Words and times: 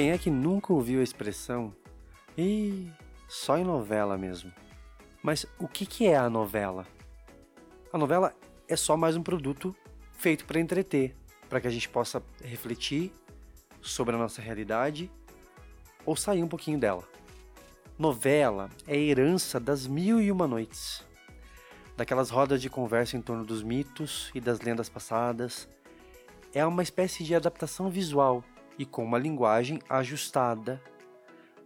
Quem 0.00 0.12
é 0.12 0.18
que 0.18 0.30
nunca 0.30 0.72
ouviu 0.72 1.00
a 1.00 1.02
expressão 1.02 1.74
e 2.38 2.90
só 3.28 3.58
em 3.58 3.64
novela 3.64 4.16
mesmo? 4.16 4.50
Mas 5.22 5.44
o 5.58 5.68
que, 5.68 5.84
que 5.84 6.06
é 6.06 6.16
a 6.16 6.30
novela? 6.30 6.86
A 7.92 7.98
novela 7.98 8.32
é 8.66 8.76
só 8.76 8.96
mais 8.96 9.14
um 9.14 9.22
produto 9.22 9.76
feito 10.12 10.46
para 10.46 10.58
entreter, 10.58 11.14
para 11.50 11.60
que 11.60 11.66
a 11.66 11.70
gente 11.70 11.86
possa 11.86 12.22
refletir 12.42 13.12
sobre 13.82 14.14
a 14.14 14.18
nossa 14.18 14.40
realidade 14.40 15.10
ou 16.06 16.16
sair 16.16 16.42
um 16.42 16.48
pouquinho 16.48 16.78
dela. 16.78 17.06
Novela 17.98 18.70
é 18.86 18.96
herança 18.96 19.60
das 19.60 19.86
mil 19.86 20.18
e 20.18 20.32
uma 20.32 20.46
noites, 20.46 21.04
daquelas 21.96 22.30
rodas 22.30 22.60
de 22.60 22.70
conversa 22.70 23.16
em 23.16 23.22
torno 23.22 23.44
dos 23.44 23.62
mitos 23.62 24.30
e 24.34 24.40
das 24.40 24.60
lendas 24.60 24.88
passadas. 24.88 25.68
É 26.52 26.64
uma 26.64 26.82
espécie 26.82 27.22
de 27.22 27.34
adaptação 27.34 27.90
visual 27.90 28.42
e 28.78 28.84
com 28.84 29.04
uma 29.04 29.18
linguagem 29.18 29.78
ajustada, 29.88 30.82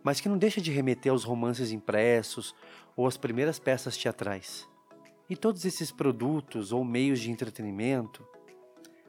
mas 0.02 0.20
que 0.20 0.28
não 0.28 0.36
deixa 0.36 0.60
de 0.60 0.70
remeter 0.70 1.12
aos 1.12 1.24
romances 1.24 1.70
impressos 1.70 2.54
ou 2.96 3.06
às 3.06 3.16
primeiras 3.16 3.58
peças 3.58 3.96
teatrais. 3.96 4.68
E 5.28 5.36
todos 5.36 5.64
esses 5.64 5.90
produtos 5.90 6.72
ou 6.72 6.84
meios 6.84 7.20
de 7.20 7.30
entretenimento 7.30 8.26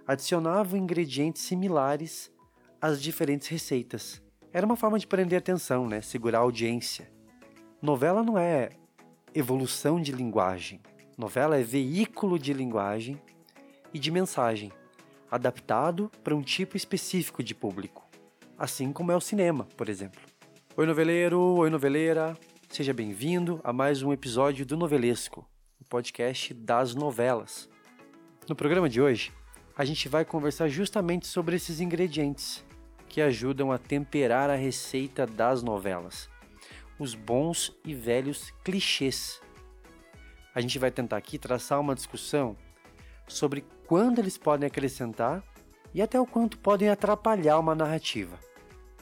adicionavam 0.07 0.79
ingredientes 0.79 1.41
similares 1.41 2.31
às 2.79 3.01
diferentes 3.01 3.47
receitas. 3.47 4.21
Era 4.53 4.65
uma 4.65 4.77
forma 4.77 4.97
de 4.97 5.07
prender 5.07 5.39
atenção, 5.39 5.87
né? 5.87 5.99
segurar 6.01 6.39
a 6.39 6.41
audiência. 6.41 7.11
Novela 7.81 8.23
não 8.23 8.37
é 8.37 8.69
evolução 9.33 9.99
de 9.99 10.11
linguagem. 10.13 10.79
Novela 11.17 11.57
é 11.57 11.63
veículo 11.63 12.37
de 12.37 12.51
linguagem 12.51 13.21
e 13.93 13.99
de 13.99 14.11
mensagem, 14.11 14.69
adaptado 15.31 16.11
para 16.21 16.35
um 16.35 16.41
tipo 16.41 16.75
específico 16.75 17.41
de 17.41 17.55
público, 17.55 18.05
assim 18.57 18.91
como 18.91 19.13
é 19.13 19.15
o 19.15 19.21
cinema, 19.21 19.63
por 19.77 19.87
exemplo. 19.87 20.19
Oi, 20.75 20.85
noveleiro, 20.85 21.39
oi, 21.39 21.69
noveleira, 21.69 22.37
seja 22.67 22.93
bem-vindo 22.93 23.61
a 23.63 23.71
mais 23.71 24.03
um 24.03 24.11
episódio 24.11 24.65
do 24.65 24.75
Novelesco, 24.75 25.47
o 25.79 25.85
podcast 25.85 26.53
das 26.53 26.93
novelas. 26.93 27.69
No 28.49 28.53
programa 28.53 28.89
de 28.89 29.01
hoje, 29.01 29.31
a 29.77 29.85
gente 29.85 30.09
vai 30.09 30.25
conversar 30.25 30.67
justamente 30.67 31.27
sobre 31.27 31.55
esses 31.55 31.79
ingredientes 31.79 32.65
que 33.07 33.21
ajudam 33.21 33.71
a 33.71 33.77
temperar 33.77 34.49
a 34.49 34.55
receita 34.55 35.25
das 35.25 35.63
novelas, 35.63 36.29
os 36.99 37.15
bons 37.15 37.73
e 37.85 37.93
velhos 37.95 38.51
clichês. 38.65 39.39
A 40.55 40.61
gente 40.61 40.79
vai 40.79 40.89
tentar 40.89 41.17
aqui 41.17 41.37
traçar 41.37 41.81
uma 41.81 41.93
discussão 41.93 42.55
sobre 43.27 43.65
quando 43.85 44.19
eles 44.19 44.37
podem 44.37 44.65
acrescentar 44.65 45.43
e 45.93 46.01
até 46.01 46.17
o 46.17 46.25
quanto 46.25 46.57
podem 46.57 46.87
atrapalhar 46.87 47.59
uma 47.59 47.75
narrativa. 47.75 48.39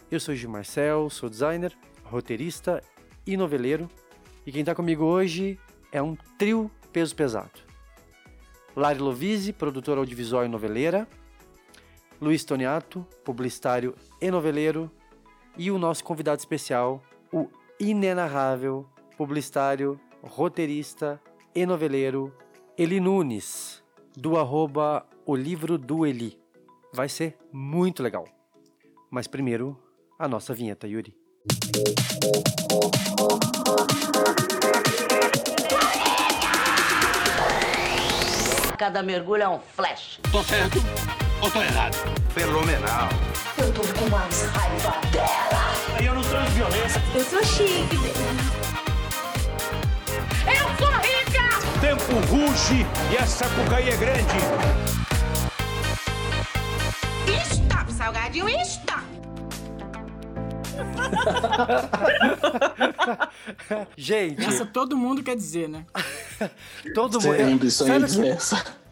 Eu 0.10 0.20
sou 0.20 0.34
Gil 0.34 0.50
Marcel, 0.50 1.12
sou 1.12 1.30
designer, 1.30 1.78
roteirista 2.06 2.84
e 3.24 3.38
noveleiro, 3.38 3.88
e 4.48 4.52
quem 4.52 4.62
está 4.62 4.74
comigo 4.74 5.04
hoje 5.04 5.60
é 5.92 6.02
um 6.02 6.16
trio 6.40 6.72
peso 6.92 7.16
pesado. 7.16 7.62
Lari 8.76 8.98
Lovise, 8.98 9.54
produtora 9.54 10.00
audiovisual 10.00 10.44
e 10.46 10.48
noveleira, 10.48 11.08
Luiz 12.20 12.44
Toniato, 12.44 13.06
publicitário 13.24 13.96
e 14.20 14.32
noveleiro, 14.32 14.90
e 15.56 15.70
o 15.70 15.78
nosso 15.78 16.04
convidado 16.04 16.40
especial, 16.40 17.04
o 17.32 17.48
inenarrável 17.80 18.88
publicitário, 19.16 20.00
roteirista 20.24 21.22
e 21.56 21.66
noveleiro, 21.66 22.34
Eli 22.78 23.00
Nunes, 23.00 23.84
do 24.16 24.38
arroba 24.38 25.06
O 25.26 25.36
Livro 25.36 25.78
do 25.78 26.06
Eli. 26.06 26.40
Vai 26.92 27.10
ser 27.10 27.38
muito 27.52 28.02
legal. 28.02 28.26
Mas 29.10 29.28
primeiro, 29.28 29.78
a 30.18 30.28
nossa 30.28 30.54
vinheta, 30.54 30.88
Yuri. 30.88 31.16
Cada 38.78 39.04
mergulho 39.04 39.44
é 39.44 39.50
um 39.50 39.60
flash. 39.60 40.20
Tô 40.32 40.44
certo 40.44 40.80
ou 41.42 41.52
tô 41.52 41.62
errado? 41.62 41.96
Fenomenal. 42.30 43.10
Eu 43.58 43.74
tô 43.74 43.82
com 43.82 44.10
mais 44.10 44.42
raiva 44.48 45.02
dela. 45.12 46.04
Eu 46.04 46.16
não 46.16 46.22
transo 46.24 46.52
violência. 46.52 47.02
Eu 47.16 47.24
sou 47.24 47.44
chique. 47.44 48.83
Tempo 52.08 52.20
ruge 52.28 52.86
e 53.12 53.18
a 53.18 53.26
sapucaí 53.26 53.90
é 53.90 53.96
grande. 53.96 54.36
Stop, 57.50 57.94
salgadinho, 57.94 58.50
stop! 58.62 59.04
Gente, 63.96 64.44
Essa 64.44 64.66
todo 64.66 64.98
mundo 64.98 65.24
quer 65.24 65.36
dizer, 65.36 65.70
né? 65.70 65.86
todo 66.94 67.22
mundo. 67.22 67.38
Sempre, 67.38 67.72
só 67.72 67.86
ia 67.86 67.94
Sabe, 67.94 68.06
dizer 68.06 68.28
essa. 68.28 68.83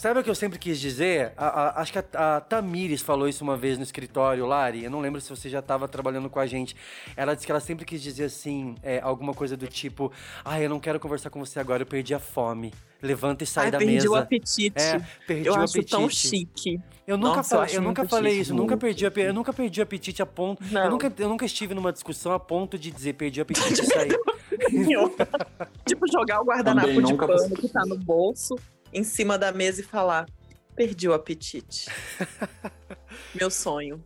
Sabe 0.00 0.20
o 0.20 0.24
que 0.24 0.30
eu 0.30 0.34
sempre 0.34 0.58
quis 0.58 0.80
dizer? 0.80 1.32
A- 1.36 1.46
a- 1.46 1.80
acho 1.82 1.92
que 1.92 1.98
a, 1.98 2.36
a 2.36 2.40
Tamires 2.40 3.02
falou 3.02 3.28
isso 3.28 3.44
uma 3.44 3.56
vez 3.56 3.76
no 3.76 3.84
escritório, 3.84 4.46
Lari. 4.46 4.82
Eu 4.84 4.90
não 4.90 5.00
lembro 5.00 5.20
se 5.20 5.28
você 5.30 5.48
já 5.48 5.58
estava 5.60 5.86
trabalhando 5.86 6.28
com 6.30 6.38
a 6.40 6.46
gente. 6.46 6.74
Ela 7.16 7.34
disse 7.34 7.46
que 7.46 7.52
ela 7.52 7.60
sempre 7.60 7.84
quis 7.84 8.02
dizer 8.02 8.24
assim, 8.24 8.74
é, 8.82 9.00
alguma 9.00 9.34
coisa 9.34 9.56
do 9.56 9.66
tipo: 9.66 10.10
Ah, 10.44 10.60
eu 10.60 10.68
não 10.70 10.80
quero 10.80 10.98
conversar 10.98 11.30
com 11.30 11.38
você 11.38 11.60
agora, 11.60 11.82
eu 11.82 11.86
perdi 11.86 12.14
a 12.14 12.18
fome. 12.18 12.72
Levanta 13.02 13.44
e 13.44 13.46
sai 13.46 13.66
Ai, 13.66 13.70
da 13.70 13.78
perdi 13.78 13.94
mesa. 13.94 14.10
o 14.10 14.14
apetite. 14.14 14.74
É, 14.78 15.00
perdi 15.26 15.46
eu 15.48 15.54
o 15.54 15.56
acho 15.56 15.72
apetite. 15.72 15.90
tão 15.90 16.08
chique. 16.10 16.80
Eu 17.06 17.16
nunca, 17.16 17.36
Nossa, 17.38 17.56
eu 17.56 17.76
eu 17.76 17.82
nunca 17.82 18.06
falei 18.06 18.32
chique. 18.32 18.42
isso, 18.42 18.54
nunca 18.54 18.76
perdi, 18.76 19.04
eu 19.04 19.34
nunca 19.34 19.52
perdi 19.52 19.80
o 19.80 19.82
apetite 19.82 20.22
a 20.22 20.26
ponto. 20.26 20.62
Eu 20.64 20.70
Não. 20.70 20.90
nunca, 20.90 21.12
eu 21.18 21.28
nunca 21.28 21.44
estive 21.46 21.72
numa 21.74 21.92
discussão 21.92 22.32
a 22.32 22.38
ponto 22.38 22.78
de 22.78 22.90
dizer 22.90 23.14
perdi 23.14 23.40
o 23.40 23.42
apetite 23.42 23.80
e 23.82 23.86
sair. 23.86 24.18
tipo, 25.86 26.06
jogar 26.12 26.40
o 26.40 26.44
guardanapo 26.44 26.88
Também 26.88 27.04
de 27.04 27.14
pano 27.14 27.56
que 27.56 27.68
tá 27.68 27.82
no 27.86 27.96
bolso 27.96 28.54
em 28.92 29.04
cima 29.04 29.38
da 29.38 29.52
mesa 29.52 29.80
e 29.80 29.84
falar: 29.84 30.26
perdi 30.74 31.08
o 31.08 31.14
apetite. 31.14 31.90
Meu 33.34 33.50
sonho. 33.50 34.04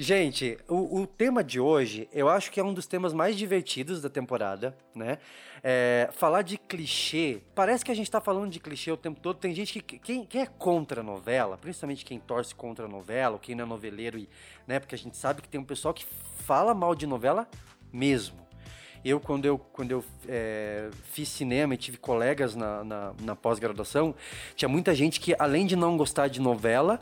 Gente, 0.00 0.56
o, 0.68 1.00
o 1.00 1.06
tema 1.08 1.42
de 1.42 1.58
hoje, 1.58 2.08
eu 2.12 2.28
acho 2.28 2.52
que 2.52 2.60
é 2.60 2.62
um 2.62 2.72
dos 2.72 2.86
temas 2.86 3.12
mais 3.12 3.36
divertidos 3.36 4.00
da 4.00 4.08
temporada, 4.08 4.76
né? 4.94 5.18
É, 5.60 6.08
falar 6.12 6.42
de 6.42 6.56
clichê, 6.56 7.42
parece 7.52 7.84
que 7.84 7.90
a 7.90 7.94
gente 7.94 8.08
tá 8.08 8.20
falando 8.20 8.48
de 8.48 8.60
clichê 8.60 8.92
o 8.92 8.96
tempo 8.96 9.18
todo. 9.18 9.38
Tem 9.38 9.52
gente 9.52 9.80
que. 9.82 9.98
Quem, 9.98 10.24
quem 10.24 10.42
é 10.42 10.46
contra 10.46 11.00
a 11.00 11.02
novela, 11.02 11.58
principalmente 11.58 12.04
quem 12.04 12.20
torce 12.20 12.54
contra 12.54 12.84
a 12.84 12.88
novela, 12.88 13.32
ou 13.32 13.38
quem 13.40 13.56
não 13.56 13.64
é 13.64 13.66
noveleiro, 13.66 14.16
e, 14.16 14.28
né? 14.68 14.78
Porque 14.78 14.94
a 14.94 14.98
gente 14.98 15.16
sabe 15.16 15.42
que 15.42 15.48
tem 15.48 15.60
um 15.60 15.64
pessoal 15.64 15.92
que 15.92 16.06
fala 16.46 16.72
mal 16.72 16.94
de 16.94 17.04
novela 17.04 17.48
mesmo. 17.92 18.47
Eu, 19.08 19.18
quando 19.18 19.46
eu, 19.46 19.56
quando 19.56 19.90
eu 19.90 20.04
é, 20.28 20.90
fiz 21.12 21.30
cinema 21.30 21.72
e 21.72 21.78
tive 21.78 21.96
colegas 21.96 22.54
na, 22.54 22.84
na, 22.84 23.14
na 23.22 23.34
pós-graduação, 23.34 24.14
tinha 24.54 24.68
muita 24.68 24.94
gente 24.94 25.18
que, 25.18 25.34
além 25.38 25.64
de 25.64 25.74
não 25.74 25.96
gostar 25.96 26.28
de 26.28 26.42
novela, 26.42 27.00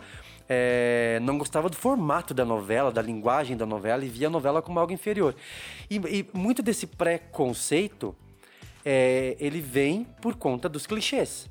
é, 0.49 1.19
não 1.23 1.37
gostava 1.37 1.69
do 1.69 1.75
formato 1.75 2.33
da 2.33 2.45
novela, 2.45 2.93
da 2.93 3.03
linguagem 3.03 3.57
da 3.57 3.67
novela 3.67 4.05
e 4.05 4.09
via 4.09 4.29
a 4.29 4.31
novela 4.31 4.63
como 4.63 4.79
algo 4.79 4.93
inferior. 4.93 5.35
E, 5.91 5.97
e 5.97 6.31
muito 6.33 6.63
desse 6.63 6.87
preconceito, 6.87 8.15
é, 8.85 9.37
ele 9.41 9.61
vem 9.61 10.05
por 10.23 10.37
conta 10.37 10.69
dos 10.69 10.87
clichês. 10.87 11.51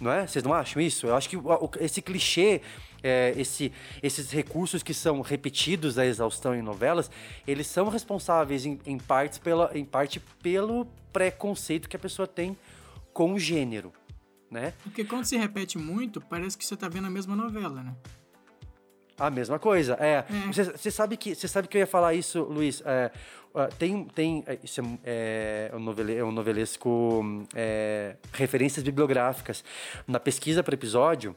Não 0.00 0.12
é? 0.12 0.28
Vocês 0.28 0.44
não 0.44 0.54
acham 0.54 0.80
isso? 0.80 1.08
Eu 1.08 1.16
acho 1.16 1.28
que 1.28 1.36
esse 1.80 2.00
clichê, 2.00 2.60
é, 3.02 3.32
esse- 3.36 3.72
esses 4.02 4.30
recursos 4.30 4.82
que 4.82 4.92
são 4.94 5.20
repetidos 5.20 5.98
à 5.98 6.04
exaustão 6.06 6.54
em 6.54 6.62
novelas, 6.62 7.10
eles 7.46 7.66
são 7.66 7.88
responsáveis 7.88 8.64
em, 8.66 8.78
em 8.86 8.98
partes 8.98 9.38
pela, 9.38 9.70
em 9.76 9.84
parte 9.84 10.20
pelo 10.42 10.86
preconceito 11.12 11.88
que 11.88 11.96
a 11.96 11.98
pessoa 11.98 12.26
tem 12.26 12.56
com 13.12 13.32
o 13.34 13.38
gênero, 13.38 13.92
né? 14.50 14.72
Porque 14.82 15.04
quando 15.04 15.24
se 15.24 15.36
repete 15.36 15.76
muito, 15.78 16.20
parece 16.20 16.56
que 16.56 16.64
você 16.64 16.76
tá 16.76 16.88
vendo 16.88 17.06
a 17.06 17.10
mesma 17.10 17.34
novela, 17.34 17.82
né? 17.82 17.94
A 19.18 19.30
mesma 19.30 19.58
coisa, 19.58 19.94
é. 19.94 20.24
Hum. 20.30 20.52
Você 20.52 20.64
você 20.64 20.90
sabe 20.92 21.16
que 21.16 21.34
você 21.34 21.48
sabe 21.48 21.66
que 21.66 21.76
eu 21.76 21.80
ia 21.80 21.86
falar 21.88 22.14
isso, 22.14 22.40
Luiz. 22.44 22.80
é, 22.86 23.10
tem 23.76 24.04
tem 24.04 24.44
é, 24.46 24.58
isso 24.62 24.80
é, 25.02 25.70
é 25.72 25.76
um, 25.76 25.80
novele, 25.80 26.14
é 26.16 26.22
um 26.24 26.30
novelesco 26.30 27.44
é, 27.52 28.14
referências 28.32 28.84
bibliográficas. 28.84 29.64
Na 30.06 30.20
pesquisa 30.20 30.62
para 30.62 30.74
episódio, 30.74 31.34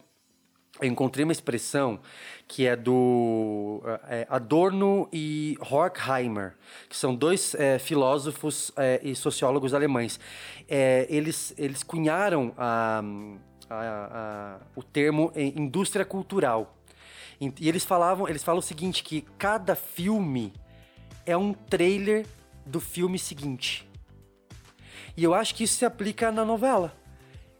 eu 0.82 0.88
encontrei 0.88 1.24
uma 1.24 1.32
expressão 1.32 2.00
que 2.48 2.66
é 2.66 2.76
do 2.76 3.82
é, 4.10 4.26
Adorno 4.30 5.08
e 5.14 5.56
Horkheimer, 5.62 6.56
que 6.90 6.98
são 6.98 7.16
dois 7.16 7.54
é, 7.56 7.78
filósofos 7.80 8.72
é, 8.76 9.00
e 9.04 9.16
sociólogos 9.16 9.74
alemães. 9.74 10.20
É, 10.68 11.06
eles, 11.10 11.54
eles 11.58 11.84
cunharam 11.84 12.54
a, 12.58 13.02
a- 13.70 13.76
a- 13.80 14.60
o 14.76 14.84
termo 14.84 15.32
é, 15.36 15.44
indústria 15.44 16.04
cultural. 16.04 16.76
E 17.40 17.68
eles 17.70 17.86
falavam, 17.86 18.28
eles 18.28 18.44
falam 18.44 18.60
o 18.60 18.64
seguinte, 18.64 19.04
que 19.04 19.22
cada 19.38 19.76
filme 19.76 20.54
é 21.26 21.36
um 21.38 21.54
trailer 21.54 22.26
do 22.66 22.80
filme 22.80 23.18
seguinte. 23.18 23.88
E 25.18 25.24
eu 25.24 25.34
acho 25.34 25.56
que 25.56 25.64
isso 25.64 25.76
se 25.76 25.86
aplica 25.86 26.32
na 26.32 26.46
novela. 26.46 26.94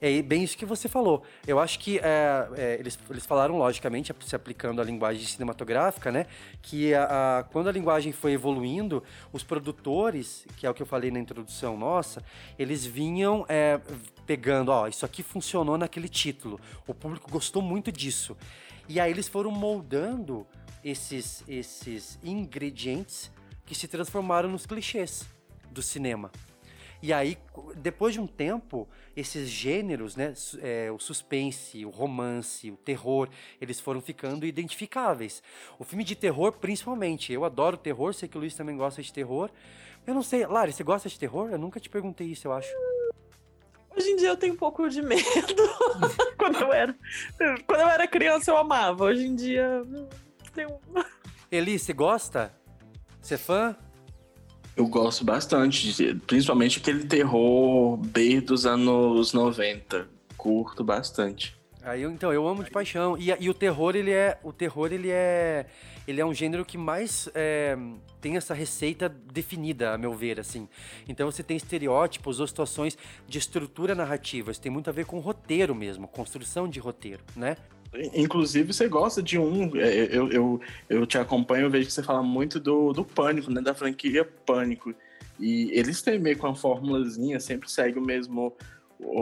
É 0.04 0.20
bem 0.24 0.44
isso 0.44 0.58
que 0.58 0.66
você 0.66 0.90
falou. 0.90 1.22
Eu 1.46 1.60
acho 1.60 1.78
que 1.78 2.00
é, 2.00 2.50
é, 2.58 2.78
eles, 2.80 2.98
eles 3.08 3.24
falaram, 3.24 3.56
logicamente, 3.60 4.12
se 4.26 4.36
aplicando 4.36 4.82
a 4.82 4.84
linguagem 4.84 5.24
cinematográfica, 5.24 6.12
né? 6.12 6.26
Que 6.60 6.92
a, 6.96 7.38
a- 7.40 7.44
quando 7.44 7.70
a 7.70 7.72
linguagem 7.72 8.12
foi 8.12 8.32
evoluindo, 8.32 9.04
os 9.32 9.44
produtores, 9.44 10.44
que 10.58 10.66
é 10.66 10.70
o 10.70 10.74
que 10.74 10.82
eu 10.82 10.88
falei 10.88 11.12
na 11.12 11.20
introdução 11.20 11.78
nossa, 11.78 12.24
eles 12.58 12.84
vinham 12.84 13.46
é, 13.48 13.80
pegando, 14.26 14.70
ó, 14.70 14.88
isso 14.88 15.06
aqui 15.06 15.22
funcionou 15.22 15.78
naquele 15.78 16.10
título. 16.10 16.60
O 16.88 16.96
público 16.96 17.30
gostou 17.30 17.62
muito 17.62 17.92
disso. 17.92 18.36
E 18.90 19.00
aí 19.00 19.12
eles 19.12 19.28
foram 19.28 19.52
moldando 19.52 20.48
esses, 20.84 21.44
esses 21.48 22.18
ingredientes 22.24 23.32
que 23.68 23.76
se 23.76 23.88
transformaram 23.88 24.50
nos 24.50 24.66
clichês 24.66 25.28
do 25.70 25.82
cinema. 25.84 26.32
E 27.02 27.12
aí, 27.12 27.38
depois 27.78 28.14
de 28.14 28.20
um 28.20 28.28
tempo, 28.28 28.88
esses 29.16 29.50
gêneros, 29.50 30.16
né, 30.16 30.34
é, 30.62 30.92
o 30.92 31.00
suspense, 31.00 31.84
o 31.84 31.90
romance, 31.90 32.70
o 32.70 32.78
terror, 32.78 33.28
eles 33.60 33.80
foram 33.80 34.00
ficando 34.00 34.46
identificáveis. 34.46 35.42
O 35.80 35.84
filme 35.84 36.04
de 36.04 36.16
terror, 36.16 36.52
principalmente. 36.54 37.34
Eu 37.34 37.44
adoro 37.44 37.76
terror, 37.76 38.14
sei 38.14 38.30
que 38.30 38.38
o 38.38 38.40
Luiz 38.40 38.56
também 38.56 38.78
gosta 38.78 39.02
de 39.02 39.12
terror. 39.12 39.50
Eu 40.06 40.14
não 40.14 40.22
sei, 40.22 40.46
Lari, 40.46 40.72
você 40.72 40.84
gosta 40.84 41.10
de 41.10 41.18
terror? 41.18 41.50
Eu 41.52 41.58
nunca 41.58 41.80
te 41.80 41.90
perguntei 41.90 42.28
isso, 42.28 42.48
eu 42.48 42.54
acho. 42.54 42.72
Hoje 43.96 44.10
em 44.10 44.16
dia 44.16 44.30
eu 44.30 44.38
tenho 44.38 44.54
um 44.54 44.58
pouco 44.58 44.88
de 44.88 45.02
medo. 45.02 45.24
quando, 46.38 46.62
eu 46.62 46.72
era, 46.72 46.96
quando 47.66 47.82
eu 47.82 47.88
era 47.88 48.08
criança 48.08 48.52
eu 48.52 48.58
amava. 48.58 49.06
Hoje 49.06 49.26
em 49.26 49.36
dia. 49.36 49.84
hum, 49.86 50.08
Tenho... 50.54 50.80
Eli, 51.52 51.78
você 51.78 51.94
gosta? 51.94 52.54
Você 53.22 53.34
é 53.34 53.38
fã? 53.38 53.76
Eu 54.76 54.88
gosto 54.88 55.26
bastante, 55.26 56.16
principalmente 56.26 56.80
aquele 56.80 57.04
terror 57.04 57.98
B 57.98 58.42
dos 58.42 58.66
anos 58.66 59.34
90. 59.34 60.08
Curto 60.38 60.84
bastante. 60.84 61.60
Aí 61.84 62.04
então, 62.04 62.32
eu 62.32 62.48
amo 62.48 62.64
de 62.64 62.70
paixão. 62.70 63.18
E, 63.18 63.36
e 63.40 63.50
o 63.50 63.54
terror, 63.54 63.96
ele 63.96 64.12
é. 64.12 64.40
O 64.44 64.54
terror, 64.54 64.92
ele 64.92 65.10
é. 65.10 65.66
Ele 66.08 66.22
é 66.22 66.26
um 66.26 66.34
gênero 66.34 66.66
que 66.66 66.78
mais 66.78 67.30
é, 67.34 67.78
tem 68.20 68.38
essa 68.38 68.54
receita 68.54 69.08
definida, 69.10 69.94
a 69.94 69.98
meu 69.98 70.14
ver, 70.14 70.40
assim. 70.40 70.68
Então 71.08 71.30
você 71.30 71.44
tem 71.44 71.58
estereótipos 71.58 72.40
ou 72.40 72.48
situações 72.48 72.98
de 73.28 73.38
estrutura 73.38 73.94
narrativa. 73.96 74.52
Isso 74.52 74.62
tem 74.62 74.72
muito 74.72 74.90
a 74.90 74.94
ver 74.94 75.06
com 75.06 75.20
roteiro 75.20 75.76
mesmo, 75.76 76.08
construção 76.08 76.68
de 76.68 76.80
roteiro, 76.80 77.24
né? 77.36 77.56
Inclusive, 78.14 78.72
você 78.74 78.88
gosta 78.88 79.22
de 79.22 79.38
um. 79.38 79.76
é, 79.76 80.08
Eu, 80.16 80.32
eu, 80.32 80.62
eu 80.90 81.06
te 81.06 81.18
acompanho, 81.18 81.66
eu 81.66 81.70
vejo 81.70 81.88
que 81.88 81.94
você 81.94 82.04
fala 82.04 82.24
muito 82.24 82.60
do, 82.60 82.94
do 82.94 83.04
Pânico, 83.04 83.52
né? 83.52 83.62
Da 83.62 83.74
franquia 83.74 84.24
Pânico. 84.46 84.94
E 85.40 85.72
eles 85.74 86.02
têm 86.02 86.18
meio 86.20 86.38
que 86.38 86.46
uma 86.46 86.56
formulazinha, 86.56 87.40
sempre 87.40 87.70
segue 87.70 87.98
o 88.00 88.02
mesmo, 88.02 88.56
o, 89.00 89.20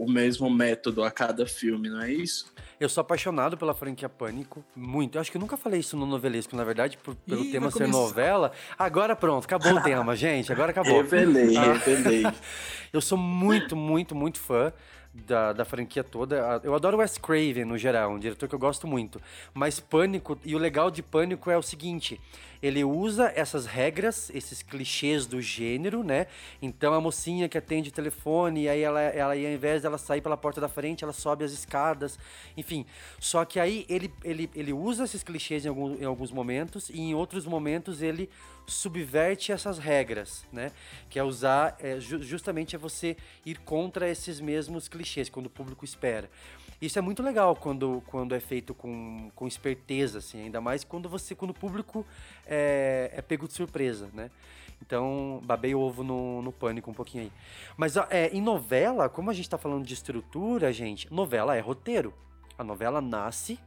o, 0.00 0.04
o 0.04 0.10
mesmo 0.10 0.48
método 0.48 1.02
a 1.02 1.10
cada 1.10 1.44
filme, 1.46 1.90
não 1.90 2.00
é 2.00 2.12
isso? 2.12 2.52
Eu 2.80 2.88
sou 2.88 3.02
apaixonado 3.02 3.56
pela 3.56 3.74
franquia 3.74 4.08
Pânico, 4.08 4.64
muito. 4.74 5.16
Eu 5.16 5.20
acho 5.20 5.30
que 5.30 5.36
eu 5.36 5.40
nunca 5.40 5.56
falei 5.56 5.80
isso 5.80 5.96
no 5.96 6.06
novelesco, 6.06 6.56
na 6.56 6.64
verdade, 6.64 6.96
por- 6.96 7.14
pelo 7.14 7.42
Ih, 7.44 7.50
tema 7.50 7.70
ser 7.70 7.78
começar. 7.80 7.98
novela. 7.98 8.52
Agora 8.78 9.14
pronto, 9.14 9.44
acabou 9.44 9.74
o 9.74 9.82
tema, 9.82 10.16
gente. 10.16 10.50
Agora 10.52 10.70
acabou. 10.70 11.02
Revelei, 11.02 11.54
revelei. 11.84 12.26
Eu 12.92 13.00
sou 13.00 13.18
muito, 13.18 13.76
muito, 13.76 14.14
muito 14.14 14.40
fã 14.40 14.72
da, 15.14 15.52
da 15.52 15.64
franquia 15.64 16.02
toda. 16.02 16.60
Eu 16.64 16.74
adoro 16.74 16.98
Wes 16.98 17.18
Craven, 17.18 17.64
no 17.64 17.76
geral, 17.76 18.12
um 18.12 18.18
diretor 18.18 18.48
que 18.48 18.54
eu 18.54 18.58
gosto 18.58 18.86
muito. 18.86 19.20
Mas 19.52 19.78
Pânico, 19.78 20.38
e 20.44 20.54
o 20.54 20.58
legal 20.58 20.90
de 20.90 21.02
Pânico 21.02 21.50
é 21.50 21.56
o 21.56 21.62
seguinte: 21.62 22.18
ele 22.62 22.82
usa 22.82 23.30
essas 23.34 23.66
regras, 23.66 24.30
esses 24.32 24.62
clichês 24.62 25.26
do 25.26 25.40
gênero, 25.42 26.02
né? 26.02 26.26
Então 26.62 26.94
a 26.94 27.00
mocinha 27.00 27.48
que 27.48 27.58
atende 27.58 27.90
o 27.90 27.92
telefone, 27.92 28.68
aí 28.68 28.80
ela, 28.80 29.00
ela, 29.00 29.36
e 29.36 29.44
ao 29.44 29.52
invés 29.52 29.82
dela 29.82 29.98
sair 29.98 30.22
pela 30.22 30.36
porta 30.36 30.60
da 30.60 30.68
frente, 30.68 31.04
ela 31.04 31.12
sobe 31.12 31.44
as 31.44 31.52
escadas, 31.52 32.18
enfim. 32.56 32.86
Só 33.18 33.44
que 33.44 33.60
aí 33.60 33.84
ele, 33.88 34.12
ele, 34.24 34.48
ele 34.54 34.72
usa 34.72 35.04
esses 35.04 35.22
clichês 35.22 35.66
em, 35.66 35.68
algum, 35.68 35.94
em 35.94 36.04
alguns 36.04 36.30
momentos, 36.30 36.88
e 36.88 37.00
em 37.00 37.14
outros 37.14 37.44
momentos 37.44 38.00
ele 38.00 38.30
subverte 38.66 39.52
essas 39.52 39.78
regras, 39.78 40.44
né? 40.52 40.72
Que 41.10 41.18
é 41.18 41.24
usar, 41.24 41.76
é, 41.80 41.98
ju- 42.00 42.22
justamente 42.22 42.76
é 42.76 42.78
você 42.78 43.16
ir 43.44 43.58
contra 43.58 44.08
esses 44.08 44.40
mesmos 44.40 44.88
clichês, 44.88 45.28
quando 45.28 45.46
o 45.46 45.50
público 45.50 45.84
espera. 45.84 46.30
Isso 46.80 46.98
é 46.98 47.02
muito 47.02 47.22
legal 47.22 47.54
quando, 47.54 48.02
quando 48.06 48.34
é 48.34 48.40
feito 48.40 48.74
com, 48.74 49.30
com 49.36 49.46
esperteza, 49.46 50.18
assim, 50.18 50.42
ainda 50.42 50.60
mais 50.60 50.82
quando 50.82 51.08
você, 51.08 51.34
quando 51.34 51.52
o 51.52 51.54
público 51.54 52.04
é, 52.46 53.10
é 53.14 53.22
pego 53.22 53.46
de 53.46 53.54
surpresa, 53.54 54.10
né? 54.12 54.30
Então, 54.84 55.40
babei 55.44 55.76
o 55.76 55.80
ovo 55.80 56.02
no, 56.02 56.42
no 56.42 56.50
pânico 56.50 56.90
um 56.90 56.94
pouquinho 56.94 57.24
aí. 57.24 57.32
Mas 57.76 57.96
é, 57.96 58.30
em 58.32 58.40
novela, 58.42 59.08
como 59.08 59.30
a 59.30 59.32
gente 59.32 59.48
tá 59.48 59.56
falando 59.56 59.86
de 59.86 59.94
estrutura, 59.94 60.72
gente, 60.72 61.12
novela 61.12 61.56
é 61.56 61.60
roteiro. 61.60 62.12
A 62.58 62.64
novela 62.64 63.00
nasce 63.00 63.60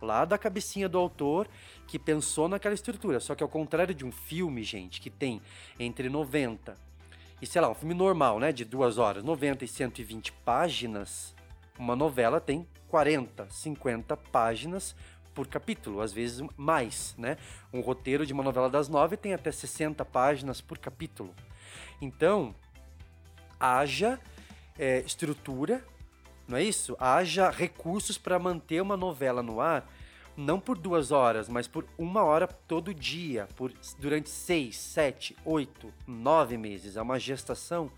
lá 0.00 0.24
da 0.24 0.38
cabecinha 0.38 0.88
do 0.88 0.98
autor 0.98 1.48
que 1.86 1.98
pensou 1.98 2.48
naquela 2.48 2.74
estrutura. 2.74 3.20
Só 3.20 3.34
que 3.34 3.42
ao 3.42 3.48
contrário 3.48 3.94
de 3.94 4.04
um 4.04 4.12
filme, 4.12 4.62
gente, 4.62 5.00
que 5.00 5.10
tem 5.10 5.40
entre 5.78 6.08
90 6.08 6.76
e, 7.40 7.46
sei 7.46 7.60
lá, 7.60 7.68
um 7.68 7.74
filme 7.74 7.94
normal, 7.94 8.38
né, 8.38 8.52
de 8.52 8.64
duas 8.64 8.96
horas, 8.96 9.22
90 9.22 9.64
e 9.64 9.68
120 9.68 10.32
páginas, 10.32 11.34
uma 11.78 11.96
novela 11.96 12.40
tem 12.40 12.66
40, 12.88 13.48
50 13.50 14.16
páginas 14.16 14.94
por 15.34 15.48
capítulo, 15.48 16.00
às 16.00 16.12
vezes 16.12 16.46
mais, 16.56 17.14
né? 17.18 17.36
Um 17.72 17.80
roteiro 17.80 18.24
de 18.24 18.32
uma 18.32 18.42
novela 18.42 18.70
das 18.70 18.88
nove 18.88 19.16
tem 19.16 19.34
até 19.34 19.50
60 19.50 20.04
páginas 20.04 20.60
por 20.60 20.78
capítulo. 20.78 21.34
Então, 22.00 22.54
haja 23.58 24.20
é, 24.78 25.00
estrutura, 25.00 25.84
não 26.46 26.58
é 26.58 26.62
isso? 26.62 26.96
Haja 26.98 27.50
recursos 27.50 28.18
para 28.18 28.38
manter 28.38 28.82
uma 28.82 28.96
novela 28.96 29.42
no 29.42 29.60
ar, 29.60 29.90
não 30.36 30.58
por 30.58 30.76
duas 30.76 31.10
horas, 31.12 31.48
mas 31.48 31.66
por 31.66 31.86
uma 31.96 32.22
hora 32.22 32.46
todo 32.46 32.92
dia, 32.92 33.48
por 33.56 33.72
durante 33.98 34.28
seis, 34.28 34.76
sete, 34.76 35.36
oito, 35.44 35.92
nove 36.06 36.56
meses. 36.56 36.96
É 36.96 37.02
uma 37.02 37.18
gestação 37.18 37.90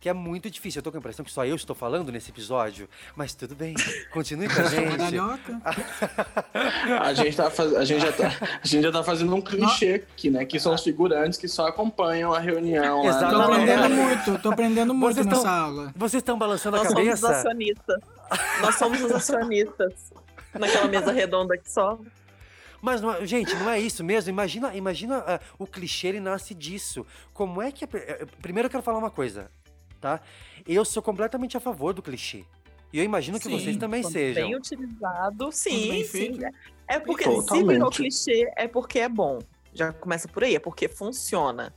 que 0.00 0.08
é 0.08 0.12
muito 0.14 0.50
difícil. 0.50 0.80
Eu 0.80 0.82
tô 0.82 0.90
com 0.90 0.96
a 0.96 1.00
impressão 1.00 1.24
que 1.24 1.30
só 1.30 1.44
eu 1.44 1.54
estou 1.54 1.76
falando 1.76 2.10
nesse 2.10 2.30
episódio, 2.30 2.88
mas 3.14 3.34
tudo 3.34 3.54
bem. 3.54 3.74
Continue 4.10 4.48
com 4.48 4.60
a 4.60 4.64
gente. 4.64 5.20
A 7.00 7.12
gente, 7.12 7.36
tá 7.36 7.50
faz... 7.50 7.74
a, 7.74 7.84
gente 7.84 8.00
já 8.00 8.12
tá... 8.12 8.28
a 8.62 8.66
gente 8.66 8.82
já 8.82 8.92
tá 8.92 9.02
fazendo 9.02 9.34
um 9.34 9.40
clichê 9.40 9.94
aqui, 9.94 10.30
né? 10.30 10.44
Que 10.44 10.58
são 10.58 10.74
os 10.74 10.82
figurantes 10.82 11.38
que 11.38 11.48
só 11.48 11.66
acompanham 11.66 12.32
a 12.32 12.38
reunião. 12.38 13.02
lá 13.02 13.02
Tô 13.02 13.08
Exatamente. 13.08 13.42
aprendendo 13.42 13.88
novela. 13.88 13.88
muito, 13.88 14.42
tô 14.42 14.50
aprendendo 14.50 14.94
muito 14.94 15.14
Vocês 15.14 15.26
nessa 15.26 15.42
tão- 15.42 15.50
aula. 15.50 15.92
Vocês 15.96 16.20
estão 16.20 16.38
balançando 16.38 16.76
Nós 16.76 16.86
a 16.86 16.90
somos 16.90 17.14
os 17.14 17.20
cabeça? 17.20 17.38
acionistas. 17.38 18.00
Nós 18.60 18.74
somos 18.76 19.00
os 19.02 19.12
acionistas. 19.12 20.12
Naquela 20.58 20.88
mesa 20.88 21.12
redonda 21.12 21.56
que 21.56 21.70
só. 21.70 21.98
Mas, 22.80 23.00
não 23.00 23.12
é- 23.12 23.26
gente, 23.26 23.54
não 23.56 23.68
é 23.68 23.78
isso 23.78 24.02
mesmo. 24.02 24.30
Imagina, 24.30 24.74
imagina 24.74 25.22
ah, 25.26 25.40
o 25.58 25.66
clichê, 25.66 26.08
ele 26.08 26.20
nasce 26.20 26.54
disso. 26.54 27.06
Como 27.32 27.60
é 27.60 27.70
que... 27.70 27.84
a 27.84 27.88
eh, 27.94 28.26
Primeiro 28.40 28.66
eu 28.66 28.70
quero 28.70 28.82
falar 28.82 28.98
uma 28.98 29.10
coisa, 29.10 29.50
tá? 30.00 30.20
Eu 30.66 30.84
sou 30.84 31.02
completamente 31.02 31.56
a 31.56 31.60
favor 31.60 31.92
do 31.92 32.02
clichê. 32.02 32.44
E 32.92 32.98
eu 32.98 33.04
imagino 33.04 33.38
que 33.38 33.44
Sim, 33.44 33.58
vocês 33.58 33.76
também 33.76 34.02
sejam. 34.02 34.42
Bem 34.42 34.56
utilizado, 34.56 35.44
bem 35.44 35.52
sim, 35.52 35.90
sim. 35.90 36.04
feito. 36.04 36.44
É 36.88 36.98
porque 36.98 37.24
se 37.24 37.30
Totalmente. 37.30 37.68
virou 37.68 37.90
clichê, 37.90 38.50
é 38.56 38.66
porque 38.66 38.98
é 38.98 39.08
bom. 39.08 39.38
Já 39.72 39.92
começa 39.92 40.26
por 40.26 40.42
aí, 40.42 40.56
é 40.56 40.58
porque 40.58 40.88
funciona. 40.88 41.72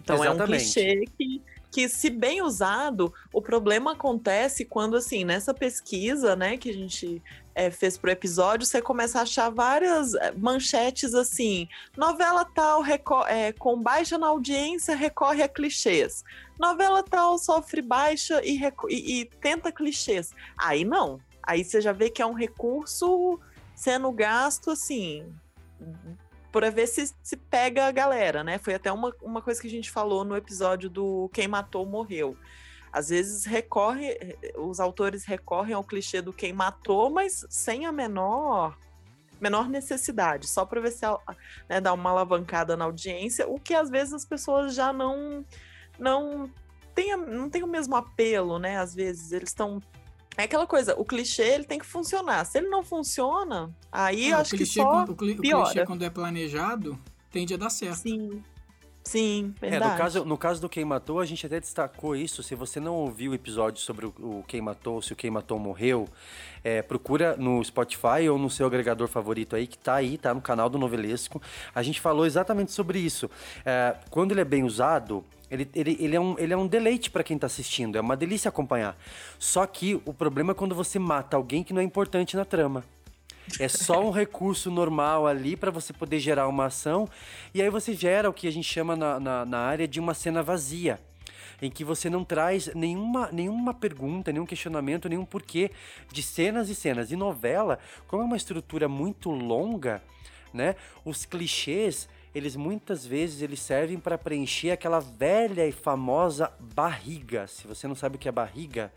Então 0.00 0.16
é 0.24 0.30
um 0.30 0.34
Exatamente. 0.34 0.72
clichê 0.72 1.04
que, 1.18 1.42
que, 1.76 1.90
se 1.90 2.08
bem 2.08 2.40
usado, 2.40 3.12
o 3.30 3.42
problema 3.42 3.92
acontece 3.92 4.64
quando, 4.64 4.96
assim, 4.96 5.26
nessa 5.26 5.52
pesquisa, 5.52 6.34
né, 6.34 6.56
que 6.56 6.70
a 6.70 6.72
gente 6.72 7.22
é, 7.54 7.70
fez 7.70 7.98
pro 7.98 8.10
episódio, 8.10 8.66
você 8.66 8.80
começa 8.80 9.18
a 9.18 9.22
achar 9.24 9.50
várias 9.50 10.14
é, 10.14 10.32
manchetes 10.32 11.12
assim: 11.12 11.68
novela 11.94 12.46
tal 12.46 12.82
é, 13.26 13.52
com 13.52 13.78
baixa 13.82 14.16
na 14.16 14.28
audiência 14.28 14.96
recorre 14.96 15.42
a 15.42 15.48
clichês. 15.48 16.24
Novela 16.58 17.02
tal 17.02 17.36
sofre 17.36 17.82
baixa 17.82 18.40
e, 18.42 18.58
e- 18.88 19.20
e 19.20 19.24
tenta 19.26 19.70
clichês. 19.70 20.30
Aí 20.56 20.82
não. 20.82 21.20
Aí 21.42 21.62
você 21.62 21.82
já 21.82 21.92
vê 21.92 22.08
que 22.08 22.22
é 22.22 22.26
um 22.26 22.32
recurso 22.32 23.38
sendo 23.74 24.10
gasto 24.12 24.70
assim 24.70 25.30
para 26.56 26.70
ver 26.70 26.86
se, 26.86 27.12
se 27.22 27.36
pega 27.36 27.86
a 27.86 27.92
galera, 27.92 28.42
né? 28.42 28.56
Foi 28.56 28.72
até 28.72 28.90
uma, 28.90 29.14
uma 29.20 29.42
coisa 29.42 29.60
que 29.60 29.66
a 29.66 29.70
gente 29.70 29.90
falou 29.90 30.24
no 30.24 30.34
episódio 30.34 30.88
do 30.88 31.28
Quem 31.34 31.46
Matou 31.46 31.84
Morreu. 31.84 32.34
Às 32.90 33.10
vezes 33.10 33.44
recorre, 33.44 34.16
os 34.56 34.80
autores 34.80 35.26
recorrem 35.26 35.74
ao 35.74 35.84
clichê 35.84 36.22
do 36.22 36.32
quem 36.32 36.54
matou, 36.54 37.10
mas 37.10 37.44
sem 37.50 37.84
a 37.84 37.92
menor 37.92 38.74
menor 39.38 39.68
necessidade, 39.68 40.48
só 40.48 40.64
para 40.64 40.80
ver 40.80 40.92
se 40.92 41.04
né, 41.68 41.78
dá 41.78 41.92
uma 41.92 42.08
alavancada 42.08 42.74
na 42.74 42.86
audiência, 42.86 43.46
o 43.46 43.60
que 43.60 43.74
às 43.74 43.90
vezes 43.90 44.14
as 44.14 44.24
pessoas 44.24 44.74
já 44.74 44.94
não 44.94 45.44
não 45.98 46.50
tem, 46.94 47.14
não 47.18 47.50
tem 47.50 47.62
o 47.62 47.66
mesmo 47.66 47.94
apelo, 47.96 48.58
né? 48.58 48.78
Às 48.78 48.94
vezes 48.94 49.30
eles 49.30 49.50
estão 49.50 49.78
é 50.36 50.44
aquela 50.44 50.66
coisa, 50.66 50.94
o 50.98 51.04
clichê 51.04 51.42
ele 51.54 51.64
tem 51.64 51.78
que 51.78 51.86
funcionar. 51.86 52.44
Se 52.44 52.58
ele 52.58 52.68
não 52.68 52.82
funciona, 52.82 53.70
aí 53.90 54.26
É, 54.26 54.32
eu 54.32 54.36
o 54.38 54.40
acho 54.40 54.56
que 54.56 54.66
só 54.66 54.84
quando- 54.84 55.12
o, 55.12 55.16
cli- 55.16 55.32
o 55.32 55.40
piora. 55.40 55.64
clichê, 55.70 55.86
quando 55.86 56.02
é 56.04 56.10
planejado, 56.10 56.98
tende 57.30 57.54
a 57.54 57.56
dar 57.56 57.70
certo. 57.70 57.96
Sim. 57.98 58.42
Sim, 59.04 59.54
É, 59.62 59.70
verdade. 59.70 59.92
no 59.92 59.98
caso, 59.98 60.24
no 60.24 60.36
caso 60.36 60.60
do 60.60 60.68
Quem 60.68 60.84
Matou, 60.84 61.20
a 61.20 61.24
gente 61.24 61.46
até 61.46 61.60
destacou 61.60 62.16
isso. 62.16 62.42
Se 62.42 62.56
você 62.56 62.80
não 62.80 62.92
ouviu 62.96 63.30
o 63.30 63.34
episódio 63.36 63.80
sobre 63.80 64.04
o, 64.06 64.08
o 64.18 64.44
Quem 64.48 64.60
Matou, 64.60 65.00
se 65.00 65.12
o 65.12 65.16
Quem 65.16 65.30
Matou 65.30 65.60
morreu, 65.60 66.08
é, 66.64 66.82
procura 66.82 67.36
no 67.36 67.62
Spotify 67.64 68.28
ou 68.28 68.36
no 68.36 68.50
seu 68.50 68.66
agregador 68.66 69.06
favorito 69.06 69.54
aí, 69.54 69.68
que 69.68 69.78
tá 69.78 69.94
aí, 69.94 70.18
tá 70.18 70.34
no 70.34 70.40
canal 70.42 70.68
do 70.68 70.76
Novelesco. 70.76 71.40
A 71.72 71.84
gente 71.84 72.00
falou 72.00 72.26
exatamente 72.26 72.72
sobre 72.72 72.98
isso. 72.98 73.30
É, 73.64 73.94
quando 74.10 74.32
ele 74.32 74.40
é 74.40 74.44
bem 74.44 74.64
usado, 74.64 75.24
ele, 75.50 75.68
ele, 75.74 75.96
ele, 76.00 76.16
é, 76.16 76.20
um, 76.20 76.38
ele 76.38 76.52
é 76.52 76.56
um 76.56 76.66
deleite 76.66 77.10
pra 77.10 77.22
quem 77.22 77.38
tá 77.38 77.46
assistindo, 77.46 77.96
é 77.96 78.00
uma 78.00 78.16
delícia 78.16 78.48
acompanhar. 78.48 78.98
Só 79.38 79.66
que 79.66 80.00
o 80.04 80.12
problema 80.12 80.52
é 80.52 80.54
quando 80.54 80.74
você 80.74 80.98
mata 80.98 81.36
alguém 81.36 81.62
que 81.62 81.72
não 81.72 81.80
é 81.80 81.84
importante 81.84 82.36
na 82.36 82.44
trama. 82.44 82.84
É 83.60 83.68
só 83.68 84.04
um 84.04 84.10
recurso 84.12 84.70
normal 84.70 85.26
ali 85.26 85.56
para 85.56 85.70
você 85.70 85.92
poder 85.92 86.18
gerar 86.18 86.48
uma 86.48 86.66
ação. 86.66 87.08
E 87.54 87.62
aí 87.62 87.70
você 87.70 87.94
gera 87.94 88.28
o 88.28 88.32
que 88.32 88.48
a 88.48 88.52
gente 88.52 88.68
chama 88.68 88.96
na, 88.96 89.20
na, 89.20 89.44
na 89.44 89.58
área 89.58 89.86
de 89.86 90.00
uma 90.00 90.14
cena 90.14 90.42
vazia. 90.42 90.98
Em 91.62 91.70
que 91.70 91.84
você 91.84 92.10
não 92.10 92.22
traz 92.22 92.74
nenhuma, 92.74 93.30
nenhuma 93.32 93.72
pergunta, 93.72 94.30
nenhum 94.30 94.44
questionamento, 94.44 95.08
nenhum 95.08 95.24
porquê 95.24 95.70
de 96.12 96.22
cenas 96.22 96.68
e 96.68 96.74
cenas. 96.74 97.10
E 97.10 97.16
novela, 97.16 97.78
como 98.06 98.22
é 98.22 98.26
uma 98.26 98.36
estrutura 98.36 98.88
muito 98.88 99.30
longa, 99.30 100.02
né? 100.52 100.76
Os 101.02 101.24
clichês, 101.24 102.08
eles 102.36 102.54
muitas 102.54 103.06
vezes 103.06 103.40
eles 103.40 103.60
servem 103.60 103.98
para 103.98 104.18
preencher 104.18 104.70
aquela 104.70 105.00
velha 105.00 105.66
e 105.66 105.72
famosa 105.72 106.52
barriga. 106.74 107.46
Se 107.46 107.66
você 107.66 107.88
não 107.88 107.94
sabe 107.94 108.16
o 108.16 108.18
que 108.18 108.28
é 108.28 108.32
barriga, 108.32 108.92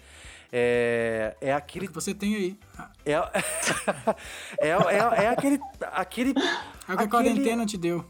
é, 0.51 1.37
é 1.39 1.53
O 1.53 1.57
aquele 1.57 1.87
que 1.87 1.93
você 1.93 2.13
tem 2.13 2.35
aí. 2.35 2.59
É, 3.05 3.13
é, 4.59 4.69
é, 4.69 5.23
é 5.23 5.27
aquele. 5.29 5.59
aquele 5.93 6.29
É 6.31 6.33
o 6.33 6.35
que 6.35 6.41
a 6.87 6.93
aquele- 6.93 7.07
quarentena 7.09 7.65
te 7.65 7.77
deu. 7.77 8.03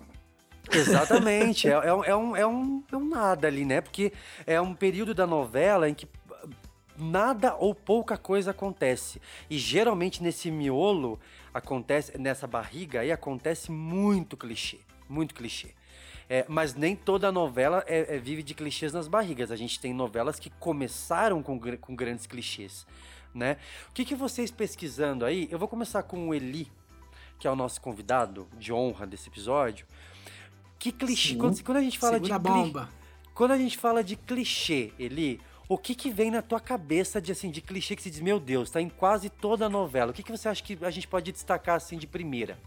Exatamente. 0.72 1.68
É, 1.70 1.72
é, 1.74 1.94
um, 1.94 2.04
é, 2.04 2.16
um, 2.16 2.36
é, 2.36 2.48
um, 2.48 2.84
é 2.92 2.96
um 2.98 3.06
nada 3.10 3.48
ali, 3.48 3.66
né? 3.66 3.82
Porque 3.82 4.12
é 4.48 4.60
um 4.60 4.74
período 4.74 5.14
da 5.14 5.28
novela 5.28 5.88
em 5.90 5.94
que 5.94 6.08
nada 6.98 7.56
ou 7.56 7.74
pouca 7.76 8.18
coisa 8.18 8.52
acontece. 8.52 9.22
E 9.50 9.58
geralmente 9.58 10.22
nesse 10.24 10.50
miolo 10.52 11.20
acontece, 11.54 12.18
nessa 12.18 12.48
barriga 12.48 13.02
aí, 13.02 13.12
acontece 13.12 13.72
muito 13.72 14.36
clichê. 14.36 14.80
Muito 15.10 15.34
clichê. 15.34 15.70
É, 16.30 16.46
mas 16.48 16.76
nem 16.76 16.96
toda 16.96 17.32
novela 17.32 17.84
é- 17.88 18.16
é- 18.16 18.20
vive 18.20 18.44
de 18.44 18.54
clichês 18.54 18.94
nas 18.94 19.08
barrigas. 19.08 19.52
A 19.52 19.56
gente 19.56 19.80
tem 19.80 19.92
novelas 19.94 20.40
que 20.40 20.52
começaram 20.52 21.42
com, 21.42 21.60
com 21.82 21.96
grandes 21.96 22.28
clichês, 22.28 22.86
né? 23.34 23.58
O 23.90 23.94
que, 23.94 24.06
que 24.06 24.14
vocês 24.16 24.52
pesquisando 24.52 25.26
aí? 25.26 25.48
Eu 25.50 25.58
vou 25.58 25.68
começar 25.68 26.04
com 26.04 26.30
o 26.30 26.34
Eli, 26.34 26.72
que 27.40 27.48
é 27.48 27.52
o 27.52 27.56
nosso 27.56 27.82
convidado 27.82 28.48
de 28.60 28.72
honra 28.72 29.08
desse 29.08 29.28
episódio. 29.28 29.88
Que 30.78 30.92
clichê? 30.92 31.36
Quando, 31.36 31.64
quando 31.64 31.78
a 31.78 31.82
gente 31.82 31.98
fala 31.98 32.14
Segura 32.20 32.38
de 32.38 32.44
cli- 32.46 32.54
bomba. 32.54 32.90
quando 33.34 33.52
a 33.52 33.58
gente 33.58 33.76
fala 33.78 34.04
de 34.04 34.16
clichê, 34.16 34.94
Eli, 35.00 35.42
o 35.68 35.78
que 35.80 35.96
que 35.96 36.12
vem 36.12 36.30
na 36.30 36.42
tua 36.44 36.60
cabeça 36.60 37.20
de 37.20 37.32
assim 37.32 37.50
de 37.50 37.60
clichê 37.62 37.96
que 37.96 38.04
se 38.04 38.10
diz, 38.12 38.20
meu 38.22 38.40
Deus, 38.40 38.70
tá 38.70 38.80
em 38.80 38.88
quase 38.90 39.30
toda 39.30 39.66
a 39.66 39.70
novela. 39.70 40.12
O 40.12 40.14
que 40.14 40.22
que 40.24 40.32
você 40.32 40.48
acha 40.48 40.62
que 40.64 40.78
a 40.86 40.92
gente 40.92 41.08
pode 41.08 41.32
destacar 41.32 41.76
assim 41.76 41.98
de 41.98 42.06
primeira? 42.06 42.58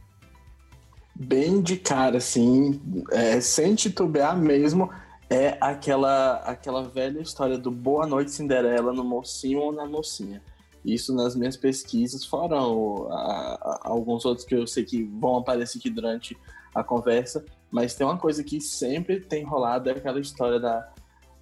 Bem 1.25 1.63
de 1.63 1.77
cara, 1.77 2.19
assim, 2.19 2.81
é, 3.13 3.41
sem 3.41 3.77
titubear 3.77 4.37
mesmo, 4.37 4.91
é 5.31 5.57
aquela, 5.61 6.35
aquela 6.39 6.83
velha 6.83 7.21
história 7.21 7.57
do 7.57 7.71
Boa 7.71 8.09
Noite 8.09 8.33
Cinderela 8.33 8.93
no 8.93 9.05
mocinho 9.05 9.61
ou 9.61 9.73
na 9.73 9.87
mocinha. 9.87 10.43
Isso 10.85 11.15
nas 11.15 11.37
minhas 11.37 11.57
pesquisas, 11.57 12.25
fora 12.25 12.61
o- 12.61 13.07
a- 13.13 13.55
a- 13.55 13.81
alguns 13.85 14.25
outros 14.25 14.45
que 14.45 14.53
eu 14.57 14.67
sei 14.67 14.85
que 14.85 15.05
vão 15.05 15.37
aparecer 15.37 15.79
aqui 15.79 15.89
durante 15.91 16.37
a 16.75 16.83
conversa, 16.83 17.45
mas 17.71 17.95
tem 17.95 18.05
uma 18.05 18.19
coisa 18.19 18.43
que 18.43 18.61
sempre 18.61 19.21
tem 19.21 19.45
rolado, 19.45 19.91
é 19.91 19.93
aquela 19.93 20.19
história 20.19 20.59
da, 20.59 20.91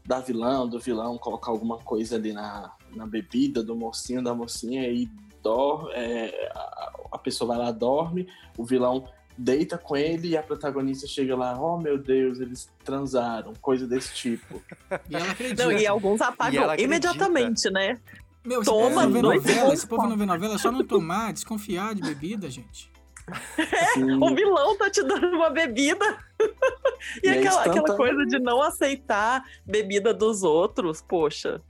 da 0.05 0.21
vilã, 0.21 0.67
do 0.69 0.79
vilão 0.79 1.17
colocar 1.17 1.53
alguma 1.53 1.79
coisa 1.79 2.17
ali 2.17 2.35
na, 2.35 2.71
na 2.95 3.07
bebida 3.07 3.63
do 3.63 3.75
mocinho, 3.75 4.23
da 4.23 4.35
mocinha, 4.35 4.87
e 4.91 5.09
dor, 5.43 5.91
é, 5.95 6.51
a, 6.55 6.93
a 7.13 7.19
pessoa 7.19 7.49
vai 7.49 7.59
lá, 7.59 7.71
dorme, 7.73 8.29
o 8.59 8.65
vilão 8.65 9.05
deita 9.43 9.79
com 9.79 9.97
ele 9.97 10.29
e 10.29 10.37
a 10.37 10.43
protagonista 10.43 11.07
chega 11.07 11.35
lá, 11.37 11.59
oh 11.59 11.79
meu 11.79 11.97
Deus, 11.97 12.41
eles 12.41 12.69
transaram, 12.85 13.55
coisa 13.61 13.87
desse 13.87 14.13
tipo. 14.15 14.63
E 15.09 15.15
ela 15.17 15.31
acredita. 15.31 15.65
Não, 15.65 15.73
e 15.73 15.87
alguns 15.87 16.21
E 16.21 16.25
apagam 16.25 16.65
acredita. 16.65 16.83
imediatamente, 16.83 17.71
né? 17.71 17.99
Meu, 18.45 18.61
esse 18.61 18.71
Toma, 18.71 19.07
dois 19.07 19.23
novela, 19.23 19.73
esse 19.75 19.87
povo 19.87 20.07
não 20.07 20.17
vê 20.17 20.27
novela, 20.27 20.55
é 20.55 20.59
só 20.59 20.71
não 20.71 20.85
tomar, 20.85 21.33
desconfiar 21.33 21.95
de 21.95 22.03
bebida, 22.03 22.51
gente. 22.51 22.91
Assim, 23.59 24.13
O 24.21 24.35
vilão 24.35 24.77
tá 24.77 24.91
te 24.91 25.03
dando 25.03 25.29
uma 25.37 25.51
bebida. 25.51 26.05
e 27.23 27.29
E 27.29 27.29
é 27.29 27.39
aquela, 27.39 27.65
aquela 27.65 27.97
coisa 27.97 28.27
de 28.27 28.39
não 28.39 28.61
aceitar 28.63 29.43
bebida 29.65 30.13
dos 30.13 30.43
outros, 30.43 31.01
poxa. 31.01 31.61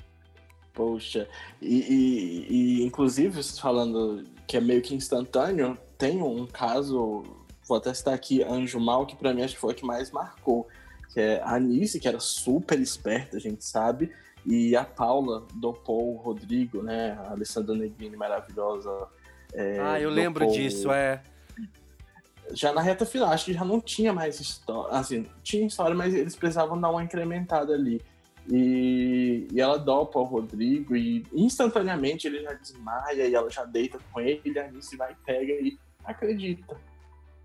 Poxa, 0.72 1.28
e, 1.60 1.76
e- 1.78 2.46
e, 2.80 2.84
inclusive, 2.86 3.30
vocês 3.42 3.58
falando 3.58 4.24
que 4.46 4.56
é 4.56 4.60
meio 4.60 4.80
que 4.80 4.94
instantâneo, 4.94 5.76
tem 5.98 6.22
um 6.22 6.46
caso, 6.46 7.24
vou 7.70 7.78
até 7.78 7.94
citar 7.94 8.12
aqui, 8.12 8.42
Anjo 8.42 8.80
Mal, 8.80 9.06
que 9.06 9.14
pra 9.16 9.32
mim 9.32 9.42
acho 9.42 9.54
que 9.54 9.60
foi 9.60 9.72
o 9.72 9.76
que 9.76 9.84
mais 9.86 10.10
marcou, 10.10 10.68
que 11.14 11.20
é 11.20 11.40
a 11.40 11.54
Anice, 11.54 12.00
que 12.00 12.08
era 12.08 12.18
super 12.18 12.78
esperta, 12.80 13.36
a 13.36 13.40
gente 13.40 13.64
sabe, 13.64 14.12
e 14.44 14.74
a 14.74 14.84
Paula 14.84 15.46
dopou 15.54 16.14
o 16.14 16.16
Rodrigo, 16.16 16.82
né, 16.82 17.16
a 17.26 17.30
Alessandra 17.30 17.74
Negrini, 17.74 18.16
maravilhosa. 18.16 18.90
é, 19.54 19.78
ah, 19.80 20.00
eu 20.00 20.10
lembro 20.10 20.44
dopou- 20.44 20.56
disso, 20.56 20.90
é. 20.90 21.22
Já 22.52 22.72
na 22.72 22.80
reta 22.82 23.06
final, 23.06 23.28
acho 23.30 23.44
que 23.44 23.52
já 23.52 23.64
não 23.64 23.80
tinha 23.80 24.12
mais 24.12 24.40
história, 24.40 24.92
assim, 24.98 25.24
tinha 25.40 25.64
história, 25.64 25.94
mas 25.94 26.12
eles 26.12 26.34
precisavam 26.34 26.80
dar 26.80 26.90
uma 26.90 27.04
incrementada 27.04 27.72
ali. 27.72 28.02
E, 28.50 29.46
e 29.52 29.60
ela 29.60 29.78
dopa 29.78 30.18
o 30.18 30.24
Rodrigo 30.24 30.96
e 30.96 31.24
instantaneamente 31.32 32.26
ele 32.26 32.42
já 32.42 32.52
desmaia 32.54 33.28
e 33.28 33.32
ela 33.34 33.48
já 33.48 33.64
deita 33.64 34.00
com 34.10 34.20
ele, 34.20 34.40
e 34.44 34.58
a 34.58 34.64
Anice 34.64 34.96
vai, 34.96 35.14
pega 35.24 35.52
e 35.52 35.78
acredita. 36.04 36.76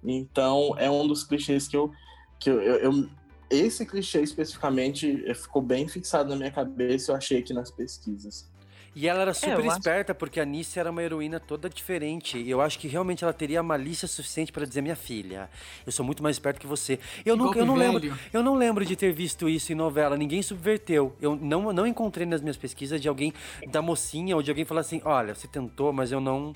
Então 0.05 0.75
é 0.77 0.89
um 0.89 1.07
dos 1.07 1.23
clichês 1.23 1.67
que 1.67 1.75
eu. 1.77 1.91
Que 2.39 2.49
eu, 2.49 2.61
eu- 2.61 2.75
eu- 2.93 3.09
esse 3.49 3.85
clichê 3.85 4.21
especificamente 4.21 5.23
eh, 5.25 5.33
ficou 5.33 5.61
bem 5.61 5.87
fixado 5.87 6.29
na 6.29 6.35
minha 6.35 6.51
cabeça, 6.51 7.11
eu 7.11 7.15
achei 7.15 7.39
aqui 7.39 7.53
nas 7.53 7.69
pesquisas. 7.71 8.49
E 8.95 9.09
ela 9.09 9.21
era 9.23 9.33
super 9.33 9.59
eu 9.59 9.67
acho- 9.69 9.77
esperta, 9.79 10.15
porque 10.15 10.39
a 10.39 10.45
Nice 10.45 10.79
era 10.79 10.89
uma 10.89 11.03
heroína 11.03 11.37
toda 11.37 11.69
diferente. 11.69 12.41
Eu 12.47 12.61
acho 12.61 12.79
que 12.79 12.87
realmente 12.87 13.25
ela 13.25 13.33
teria 13.33 13.59
a 13.59 13.63
malícia 13.63 14.07
suficiente 14.07 14.53
pra 14.53 14.65
dizer, 14.65 14.81
minha 14.81 14.95
filha, 14.95 15.49
eu 15.85 15.91
sou 15.91 16.05
muito 16.05 16.23
mais 16.23 16.37
esperto 16.37 16.59
que 16.61 16.65
você. 16.65 16.97
Eu, 17.25 17.35
nunca, 17.35 17.59
eu 17.59 17.65
não 17.65 17.75
lembro. 17.75 18.17
Eu 18.31 18.41
não 18.41 18.55
lembro 18.55 18.85
de 18.85 18.95
ter 18.95 19.11
visto 19.11 19.49
isso 19.49 19.71
em 19.73 19.75
novela, 19.75 20.15
ninguém 20.17 20.41
subverteu. 20.41 21.13
Eu 21.21 21.35
não, 21.35 21.73
não 21.73 21.85
encontrei 21.85 22.25
nas 22.25 22.41
minhas 22.41 22.55
pesquisas 22.57 22.99
de 23.01 23.07
alguém 23.09 23.33
da 23.69 23.81
mocinha 23.81 24.33
ou 24.35 24.41
de 24.41 24.49
alguém 24.49 24.63
falar 24.65 24.81
assim: 24.81 25.01
olha, 25.03 25.35
você 25.35 25.47
tentou, 25.47 25.91
mas 25.91 26.11
eu 26.13 26.21
não. 26.21 26.53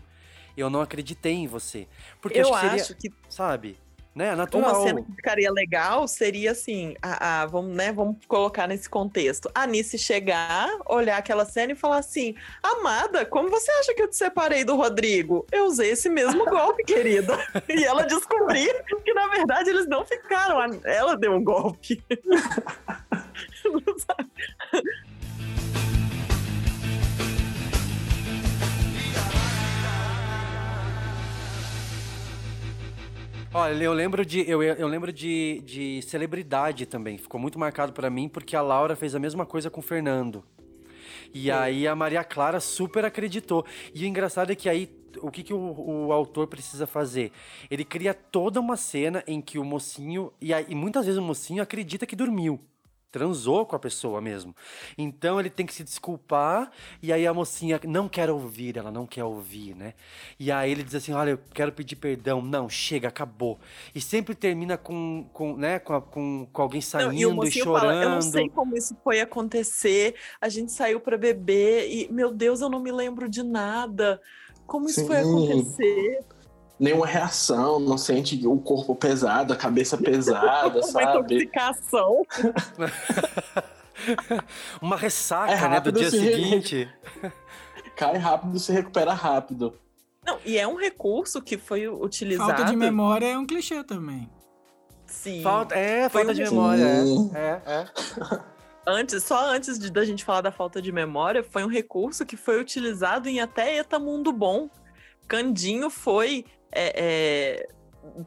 Eu 0.60 0.70
não 0.70 0.82
acreditei 0.82 1.34
em 1.34 1.48
você. 1.48 1.88
Porque 2.22 2.40
eu 2.40 2.54
acho 2.54 2.62
que 2.62 2.70
seria, 2.70 2.82
acho 2.84 2.96
que 2.96 3.12
sabe? 3.30 3.78
Né? 4.16 4.36
Natural. 4.36 4.72
uma 4.72 4.82
cena 4.88 5.02
que 5.04 5.12
ficaria 5.14 5.52
legal 5.52 6.08
seria 6.08 6.52
assim, 6.52 6.96
a, 7.02 7.44
a- 7.44 7.46
vamos, 7.46 7.74
né, 7.76 7.92
vamos 7.94 8.18
colocar 8.28 8.68
nesse 8.68 8.90
contexto. 8.90 9.50
A 9.54 9.62
Anice 9.64 9.98
chegar, 10.00 10.68
olhar 10.88 11.18
aquela 11.18 11.46
cena 11.46 11.72
e 11.72 11.76
falar 11.76 12.00
assim: 12.00 12.36
Amada, 12.62 13.24
como 13.26 13.50
você 13.50 13.72
acha 13.72 13.94
que 13.94 14.02
eu 14.02 14.10
te 14.10 14.18
separei 14.18 14.66
do 14.66 14.76
Rodrigo? 14.76 15.46
Eu 15.52 15.66
usei 15.68 15.92
esse 15.92 16.10
mesmo 16.10 16.44
golpe, 16.50 16.84
querida. 16.84 17.38
E 17.70 17.84
ela 17.86 18.02
descobrir 18.04 18.84
que, 19.06 19.14
na 19.14 19.28
verdade, 19.28 19.70
eles 19.70 19.88
não 19.88 20.04
ficaram. 20.04 20.60
Ela 20.84 21.16
deu 21.16 21.34
um 21.36 21.44
golpe. 21.44 22.04
Olha, 33.52 33.84
eu 33.84 33.94
lembro 33.94 34.24
de 34.24 34.48
eu, 34.48 34.62
eu 34.62 34.88
lembro 34.88 35.12
de, 35.12 35.60
de 35.66 36.04
celebridade 36.04 36.86
também. 36.86 37.18
Ficou 37.18 37.42
muito 37.42 37.58
marcado 37.58 37.92
pra 37.92 38.08
mim 38.08 38.30
porque 38.30 38.56
a 38.56 38.62
Laura 38.62 38.96
fez 38.96 39.16
a 39.16 39.20
mesma 39.20 39.44
coisa 39.44 39.72
com 39.72 39.80
o 39.80 39.84
Fernando. 39.84 40.44
E 41.34 41.50
aí 41.50 41.88
a 41.88 41.96
Maria 41.96 42.24
Clara 42.24 42.60
super 42.60 43.04
acreditou. 43.06 43.66
E 43.94 44.04
o 44.04 44.08
engraçado 44.08 44.52
é 44.52 44.56
que 44.56 44.70
aí 44.70 44.88
o 45.20 45.32
que, 45.32 45.42
que 45.42 45.54
o, 45.54 45.58
o 45.58 46.14
autor 46.14 46.46
precisa 46.46 46.86
fazer? 46.86 47.32
Ele 47.72 47.84
cria 47.84 48.14
toda 48.14 48.60
uma 48.60 48.78
cena 48.78 49.24
em 49.26 49.42
que 49.42 49.58
o 49.58 49.64
mocinho 49.64 50.32
e, 50.40 50.54
aí, 50.54 50.68
e 50.70 50.76
muitas 50.76 51.08
vezes 51.08 51.20
o 51.20 51.24
mocinho 51.24 51.64
acredita 51.64 52.06
que 52.06 52.16
dormiu. 52.16 52.60
Transou 53.12 53.66
com 53.66 53.76
a 53.76 53.80
pessoa 53.80 54.22
mesmo. 54.22 54.56
Então 54.98 55.40
ele 55.40 55.50
tem 55.50 55.66
que 55.66 55.74
se 55.74 55.84
desculpar. 55.84 56.72
E 57.02 57.12
aí 57.12 57.26
a 57.26 57.34
mocinha 57.34 57.80
não 57.86 58.08
quer 58.08 58.30
ouvir, 58.30 58.78
ela 58.78 58.92
não 58.92 59.08
quer 59.08 59.24
ouvir, 59.24 59.76
né? 59.76 59.94
E 60.40 60.52
aí 60.52 60.72
ele 60.72 60.84
diz 60.84 60.96
assim: 60.96 61.14
Olha, 61.14 61.32
eu 61.32 61.40
quero 61.54 61.72
pedir 61.72 61.96
perdão. 61.96 62.42
Não, 62.42 62.70
chega, 62.70 63.08
acabou. 63.08 63.60
E 63.94 64.02
sempre 64.02 64.36
termina 64.36 64.78
com, 64.78 65.28
com, 65.34 65.56
né, 65.58 65.80
com, 65.80 65.94
a- 65.94 66.02
com, 66.02 66.48
com 66.52 66.62
alguém 66.62 66.82
Não, 66.82 66.82
saindo 66.82 67.22
e 67.22 67.26
o 67.26 67.46
e, 67.48 67.52
chorando. 67.52 67.82
fala, 67.82 68.04
eu 68.04 68.10
não 68.10 68.22
sei 68.22 68.50
como 68.50 68.76
isso 68.78 68.96
foi 69.04 69.22
acontecer, 69.22 70.16
a 70.40 70.50
gente 70.50 70.72
saiu 70.72 71.00
pra 71.00 71.18
beber 71.18 71.88
e, 71.90 72.12
meu 72.12 72.32
Deus, 72.32 72.62
eu 72.62 72.70
não 72.70 72.80
me 72.80 72.92
lembro 72.92 73.30
de 73.30 73.44
nada. 73.44 74.22
Como 74.66 74.88
isso 74.90 75.06
foi 75.06 75.18
Sim. 75.18 75.22
acontecer? 75.22 76.20
Nenhuma 76.80 77.06
reação, 77.06 77.80
não 77.80 77.98
sente 77.98 78.40
o 78.48 78.58
corpo 78.58 78.96
pesado, 78.96 79.52
a 79.54 79.56
cabeça 79.56 79.98
pesada, 79.98 80.80
Uma 80.80 80.84
sabe? 80.84 81.36
intoxicação. 81.44 82.26
Uma 84.82 84.96
ressaca, 84.96 85.52
É 85.54 85.68
né, 85.70 85.80
do 85.82 85.92
dia 85.92 86.10
se 86.10 86.18
re- 86.20 86.32
seguinte. 86.34 86.90
Cai 87.96 88.18
rápido 88.18 88.56
e 88.56 88.60
se 88.60 88.72
recupera 88.72 89.14
rápido. 89.14 89.74
Não, 90.26 90.38
e 90.46 90.58
é 90.58 90.66
um 90.68 90.76
recurso 90.76 91.42
que 91.42 91.58
foi 91.58 91.88
utilizado. 91.88 92.50
Falta 92.50 92.64
de 92.66 92.76
memória 92.78 93.26
é 93.26 93.38
um 93.38 93.46
clichê 93.46 93.84
também. 93.84 94.30
Sim. 95.06 95.42
Falta, 95.42 95.76
é, 95.76 96.08
Foi 96.08 96.24
falta 96.24 96.32
um- 96.32 96.44
de 96.44 96.50
memória. 96.50 96.84
É, 96.84 97.02
é, 97.36 97.62
é. 97.82 97.88
Antes, 98.88 99.24
só 99.24 99.50
antes 99.50 99.78
de, 99.78 99.92
da 99.92 100.06
gente 100.06 100.24
falar 100.24 100.42
da 100.42 100.52
falta 100.52 100.82
de 100.82 100.92
memória, 100.92 101.44
foi 101.44 101.64
um 101.64 101.68
recurso 101.68 102.26
que 102.26 102.38
foi 102.38 102.60
utilizado 102.62 103.28
em 103.28 103.40
até 103.42 103.78
Eta 103.78 104.00
Mundo 104.00 104.32
Bom. 104.32 104.70
Candinho 105.28 105.90
foi. 105.90 106.46
É, 106.72 106.94
é, 106.96 107.68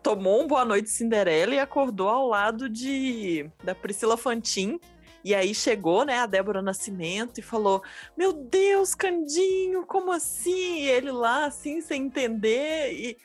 tomou 0.03 0.43
um 0.43 0.47
Boa 0.47 0.65
Noite 0.65 0.91
Cinderela 0.91 1.55
e 1.55 1.59
acordou 1.59 2.09
ao 2.09 2.27
lado 2.27 2.69
de 2.69 3.49
da 3.63 3.75
Priscila 3.75 4.17
Fantin. 4.17 4.81
E 5.25 5.35
aí 5.35 5.55
chegou, 5.55 6.05
né, 6.05 6.19
a 6.19 6.27
Débora 6.27 6.61
Nascimento 6.61 7.39
e 7.39 7.43
falou: 7.43 7.83
Meu 8.17 8.33
Deus, 8.33 8.95
Candinho, 8.95 9.87
como 9.87 10.11
assim? 10.11 10.81
E 10.81 10.89
ele 10.89 11.13
lá, 11.13 11.47
assim, 11.47 11.81
sem 11.81 12.07
entender. 12.07 12.93
E, 12.93 13.17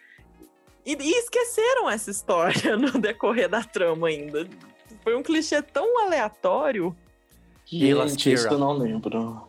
e, 0.85 0.93
e 0.93 1.19
esqueceram 1.19 1.89
essa 1.89 2.11
história 2.11 2.77
no 2.77 2.91
decorrer 2.99 3.49
da 3.49 3.63
trama 3.63 4.07
ainda. 4.07 4.47
Foi 5.03 5.15
um 5.15 5.23
clichê 5.23 5.61
tão 5.61 6.05
aleatório. 6.05 6.95
Gente, 7.65 8.31
isso 8.31 8.47
eu 8.47 8.57
não 8.57 8.73
lembro. 8.73 9.47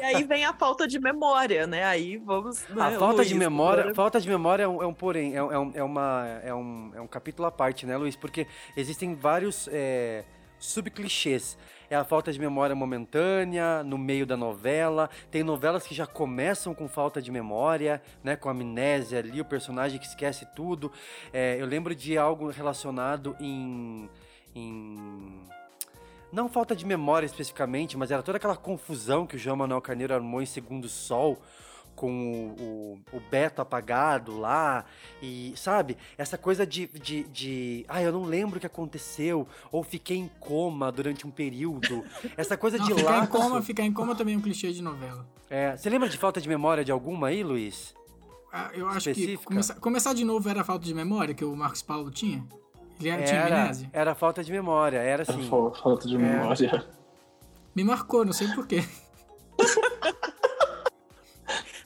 E 0.00 0.04
aí 0.04 0.24
vem 0.24 0.44
a 0.44 0.52
falta 0.52 0.86
de 0.86 0.98
memória, 0.98 1.66
né? 1.66 1.84
Aí 1.84 2.16
vamos. 2.16 2.64
A 2.70 2.90
né, 2.90 2.98
falta 2.98 3.16
Luiz, 3.16 3.28
de 3.28 3.34
memória, 3.34 3.80
agora- 3.80 3.94
falta 3.94 4.20
de 4.20 4.28
memória 4.28 4.62
é 4.64 4.68
um, 4.68 4.82
é 4.82 4.86
um 4.86 4.94
porém, 4.94 5.34
é, 5.34 5.42
um- 5.42 5.52
é 5.52 5.58
um- 5.58 5.72
é 5.74 5.82
uma, 5.82 6.40
é, 6.44 6.54
um, 6.54 6.92
é 6.94 7.00
um 7.00 7.06
capítulo 7.06 7.46
à 7.46 7.50
parte, 7.50 7.86
né, 7.86 7.96
Luiz? 7.96 8.16
Porque 8.16 8.46
existem 8.76 9.14
vários 9.14 9.68
é, 9.72 10.24
subclichês. 10.58 11.56
É 11.90 11.96
a 11.96 12.04
falta 12.04 12.30
de 12.30 12.38
memória 12.38 12.76
momentânea, 12.76 13.82
no 13.82 13.96
meio 13.96 14.26
da 14.26 14.36
novela. 14.36 15.08
Tem 15.30 15.42
novelas 15.42 15.86
que 15.86 15.94
já 15.94 16.06
começam 16.06 16.74
com 16.74 16.86
falta 16.86 17.22
de 17.22 17.30
memória, 17.30 18.02
né? 18.22 18.36
Com 18.36 18.50
amnésia 18.50 19.20
ali, 19.20 19.40
o 19.40 19.44
personagem 19.44 19.98
que 19.98 20.04
esquece 20.06 20.46
tudo. 20.54 20.92
É, 21.32 21.56
eu 21.58 21.64
lembro 21.66 21.94
de 21.94 22.18
algo 22.18 22.50
relacionado 22.50 23.34
em. 23.40 24.10
em 24.54 25.48
não 26.32 26.48
falta 26.48 26.74
de 26.76 26.84
memória 26.84 27.26
especificamente, 27.26 27.96
mas 27.96 28.10
era 28.10 28.22
toda 28.22 28.36
aquela 28.38 28.56
confusão 28.56 29.26
que 29.26 29.36
o 29.36 29.38
João 29.38 29.56
Manuel 29.56 29.80
Carneiro 29.80 30.14
armou 30.14 30.42
em 30.42 30.46
Segundo 30.46 30.88
Sol, 30.88 31.40
com 31.94 32.12
o, 32.12 32.62
o, 33.12 33.16
o 33.16 33.20
Beto 33.28 33.60
apagado 33.60 34.38
lá, 34.38 34.84
e 35.20 35.52
sabe? 35.56 35.96
Essa 36.16 36.38
coisa 36.38 36.64
de, 36.64 36.86
de, 36.86 37.24
de. 37.24 37.84
Ah, 37.88 38.00
eu 38.00 38.12
não 38.12 38.22
lembro 38.22 38.58
o 38.58 38.60
que 38.60 38.66
aconteceu, 38.66 39.48
ou 39.72 39.82
fiquei 39.82 40.16
em 40.16 40.28
coma 40.38 40.92
durante 40.92 41.26
um 41.26 41.30
período. 41.30 42.04
Essa 42.36 42.56
coisa 42.56 42.78
Não, 42.78 42.86
de 42.86 42.94
ficar 42.94 43.24
em 43.24 43.26
coma, 43.26 43.62
ficar 43.62 43.82
em 43.82 43.92
coma 43.92 44.14
também 44.14 44.34
é 44.34 44.38
um 44.38 44.40
clichê 44.40 44.70
de 44.72 44.80
novela. 44.80 45.26
É, 45.50 45.76
você 45.76 45.90
lembra 45.90 46.08
de 46.08 46.16
falta 46.16 46.40
de 46.40 46.48
memória 46.48 46.84
de 46.84 46.92
alguma 46.92 47.28
aí, 47.28 47.42
Luiz? 47.42 47.94
Ah, 48.52 48.70
Eu 48.72 48.86
acho 48.88 49.00
que 49.06 49.10
Específica? 49.10 49.44
começar, 49.44 49.74
começar 49.74 50.14
de 50.14 50.24
novo 50.24 50.48
era 50.48 50.62
falta 50.62 50.84
de 50.84 50.94
memória 50.94 51.34
que 51.34 51.44
o 51.44 51.54
Marcos 51.56 51.82
Paulo 51.82 52.10
tinha. 52.12 52.46
Ele 53.00 53.08
era, 53.10 53.22
tinha 53.22 53.40
Era, 53.40 53.62
amnésia. 53.62 53.90
era 53.92 54.14
falta 54.14 54.42
de 54.42 54.50
memória, 54.52 54.98
era 54.98 55.22
Era 55.22 55.32
assim. 55.32 55.48
fa- 55.48 55.70
falta 55.82 56.08
de 56.08 56.14
É. 56.16 56.18
memória. 56.18 56.86
Me 57.74 57.84
marcou, 57.84 58.24
não 58.24 58.32
sei 58.32 58.48
porquê. 58.48 58.82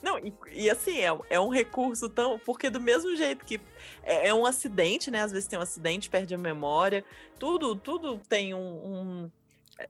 Não, 0.02 0.18
e, 0.18 0.32
e 0.52 0.68
assim, 0.70 0.98
é, 0.98 1.16
é 1.30 1.38
um 1.40 1.48
recurso 1.48 2.08
tão. 2.08 2.36
Porque 2.40 2.68
do 2.68 2.80
mesmo 2.80 3.14
jeito 3.14 3.44
que 3.44 3.60
é, 4.02 4.28
é 4.28 4.34
um 4.34 4.44
acidente, 4.44 5.10
né? 5.12 5.22
Às 5.22 5.30
vezes 5.30 5.46
tem 5.48 5.56
um 5.58 5.62
acidente, 5.62 6.10
perde 6.10 6.34
a 6.34 6.38
memória. 6.38 7.04
Tudo, 7.38 7.76
tudo 7.76 8.18
tem 8.28 8.52
um. 8.52 8.58
um, 8.58 9.30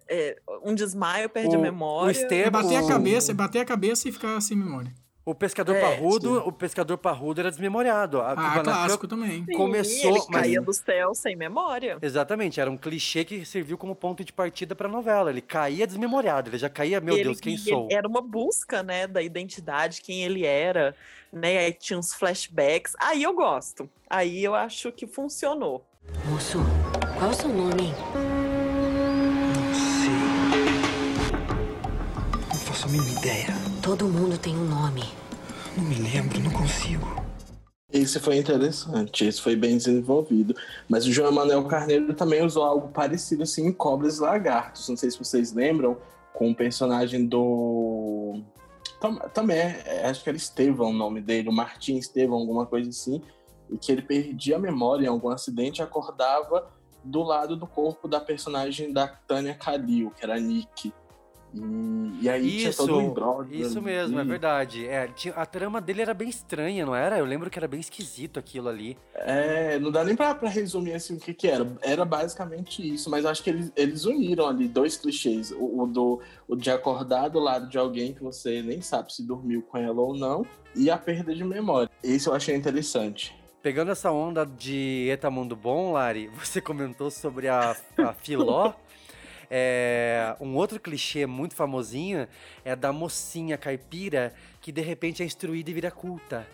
é, 0.08 0.38
um 0.62 0.74
desmaio, 0.74 1.30
perde 1.30 1.50
O- 1.50 1.54
a 1.56 1.58
o 1.58 1.62
memória. 1.62 2.12
Estevão- 2.12 2.46
É 2.46 2.50
bater 2.50 2.76
a 2.76 2.82
o- 2.82 2.88
cabeça, 2.88 3.30
é 3.30 3.34
bater 3.34 3.60
a 3.60 3.64
cabeça 3.64 4.06
e 4.08 4.12
ficar 4.12 4.38
sem 4.42 4.54
memória. 4.56 4.92
O 5.24 5.36
pescador 5.36 5.76
É, 5.76 5.80
parrudo, 5.80 6.34
sim. 6.40 6.42
o 6.48 6.50
pescador 6.50 6.98
parrudo 6.98 7.40
era 7.40 7.48
desmemoriado. 7.50 8.20
A 8.20 8.32
Ah, 8.32 8.35
Kubanacan- 8.35 8.62
clássico 8.64 9.06
também. 9.06 9.44
Sim, 9.44 9.54
começou, 9.56 10.11
Ele 10.11 10.18
mas- 10.28 10.42
caía 10.42 10.61
do 10.61 10.72
céu 10.72 11.14
sem 11.14 11.37
memória. 11.37 11.96
Exatamente, 12.02 12.61
era 12.61 12.68
um 12.68 12.76
clichê 12.76 13.24
que 13.24 13.44
serviu 13.44 13.78
como 13.78 13.94
ponto 13.94 14.24
de 14.24 14.32
partida 14.32 14.74
pra 14.74 14.88
novela. 14.88 15.30
Ele 15.30 15.40
caía 15.40 15.87
desmemoriado, 15.87 16.50
ele 16.50 16.58
já 16.58 16.68
caía, 16.68 17.00
meu 17.00 17.14
Ele- 17.14 17.22
Deus, 17.24 17.38
quem 17.40 17.56
sou? 17.56 17.85
ele- 17.87 17.94
Era 17.94 18.08
uma 18.08 18.20
busca, 18.20 18.82
né, 18.82 19.06
da 19.06 19.22
identidade, 19.22 20.00
quem 20.02 20.24
ele 20.24 20.44
era, 20.44 20.92
né? 21.32 21.56
Aí 21.58 21.72
tinha 21.72 21.96
uns 22.00 22.12
flashbacks. 22.12 22.94
Aí 22.98 23.22
eu 23.22 23.32
gosto. 23.32 23.88
Aí 24.11 24.42
eu 24.42 24.56
acho 24.56 24.90
que 24.90 25.06
funcionou. 25.06 25.85
Moço, 26.24 26.58
qual 27.16 27.30
é 27.30 27.32
o 27.32 27.37
seu 27.37 27.48
nome? 27.48 27.94
Não 32.48 32.58
faço 32.58 32.87
a 32.87 32.90
mínima 32.90 33.20
ideia. 33.20 33.62
Todo 33.83 34.07
mundo 34.09 34.38
tem 34.38 34.57
um 34.57 34.64
nome. 34.64 35.03
Não 35.77 35.85
me 35.85 35.97
lembro, 35.97 36.38
não 36.40 36.51
consigo. 36.51 37.07
Isso 37.92 38.18
foi 38.21 38.38
interessante, 38.38 39.27
isso 39.27 39.42
foi 39.42 39.55
bem 39.55 39.77
desenvolvido. 39.77 40.55
Mas 40.88 41.05
o 41.07 41.12
João 41.12 41.29
Emanuel 41.31 41.64
Carneiro 41.64 42.14
também 42.14 42.45
usou 42.45 42.62
algo 42.62 42.88
parecido 42.88 43.42
assim 43.42 43.66
em 43.66 43.73
Cobras 43.73 44.18
e 44.18 44.21
Lagartos. 44.23 44.88
Não 44.88 44.97
sei 44.97 45.11
se 45.11 45.18
vocês 45.18 45.53
lembram, 45.53 45.99
com 46.33 46.51
o 46.51 46.55
personagem 46.55 47.27
do. 47.27 48.40
Tam- 49.01 49.16
Também, 49.35 49.59
é, 49.59 50.07
acho 50.07 50.23
que 50.23 50.29
era 50.29 50.37
Estevão 50.38 50.90
o 50.90 50.95
nome 50.95 51.21
dele, 51.21 51.49
o 51.49 51.53
Martim 51.53 51.97
Estevão, 51.97 52.38
alguma 52.38 52.64
coisa 52.64 52.88
assim. 52.88 53.21
E 53.71 53.77
que 53.77 53.90
ele 53.92 54.03
perdia 54.03 54.57
a 54.57 54.61
memória 54.61 55.05
em 55.05 55.09
algum 55.09 55.29
acidente 55.29 55.81
e 55.81 55.83
acordava 55.83 56.71
do 57.05 57.23
lado 57.23 57.57
do 57.57 57.66
corpo 57.66 58.07
da 58.07 58.21
personagem 58.21 58.92
da 58.92 59.07
Tânia 59.09 59.55
Kalil, 59.55 60.11
que 60.16 60.25
era 60.25 60.37
a 60.37 60.40
Nick. 60.40 60.92
E, 61.54 62.24
e 62.24 62.28
aí 62.28 62.58
tinha 62.58 62.72
todo 62.72 62.98
um 62.98 63.42
Isso, 63.50 63.68
isso 63.68 63.82
mesmo, 63.82 64.18
é 64.18 64.24
verdade. 64.24 64.86
É, 64.86 65.06
tinha- 65.08 65.34
a 65.34 65.44
trama 65.44 65.80
dele 65.80 66.02
era 66.02 66.14
bem 66.14 66.28
estranha, 66.28 66.86
não 66.86 66.94
era? 66.94 67.18
Eu 67.18 67.24
lembro 67.24 67.50
que 67.50 67.58
era 67.58 67.68
bem 67.68 67.80
esquisito 67.80 68.38
aquilo 68.38 68.68
ali. 68.68 68.96
É, 69.14 69.78
não 69.78 69.90
dá 69.90 70.02
nem 70.04 70.16
pra, 70.16 70.34
pra 70.34 70.48
resumir 70.48 70.94
assim 70.94 71.16
o 71.16 71.20
que 71.20 71.34
que 71.34 71.48
era. 71.48 71.66
Era 71.82 72.04
basicamente 72.04 72.86
isso, 72.94 73.10
mas 73.10 73.26
acho 73.26 73.42
que 73.42 73.50
eles, 73.50 73.72
eles 73.76 74.04
uniram 74.04 74.46
ali 74.46 74.66
dois 74.66 74.96
clichês. 74.96 75.50
O, 75.52 75.82
o 75.82 75.86
do 75.86 76.20
o 76.48 76.56
de 76.56 76.70
acordar 76.70 77.28
do 77.28 77.38
lado 77.38 77.68
de 77.68 77.76
alguém 77.78 78.12
que 78.14 78.22
você 78.22 78.62
nem 78.62 78.80
sabe 78.80 79.12
se 79.12 79.22
dormiu 79.22 79.62
com 79.62 79.76
ela 79.78 80.00
ou 80.00 80.16
não, 80.16 80.46
e 80.74 80.90
a 80.90 80.96
perda 80.96 81.34
de 81.34 81.44
memória. 81.44 81.90
Esse 82.02 82.28
eu 82.28 82.34
achei 82.34 82.54
interessante. 82.56 83.34
Pegando 83.62 83.92
essa 83.92 84.10
onda 84.10 84.44
de 84.44 85.08
Eta 85.08 85.30
Mundo 85.30 85.54
Bom, 85.54 85.92
Lari, 85.92 86.28
você 86.34 86.60
comentou 86.60 87.10
sobre 87.10 87.48
a, 87.48 87.76
a 87.98 88.12
Filó. 88.12 88.72
É, 89.54 90.34
um 90.40 90.56
outro 90.56 90.80
clichê 90.80 91.26
muito 91.26 91.54
famosinho 91.54 92.26
é 92.64 92.74
da 92.74 92.90
mocinha 92.90 93.58
caipira 93.58 94.32
que 94.62 94.72
de 94.72 94.80
repente 94.80 95.22
é 95.22 95.26
instruída 95.26 95.70
e 95.70 95.74
vira 95.74 95.90
culta. 95.90 96.46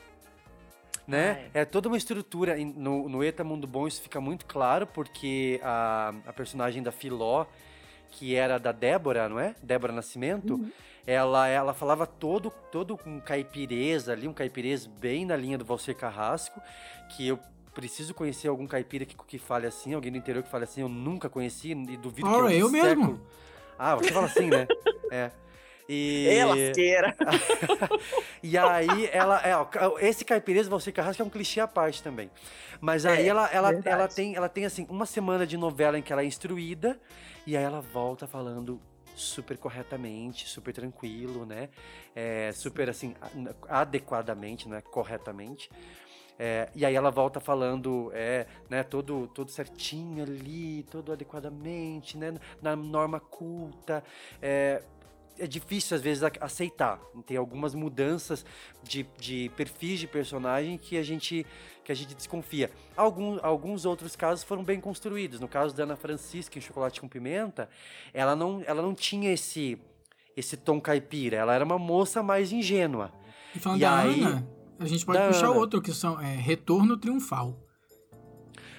Né? 1.06 1.48
É 1.54 1.64
toda 1.64 1.86
uma 1.86 1.96
estrutura. 1.96 2.56
No, 2.56 3.08
no 3.08 3.22
Eta 3.22 3.44
Mundo 3.44 3.68
Bom 3.68 3.86
isso 3.86 4.02
fica 4.02 4.20
muito 4.20 4.46
claro, 4.46 4.84
porque 4.84 5.60
a, 5.62 6.12
a 6.26 6.32
personagem 6.32 6.82
da 6.82 6.90
Filó, 6.90 7.46
que 8.10 8.34
era 8.34 8.58
da 8.58 8.72
Débora, 8.72 9.28
não 9.28 9.38
é? 9.38 9.54
Débora 9.62 9.92
Nascimento, 9.92 10.60
ela, 11.06 11.46
ela 11.46 11.72
falava 11.72 12.04
todo, 12.04 12.50
todo 12.72 12.98
com 12.98 13.20
caipireza 13.20 14.12
ali, 14.12 14.26
um 14.26 14.34
caipirês 14.34 14.86
bem 14.86 15.24
na 15.24 15.36
linha 15.36 15.56
do 15.56 15.64
Valcer 15.64 15.94
Carrasco, 15.94 16.60
que 17.10 17.28
eu 17.28 17.38
preciso 17.78 18.12
conhecer 18.12 18.48
algum 18.48 18.66
caipira 18.66 19.04
que, 19.04 19.14
que 19.16 19.38
fale 19.38 19.64
assim, 19.64 19.94
alguém 19.94 20.10
do 20.10 20.18
interior 20.18 20.42
que 20.42 20.50
fale 20.50 20.64
assim, 20.64 20.80
eu 20.80 20.88
nunca 20.88 21.28
conheci 21.28 21.70
e 21.70 21.96
duvido 21.96 22.28
que 22.28 22.34
Ora, 22.34 22.52
em 22.52 22.58
eu 22.58 22.66
algum 22.66 22.72
mesmo. 22.76 22.88
século- 23.04 23.20
Ah, 23.78 23.94
você 23.94 24.10
fala 24.10 24.26
assim, 24.26 24.48
né? 24.50 24.66
É. 25.12 25.30
E... 25.88 26.42
Lasqueira. 26.44 27.16
E 28.42 28.58
aí, 28.58 29.08
ela. 29.12 29.40
É, 29.40 29.56
ó, 29.56 29.66
esse 30.00 30.24
caipireza 30.24 30.68
Valcer 30.68 30.92
Carrasco 30.92 31.22
é 31.22 31.24
um 31.24 31.30
clichê 31.30 31.60
à 31.60 31.68
parte 31.68 32.02
também. 32.02 32.30
Mas 32.80 33.06
aí 33.06 33.24
É, 33.24 33.28
ela, 33.28 33.48
ela, 33.52 33.68
verdade. 33.72 33.88
ela, 33.94 34.08
tem, 34.08 34.34
ela 34.36 34.48
tem, 34.48 34.64
assim, 34.64 34.84
uma 34.90 35.06
semana 35.06 35.46
de 35.46 35.56
novela 35.56 35.98
em 35.98 36.02
que 36.02 36.12
ela 36.12 36.22
é 36.22 36.26
instruída, 36.26 37.00
e 37.46 37.56
aí 37.56 37.62
ela 37.64 37.80
volta 37.80 38.26
falando 38.26 38.80
super 39.16 39.56
corretamente, 39.56 40.48
super 40.48 40.72
tranquilo, 40.74 41.46
né? 41.46 41.68
É, 42.14 42.52
super, 42.52 42.90
assim, 42.90 43.14
adequadamente, 43.68 44.68
não 44.68 44.76
é 44.76 44.80
corretamente. 44.82 45.70
É, 46.38 46.68
e 46.74 46.86
aí 46.86 46.94
ela 46.94 47.10
volta 47.10 47.40
falando, 47.40 48.10
é, 48.14 48.46
né, 48.70 48.82
todo, 48.84 49.26
todo 49.34 49.50
certinho 49.50 50.22
ali, 50.22 50.84
todo 50.90 51.12
adequadamente, 51.12 52.16
né, 52.16 52.34
na 52.62 52.76
norma 52.76 53.18
culta. 53.18 54.04
É, 54.40 54.82
é 55.40 55.46
difícil 55.46 55.96
às 55.96 56.02
vezes 56.02 56.22
aceitar. 56.40 57.00
Tem 57.26 57.36
algumas 57.36 57.74
mudanças 57.74 58.44
de, 58.82 59.06
de 59.18 59.50
perfis 59.56 60.00
de 60.00 60.06
personagem 60.06 60.76
que 60.78 60.96
a 60.96 61.02
gente 61.02 61.46
que 61.84 61.92
a 61.92 61.94
gente 61.94 62.14
desconfia. 62.14 62.70
Algum, 62.96 63.38
alguns 63.42 63.86
outros 63.86 64.14
casos 64.14 64.44
foram 64.44 64.62
bem 64.62 64.78
construídos. 64.80 65.40
No 65.40 65.48
caso 65.48 65.74
da 65.74 65.84
Ana 65.84 65.96
Francisca 65.96 66.58
em 66.58 66.60
Chocolate 66.60 67.00
com 67.00 67.08
Pimenta, 67.08 67.66
ela 68.12 68.36
não, 68.36 68.62
ela 68.66 68.82
não 68.82 68.94
tinha 68.94 69.32
esse 69.32 69.78
esse 70.36 70.56
tom 70.56 70.80
caipira. 70.80 71.36
Ela 71.38 71.54
era 71.54 71.64
uma 71.64 71.78
moça 71.78 72.22
mais 72.22 72.52
ingênua. 72.52 73.10
E 73.56 73.58
falando 73.58 73.78
E 73.78 73.80
da 73.80 73.98
aí- 73.98 74.20
Ana, 74.22 74.48
A 74.78 74.86
gente 74.86 75.04
pode 75.04 75.18
Da 75.18 75.28
puxar 75.28 75.46
Ana. 75.46 75.56
outro, 75.56 75.80
que 75.82 75.92
são 75.92 76.20
é, 76.20 76.34
Retorno 76.36 76.96
Triunfal. 76.96 77.56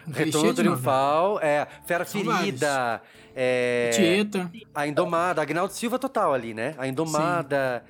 Um 0.08 0.12
Retorno. 0.12 0.54
Triunfal, 0.54 1.40
é, 1.42 1.68
Fera 1.86 2.04
São 2.06 2.22
Ferida, 2.24 3.02
é, 3.36 3.92
Tieta, 3.94 4.52
a 4.74 4.88
Indomada, 4.88 5.42
Agnaldo 5.42 5.74
Silva 5.74 6.00
total 6.00 6.34
ali, 6.34 6.54
né? 6.54 6.74
A 6.80 6.88
Indomada, 6.88 7.84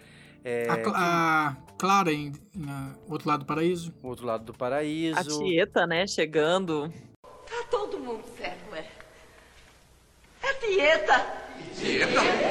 é, 0.44 0.68
a, 0.70 0.78
Cla- 0.78 0.94
a 0.98 1.56
Clara 1.78 2.12
em, 2.12 2.34
em, 2.56 2.66
Outro 3.08 3.30
Lado 3.30 3.42
do 3.42 3.46
Paraíso. 3.46 3.94
o 4.04 4.08
outro 4.08 4.26
lado 4.26 4.44
do 4.44 4.54
paraíso. 4.54 5.18
A 5.18 5.24
Tieta, 5.24 5.88
né, 5.88 6.06
chegando. 6.08 6.92
Tá 7.24 7.64
todo 7.72 8.00
mundo 8.00 8.24
certo, 8.38 8.76
é? 8.76 8.86
É 10.44 10.54
Tieta. 10.56 11.26
Tieta? 11.76 12.12
Tieta 12.12 12.49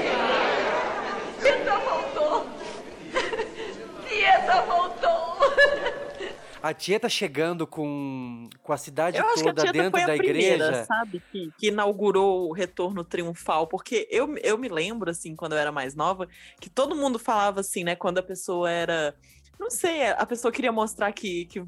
A 6.63 6.75
Tieta 6.75 7.09
chegando 7.09 7.67
com, 7.67 8.49
com 8.63 8.73
a 8.73 8.77
cidade 8.77 9.17
Eu 9.17 9.29
a 9.29 9.35
toda 9.35 9.63
Tieta 9.63 9.73
dentro 9.73 9.91
foi 9.93 10.03
a 10.03 10.07
da 10.07 10.17
primeira, 10.17 10.65
igreja. 10.67 10.85
sabe? 10.85 11.23
Que, 11.31 11.53
que 11.57 11.69
inaugurou 11.69 12.49
o 12.49 12.53
retorno 12.53 13.05
triunfal. 13.05 13.67
Porque 13.67 14.09
eu, 14.11 14.37
eu 14.39 14.59
me 14.59 14.69
lembro, 14.69 15.11
assim, 15.11 15.37
quando 15.37 15.53
eu 15.53 15.59
era 15.59 15.71
mais 15.73 15.95
nova, 15.95 16.29
que 16.61 16.69
todo 16.69 16.97
mundo 16.97 17.19
falava 17.19 17.61
assim, 17.61 17.85
né? 17.85 17.95
Quando 17.95 18.19
a 18.19 18.23
pessoa 18.23 18.71
era. 18.71 19.15
Não 19.59 19.71
sei, 19.71 20.07
a 20.07 20.25
pessoa 20.25 20.53
queria 20.53 20.71
mostrar 20.71 21.13
que, 21.13 21.47
que 21.47 21.65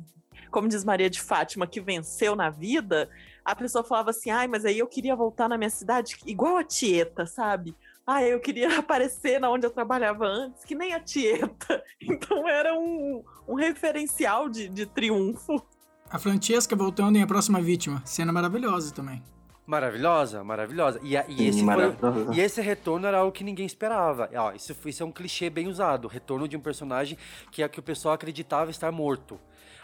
como 0.50 0.68
diz 0.68 0.84
Maria 0.84 1.08
de 1.08 1.20
Fátima, 1.20 1.66
que 1.66 1.80
venceu 1.80 2.34
na 2.34 2.50
vida. 2.50 3.08
A 3.44 3.54
pessoa 3.54 3.82
falava 3.82 4.10
assim, 4.10 4.30
ai, 4.30 4.46
mas 4.46 4.64
aí 4.64 4.78
eu 4.78 4.86
queria 4.86 5.16
voltar 5.16 5.48
na 5.48 5.56
minha 5.56 5.70
cidade 5.70 6.16
igual 6.26 6.56
a 6.56 6.64
Tieta, 6.64 7.26
sabe? 7.26 7.74
Ah, 8.06 8.22
eu 8.24 8.40
queria 8.40 8.68
aparecer 8.78 9.38
na 9.40 9.50
onde 9.50 9.66
eu 9.66 9.70
trabalhava 9.70 10.24
antes, 10.26 10.64
que 10.64 10.74
nem 10.74 10.92
a 10.94 11.00
Tieta. 11.00 11.82
Então 12.02 12.48
era 12.48 12.74
um, 12.78 13.22
um 13.46 13.54
referencial 13.54 14.48
de, 14.48 14.68
de 14.68 14.86
triunfo. 14.86 15.62
A 16.10 16.18
Francesca 16.18 16.74
voltando 16.74 17.16
em 17.16 17.22
A 17.22 17.26
Próxima 17.26 17.60
Vítima. 17.60 18.02
Cena 18.04 18.32
maravilhosa 18.32 18.92
também. 18.92 19.22
Maravilhosa, 19.66 20.42
maravilhosa. 20.42 20.98
E, 21.04 21.16
a- 21.16 21.24
e 21.28 21.36
Sim, 21.36 21.46
esse 21.46 21.58
foi, 21.58 21.66
maravilhosa. 21.66 22.34
e 22.34 22.40
esse 22.40 22.60
retorno 22.60 23.06
era 23.06 23.18
algo 23.18 23.30
que 23.30 23.44
ninguém 23.44 23.64
esperava. 23.64 24.28
Ó, 24.34 24.50
isso, 24.52 24.74
foi- 24.74 24.90
isso 24.90 25.02
é 25.04 25.06
um 25.06 25.12
clichê 25.12 25.48
bem 25.48 25.68
usado. 25.68 26.06
O 26.06 26.08
retorno 26.08 26.48
de 26.48 26.56
um 26.56 26.60
personagem 26.60 27.16
que 27.52 27.62
é 27.62 27.68
que 27.68 27.78
o 27.78 27.82
pessoal 27.82 28.14
acreditava 28.14 28.70
estar 28.72 28.90
morto. 28.90 29.38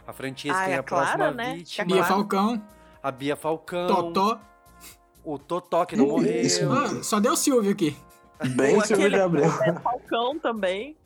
A 0.04 0.12
Francesca 0.12 0.58
Ah, 0.58 0.68
é 0.68 0.76
a 0.76 0.80
a 0.80 0.82
Clara, 0.82 1.06
próxima 1.16 1.30
né? 1.30 1.54
vítima. 1.54 1.84
Bia 1.86 1.96
Claro. 1.98 2.12
Falcão, 2.14 2.66
A 3.02 3.10
Bia 3.12 3.36
Falcão. 3.36 3.86
Totó. 3.86 4.40
O 5.24 5.38
Totó 5.38 5.84
que 5.84 5.94
não 5.96 6.06
morreu. 6.08 6.40
Isso. 6.40 6.62
Ah, 6.72 7.02
só 7.04 7.20
deu 7.20 7.36
Silvio 7.36 7.70
aqui. 7.70 7.96
Bem 8.54 8.80
Silvio 8.82 9.08
de 9.10 9.16
Abreu. 9.20 9.50
Beto 9.58 9.80
Falcão 9.80 10.38
também. 10.38 10.96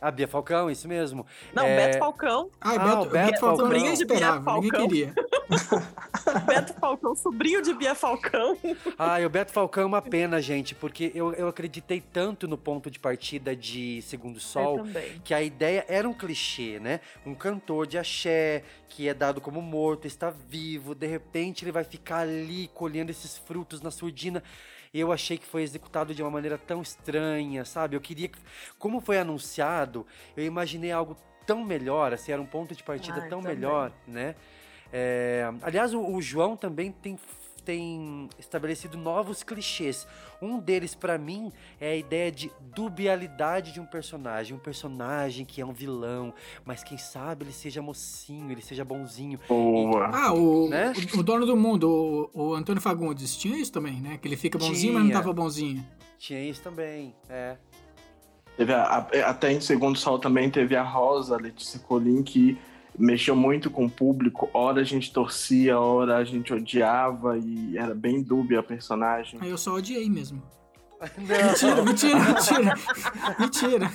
A 0.00 0.10
Bia 0.10 0.26
Falcão, 0.26 0.68
isso 0.68 0.88
mesmo. 0.88 1.24
Não, 1.54 1.62
É, 1.62 1.76
Beto 1.76 1.98
Falcão. 2.00 2.50
Ai, 2.60 2.76
Ah, 2.76 2.84
Beto, 2.84 2.96
o 2.96 3.04
Beto 3.04 3.10
Beto 3.12 3.40
Falcão 3.40 3.56
Falcão. 3.58 3.78
ninguém 3.78 3.92
esperava, 3.92 4.52
ninguém 4.54 4.70
Falcão. 4.70 4.88
queria. 4.88 5.14
Beto 6.44 6.74
Falcão, 6.74 7.14
sobrinho 7.14 7.62
de 7.62 7.72
Bia 7.72 7.94
Falcão. 7.94 8.58
Ai, 8.98 9.24
o 9.24 9.30
Beto 9.30 9.52
Falcão 9.52 9.84
é 9.84 9.86
uma 9.86 10.02
pena, 10.02 10.42
gente, 10.42 10.74
porque 10.74 11.12
eu, 11.14 11.32
eu 11.34 11.46
acreditei 11.46 12.00
tanto 12.00 12.48
no 12.48 12.58
ponto 12.58 12.90
de 12.90 12.98
partida 12.98 13.54
de 13.54 14.02
Segundo 14.02 14.40
Sol. 14.40 14.80
Que 15.22 15.32
a 15.34 15.40
ideia 15.40 15.84
era 15.88 16.08
um 16.08 16.12
clichê, 16.14 16.80
né? 16.80 16.98
Um 17.24 17.32
cantor 17.32 17.86
de 17.86 17.96
axé 17.96 18.64
que 18.88 19.08
é 19.08 19.14
dado 19.14 19.40
como 19.40 19.62
morto, 19.62 20.08
está 20.08 20.30
vivo, 20.30 20.96
de 20.96 21.06
repente 21.06 21.64
ele 21.64 21.70
vai 21.72 21.84
ficar 21.84 22.18
ali 22.22 22.68
colhendo 22.74 23.12
esses 23.12 23.38
frutos 23.38 23.80
na 23.80 23.92
surdina. 23.92 24.42
Eu 24.94 25.10
achei 25.10 25.38
que 25.38 25.46
foi 25.46 25.62
executado 25.62 26.14
de 26.14 26.22
uma 26.22 26.30
maneira 26.30 26.58
tão 26.58 26.82
estranha, 26.82 27.64
sabe? 27.64 27.96
Eu 27.96 28.00
queria 28.00 28.28
que, 28.28 28.38
como 28.78 29.00
foi 29.00 29.18
anunciado, 29.18 30.06
eu 30.36 30.44
imaginei 30.44 30.92
algo 30.92 31.16
tão 31.46 31.64
melhor, 31.64 32.12
assim, 32.12 32.30
era 32.30 32.40
um 32.40 32.46
ponto 32.46 32.74
de 32.74 32.82
partida 32.82 33.22
Ai, 33.22 33.28
tão 33.28 33.40
também. 33.40 33.56
melhor, 33.56 33.90
né? 34.06 34.34
É, 34.92 35.50
aliás, 35.62 35.94
o, 35.94 36.06
o 36.06 36.20
João 36.20 36.56
também 36.56 36.92
tem 36.92 37.18
tem 37.64 38.28
estabelecido 38.38 38.96
novos 38.98 39.42
clichês. 39.42 40.06
Um 40.40 40.58
deles, 40.58 40.94
pra 40.94 41.16
mim, 41.18 41.52
é 41.80 41.90
a 41.92 41.96
ideia 41.96 42.30
de 42.32 42.50
dubialidade 42.74 43.72
de 43.72 43.80
um 43.80 43.86
personagem. 43.86 44.56
Um 44.56 44.58
personagem 44.60 45.44
que 45.44 45.60
é 45.60 45.66
um 45.66 45.72
vilão, 45.72 46.34
mas 46.64 46.82
quem 46.82 46.98
sabe 46.98 47.44
ele 47.44 47.52
seja 47.52 47.80
mocinho, 47.80 48.50
ele 48.50 48.60
seja 48.62 48.84
bonzinho. 48.84 49.38
Boa. 49.48 50.10
Ah, 50.12 50.32
o, 50.32 50.68
Né? 50.68 50.92
o, 51.14 51.18
o 51.20 51.22
dono 51.22 51.46
do 51.46 51.56
mundo, 51.56 52.30
o, 52.34 52.50
o 52.50 52.54
Antônio 52.54 52.82
Fagundes, 52.82 53.36
tinha 53.36 53.56
isso 53.56 53.72
também, 53.72 54.00
né? 54.00 54.18
Que 54.20 54.28
ele 54.28 54.36
fica 54.36 54.58
bonzinho, 54.58 54.94
mas 54.94 55.02
não 55.04 55.10
Tinha. 55.10 55.20
tava 55.20 55.32
bonzinho. 55.32 55.86
Tinha 56.18 56.40
isso 56.42 56.60
também, 56.62 57.14
é. 57.28 57.56
Teve 58.56 58.72
a- 58.74 58.82
a- 58.84 59.30
até 59.30 59.50
em 59.52 59.60
Segundo 59.60 59.98
Sol 59.98 60.18
também 60.18 60.50
teve 60.50 60.76
a 60.76 60.82
Rosa, 60.82 61.36
a 61.36 61.38
Letícia 61.38 61.80
Colim, 61.80 62.22
que 62.22 62.58
mexeu 62.98 63.34
muito 63.36 63.70
com 63.70 63.86
o 63.86 63.90
público. 63.90 64.48
Hora 64.52 64.80
a 64.80 64.84
gente 64.84 65.12
torcia, 65.12 65.78
hora 65.78 66.16
a 66.18 66.24
gente 66.24 66.52
odiava 66.52 67.38
e 67.38 67.76
era 67.76 67.94
bem 67.94 68.22
dúbia 68.22 68.60
a 68.60 68.62
personagem. 68.62 69.38
Aí 69.42 69.50
eu 69.50 69.58
só 69.58 69.74
odiei 69.74 70.08
mesmo. 70.08 70.42
Não, 71.18 71.26
Mentira, 71.26 71.82
mentira, 71.82 72.18
mentira. 72.20 72.74
mentira. 73.38 73.92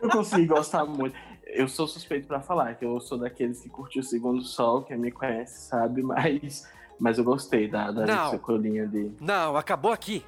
Eu 0.00 0.08
consegui 0.08 0.46
gostar 0.46 0.84
muito. 0.86 1.14
Eu 1.46 1.68
sou 1.68 1.86
suspeito 1.86 2.26
pra 2.26 2.40
falar, 2.40 2.74
que 2.76 2.84
eu 2.84 3.00
sou 3.00 3.18
daqueles 3.18 3.60
que 3.60 3.68
curtiu 3.68 4.00
o 4.00 4.04
Segundo 4.04 4.42
Sol, 4.42 4.82
quem 4.82 4.96
me 4.96 5.10
conhece 5.10 5.68
sabe, 5.68 6.00
mas, 6.02 6.66
mas 6.98 7.18
eu 7.18 7.24
gostei 7.24 7.68
da, 7.68 7.90
da 7.90 8.06
Não. 8.06 8.30
Ali. 8.32 9.14
não, 9.20 9.56
acabou 9.56 9.92
aqui. 9.92 10.24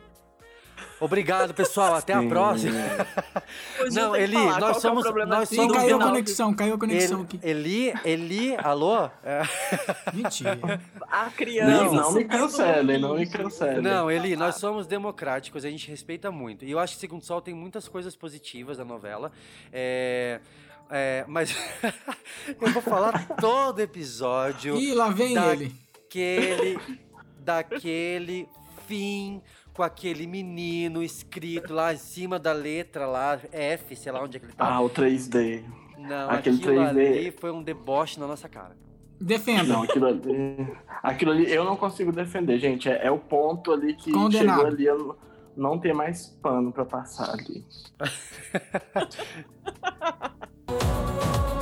Obrigado, 1.01 1.53
pessoal. 1.55 1.95
Até 1.95 2.13
a 2.13 2.23
próxima. 2.23 2.73
Não, 3.93 4.15
Eli, 4.15 4.35
falar 4.35 4.61
nós 4.61 4.77
é 4.77 4.81
somos- 4.81 5.03
problema 5.03 5.37
nós 5.37 5.49
somos 5.49 5.77
caiu 5.77 5.97
a 5.97 6.05
conexão, 6.05 6.55
caiu 6.55 6.75
a 6.75 6.79
conexão 6.79 7.19
Ele, 7.21 7.25
aqui. 7.25 7.41
Eli, 7.43 7.95
Eli, 8.05 8.57
alô? 8.57 9.07
É. 9.25 9.43
Mentira. 10.15 10.59
A 11.11 11.31
criança. 11.31 11.85
Não, 11.85 11.93
não 11.95 12.13
me 12.13 12.25
cancelem, 12.25 12.99
não 13.01 13.15
me 13.17 13.27
cancelem. 13.27 13.83
Não, 13.83 14.11
Eli, 14.11 14.37
nós 14.37 14.57
somos 14.57 14.87
democráticos, 14.87 15.65
a 15.65 15.71
gente 15.71 15.89
respeita 15.89 16.31
muito. 16.31 16.65
E 16.65 16.71
eu 16.71 16.79
acho 16.79 16.95
que 16.95 17.01
Segundo 17.01 17.23
Sol 17.25 17.41
tem 17.41 17.55
muitas 17.55 17.89
coisas 17.89 18.15
positivas 18.15 18.77
da 18.79 18.85
novela. 18.85 19.33
É, 19.73 20.41
é, 20.91 21.25
mas 21.27 21.51
eu 22.61 22.71
vou 22.71 22.83
falar 22.83 23.27
todo 23.41 23.81
episódio 23.81 24.77
Ih, 24.77 24.95
lá 24.95 25.09
vem 25.11 25.35
da- 25.35 25.53
ele. 25.53 25.75
daquele, 26.05 26.79
daquele 27.39 28.49
fim 28.87 29.41
com 29.73 29.83
aquele 29.83 30.27
menino 30.27 31.03
escrito 31.03 31.73
lá 31.73 31.93
em 31.93 31.97
cima 31.97 32.39
da 32.39 32.53
letra 32.53 33.07
lá, 33.07 33.39
F, 33.51 33.97
sei 33.97 34.13
lá 34.13 34.23
onde 34.23 34.37
é 34.37 34.41
que 34.41 34.47
ele 34.47 34.53
tá. 34.53 34.67
Ah, 34.67 34.81
o 34.81 34.91
3D. 34.91 35.65
Não, 35.99 36.31
aquele 36.31 36.57
aquilo 36.57 36.75
3D. 36.75 36.89
ali 36.89 37.31
foi 37.31 37.51
um 37.51 37.63
deboche 37.63 38.21
na 38.21 38.27
nossa 38.27 38.49
cara. 38.49 38.77
Defenda. 39.21 39.65
Não, 39.65 39.83
aquilo 39.85 40.07
ali. 40.07 40.77
Aquilo 41.03 41.31
ali 41.31 41.53
eu 41.53 41.65
não 41.65 41.77
consigo 41.77 42.11
defender, 42.11 42.59
gente. 42.59 42.89
É, 42.89 43.07
é 43.07 43.11
o 43.11 43.19
ponto 43.19 43.73
ali 43.73 43.95
que 43.95 44.11
Condenado. 44.11 44.59
chegou 44.59 44.73
ali. 44.73 44.85
Eu 44.85 44.99
não, 44.99 45.17
não 45.57 45.79
tem 45.79 45.95
mais 45.95 46.27
pano 46.43 46.73
pra 46.73 46.85
passar 46.85 47.31
ali. 47.31 47.65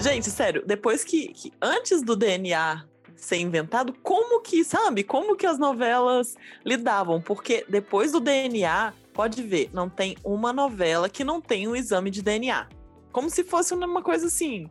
Gente, 0.00 0.30
sério, 0.30 0.62
depois 0.66 1.04
que, 1.04 1.28
que- 1.28 1.52
Antes 1.60 2.02
do 2.02 2.16
DNA 2.16 2.84
ser 3.16 3.36
inventado, 3.36 3.92
como 4.02 4.40
que, 4.40 4.64
sabe? 4.64 5.04
Como 5.04 5.36
que 5.36 5.46
as 5.46 5.58
novelas 5.58 6.36
lidavam? 6.64 7.20
Porque 7.20 7.64
depois 7.68 8.12
do 8.12 8.18
DNA, 8.20 8.94
pode 9.12 9.42
ver, 9.42 9.68
não 9.74 9.90
tem 9.90 10.16
uma 10.24 10.52
novela 10.52 11.08
que 11.08 11.22
não 11.22 11.40
tem 11.40 11.68
um 11.68 11.76
exame 11.76 12.10
de 12.10 12.22
DNA. 12.22 12.66
Como 13.12 13.28
se 13.28 13.44
fosse 13.44 13.74
uma 13.74 14.02
coisa 14.02 14.26
assim. 14.26 14.70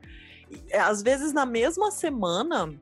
E, 0.49 0.73
Às 0.75 1.03
vezes, 1.03 1.31
na 1.31 1.45
mesma 1.45 1.91
semana, 1.91 2.73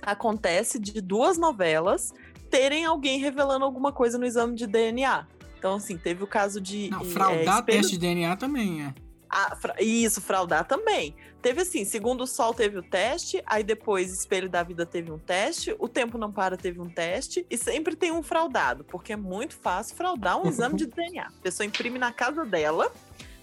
acontece 0.00 0.78
de 0.78 1.00
duas 1.00 1.38
novelas 1.38 2.12
terem 2.50 2.84
alguém 2.84 3.18
revelando 3.20 3.64
alguma 3.64 3.92
coisa 3.92 4.18
no 4.18 4.26
exame 4.26 4.56
de 4.56 4.66
DNA. 4.66 5.26
Então, 5.56 5.74
assim, 5.76 5.96
teve 5.96 6.24
o 6.24 6.26
caso 6.26 6.60
de. 6.60 6.90
Não, 6.90 7.02
eh, 7.02 7.04
fraudar 7.04 7.58
espelho- 7.60 7.78
teste 7.82 7.92
de 7.92 7.98
DNA 7.98 8.36
também, 8.36 8.82
é. 8.82 8.94
ah, 9.30 9.54
fra- 9.54 9.76
isso, 9.80 10.20
fraudar 10.20 10.66
também. 10.66 11.14
Teve 11.42 11.62
assim, 11.62 11.84
segundo 11.84 12.22
o 12.22 12.26
Sol 12.26 12.54
teve 12.54 12.78
o 12.78 12.82
teste, 12.82 13.42
aí 13.44 13.64
depois 13.64 14.12
Espelho 14.12 14.48
da 14.48 14.62
Vida 14.62 14.86
teve 14.86 15.10
um 15.10 15.18
teste, 15.18 15.74
o 15.76 15.88
Tempo 15.88 16.16
Não 16.16 16.30
Para 16.30 16.56
teve 16.56 16.80
um 16.80 16.88
teste, 16.88 17.44
e 17.50 17.58
sempre 17.58 17.96
tem 17.96 18.12
um 18.12 18.22
fraudado, 18.22 18.84
porque 18.84 19.12
é 19.12 19.16
muito 19.16 19.56
fácil 19.56 19.96
fraudar 19.96 20.40
um 20.40 20.48
exame 20.48 20.76
de 20.76 20.86
DNA. 20.86 21.26
A 21.26 21.42
pessoa 21.42 21.66
imprime 21.66 21.98
na 21.98 22.12
casa 22.12 22.44
dela, 22.44 22.92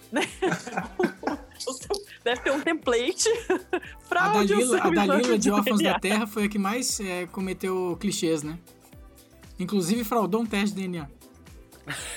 né? 0.10 0.22
Deve 2.24 2.42
ter 2.42 2.52
um 2.52 2.62
template. 2.62 3.28
A 3.70 4.00
Fraude 4.10 4.54
o 4.54 4.58
Dalila, 4.58 4.78
a 4.78 4.90
Dalila 4.90 5.22
exame 5.22 5.38
de 5.38 5.52
Órfãos 5.52 5.82
da 5.82 6.00
Terra 6.00 6.26
foi 6.26 6.46
a 6.46 6.50
que 6.50 6.58
mais 6.58 7.00
é, 7.00 7.28
cometeu 7.28 7.98
clichês, 8.00 8.42
né? 8.42 8.58
Inclusive 9.60 10.04
fraudou 10.04 10.42
um 10.42 10.46
teste 10.46 10.74
de 10.74 10.82
DNA. 10.82 11.08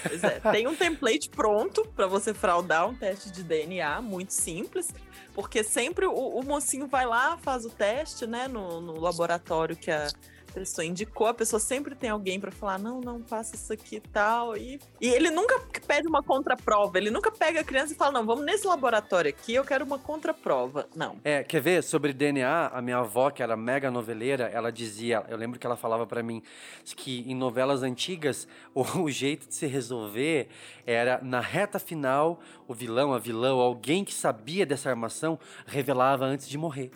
Pois 0.03 0.25
é, 0.25 0.41
tem 0.53 0.67
um 0.67 0.75
template 0.75 1.29
pronto 1.29 1.87
para 1.95 2.07
você 2.07 2.33
fraudar 2.33 2.89
um 2.89 2.95
teste 2.95 3.31
de 3.31 3.43
DNA, 3.43 4.01
muito 4.01 4.33
simples, 4.33 4.95
porque 5.35 5.65
sempre 5.65 6.07
o, 6.07 6.13
o 6.13 6.45
mocinho 6.45 6.87
vai 6.87 7.07
lá, 7.07 7.39
faz 7.39 7.65
o 7.65 7.71
teste, 7.71 8.27
né, 8.27 8.49
no, 8.49 8.81
no 8.81 9.01
laboratório 9.01 9.77
que 9.77 9.91
a, 9.91 10.09
A 10.53 10.61
pessoa 10.61 10.85
indicou, 10.85 11.27
a 11.27 11.33
pessoa 11.33 11.59
sempre 11.59 11.95
tem 11.95 12.11
alguém 12.11 12.39
pra 12.39 12.53
falar, 12.53 12.79
não, 12.79 13.01
não, 13.01 13.23
faça 13.25 13.57
isso 13.57 13.73
aqui 13.73 13.97
e 13.97 14.01
tal. 14.01 14.55
E, 14.55 14.79
e 15.01 15.09
ele 15.09 15.31
nunca 15.31 15.59
pede 15.87 16.07
uma 16.07 16.23
contraprova, 16.23 16.99
ele 16.99 17.11
nunca 17.11 17.31
pega 17.31 17.61
a 17.61 17.65
criança 17.65 17.95
e 17.95 17.97
fala, 17.97 18.13
não, 18.13 18.27
vamos 18.27 18.45
nesse 18.45 18.67
laboratório 18.67 19.31
aqui, 19.31 19.55
eu 19.55 19.65
quero 19.65 19.83
uma 19.83 19.99
contraprova. 19.99 20.87
Não. 20.95 21.17
É, 21.25 21.43
quer 21.43 21.63
ver? 21.63 21.83
Sobre 21.83 22.13
DNA, 22.13 22.67
a 22.69 22.83
minha 22.83 22.99
avó, 22.99 23.31
que 23.31 23.43
era 23.43 23.57
mega 23.57 23.91
noveleira, 23.91 24.45
ela 24.45 24.71
dizia, 24.71 25.25
eu 25.31 25.39
lembro 25.39 25.59
que 25.59 25.67
ela 25.67 25.77
falava 25.77 26.07
pra 26.07 26.23
mim, 26.23 26.43
que 26.85 27.21
em 27.27 27.35
novelas 27.35 27.83
antigas, 27.83 28.47
o, 28.75 28.83
o 28.83 29.11
jeito 29.11 29.49
de 29.49 29.55
se 29.55 29.67
resolver 29.67 30.49
era, 30.87 31.19
na 31.23 31.41
reta 31.41 31.79
final, 31.79 32.41
o 32.69 32.75
vilão, 32.75 33.15
a 33.15 33.19
vilã, 33.19 33.53
alguém 33.53 34.05
que 34.05 34.13
sabia 34.13 34.67
dessa 34.67 34.91
armação, 34.91 35.39
revelava 35.67 36.27
antes 36.27 36.47
de 36.47 36.59
morrer. 36.59 36.91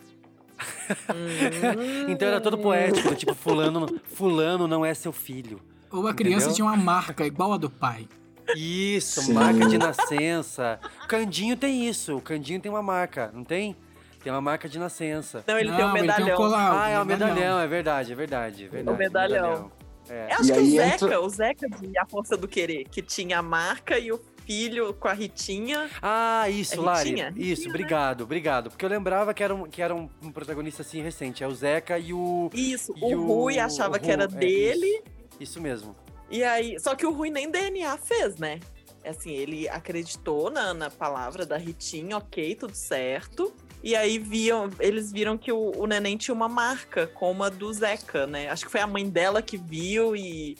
Então 2.07 2.27
era 2.27 2.41
todo 2.41 2.57
poético, 2.57 3.13
tipo, 3.15 3.33
fulano, 3.33 3.87
fulano 4.03 4.67
não 4.67 4.85
é 4.85 4.93
seu 4.93 5.11
filho. 5.11 5.61
Ou 5.91 6.07
a 6.07 6.13
criança 6.13 6.47
Entendeu? 6.47 6.55
tinha 6.55 6.65
uma 6.65 6.75
marca 6.77 7.25
igual 7.25 7.53
a 7.53 7.57
do 7.57 7.69
pai. 7.69 8.07
Isso, 8.55 9.21
Sim. 9.21 9.33
marca 9.33 9.65
de 9.67 9.77
nascença. 9.77 10.79
O 11.03 11.07
Candinho 11.07 11.55
tem 11.57 11.87
isso, 11.87 12.17
o 12.17 12.21
Candinho 12.21 12.59
tem 12.61 12.71
uma 12.71 12.81
marca, 12.81 13.29
não 13.33 13.43
tem? 13.43 13.75
Tem 14.23 14.31
uma 14.31 14.41
marca 14.41 14.67
de 14.67 14.79
nascença. 14.79 15.43
Não, 15.47 15.57
ele 15.59 15.69
não, 15.69 15.77
tem 15.77 15.85
um 15.85 15.89
ele 15.89 15.99
tem 15.99 16.03
um 16.03 16.13
medalhão. 16.17 16.37
colar. 16.37 16.83
Ah, 16.85 16.89
é 16.89 16.99
o 16.99 17.05
medalhão, 17.05 17.59
é 17.59 17.67
verdade, 17.67 18.11
é 18.11 18.15
verdade, 18.15 18.65
é 18.65 18.67
verdade. 18.67 18.97
medalhão. 18.97 19.71
É. 20.09 20.27
Eu 20.31 20.35
acho 20.39 20.51
E 20.51 20.53
que 20.53 20.59
o 20.59 20.65
Zeca, 20.71 20.95
entra- 21.05 21.21
o 21.21 21.29
Zeca 21.29 21.69
de 21.69 21.97
A 21.97 22.05
Força 22.05 22.37
do 22.37 22.47
Querer, 22.47 22.85
que 22.89 23.01
tinha 23.01 23.39
a 23.39 23.41
marca 23.41 23.99
e 23.99 24.11
o 24.11 24.19
filho 24.47 24.93
com 24.93 25.09
a 25.09 25.13
Ritinha. 25.13 25.89
Ah, 26.01 26.49
isso, 26.49 26.75
É 26.75 26.77
Lari. 26.77 27.09
Ritinha? 27.09 27.33
Isso, 27.35 27.39
Ritinha, 27.39 27.65
né? 27.65 27.69
obrigado, 27.69 28.21
obrigado. 28.21 28.69
Porque 28.69 28.85
eu 28.85 28.89
lembrava 28.89 29.33
que 29.33 29.43
era 29.43 29.53
um, 29.53 29.69
que 29.69 29.81
era 29.81 29.93
um, 29.93 30.09
um 30.23 30.31
protagonista 30.31 30.81
assim 30.81 31.01
recente. 31.01 31.43
É 31.43 31.47
o 31.47 31.53
Zeca 31.53 31.99
e 31.99 32.13
o. 32.13 32.49
Isso, 32.53 32.93
e 32.95 33.13
o 33.13 33.27
Rui 33.27 33.59
achava 33.59 33.97
o 33.97 33.99
que 33.99 34.09
era 34.09 34.23
é, 34.23 34.27
dele. 34.27 34.87
isso, 34.87 35.03
isso 35.41 35.61
mesmo. 35.61 35.95
E 36.31 36.43
aí, 36.43 36.79
só 36.79 36.95
que 36.95 37.05
o 37.05 37.11
Rui 37.11 37.29
nem 37.29 37.51
DNA 37.51 37.97
fez, 37.97 38.37
né? 38.37 38.59
Assim, 39.05 39.31
ele 39.33 39.69
acreditou 39.69 40.49
na, 40.49 40.73
na 40.73 40.89
palavra 40.89 41.45
da 41.45 41.57
Ritinha, 41.57 42.17
ok, 42.17 42.55
tudo 42.55 42.73
certo. 42.75 43.53
E 43.83 43.95
aí 43.95 44.17
viam, 44.17 44.69
eles 44.79 45.11
viram 45.11 45.37
que 45.37 45.51
o, 45.51 45.71
o 45.77 45.85
neném 45.85 46.17
tinha 46.17 46.33
uma 46.33 46.49
marca, 46.49 47.07
como 47.07 47.43
a 47.43 47.49
do 47.49 47.71
Zeca, 47.71 48.25
né? 48.25 48.49
Acho 48.49 48.65
que 48.65 48.71
foi 48.71 48.81
a 48.81 48.87
mãe 48.87 49.07
dela 49.07 49.41
que 49.41 49.55
viu 49.55 50.15
e, 50.15 50.57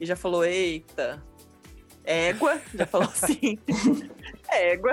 e 0.00 0.06
já 0.06 0.16
falou, 0.16 0.44
eita, 0.44 1.22
égua, 2.06 2.60
já 2.74 2.86
falou 2.86 3.08
assim, 3.12 3.58
égua. 4.50 4.92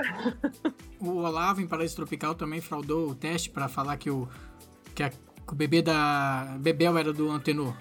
O 1.00 1.16
Olavo, 1.18 1.60
em 1.60 1.66
Paraíso 1.66 1.96
Tropical, 1.96 2.34
também 2.34 2.60
fraudou 2.60 3.08
o 3.10 3.14
teste 3.14 3.48
pra 3.50 3.68
falar 3.68 3.96
que 3.96 4.10
o, 4.10 4.28
que, 4.94 5.02
a- 5.02 5.10
que 5.10 5.16
o 5.52 5.54
bebê 5.54 5.80
da 5.82 6.56
Bebel 6.58 6.98
era 6.98 7.12
do 7.12 7.30
Antenor. 7.30 7.74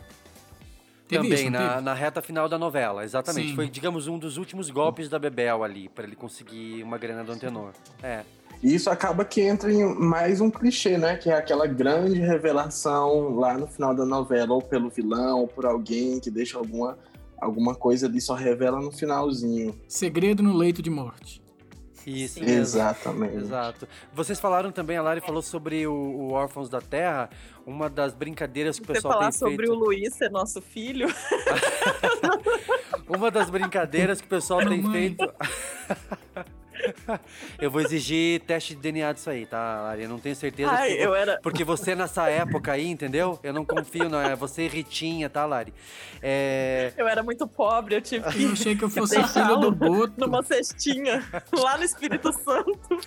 Teve 1.07 1.23
Também 1.23 1.41
isso, 1.43 1.51
na, 1.51 1.69
teve? 1.69 1.81
na 1.81 1.93
reta 1.93 2.21
final 2.21 2.47
da 2.47 2.57
novela, 2.57 3.03
exatamente. 3.03 3.49
Sim. 3.49 3.55
Foi, 3.55 3.69
digamos, 3.69 4.07
um 4.07 4.17
dos 4.17 4.37
últimos 4.37 4.69
golpes 4.69 5.09
da 5.09 5.19
Bebel 5.19 5.63
ali, 5.63 5.89
pra 5.89 6.05
ele 6.05 6.15
conseguir 6.15 6.81
uma 6.81 6.97
grana 6.97 7.23
do 7.23 7.31
Antenor. 7.33 7.71
É. 8.01 8.21
E 8.63 8.73
isso 8.73 8.89
acaba 8.89 9.25
que 9.25 9.41
entra 9.41 9.71
em 9.71 9.83
mais 9.95 10.39
um 10.39 10.49
clichê, 10.49 10.97
né? 10.97 11.17
Que 11.17 11.29
é 11.29 11.33
aquela 11.35 11.67
grande 11.67 12.19
revelação 12.21 13.35
lá 13.35 13.57
no 13.57 13.67
final 13.67 13.93
da 13.93 14.05
novela, 14.05 14.53
ou 14.53 14.61
pelo 14.61 14.89
vilão, 14.89 15.41
ou 15.41 15.47
por 15.47 15.65
alguém 15.65 16.19
que 16.21 16.31
deixa 16.31 16.57
alguma, 16.57 16.97
alguma 17.43 17.75
coisa 17.75 18.07
ali, 18.07 18.19
só 18.19 18.33
revela 18.33 18.81
no 18.81 18.91
finalzinho. 18.91 19.77
Segredo 19.87 20.41
no 20.41 20.55
leito 20.55 20.81
de 20.81 20.89
morte. 20.89 21.43
Isso 22.05 22.39
Sim. 22.39 22.45
Exatamente. 22.45 23.37
Exato. 23.37 23.87
Vocês 24.13 24.39
falaram 24.39 24.71
também, 24.71 24.97
a 24.97 25.01
Lari 25.01 25.21
falou 25.21 25.41
sobre 25.41 25.87
o, 25.87 25.93
o 25.93 26.31
Órfãos 26.31 26.69
da 26.69 26.81
Terra, 26.81 27.29
uma 27.65 27.89
das 27.89 28.13
brincadeiras 28.13 28.77
que 28.77 28.83
o 28.83 28.87
Você 28.87 28.93
pessoal 28.93 29.13
falar 29.13 29.29
tem 29.29 29.39
sobre 29.39 29.67
feito. 29.67 29.71
o 29.71 29.75
Luiz 29.75 30.13
ser 30.13 30.29
nosso 30.29 30.61
filho, 30.61 31.07
Uma 33.07 33.29
das 33.29 33.49
brincadeiras 33.49 34.19
que 34.19 34.27
o 34.27 34.29
pessoal 34.29 34.65
tem 34.67 34.83
feito. 34.91 35.23
eu 37.59 37.69
vou 37.69 37.81
exigir 37.81 38.41
teste 38.41 38.75
de 38.75 38.81
DNA 38.81 39.13
disso 39.13 39.29
aí, 39.29 39.45
tá, 39.45 39.81
Lari? 39.81 40.03
Eu 40.03 40.09
não 40.09 40.19
tenho 40.19 40.35
certeza. 40.35 40.71
ai, 40.71 40.89
porque, 40.89 41.03
eu 41.03 41.15
era, 41.15 41.39
porque 41.41 41.63
você 41.63 41.95
nessa 41.95 42.29
época 42.29 42.71
aí, 42.71 42.87
entendeu? 42.87 43.39
Eu 43.43 43.53
não 43.53 43.65
confio, 43.65 44.09
não. 44.09 44.21
É 44.21 44.35
você 44.35 44.67
Ritinha, 44.67 45.29
tá, 45.29 45.45
Lari? 45.45 45.73
É. 46.21 46.93
eu 46.97 47.07
era 47.07 47.23
muito 47.23 47.47
pobre, 47.47 47.95
eu 47.95 48.01
tive 48.01 48.29
que 48.31 48.43
Eu 48.43 48.51
achei 48.51 48.75
que 48.75 48.83
eu 48.83 48.89
fosse 48.89 49.21
filha 49.27 49.55
do 49.55 49.71
Boto. 49.71 50.13
numa 50.17 50.43
cestinha 50.43 51.23
lá 51.51 51.77
no 51.77 51.83
Espírito 51.83 52.31
Santo. 52.33 52.99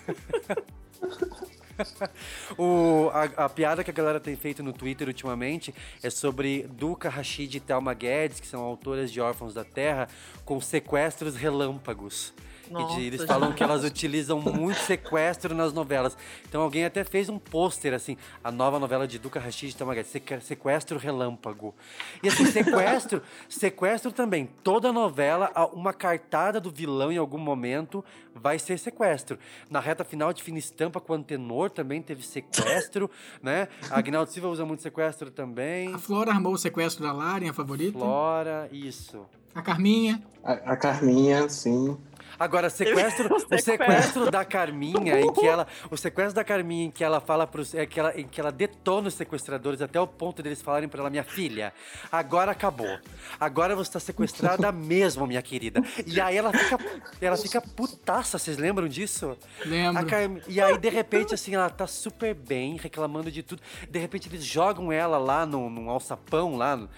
O, 2.56 3.10
a, 3.12 3.44
a 3.44 3.48
piada 3.48 3.84
que 3.84 3.90
a 3.90 3.94
galera 3.94 4.18
tem 4.18 4.34
feito 4.36 4.62
no 4.62 4.72
Twitter 4.72 5.08
ultimamente 5.08 5.74
é 6.02 6.10
sobre 6.10 6.66
Duca 6.70 7.08
Rashid 7.08 7.56
e 7.56 7.60
Thelma 7.60 7.92
Guedes, 7.92 8.40
que 8.40 8.46
são 8.46 8.62
autoras 8.62 9.12
de 9.12 9.20
Órfãos 9.20 9.54
da 9.54 9.64
Terra, 9.64 10.08
com 10.44 10.60
sequestros 10.60 11.36
relâmpagos. 11.36 12.32
E 12.66 12.68
de- 12.68 12.72
Nossa, 12.74 13.00
eles 13.00 13.24
falam 13.24 13.52
que 13.52 13.62
elas 13.62 13.85
utilizam 13.85 14.40
muito 14.40 14.79
sequestro 14.81 15.55
nas 15.55 15.72
novelas. 15.72 16.16
Então 16.48 16.61
alguém 16.62 16.85
até 16.85 17.05
fez 17.05 17.29
um 17.29 17.38
pôster 17.38 17.94
assim, 17.94 18.16
a 18.42 18.50
nova 18.50 18.79
novela 18.79 19.07
de 19.07 19.18
Duca 19.18 19.38
Rashid 19.40 19.74
e 19.81 19.85
Guedes, 19.85 20.11
seque- 20.11 20.40
sequestro 20.40 20.98
relâmpago. 20.98 21.74
E 22.22 22.29
assim, 22.29 22.46
sequestro, 22.46 23.22
sequestro 23.48 24.11
também. 24.12 24.48
Toda 24.64 24.92
novela, 24.92 25.50
a- 25.55 25.66
uma 25.66 25.92
cartada 25.92 26.61
do 26.61 26.70
vilão 26.70 27.12
em 27.12 27.16
algum 27.18 27.38
momento 27.38 28.05
vai 28.35 28.59
ser 28.59 28.79
sequestro. 28.79 29.38
Na 29.70 29.81
reta 29.81 30.05
final 30.05 30.33
de 30.33 30.42
Fina 30.42 30.59
Estampa 30.59 31.00
com 31.00 31.12
o 31.12 31.16
Antenor 31.16 31.70
também 31.70 32.02
teve 32.02 32.22
sequestro, 32.22 33.11
né? 33.42 33.68
A 33.90 33.98
Agnaldo 33.98 34.31
Silva 34.31 34.48
usa 34.48 34.64
muito 34.64 34.83
sequestro 34.83 35.31
também. 35.31 35.94
A 35.94 35.98
Flora 35.98 36.33
armou 36.33 36.52
o 36.52 36.59
sequestro 36.59 37.05
da 37.05 37.12
Laren, 37.12 37.48
a 37.50 37.52
favorita. 37.55 37.98
Flora, 37.98 38.68
isso. 38.72 39.24
A 39.55 39.62
Carminha. 39.62 40.22
A, 40.44 40.52
a 40.52 40.76
Carminha, 40.76 41.48
sim. 41.48 41.96
Agora, 42.38 42.68
sequestro, 42.70 43.34
O 43.50 43.58
sequestro. 43.58 44.30
da 44.30 44.44
Carminha, 44.44 45.20
em 45.20 45.32
que 45.32 45.46
ela. 45.46 45.66
O 45.90 45.96
sequestro 45.96 46.34
da 46.34 46.44
Carminha, 46.44 46.86
em 46.86 46.90
que 46.90 47.02
ela 47.04 47.20
fala 47.20 47.46
pros. 47.46 47.74
É, 47.74 47.86
que 47.86 47.98
ela, 47.98 48.18
em 48.18 48.26
que 48.26 48.40
ela 48.40 48.52
detona 48.52 49.08
os 49.08 49.14
sequestradores 49.14 49.80
até 49.82 50.00
o 50.00 50.06
ponto 50.06 50.42
deles 50.42 50.60
falarem 50.62 50.88
pra 50.88 51.00
ela, 51.00 51.10
minha 51.10 51.24
filha, 51.24 51.72
agora 52.10 52.52
acabou. 52.52 52.98
Agora 53.40 53.74
você 53.76 53.92
tá 53.92 54.00
sequestrada 54.00 54.70
mesmo, 54.72 55.26
minha 55.26 55.42
querida. 55.42 55.82
E 56.06 56.20
aí 56.20 56.36
ela 56.36 56.52
fica. 56.52 56.78
Ela 57.20 57.36
fica 57.36 57.60
putaça, 57.60 58.38
vocês 58.38 58.56
lembram 58.58 58.88
disso? 58.88 59.36
Lembro. 59.64 60.06
Carmi- 60.06 60.42
E 60.48 60.60
aí, 60.60 60.76
de 60.78 60.88
repente, 60.88 61.34
assim, 61.34 61.54
ela 61.54 61.68
tá 61.70 61.86
super 61.86 62.34
bem, 62.34 62.76
reclamando 62.76 63.30
de 63.30 63.42
tudo. 63.42 63.60
De 63.90 63.98
repente, 63.98 64.28
eles 64.28 64.44
jogam 64.44 64.92
ela 64.92 65.18
lá 65.18 65.44
num, 65.46 65.68
num 65.70 65.90
alçapão, 65.90 66.56
lá 66.56 66.76
num, 66.76 66.88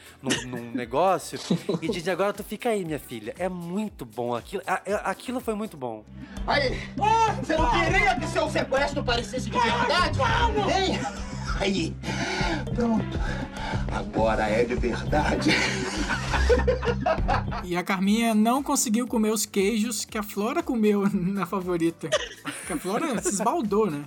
num 0.46 0.70
negócio, 0.72 1.38
e 1.80 1.88
dizem, 1.88 2.12
agora 2.12 2.32
tu 2.32 2.42
fica 2.44 2.68
aí, 2.70 2.84
minha 2.84 2.98
filha. 2.98 3.34
É 3.38 3.48
muito 3.48 4.04
bom. 4.04 4.34
Aquilo, 4.34 4.62
a- 4.66 4.82
a- 4.86 5.10
aquilo 5.18 5.40
foi 5.40 5.54
muito 5.54 5.76
bom. 5.76 6.04
Aí, 6.46 6.78
você 7.42 7.57
não 7.57 7.68
queria 7.70 8.14
que 8.18 8.26
seu 8.28 8.48
sequestro 8.48 9.02
parecesse 9.02 9.50
de 9.50 9.59
verdade? 9.59 10.18
Hein? 10.72 11.00
Aí, 11.61 11.96
pronto. 12.74 13.18
Agora 13.92 14.48
é 14.48 14.64
de 14.64 14.76
verdade. 14.76 15.50
E 17.64 17.76
a 17.76 17.83
Carminha 17.83 18.33
não 18.35 18.62
conseguiu 18.62 19.09
comer 19.09 19.33
os 19.33 19.44
queijos 19.44 20.04
que 20.04 20.16
a 20.16 20.22
Flora 20.22 20.62
comeu 20.62 21.11
na 21.12 21.44
favorita. 21.44 22.09
Que 22.66 22.72
a 22.72 22.78
Flora 22.78 23.20
se 23.20 23.31
esbaldou, 23.31 23.90
né? 23.90 24.04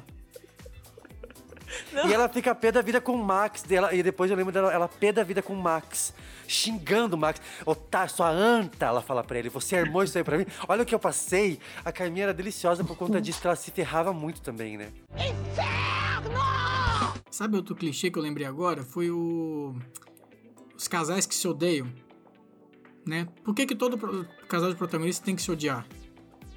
E 2.08 2.14
ela 2.14 2.28
fica 2.30 2.54
pé 2.54 2.72
da 2.72 2.82
vida 2.82 3.00
com 3.00 3.14
o 3.14 3.24
Max 3.24 3.64
dela. 3.64 3.94
E 3.94 4.02
depois 4.04 4.30
eu 4.30 4.38
lembro 4.38 4.52
dela, 4.52 4.72
ela 4.72 4.88
pé 4.88 5.12
da 5.12 5.24
vida 5.24 5.42
com 5.42 5.54
o 5.54 5.58
Max. 5.62 6.14
Xingando 6.48 7.16
o 7.16 7.20
Max. 7.20 7.42
Otário, 7.66 8.14
sua 8.14 8.30
anta, 8.30 8.88
ela 8.88 9.02
fala 9.02 9.24
pra 9.24 9.40
ele. 9.40 9.50
Você 9.50 9.76
armou 9.76 10.04
isso 10.04 10.18
aí 10.18 10.24
pra 10.24 10.38
mim? 10.38 10.46
Olha 10.68 10.84
o 10.84 10.86
que 10.86 10.94
eu 10.94 11.00
passei. 11.00 11.60
A 11.84 11.92
Carminha 11.92 12.26
era 12.26 12.34
deliciosa 12.34 12.84
por 12.84 12.98
conta 12.98 13.22
disso, 13.22 13.40
que 13.40 13.48
ela 13.48 13.56
se 13.56 13.72
ferrava 13.72 14.12
muito 14.14 14.42
também, 14.42 14.78
né? 14.78 14.92
Sabe 17.30 17.56
outro 17.56 17.76
clichê 17.76 18.12
que 18.12 18.20
eu 18.20 18.24
lembrei 18.24 18.46
agora? 18.46 18.84
Foi 18.84 19.10
o. 19.10 19.76
Os 20.76 20.88
casais 20.88 21.26
que 21.26 21.34
se 21.36 21.48
odeiam. 21.48 21.88
Né? 23.08 23.28
Por 23.44 23.56
que, 23.56 23.66
que 23.66 23.76
todo 23.76 23.98
casal 24.48 24.70
de 24.70 24.76
protagonistas 24.76 25.26
tem 25.26 25.36
que 25.36 25.42
se 25.42 25.50
odiar? 25.52 25.86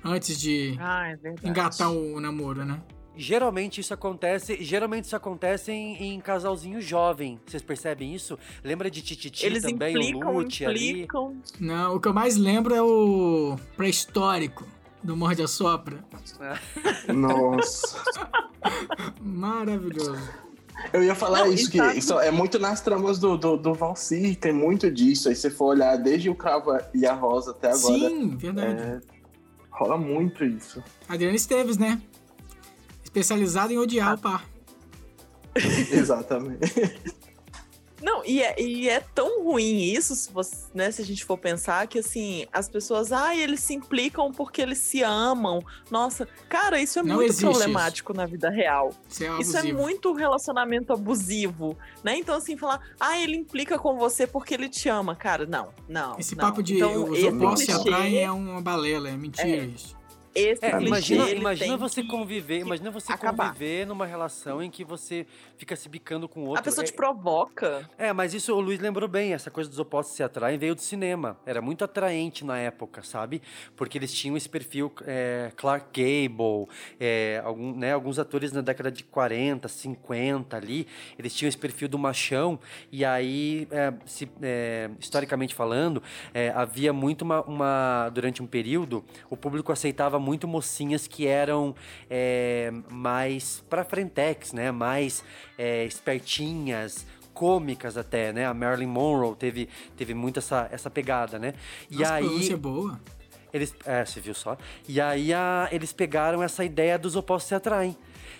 Antes 0.04 0.38
de 0.38 0.76
Ah, 0.78 1.08
é 1.08 1.48
engatar 1.48 1.90
o 1.90 2.20
namoro, 2.20 2.64
né? 2.64 2.82
Geralmente 3.16 3.80
isso 3.80 3.94
acontece, 3.94 4.56
geralmente 4.62 5.04
isso 5.04 5.14
acontece 5.16 5.70
em, 5.70 6.14
em 6.14 6.20
casalzinho 6.20 6.80
jovem. 6.80 7.38
Vocês 7.46 7.62
percebem 7.62 8.14
isso? 8.14 8.38
Lembra 8.62 8.90
de 8.90 9.00
Tititi 9.02 9.46
Eles 9.46 9.62
também, 9.62 9.94
implicam, 9.96 10.34
o 10.34 10.38
Lute 10.40 10.64
ali? 10.66 11.06
Não, 11.60 11.94
o 11.96 12.00
que 12.00 12.08
eu 12.08 12.12
mais 12.14 12.36
lembro 12.36 12.74
é 12.74 12.82
o 12.82 13.56
pré-histórico 13.76 14.66
do 15.02 15.16
Morde 15.16 15.42
a 15.42 15.46
Sopra. 15.48 16.04
Nossa. 17.14 18.02
Maravilhoso. 19.20 20.18
Eu 20.92 21.02
ia 21.02 21.14
falar 21.14 21.40
Não, 21.44 21.52
isso, 21.52 21.70
que 21.70 21.78
sabe- 21.78 21.98
isso 21.98 22.18
é 22.20 22.30
muito 22.30 22.58
nas 22.58 22.80
tramas 22.80 23.18
do, 23.18 23.36
do, 23.38 23.56
do 23.56 23.74
Valsir, 23.74 24.36
tem 24.36 24.52
muito 24.52 24.90
disso. 24.90 25.28
Aí 25.28 25.34
você 25.36 25.48
for 25.50 25.66
olhar 25.66 25.96
desde 25.96 26.28
o 26.28 26.34
Cravo 26.34 26.76
e 26.92 27.06
a 27.06 27.14
Rosa 27.14 27.52
até 27.52 27.68
agora, 27.68 27.78
Sim, 27.78 28.36
verdade. 28.36 28.82
é, 28.82 29.00
rola 29.70 29.96
muito 29.96 30.44
isso. 30.44 30.82
Adriana 31.08 31.36
Esteves, 31.36 31.78
né? 31.78 32.00
Especializada 33.14 33.72
em 33.72 33.78
odiar 33.78 34.14
o 34.14 34.18
par. 34.18 34.44
Exatamente. 35.92 36.74
Não, 38.02 38.22
e 38.22 38.42
é, 38.42 38.60
e 38.60 38.86
é 38.88 39.00
tão 39.00 39.44
ruim 39.44 39.80
isso, 39.80 40.14
se, 40.14 40.30
você, 40.30 40.66
né, 40.74 40.90
se 40.90 41.00
a 41.00 41.04
gente 41.04 41.24
for 41.24 41.38
pensar, 41.38 41.86
que 41.86 42.00
assim, 42.00 42.44
as 42.52 42.68
pessoas, 42.68 43.12
ai, 43.12 43.40
eles 43.40 43.60
se 43.60 43.72
implicam 43.72 44.30
porque 44.30 44.60
eles 44.60 44.76
se 44.78 45.02
amam. 45.02 45.64
Nossa, 45.90 46.28
cara, 46.48 46.78
isso 46.82 46.98
é 46.98 47.02
Não 47.02 47.14
muito 47.14 47.34
problemático 47.34 48.12
na 48.12 48.26
vida 48.26 48.50
real. 48.50 48.90
Isso 49.08 49.24
é 49.24 49.40
Isso 49.40 49.56
é 49.56 49.72
muito 49.72 50.12
relacionamento 50.12 50.92
abusivo, 50.92 51.78
né? 52.02 52.16
Então, 52.18 52.36
assim, 52.36 52.58
falar, 52.58 52.80
ah, 53.00 53.18
ele 53.18 53.36
implica 53.36 53.78
com 53.78 53.96
você 53.96 54.26
porque 54.26 54.52
ele 54.52 54.68
te 54.68 54.88
ama. 54.88 55.16
Cara, 55.16 55.46
não, 55.46 55.68
não. 55.88 56.18
Esse 56.18 56.36
não. 56.36 56.44
papo 56.44 56.62
de 56.62 56.74
Então, 56.74 57.04
os 57.04 57.22
opostos 57.22 57.64
se 57.64 57.72
atraem 57.72 58.18
é 58.18 58.30
uma 58.30 58.60
balela, 58.60 59.08
é 59.08 59.16
mentira 59.16 59.48
É. 59.48 59.64
isso. 59.64 59.96
Esse 60.34 60.64
É, 60.66 60.80
imagina, 60.80 61.30
imagina 61.30 61.76
você 61.76 62.02
conviver, 62.02 62.58
imagina 62.60 62.90
você 62.90 63.12
acabar. 63.12 63.48
conviver 63.52 63.86
numa 63.86 64.04
relação 64.04 64.60
em 64.60 64.68
que 64.68 64.82
você 64.84 65.26
fica 65.56 65.76
se 65.76 65.88
bicando 65.88 66.28
com 66.28 66.40
o 66.40 66.46
outro. 66.46 66.58
A 66.60 66.62
pessoa 66.62 66.82
É- 66.82 66.86
te 66.86 66.92
provoca. 66.92 67.88
É, 67.96 68.12
mas 68.12 68.34
isso 68.34 68.52
o 68.52 68.60
Luiz 68.60 68.80
lembrou 68.80 69.08
bem, 69.08 69.32
essa 69.32 69.50
coisa 69.50 69.70
dos 69.70 69.78
opostos 69.78 70.16
se 70.16 70.22
atraem 70.24 70.58
veio 70.58 70.74
do 70.74 70.80
cinema. 70.80 71.38
Era 71.46 71.62
muito 71.62 71.84
atraente 71.84 72.44
na 72.44 72.58
época, 72.58 73.02
sabe? 73.04 73.40
Porque 73.76 73.96
eles 73.96 74.12
tinham 74.12 74.36
esse 74.36 74.48
perfil 74.48 74.92
é, 75.06 75.52
Clark 75.56 75.86
Gable, 75.92 76.68
é, 76.98 77.40
algum, 77.44 77.72
né, 77.76 77.92
alguns 77.92 78.18
atores 78.18 78.50
na 78.50 78.60
década 78.60 78.90
de 78.90 79.04
40, 79.04 79.68
50 79.68 80.56
ali, 80.56 80.86
eles 81.16 81.32
tinham 81.32 81.48
esse 81.48 81.58
perfil 81.58 81.86
do 81.88 81.98
machão, 81.98 82.58
e 82.90 83.04
aí, 83.04 83.68
é, 83.70 83.92
se- 84.04 84.28
é, 84.42 84.90
historicamente 84.98 85.54
falando, 85.54 86.02
é, 86.32 86.50
havia 86.50 86.92
muito 86.92 87.22
uma, 87.22 87.42
uma- 87.42 88.10
Durante 88.12 88.42
um 88.42 88.46
período, 88.46 89.04
o 89.30 89.36
público 89.36 89.70
aceitava 89.72 90.18
muito 90.24 90.48
mocinhas 90.48 91.06
que 91.06 91.26
eram 91.26 91.74
é, 92.10 92.72
mais 92.90 93.62
pra 93.68 93.84
frentex, 93.84 94.52
né? 94.52 94.70
Mais 94.72 95.22
é, 95.58 95.84
espertinhas, 95.84 97.06
cômicas 97.32 97.96
até, 97.96 98.32
né? 98.32 98.46
A 98.46 98.54
Marilyn 98.54 98.86
Monroe 98.88 99.34
teve, 99.36 99.68
teve 99.96 100.14
muito 100.14 100.38
essa, 100.38 100.68
essa 100.72 100.88
pegada, 100.90 101.38
né? 101.38 101.52
E 101.90 101.98
Nossa, 101.98 102.14
aí 102.14 102.52
é 102.52 102.56
boa. 102.56 103.00
eles, 103.52 103.74
é, 103.84 104.04
você 104.04 104.20
viu 104.20 104.34
só? 104.34 104.56
E 104.88 105.00
aí 105.00 105.32
a- 105.34 105.68
eles 105.70 105.92
pegaram 105.92 106.42
essa 106.42 106.64
ideia 106.64 106.98
dos 106.98 107.14
opostos 107.16 107.48
se 107.48 107.54
atraem. 107.54 107.96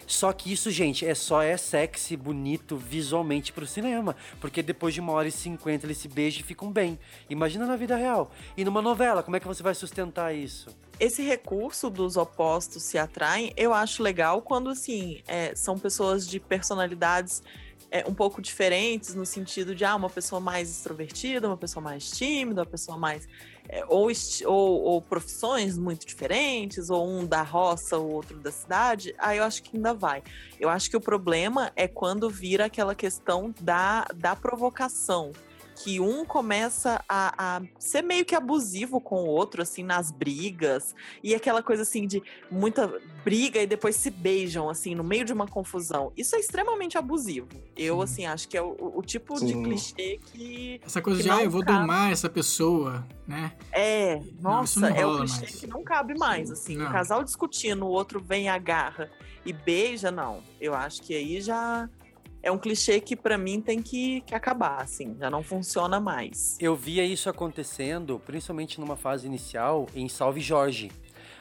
Só 0.06 0.32
que 0.32 0.52
isso, 0.52 0.70
gente, 0.70 1.06
é 1.06 1.14
só 1.14 1.42
é 1.42 1.56
sexy, 1.56 2.16
bonito 2.16 2.76
visualmente 2.76 3.52
pro 3.52 3.66
cinema. 3.66 4.14
Porque 4.40 4.62
depois 4.62 4.94
de 4.94 5.00
uma 5.00 5.12
hora 5.12 5.28
e 5.28 5.32
cinquenta 5.32 5.86
eles 5.86 5.98
se 5.98 6.08
beijam 6.08 6.40
e 6.40 6.44
ficam 6.44 6.70
bem. 6.70 6.98
Imagina 7.28 7.66
na 7.66 7.76
vida 7.76 7.96
real. 7.96 8.30
E 8.56 8.64
numa 8.64 8.82
novela, 8.82 9.22
como 9.22 9.36
é 9.36 9.40
que 9.40 9.46
você 9.46 9.62
vai 9.62 9.74
sustentar 9.74 10.34
isso? 10.34 10.68
Esse 11.00 11.22
recurso 11.22 11.90
dos 11.90 12.16
opostos 12.16 12.82
se 12.84 12.96
atraem, 12.96 13.52
eu 13.56 13.74
acho 13.74 14.02
legal 14.02 14.40
quando, 14.40 14.70
assim, 14.70 15.22
é, 15.26 15.54
são 15.54 15.76
pessoas 15.76 16.26
de 16.26 16.38
personalidades 16.38 17.42
é, 17.90 18.04
um 18.08 18.14
pouco 18.14 18.40
diferentes, 18.40 19.14
no 19.14 19.26
sentido 19.26 19.74
de, 19.74 19.84
ah, 19.84 19.96
uma 19.96 20.10
pessoa 20.10 20.40
mais 20.40 20.70
extrovertida, 20.70 21.48
uma 21.48 21.56
pessoa 21.56 21.82
mais 21.82 22.10
tímida, 22.10 22.60
uma 22.60 22.66
pessoa 22.66 22.96
mais. 22.96 23.28
É, 23.68 23.84
ou, 23.86 24.10
ou, 24.44 24.82
ou 24.82 25.02
profissões 25.02 25.78
muito 25.78 26.06
diferentes, 26.06 26.90
ou 26.90 27.08
um 27.08 27.26
da 27.26 27.42
roça, 27.42 27.98
o 27.98 28.10
outro 28.10 28.38
da 28.38 28.50
cidade, 28.50 29.14
aí 29.18 29.38
eu 29.38 29.44
acho 29.44 29.62
que 29.62 29.76
ainda 29.76 29.94
vai. 29.94 30.22
Eu 30.60 30.68
acho 30.68 30.90
que 30.90 30.96
o 30.96 31.00
problema 31.00 31.72
é 31.74 31.88
quando 31.88 32.28
vira 32.28 32.66
aquela 32.66 32.94
questão 32.94 33.54
da, 33.60 34.06
da 34.14 34.36
provocação. 34.36 35.32
Que 35.76 35.98
um 36.00 36.24
começa 36.24 37.02
a, 37.08 37.56
a 37.56 37.62
ser 37.78 38.02
meio 38.02 38.24
que 38.24 38.34
abusivo 38.34 39.00
com 39.00 39.22
o 39.24 39.26
outro, 39.26 39.60
assim, 39.62 39.82
nas 39.82 40.10
brigas, 40.10 40.94
e 41.22 41.34
aquela 41.34 41.62
coisa 41.62 41.82
assim 41.82 42.06
de 42.06 42.22
muita 42.50 42.90
briga 43.24 43.60
e 43.60 43.66
depois 43.66 43.96
se 43.96 44.10
beijam, 44.10 44.68
assim, 44.70 44.94
no 44.94 45.02
meio 45.02 45.24
de 45.24 45.32
uma 45.32 45.46
confusão. 45.48 46.12
Isso 46.16 46.36
é 46.36 46.38
extremamente 46.38 46.96
abusivo. 46.96 47.48
Eu, 47.76 48.00
assim, 48.00 48.24
acho 48.26 48.48
que 48.48 48.56
é 48.56 48.62
o, 48.62 48.76
o 48.96 49.02
tipo 49.02 49.34
de 49.34 49.48
Sim. 49.52 49.62
clichê 49.64 50.20
que. 50.32 50.80
Essa 50.84 51.02
coisa 51.02 51.18
que 51.18 51.24
de, 51.24 51.30
ah, 51.30 51.36
não 51.36 51.42
eu 51.42 51.50
vou 51.50 51.62
cabe. 51.64 51.78
domar 51.80 52.12
essa 52.12 52.28
pessoa, 52.28 53.04
né? 53.26 53.52
É, 53.72 54.16
Não, 54.40 54.52
nossa, 54.52 54.80
não 54.80 54.88
é 54.88 55.04
o 55.06 55.18
clichê 55.18 55.40
mais. 55.40 55.54
que 55.56 55.66
não 55.66 55.82
cabe 55.82 56.14
mais, 56.16 56.50
assim. 56.50 56.76
Não. 56.76 56.86
O 56.88 56.92
casal 56.92 57.24
discutindo, 57.24 57.84
o 57.84 57.88
outro 57.88 58.20
vem, 58.20 58.48
agarra 58.48 59.10
e 59.44 59.52
beija, 59.52 60.10
não. 60.10 60.40
Eu 60.60 60.72
acho 60.74 61.02
que 61.02 61.14
aí 61.14 61.40
já 61.40 61.88
é 62.44 62.52
um 62.52 62.58
clichê 62.58 63.00
que 63.00 63.16
pra 63.16 63.36
mim 63.38 63.60
tem 63.60 63.80
que, 63.82 64.20
que 64.22 64.34
acabar, 64.34 64.80
assim. 64.82 65.16
Já 65.18 65.30
não 65.30 65.42
funciona 65.42 65.98
mais. 65.98 66.56
Eu 66.60 66.76
via 66.76 67.04
isso 67.04 67.28
acontecendo, 67.28 68.20
principalmente 68.24 68.78
numa 68.80 68.96
fase 68.96 69.26
inicial, 69.26 69.86
em 69.94 70.08
Salve 70.08 70.40
Jorge. 70.40 70.90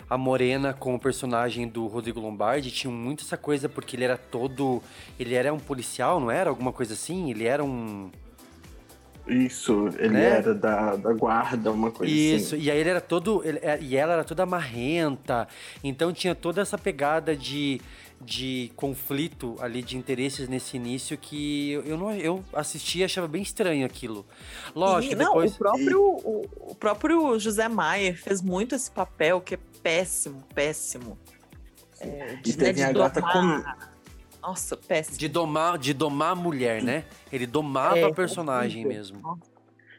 A 0.10 0.18
Morena 0.18 0.74
com 0.74 0.94
o 0.96 1.00
personagem 1.00 1.68
do 1.68 1.88
Rodrigo 1.88 2.20
Lombardi 2.20 2.70
tinha 2.72 2.92
muito 2.92 3.24
essa 3.24 3.38
coisa, 3.38 3.68
porque 3.70 3.96
ele 3.96 4.04
era 4.04 4.18
todo. 4.18 4.82
Ele 5.20 5.34
era 5.34 5.54
um 5.54 5.60
policial, 5.60 6.20
não 6.20 6.30
era? 6.30 6.50
Alguma 6.50 6.74
coisa 6.74 6.94
assim? 6.94 7.30
Ele 7.32 7.46
era 7.46 7.64
um. 7.64 8.12
Isso, 9.26 9.88
ele 9.98 10.10
Né? 10.16 10.26
era 10.38 10.54
da, 10.54 10.98
da 10.98 11.14
guarda, 11.14 11.72
uma 11.72 11.90
coisa 11.90 12.12
Isso, 12.14 12.56
assim. 12.56 12.64
e 12.66 12.70
aí 12.70 12.78
ele 12.78 12.90
era 12.90 13.00
todo. 13.00 13.42
ele- 13.46 13.60
é, 13.62 13.80
e 13.82 13.96
ela 13.96 14.14
era 14.14 14.24
toda 14.26 14.46
marrenta. 14.46 15.48
Então 15.82 16.12
tinha 16.12 16.36
toda 16.36 16.62
essa 16.62 16.78
pegada 16.78 17.34
de, 17.34 17.80
de 18.26 18.72
conflito 18.76 19.56
ali, 19.60 19.82
de 19.82 19.98
interesses 19.98 20.48
nesse 20.48 20.78
início 20.78 21.18
que 21.18 21.72
eu, 21.72 21.82
eu 21.84 21.98
não 21.98 22.12
eu 22.14 22.44
assisti 22.54 23.00
e 23.00 23.04
achava 23.04 23.28
bem 23.28 23.42
estranho 23.42 23.86
aquilo. 23.86 24.26
Lógico, 24.76 25.14
E, 25.14 25.16
não, 25.16 25.26
depois. 25.28 25.54
o 25.54 25.58
próprio, 25.58 26.02
o, 26.02 26.46
o 26.72 26.76
próprio 26.76 27.40
José 27.40 27.68
Maier 27.68 28.18
fez 28.18 28.42
muito 28.42 28.76
esse 28.76 28.90
papel 28.90 29.42
que 29.42 29.56
é 29.56 29.60
péssimo, 29.82 30.42
péssimo. 30.56 31.18
É, 32.00 32.40
E 32.46 32.54
teve 32.54 32.82
a 32.84 32.92
gata 32.92 33.22
domar. 33.22 33.92
Nossa, 34.42 34.76
péssimo. 34.76 35.18
De 35.18 35.28
domar, 35.28 35.78
de 35.78 35.94
domar 35.94 36.32
a 36.32 36.36
mulher, 36.36 36.84
né? 36.84 37.06
Ele 37.32 37.48
domava 37.48 37.98
É, 38.00 38.04
a 38.04 38.14
personagem 38.14 38.86
horrível. 38.86 38.98
mesmo. 38.98 39.40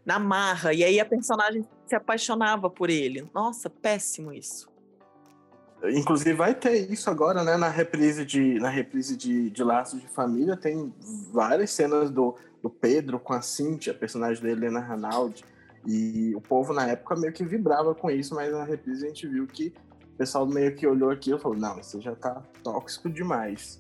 Na 0.04 0.18
marra. 0.18 0.74
E 0.74 0.84
aí 0.84 1.00
a 1.00 1.04
personagem 1.06 1.64
se 1.87 1.94
apaixonava 1.94 2.68
por 2.68 2.90
ele. 2.90 3.26
Nossa, 3.34 3.70
péssimo 3.70 4.32
isso. 4.32 4.68
Inclusive 5.92 6.32
vai 6.34 6.54
ter 6.54 6.90
isso 6.90 7.10
agora, 7.10 7.42
né? 7.44 7.56
Na 7.56 7.68
reprise 7.68 8.24
de, 8.24 8.58
na 8.60 8.68
reprise 8.68 9.16
de, 9.16 9.50
de 9.50 9.62
Laços 9.64 10.00
de 10.00 10.06
Família, 10.08 10.56
tem 10.56 10.92
várias 11.32 11.70
cenas 11.70 12.10
do, 12.10 12.34
do 12.62 12.70
Pedro 12.70 13.18
com 13.18 13.32
a 13.32 13.42
Cintia, 13.42 13.92
a 13.92 13.96
personagem 13.96 14.42
da 14.42 14.50
Helena 14.50 14.80
Ranaldi. 14.80 15.44
E 15.86 16.32
o 16.34 16.40
povo 16.40 16.72
na 16.72 16.86
época 16.86 17.14
meio 17.16 17.32
que 17.32 17.44
vibrava 17.44 17.94
com 17.94 18.10
isso, 18.10 18.34
mas 18.34 18.50
na 18.52 18.64
reprise 18.64 19.04
a 19.04 19.08
gente 19.08 19.26
viu 19.28 19.46
que 19.46 19.74
o 20.14 20.16
pessoal 20.16 20.46
meio 20.46 20.74
que 20.74 20.86
olhou 20.86 21.10
aquilo 21.10 21.36
e 21.38 21.40
falou: 21.40 21.58
não, 21.58 21.78
isso 21.78 22.00
já 22.00 22.14
tá 22.14 22.42
tóxico 22.62 23.10
demais. 23.10 23.78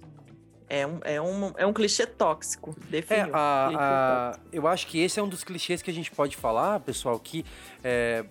É 0.68 0.86
um, 0.86 0.98
é 1.04 1.20
um, 1.20 1.52
é 1.56 1.66
um 1.66 1.72
clichê 1.72 2.06
tóxico. 2.06 2.74
É, 2.86 2.90
Definiu. 2.90 3.24
clichê 3.24 3.36
a, 3.36 4.32
a- 4.34 4.38
eu 4.52 4.66
acho 4.66 4.86
que 4.86 4.98
esse 5.00 5.18
é 5.20 5.22
um 5.22 5.28
dos 5.28 5.44
clichês 5.44 5.80
que 5.82 5.90
a 5.90 5.94
gente 5.94 6.10
pode 6.10 6.36
falar, 6.36 6.80
pessoal, 6.80 7.18
que 7.18 7.44
é, 7.82 8.24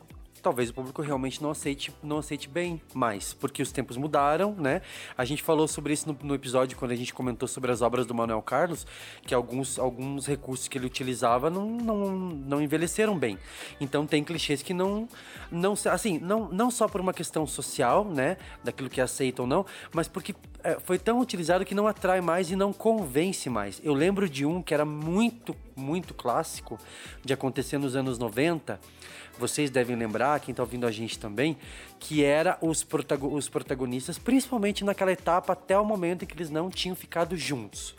talvez 0.43 0.69
o 0.69 0.73
público 0.73 1.01
realmente 1.01 1.41
não 1.41 1.49
aceite, 1.49 1.91
não 2.03 2.17
aceite 2.17 2.49
bem 2.49 2.81
mais, 2.93 3.33
porque 3.33 3.61
os 3.61 3.71
tempos 3.71 3.95
mudaram, 3.95 4.53
né? 4.53 4.81
A 5.17 5.23
gente 5.23 5.41
falou 5.41 5.67
sobre 5.69 5.93
isso 5.93 6.07
no, 6.07 6.17
no 6.21 6.35
episódio 6.35 6.77
quando 6.77 6.91
a 6.91 6.95
gente 6.95 7.13
comentou 7.13 7.47
sobre 7.47 7.71
as 7.71 7.81
obras 7.81 8.05
do 8.05 8.13
Manuel 8.13 8.41
Carlos, 8.41 8.85
que 9.25 9.33
alguns, 9.33 9.79
alguns 9.79 10.27
recursos 10.27 10.67
que 10.67 10.77
ele 10.77 10.85
utilizava 10.85 11.49
não, 11.49 11.65
não, 11.65 12.11
não 12.11 12.61
envelheceram 12.61 13.17
bem. 13.17 13.39
Então 13.79 14.05
tem 14.05 14.21
clichês 14.21 14.61
que 14.61 14.73
não, 14.73 15.07
não 15.49 15.75
assim, 15.89 16.19
não, 16.19 16.49
não 16.49 16.69
só 16.69 16.89
por 16.89 16.99
uma 16.99 17.13
questão 17.13 17.47
social, 17.47 18.03
né, 18.03 18.37
daquilo 18.63 18.89
que 18.89 18.99
aceita 18.99 19.43
ou 19.43 19.47
não, 19.47 19.65
mas 19.93 20.09
porque 20.09 20.35
é, 20.63 20.77
foi 20.79 20.97
tão 20.97 21.19
utilizado 21.19 21.65
que 21.65 21.75
não 21.75 21.87
atrai 21.87 22.21
mais 22.21 22.51
e 22.51 22.55
não 22.55 22.73
convence 22.73 23.49
mais. 23.49 23.81
Eu 23.83 23.93
lembro 23.93 24.29
de 24.29 24.45
um 24.45 24.61
que 24.61 24.73
era 24.73 24.85
muito, 24.85 25.55
muito 25.75 26.13
clássico 26.13 26.77
de 27.23 27.33
acontecer 27.33 27.77
nos 27.77 27.95
anos 27.95 28.17
90. 28.17 28.79
Vocês 29.39 29.69
devem 29.69 29.95
lembrar, 29.95 30.39
quem 30.39 30.53
tá 30.53 30.61
ouvindo 30.61 30.85
a 30.85 30.91
gente 30.91 31.17
também, 31.17 31.57
que 31.99 32.23
era 32.23 32.57
os, 32.61 32.83
protago- 32.83 33.33
os 33.33 33.49
protagonistas, 33.49 34.17
principalmente 34.19 34.83
naquela 34.83 35.11
etapa 35.11 35.53
até 35.53 35.77
o 35.77 35.83
momento 35.83 36.23
em 36.23 36.27
que 36.27 36.35
eles 36.35 36.49
não 36.49 36.69
tinham 36.69 36.95
ficado 36.95 37.35
juntos. 37.35 37.95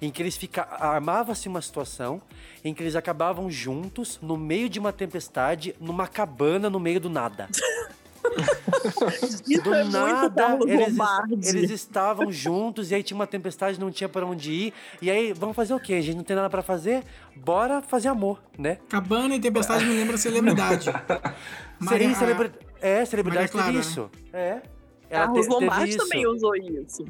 Em 0.00 0.10
que 0.10 0.22
eles 0.22 0.38
armava-se 0.78 1.48
uma 1.48 1.60
situação 1.60 2.20
em 2.62 2.72
que 2.74 2.82
eles 2.82 2.94
acabavam 2.94 3.50
juntos 3.50 4.18
no 4.22 4.36
meio 4.36 4.68
de 4.68 4.78
uma 4.78 4.92
tempestade, 4.92 5.74
numa 5.80 6.06
cabana 6.06 6.68
no 6.70 6.78
meio 6.78 7.00
do 7.00 7.10
nada. 7.10 7.48
Isso 9.48 9.62
Do 9.62 9.74
é 9.74 9.84
muito 9.84 9.92
nada, 9.92 10.64
eles, 10.66 11.54
eles 11.54 11.70
estavam 11.70 12.30
juntos 12.30 12.90
e 12.90 12.94
aí 12.94 13.02
tinha 13.02 13.16
uma 13.16 13.26
tempestade, 13.26 13.78
não 13.78 13.90
tinha 13.90 14.08
pra 14.08 14.24
onde 14.26 14.50
ir. 14.52 14.74
E 15.00 15.10
aí, 15.10 15.32
vamos 15.32 15.54
fazer 15.56 15.74
o 15.74 15.80
quê? 15.80 15.94
A 15.94 16.00
gente 16.00 16.16
não 16.16 16.24
tem 16.24 16.36
nada 16.36 16.50
pra 16.50 16.62
fazer? 16.62 17.02
Bora 17.34 17.80
fazer 17.82 18.08
amor, 18.08 18.42
né? 18.58 18.78
Cabana 18.88 19.34
e 19.36 19.40
Tempestade 19.40 19.84
me 19.84 19.94
lembra 19.94 20.16
celebridade. 20.16 20.90
Seria 21.88 22.08
Maria- 22.08 22.14
celebra... 22.14 22.52
É, 22.80 23.04
celebridade 23.04 23.52
Maria 23.52 23.52
Clara, 23.52 23.66
teve 23.66 23.78
né? 23.78 23.84
isso. 23.84 24.10
É. 24.32 24.62
Ela 25.08 25.26
Carlos 25.26 25.48
Lombardi 25.48 25.90
isso. 25.90 25.98
também 25.98 26.26
usou 26.26 26.56
isso. 26.56 27.04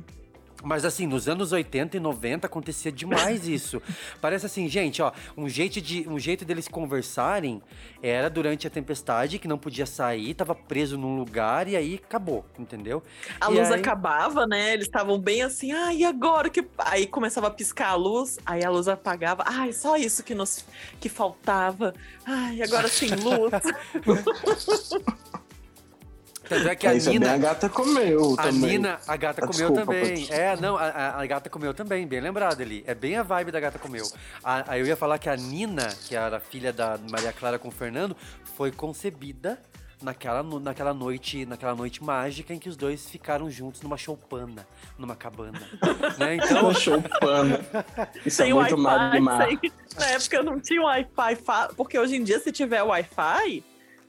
Mas 0.66 0.84
assim, 0.84 1.06
nos 1.06 1.28
anos 1.28 1.52
80 1.52 1.96
e 1.96 2.00
90 2.00 2.48
acontecia 2.48 2.90
demais 2.90 3.46
isso. 3.48 3.80
Parece 4.20 4.46
assim, 4.46 4.66
gente, 4.68 5.00
ó, 5.00 5.12
um 5.36 5.48
jeito, 5.48 5.80
de, 5.80 6.08
um 6.08 6.18
jeito 6.18 6.44
deles 6.44 6.66
conversarem 6.66 7.62
era 8.02 8.28
durante 8.28 8.66
a 8.66 8.70
tempestade, 8.70 9.38
que 9.38 9.46
não 9.46 9.56
podia 9.58 9.86
sair, 9.86 10.34
tava 10.34 10.56
preso 10.56 10.98
num 10.98 11.16
lugar 11.16 11.68
e 11.68 11.76
aí 11.76 12.00
acabou, 12.04 12.44
entendeu? 12.58 13.00
A 13.40 13.48
E 13.48 13.54
luz 13.54 13.70
aí- 13.70 13.78
acabava, 13.78 14.44
né? 14.44 14.72
Eles 14.72 14.86
estavam 14.86 15.20
bem 15.20 15.42
assim, 15.42 15.70
ah, 15.70 15.94
e 15.94 16.02
agora 16.04 16.50
que. 16.50 16.66
Aí 16.78 17.06
começava 17.06 17.46
a 17.46 17.50
piscar 17.50 17.90
a 17.90 17.94
luz, 17.94 18.36
aí 18.44 18.64
a 18.64 18.68
luz 18.70 18.88
apagava. 18.88 19.44
Ai, 19.46 19.72
só 19.72 19.96
isso 19.96 20.24
que 20.24 20.34
nos 20.34 20.64
que 20.98 21.08
faltava. 21.08 21.94
Ai, 22.26 22.60
agora 22.60 22.88
sem 22.88 23.10
luz. 23.10 23.52
Tanto 26.48 26.68
é 26.68 26.74
que 26.76 26.86
a 26.86 26.94
é 26.94 26.98
bem 27.00 27.08
Nina. 27.18 27.32
a 27.34 27.36
gata 27.38 27.68
comeu 27.68 28.34
A 28.38 28.42
também. 28.44 28.70
Nina, 28.78 28.98
a 29.06 29.16
gata 29.16 29.44
Ah, 29.44 29.46
comeu 29.46 29.68
desculpa, 29.70 29.80
também. 29.92 30.26
pode- 30.26 30.32
É, 30.32 30.56
não, 30.56 30.76
a, 30.76 31.20
a- 31.20 31.26
gata 31.26 31.50
comeu 31.50 31.74
também, 31.74 32.06
bem 32.06 32.20
lembrado 32.20 32.60
ali. 32.60 32.84
É 32.86 32.94
bem 32.94 33.16
a 33.16 33.22
vibe 33.22 33.50
da 33.50 33.60
gata 33.60 33.78
comeu. 33.78 34.04
A- 34.44 34.64
Aí 34.72 34.80
eu 34.80 34.86
ia 34.86 34.96
falar 34.96 35.18
que 35.18 35.28
a 35.28 35.36
Nina, 35.36 35.88
que 36.06 36.14
era 36.14 36.38
filha 36.40 36.72
da 36.72 36.98
Maria 37.10 37.32
Clara 37.32 37.58
com 37.58 37.68
o 37.68 37.70
Fernando, 37.72 38.16
foi 38.56 38.70
concebida 38.72 39.58
naquela, 40.02 40.42
naquela 40.42 40.92
noite, 40.92 41.46
naquela 41.46 41.74
noite 41.74 42.04
mágica 42.04 42.52
em 42.52 42.58
que 42.58 42.68
os 42.68 42.76
dois 42.76 43.08
ficaram 43.08 43.50
juntos 43.50 43.80
numa 43.82 43.96
choupana, 43.96 44.66
numa 44.98 45.16
cabana. 45.16 45.60
né? 46.18 46.36
Então, 46.36 46.62
Uma 46.64 46.74
choupana. 46.74 47.60
Isso 48.24 48.36
sem 48.36 48.50
é 48.50 48.54
muito 48.54 48.76
Magmar. 48.78 49.46
sem... 49.48 49.58
Na 49.98 50.06
época 50.06 50.42
não 50.42 50.60
tinha 50.60 50.82
Wi-Fi, 50.82 51.36
porque 51.76 51.98
hoje 51.98 52.16
em 52.16 52.22
dia, 52.22 52.38
se 52.38 52.52
tiver 52.52 52.82
Wi-Fi 52.82 53.64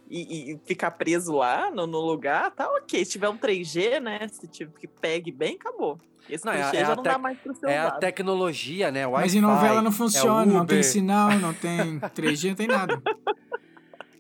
e, 0.09 0.51
e 0.53 0.59
ficar 0.65 0.91
preso 0.91 1.33
lá 1.35 1.69
no, 1.71 1.85
no 1.87 1.99
lugar, 1.99 2.51
tá 2.51 2.67
ok. 2.69 3.03
Se 3.05 3.11
tiver 3.11 3.29
um 3.29 3.37
3G, 3.37 3.99
né? 3.99 4.27
Se 4.31 4.47
tiver 4.47 4.71
que 4.79 4.87
pegue 4.87 5.31
bem, 5.31 5.55
acabou. 5.59 5.99
Esse 6.29 6.45
Não, 6.45 6.51
é 6.53 6.61
a- 6.61 6.71
3G 6.71 6.75
é 6.75 6.85
já 6.85 6.95
não 6.95 7.03
dá 7.03 7.17
mais 7.17 7.37
pra 7.37 7.53
ser 7.53 7.69
é 7.69 7.77
a 7.77 7.91
tecnologia, 7.91 8.91
né? 8.91 9.07
Mas 9.07 9.33
em 9.33 9.41
novela 9.41 9.81
não 9.81 9.91
é 9.91 9.93
funciona, 9.93 10.45
não 10.45 10.65
tem 10.65 10.83
sinal, 10.83 11.31
não 11.39 11.53
tem 11.55 11.99
3G, 11.99 12.49
não 12.49 12.55
tem 12.55 12.67
nada. 12.67 13.01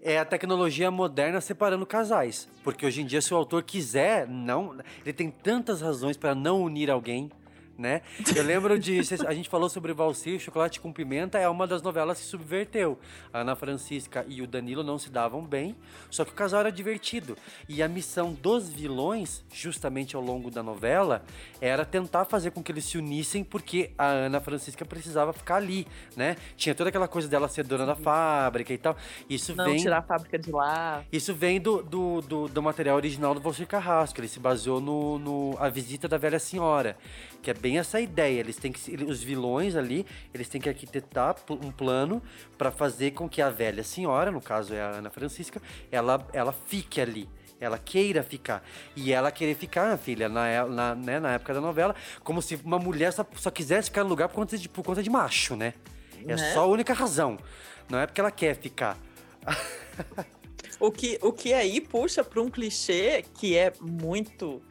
é 0.01 0.17
a 0.17 0.23
tecnologia 0.25 0.89
moderna 0.89 1.41
separando 1.41 1.85
casais. 1.85 2.47
Porque 2.63 2.85
hoje 2.85 3.01
em 3.01 3.05
dia, 3.05 3.21
se 3.21 3.33
o 3.33 3.37
autor 3.37 3.61
quiser, 3.63 4.27
não. 4.27 4.77
Ele 5.03 5.13
tem 5.13 5.29
tantas 5.29 5.81
razões 5.81 6.15
para 6.15 6.33
não 6.33 6.61
unir 6.61 6.89
alguém. 6.89 7.29
Né? 7.77 8.01
Eu 8.35 8.43
lembro 8.43 8.79
de. 8.79 8.99
A 9.27 9.33
gente 9.33 9.49
falou 9.49 9.69
sobre 9.69 9.93
Valsir, 9.93 10.39
Chocolate 10.39 10.79
com 10.79 10.91
Pimenta, 10.91 11.37
é 11.37 11.47
uma 11.47 11.67
das 11.67 11.81
novelas 11.81 12.19
que 12.19 12.25
subverteu. 12.25 12.97
A 13.31 13.41
Ana 13.41 13.55
Francisca 13.55 14.25
e 14.27 14.41
o 14.41 14.47
Danilo 14.47 14.83
não 14.83 14.97
se 14.97 15.09
davam 15.09 15.43
bem, 15.43 15.75
só 16.09 16.25
que 16.25 16.31
o 16.31 16.33
casal 16.33 16.61
era 16.61 16.71
divertido. 16.71 17.37
E 17.69 17.83
a 17.83 17.87
missão 17.87 18.33
dos 18.33 18.69
vilões, 18.69 19.43
justamente 19.51 20.15
ao 20.15 20.21
longo 20.21 20.49
da 20.49 20.63
novela, 20.63 21.23
era 21.61 21.85
tentar 21.85 22.25
fazer 22.25 22.51
com 22.51 22.63
que 22.63 22.71
eles 22.71 22.85
se 22.85 22.97
unissem, 22.97 23.43
porque 23.43 23.91
a 23.97 24.07
Ana 24.07 24.41
Francisca 24.41 24.83
precisava 24.85 25.31
ficar 25.33 25.57
ali, 25.57 25.87
né? 26.15 26.35
Tinha 26.55 26.73
toda 26.73 26.89
aquela 26.89 27.07
coisa 27.07 27.27
dela 27.27 27.47
ser 27.47 27.63
dona 27.63 27.85
da 27.85 27.95
fábrica 27.95 28.73
e 28.73 28.77
tal. 28.77 28.95
Isso 29.29 29.55
Não 29.55 29.65
vem. 29.65 29.77
tirar 29.77 29.99
a 29.99 30.01
fábrica 30.01 30.39
de 30.39 30.51
lá. 30.51 31.03
Isso 31.11 31.33
vem 31.33 31.59
do, 31.59 31.83
do, 31.83 32.21
do, 32.21 32.47
do 32.47 32.61
material 32.61 32.95
original 32.95 33.33
do 33.33 33.41
Valcir 33.41 33.67
Carrasco. 33.67 34.19
Ele 34.19 34.27
se 34.27 34.39
baseou 34.39 34.79
no, 34.79 35.19
no 35.19 35.57
A 35.59 35.69
Visita 35.69 36.07
da 36.07 36.17
Velha 36.17 36.39
Senhora. 36.39 36.97
Que 37.41 37.51
é 37.51 37.53
bem 37.53 37.77
essa 37.77 37.99
ideia. 37.99 38.39
Eles 38.39 38.57
têm 38.57 38.71
que. 38.71 39.03
Os 39.03 39.21
vilões 39.21 39.75
ali, 39.75 40.05
eles 40.33 40.49
têm 40.49 40.59
que 40.59 40.69
arquitetar 40.69 41.35
um 41.49 41.71
plano 41.71 42.21
para 42.57 42.71
fazer 42.71 43.11
com 43.11 43.29
que 43.29 43.41
a 43.41 43.49
velha 43.49 43.83
senhora, 43.83 44.31
no 44.31 44.41
caso 44.41 44.73
é 44.73 44.81
a 44.81 44.89
Ana 44.89 45.09
Francisca, 45.09 45.61
ela, 45.91 46.25
ela 46.33 46.51
fique 46.51 46.99
ali. 46.99 47.29
Ela 47.59 47.77
queira 47.79 48.21
ficar. 48.21 48.63
E 48.95 49.11
ela 49.11 49.31
querer 49.31 49.55
ficar, 49.55 49.97
filha, 49.97 50.29
na, 50.29 50.65
na, 50.67 50.95
né, 50.95 51.19
na 51.19 51.33
época 51.33 51.53
da 51.53 51.61
novela, 51.61 51.95
como 52.23 52.41
se 52.41 52.55
uma 52.63 52.77
mulher 52.77 53.11
só, 53.11 53.25
só 53.35 53.49
quisesse 53.49 53.89
ficar 53.89 54.03
no 54.03 54.09
lugar 54.09 54.27
por 54.29 54.35
conta 54.35 54.57
de, 54.57 54.69
por 54.69 54.83
conta 54.83 55.01
de 55.01 55.09
macho, 55.09 55.55
né? 55.55 55.73
É 56.27 56.35
Né? 56.35 56.53
só 56.53 56.61
a 56.61 56.67
única 56.67 56.93
razão. 56.93 57.37
Não 57.89 57.99
é 57.99 58.05
porque 58.05 58.21
ela 58.21 58.31
quer 58.31 58.55
ficar. 58.55 58.97
O 60.79 60.91
que, 60.91 61.17
o 61.23 61.33
que 61.33 61.53
aí 61.53 61.81
puxa 61.81 62.23
para 62.23 62.39
um 62.39 62.49
clichê 62.49 63.25
que 63.33 63.57
é 63.57 63.73
muito 63.81 64.61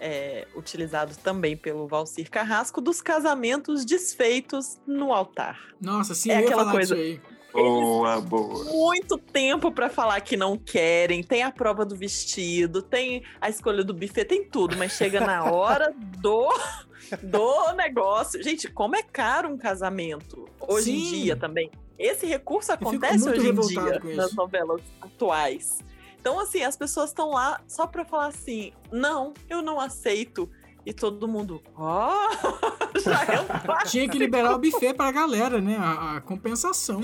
é, 0.00 0.46
utilizado 0.54 1.14
também 1.22 1.56
pelo 1.56 1.86
Valcir 1.86 2.30
Carrasco 2.30 2.80
dos 2.80 3.00
casamentos 3.00 3.84
desfeitos 3.84 4.78
no 4.86 5.12
altar. 5.12 5.58
Nossa, 5.80 6.14
sim, 6.14 6.30
É 6.30 6.36
eu 6.36 6.38
ia 6.40 6.44
aquela 6.46 6.62
falar 6.62 6.72
coisa- 6.72 6.94
aí. 6.94 7.20
Boa, 7.52 8.20
boa. 8.20 8.64
Muito 8.64 9.16
tempo 9.16 9.72
para 9.72 9.88
falar 9.88 10.20
que 10.20 10.36
não 10.36 10.58
querem, 10.58 11.22
tem 11.22 11.42
a 11.42 11.50
prova 11.50 11.86
do 11.86 11.96
vestido, 11.96 12.82
tem 12.82 13.22
a 13.40 13.48
escolha 13.48 13.82
do 13.82 13.94
buffet, 13.94 14.26
tem 14.26 14.44
tudo, 14.44 14.76
mas 14.76 14.92
chega 14.92 15.20
na 15.20 15.42
hora 15.50 15.90
do 16.18 16.48
do 17.22 17.72
negócio. 17.72 18.42
Gente, 18.42 18.68
como 18.70 18.94
é 18.96 19.02
caro 19.02 19.48
um 19.48 19.56
casamento 19.56 20.46
hoje 20.60 20.90
em 20.92 21.04
Sim. 21.04 21.22
dia 21.22 21.36
também. 21.36 21.70
Esse 21.98 22.26
recurso 22.26 22.72
acontece 22.72 23.26
hoje 23.28 23.48
em 23.48 23.54
dia 23.54 24.00
nas 24.16 24.34
novelas 24.34 24.82
atuais. 25.00 25.78
Então, 26.26 26.40
assim, 26.40 26.64
as 26.64 26.76
pessoas 26.76 27.10
estão 27.10 27.30
lá 27.30 27.60
só 27.68 27.86
pra 27.86 28.04
falar 28.04 28.26
assim: 28.26 28.72
não, 28.90 29.32
eu 29.48 29.62
não 29.62 29.78
aceito. 29.78 30.50
E 30.84 30.92
todo 30.92 31.28
mundo, 31.28 31.62
ó, 31.76 32.10
já 32.98 33.22
é 33.26 33.40
um. 33.40 33.46
Tinha 33.88 34.08
que 34.08 34.18
liberar 34.18 34.52
o 34.56 34.58
buffet 34.58 34.92
pra 34.92 35.12
galera, 35.12 35.60
né? 35.60 35.76
A, 35.78 36.16
a 36.16 36.20
compensação. 36.20 37.00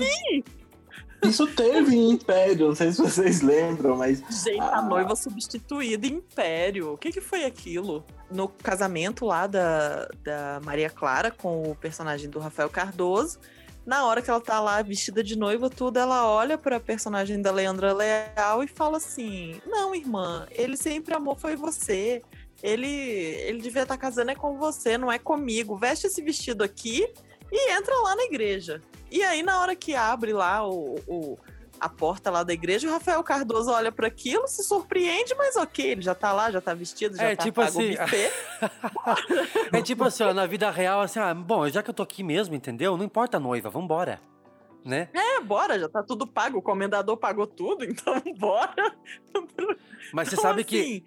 Isso 1.21 1.47
teve 1.47 1.95
em 1.95 2.11
Império, 2.11 2.67
não 2.67 2.75
sei 2.75 2.91
se 2.91 3.01
vocês 3.01 3.41
lembram, 3.41 3.95
mas 3.95 4.19
Gente, 4.43 4.59
a 4.59 4.79
Ah. 4.79 4.81
noiva 4.81 5.15
substituída, 5.15 6.05
Império. 6.05 6.91
O 6.91 6.97
que, 6.97 7.09
que 7.09 7.21
foi 7.21 7.45
aquilo? 7.45 8.03
No 8.29 8.49
casamento 8.49 9.25
lá 9.25 9.47
da, 9.47 10.09
da 10.21 10.59
Maria 10.65 10.89
Clara 10.89 11.31
com 11.31 11.63
o 11.71 11.75
personagem 11.75 12.29
do 12.29 12.39
Rafael 12.39 12.69
Cardoso, 12.69 13.39
na 13.85 14.05
hora 14.05 14.21
que 14.21 14.29
ela 14.29 14.39
tá 14.41 14.59
lá 14.59 14.81
vestida 14.81 15.23
de 15.23 15.37
noiva, 15.37 15.69
tudo, 15.69 15.97
ela 15.97 16.29
olha 16.29 16.57
pra 16.57 16.79
personagem 16.79 17.41
da 17.41 17.51
Leandra 17.51 17.93
Leal 17.93 18.63
e 18.63 18.67
fala 18.67 18.97
assim: 18.97 19.61
Não, 19.65 19.93
irmã, 19.93 20.47
ele 20.51 20.77
sempre 20.77 21.13
amou 21.13 21.35
foi 21.35 21.55
você. 21.55 22.21
Ele, 22.61 22.87
ele 22.87 23.61
devia 23.61 23.83
estar 23.83 23.97
casando 23.97 24.31
é 24.31 24.35
com 24.35 24.57
você, 24.57 24.97
não 24.97 25.11
é 25.11 25.19
comigo. 25.19 25.75
Veste 25.75 26.07
esse 26.07 26.21
vestido 26.21 26.63
aqui 26.63 27.05
e 27.51 27.71
entra 27.73 27.93
lá 27.99 28.15
na 28.15 28.23
igreja. 28.23 28.81
E 29.11 29.21
aí, 29.21 29.43
na 29.43 29.59
hora 29.59 29.75
que 29.75 29.93
abre 29.95 30.31
lá 30.31 30.65
o, 30.67 30.95
o- 31.05 31.37
a 31.83 31.89
porta 31.89 32.31
lá 32.31 32.43
da 32.43 32.53
igreja, 32.53 32.87
o 32.87 32.91
Rafael 32.91 33.21
Cardoso 33.23 33.71
olha 33.71 33.91
para 33.91 34.07
aquilo, 34.07 34.47
se 34.47 34.63
surpreende, 34.63 35.35
mas 35.35 35.55
ok, 35.55 35.91
ele 35.91 36.01
já 36.01 36.15
tá 36.15 36.31
lá, 36.31 36.49
já 36.49 36.61
tá 36.61 36.73
vestido, 36.73 37.17
já 37.17 37.23
É, 37.23 37.35
tá 37.35 37.43
tipo 37.43 37.61
pago 37.61 37.79
assim. 37.79 37.95
É 39.71 39.81
tipo 39.81 40.03
assim, 40.03 40.23
ó, 40.23 40.33
na 40.33 40.45
vida 40.45 40.69
real, 40.71 41.01
assim, 41.01 41.19
ah, 41.19 41.33
bom, 41.33 41.67
já 41.69 41.83
que 41.83 41.89
eu 41.89 41.93
tô 41.93 42.03
aqui 42.03 42.23
mesmo, 42.23 42.55
entendeu? 42.55 42.95
Não 42.97 43.03
importa 43.05 43.37
a 43.37 43.39
noiva, 43.39 43.69
vambora. 43.69 44.21
Né? 44.85 45.09
É, 45.13 45.39
bora, 45.39 45.79
já 45.79 45.87
tá 45.87 46.03
tudo 46.03 46.27
pago, 46.27 46.57
o 46.57 46.61
comendador 46.61 47.15
pagou 47.17 47.47
tudo, 47.47 47.83
então 47.85 48.21
bora. 48.37 48.95
Mas 50.11 50.27
você 50.29 50.35
Então, 50.35 50.41
sabe 50.41 50.63
que. 50.63 50.79
assim, 50.79 51.03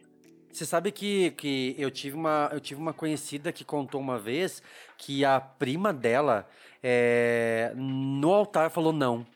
Você 0.50 0.64
sabe 0.64 0.90
que, 0.90 1.30
que 1.32 1.74
eu, 1.78 1.90
tive 1.90 2.16
uma, 2.16 2.48
eu 2.52 2.60
tive 2.60 2.80
uma 2.80 2.94
conhecida 2.94 3.52
que 3.52 3.64
contou 3.64 4.00
uma 4.00 4.18
vez 4.18 4.62
que 4.96 5.24
a 5.24 5.38
prima 5.40 5.92
dela 5.92 6.48
é, 6.82 7.72
no 7.76 8.32
altar 8.32 8.70
falou 8.70 8.92
não. 8.92 9.26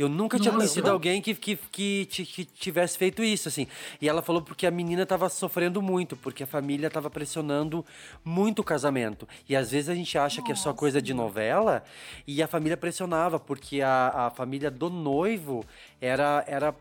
Eu 0.00 0.08
nunca 0.08 0.38
tinha 0.38 0.50
Nossa. 0.50 0.64
conhecido 0.64 0.90
alguém 0.90 1.20
que, 1.20 1.34
que, 1.34 1.56
que, 1.56 2.06
que 2.06 2.44
tivesse 2.46 2.96
feito 2.96 3.22
isso, 3.22 3.48
assim. 3.48 3.66
E 4.00 4.08
ela 4.08 4.22
falou 4.22 4.40
porque 4.40 4.66
a 4.66 4.70
menina 4.70 5.04
tava 5.04 5.28
sofrendo 5.28 5.82
muito, 5.82 6.16
porque 6.16 6.42
a 6.42 6.46
família 6.46 6.88
tava 6.88 7.10
pressionando 7.10 7.84
muito 8.24 8.60
o 8.60 8.64
casamento. 8.64 9.28
E 9.46 9.54
às 9.54 9.70
vezes 9.70 9.90
a 9.90 9.94
gente 9.94 10.16
acha 10.16 10.40
que 10.40 10.52
é 10.52 10.54
só 10.54 10.72
coisa 10.72 11.02
de 11.02 11.12
novela, 11.12 11.84
e 12.26 12.42
a 12.42 12.48
família 12.48 12.78
pressionava, 12.78 13.38
porque 13.38 13.82
a, 13.82 14.28
a 14.28 14.30
família 14.30 14.70
do 14.70 14.88
noivo 14.88 15.66
era, 16.00 16.42
era, 16.46 16.74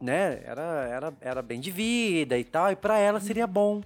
né, 0.00 0.40
era, 0.44 0.62
era, 0.62 1.14
era 1.20 1.42
bem 1.42 1.58
de 1.58 1.72
vida 1.72 2.38
e 2.38 2.44
tal, 2.44 2.70
e 2.70 2.76
pra 2.76 3.00
ela 3.00 3.18
seria 3.18 3.48
bom, 3.48 3.82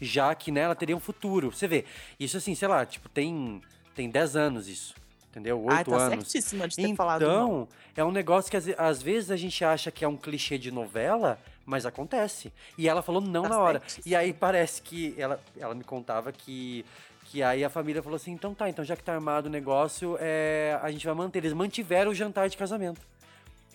já 0.00 0.34
que 0.34 0.50
né, 0.50 0.62
ela 0.62 0.74
teria 0.74 0.96
um 0.96 1.00
futuro. 1.00 1.52
Você 1.52 1.68
vê, 1.68 1.84
isso 2.18 2.36
assim, 2.36 2.56
sei 2.56 2.66
lá, 2.66 2.84
tipo, 2.84 3.08
tem, 3.08 3.62
tem 3.94 4.10
10 4.10 4.34
anos 4.34 4.66
isso. 4.66 5.03
Entendeu? 5.34 5.60
Oito 5.60 5.72
Ai, 5.74 5.84
tá 5.84 5.96
anos. 5.96 6.28
certíssima 6.28 6.68
de 6.68 6.76
ter 6.76 6.94
falado 6.94 7.26
não. 7.26 7.66
Então, 7.92 8.04
é 8.04 8.04
um 8.04 8.12
negócio 8.12 8.48
que 8.48 8.56
às 8.78 9.02
vezes 9.02 9.32
a 9.32 9.36
gente 9.36 9.64
acha 9.64 9.90
que 9.90 10.04
é 10.04 10.08
um 10.08 10.16
clichê 10.16 10.56
de 10.56 10.70
novela, 10.70 11.40
mas 11.66 11.84
acontece. 11.84 12.52
E 12.78 12.88
ela 12.88 13.02
falou 13.02 13.20
não 13.20 13.42
Tá 13.42 13.48
na 13.48 13.58
hora. 13.58 13.78
certíssima. 13.80 14.04
E 14.06 14.14
aí 14.14 14.32
parece 14.32 14.80
que 14.80 15.12
ela, 15.18 15.40
ela 15.58 15.74
me 15.74 15.82
contava 15.82 16.30
que 16.30 16.84
que 17.26 17.42
aí 17.42 17.64
a 17.64 17.70
família 17.70 18.00
falou 18.00 18.14
assim, 18.14 18.30
então 18.30 18.54
tá, 18.54 18.68
então 18.68 18.84
já 18.84 18.94
que 18.94 19.02
tá 19.02 19.12
armado 19.12 19.48
o 19.48 19.50
negócio, 19.50 20.16
é, 20.20 20.78
a 20.80 20.88
gente 20.92 21.04
vai 21.04 21.14
manter. 21.16 21.38
Eles 21.40 21.52
mantiveram 21.52 22.12
o 22.12 22.14
jantar 22.14 22.48
de 22.48 22.56
casamento. 22.56 23.00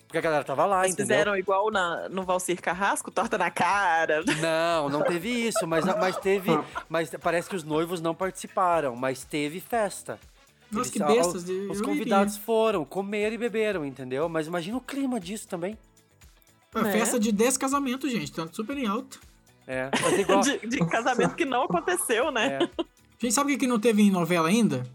Porque 0.06 0.16
a 0.16 0.20
galera 0.22 0.42
tava 0.42 0.64
lá, 0.64 0.78
Mas 0.78 0.92
entendeu? 0.94 1.14
fizeram 1.14 1.36
igual 1.36 1.70
na, 1.70 2.08
no 2.08 2.22
Valcir 2.22 2.60
Carrasco, 2.62 3.10
torta 3.10 3.36
na 3.36 3.50
cara. 3.50 4.24
Não, 4.40 4.88
não 4.88 5.02
teve 5.02 5.28
isso, 5.28 5.66
mas, 5.66 5.84
mas 5.84 6.16
teve. 6.16 6.50
Mas 6.88 7.10
parece 7.20 7.50
que 7.50 7.54
os 7.56 7.62
noivos 7.62 8.00
não 8.00 8.14
participaram, 8.14 8.96
mas 8.96 9.24
teve 9.24 9.60
festa. 9.60 10.18
Nossa, 10.70 10.88
Eles- 10.88 10.90
que 10.90 10.98
bestas. 10.98 11.44
Os, 11.70 11.80
convidados 11.80 12.36
foram, 12.36 12.84
comeram 12.84 13.34
e 13.34 13.38
beberam, 13.38 13.84
entendeu? 13.84 14.28
Mas 14.28 14.46
imagina 14.46 14.76
o 14.76 14.80
clima 14.80 15.18
disso 15.18 15.48
também. 15.48 15.76
É 16.74 16.82
né? 16.82 16.92
festa 16.92 17.18
de 17.18 17.32
10 17.32 17.56
casamentos, 17.56 18.10
gente. 18.10 18.32
Tá 18.32 18.46
super 18.52 18.78
em 18.78 18.86
alta. 18.86 19.18
É, 19.66 19.90
fazer 19.96 20.20
igual. 20.20 20.40
De, 20.42 20.58
de 20.66 20.78
casamento 20.86 21.34
que 21.34 21.44
não 21.44 21.64
aconteceu, 21.64 22.30
né? 22.30 22.58
é. 22.62 22.84
Gente, 23.18 23.34
sabe 23.34 23.50
o 23.50 23.54
que 23.54 23.60
que 23.60 23.66
não 23.66 23.78
teve 23.78 24.02
em 24.02 24.10
novela 24.10 24.48
ainda? 24.48 24.86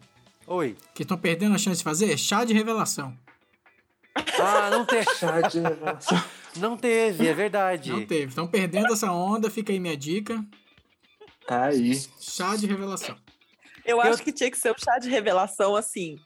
Oi. 0.48 0.76
Que 0.94 1.04
estão 1.04 1.18
perdendo 1.18 1.56
a 1.56 1.58
chance 1.58 1.78
de 1.78 1.84
fazer? 1.84 2.18
Chá 2.18 2.44
de 2.44 2.54
revelação. 2.54 3.16
Ah, 4.40 4.70
não 4.72 4.86
teve. 4.86 5.14
Chá 5.16 5.42
de 5.42 5.60
revelação. 5.60 6.24
Não 6.58 6.78
teve, 6.78 7.28
é 7.28 7.34
verdade. 7.34 7.92
Não 7.92 8.06
teve. 8.06 8.30
Estão 8.30 8.48
perdendo 8.48 8.94
essa 8.94 9.12
onda, 9.12 9.50
fica 9.50 9.74
aí 9.74 9.80
minha 9.80 9.98
dica. 9.98 10.44
Tá 11.46 11.66
aí. 11.66 11.94
Chá 12.20 12.56
de 12.56 12.66
revelação. 12.66 13.16
Eu 13.86 14.02
acho 14.02 14.24
que 14.24 14.32
tinha 14.32 14.50
que 14.52 14.58
ser 14.58 14.72
o 14.72 14.76
chá 14.78 14.98
de 15.00 15.10
revelação, 15.10 15.76
assim. 15.76 16.20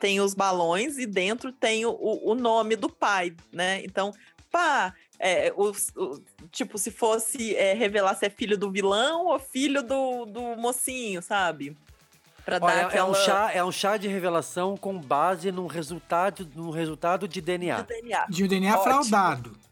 Tem 0.00 0.20
os 0.20 0.34
balões 0.34 0.98
e 0.98 1.06
dentro 1.06 1.52
tem 1.52 1.84
o, 1.86 1.96
o 2.24 2.34
nome 2.34 2.74
do 2.76 2.88
pai, 2.88 3.34
né? 3.52 3.82
Então, 3.84 4.12
pá, 4.50 4.94
é, 5.18 5.52
os- 5.56 5.88
o- 5.96 6.22
tipo, 6.50 6.76
se 6.78 6.90
fosse 6.90 7.54
é, 7.56 7.72
revelar 7.74 8.14
se 8.14 8.26
é 8.26 8.30
filho 8.30 8.56
do 8.58 8.70
vilão 8.70 9.26
ou 9.26 9.38
filho 9.38 9.82
do, 9.82 10.24
do 10.26 10.40
mocinho, 10.56 11.20
sabe? 11.22 11.76
Pra 12.44 12.58
dar 12.58 12.66
Olha, 12.66 12.74
é 12.80 12.84
aquela 12.84 13.10
um 13.10 13.14
chá, 13.14 13.50
é 13.52 13.64
um 13.64 13.72
chá 13.72 13.96
de 13.96 14.06
revelação 14.06 14.76
com 14.76 14.96
base 14.98 15.50
num 15.50 15.66
resultado, 15.66 16.48
num 16.54 16.70
resultado 16.70 17.26
de 17.26 17.40
DNA. 17.40 17.80
de 17.82 17.88
DNA. 17.88 18.26
De 18.28 18.44
um 18.44 18.46
DNA 18.46 18.70
Ótimo. 18.78 18.84
fraudado. 18.84 19.56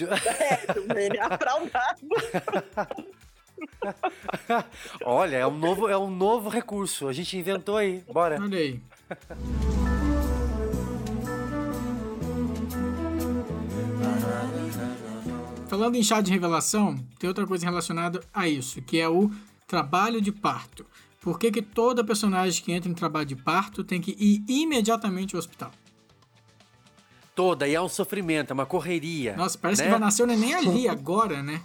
É, 0.00 0.72
de 0.72 0.78
um 0.80 0.86
DNA 0.86 1.36
fraudado. 1.36 2.00
Olha, 5.04 5.36
é 5.36 5.46
um 5.46 5.56
novo, 5.56 5.88
é 5.88 5.98
um 5.98 6.10
novo 6.10 6.48
recurso. 6.48 7.08
A 7.08 7.12
gente 7.12 7.36
inventou 7.36 7.76
aí. 7.76 8.02
Bora. 8.12 8.40
Olha 8.40 8.58
aí. 8.58 8.80
Falando 15.68 15.94
em 15.94 16.02
chá 16.02 16.20
de 16.20 16.32
revelação, 16.32 16.96
tem 17.18 17.28
outra 17.28 17.46
coisa 17.46 17.64
relacionada 17.64 18.20
a 18.34 18.48
isso, 18.48 18.82
que 18.82 18.98
é 18.98 19.08
o 19.08 19.30
trabalho 19.68 20.20
de 20.20 20.32
parto. 20.32 20.84
Por 21.20 21.38
que, 21.38 21.50
que 21.50 21.62
toda 21.62 22.02
personagem 22.02 22.64
que 22.64 22.72
entra 22.72 22.90
em 22.90 22.94
trabalho 22.94 23.26
de 23.26 23.36
parto 23.36 23.84
tem 23.84 24.00
que 24.00 24.16
ir 24.18 24.42
imediatamente 24.48 25.36
ao 25.36 25.38
hospital? 25.38 25.70
Toda, 27.36 27.68
e 27.68 27.74
é 27.74 27.80
um 27.80 27.88
sofrimento, 27.88 28.50
é 28.50 28.54
uma 28.54 28.66
correria. 28.66 29.36
Nossa, 29.36 29.56
parece 29.56 29.82
né? 29.82 29.86
que 29.86 29.90
vai 29.92 30.00
nascer 30.00 30.22
o 30.24 30.26
neném 30.26 30.54
ali 30.54 30.88
agora, 30.88 31.42
né? 31.42 31.62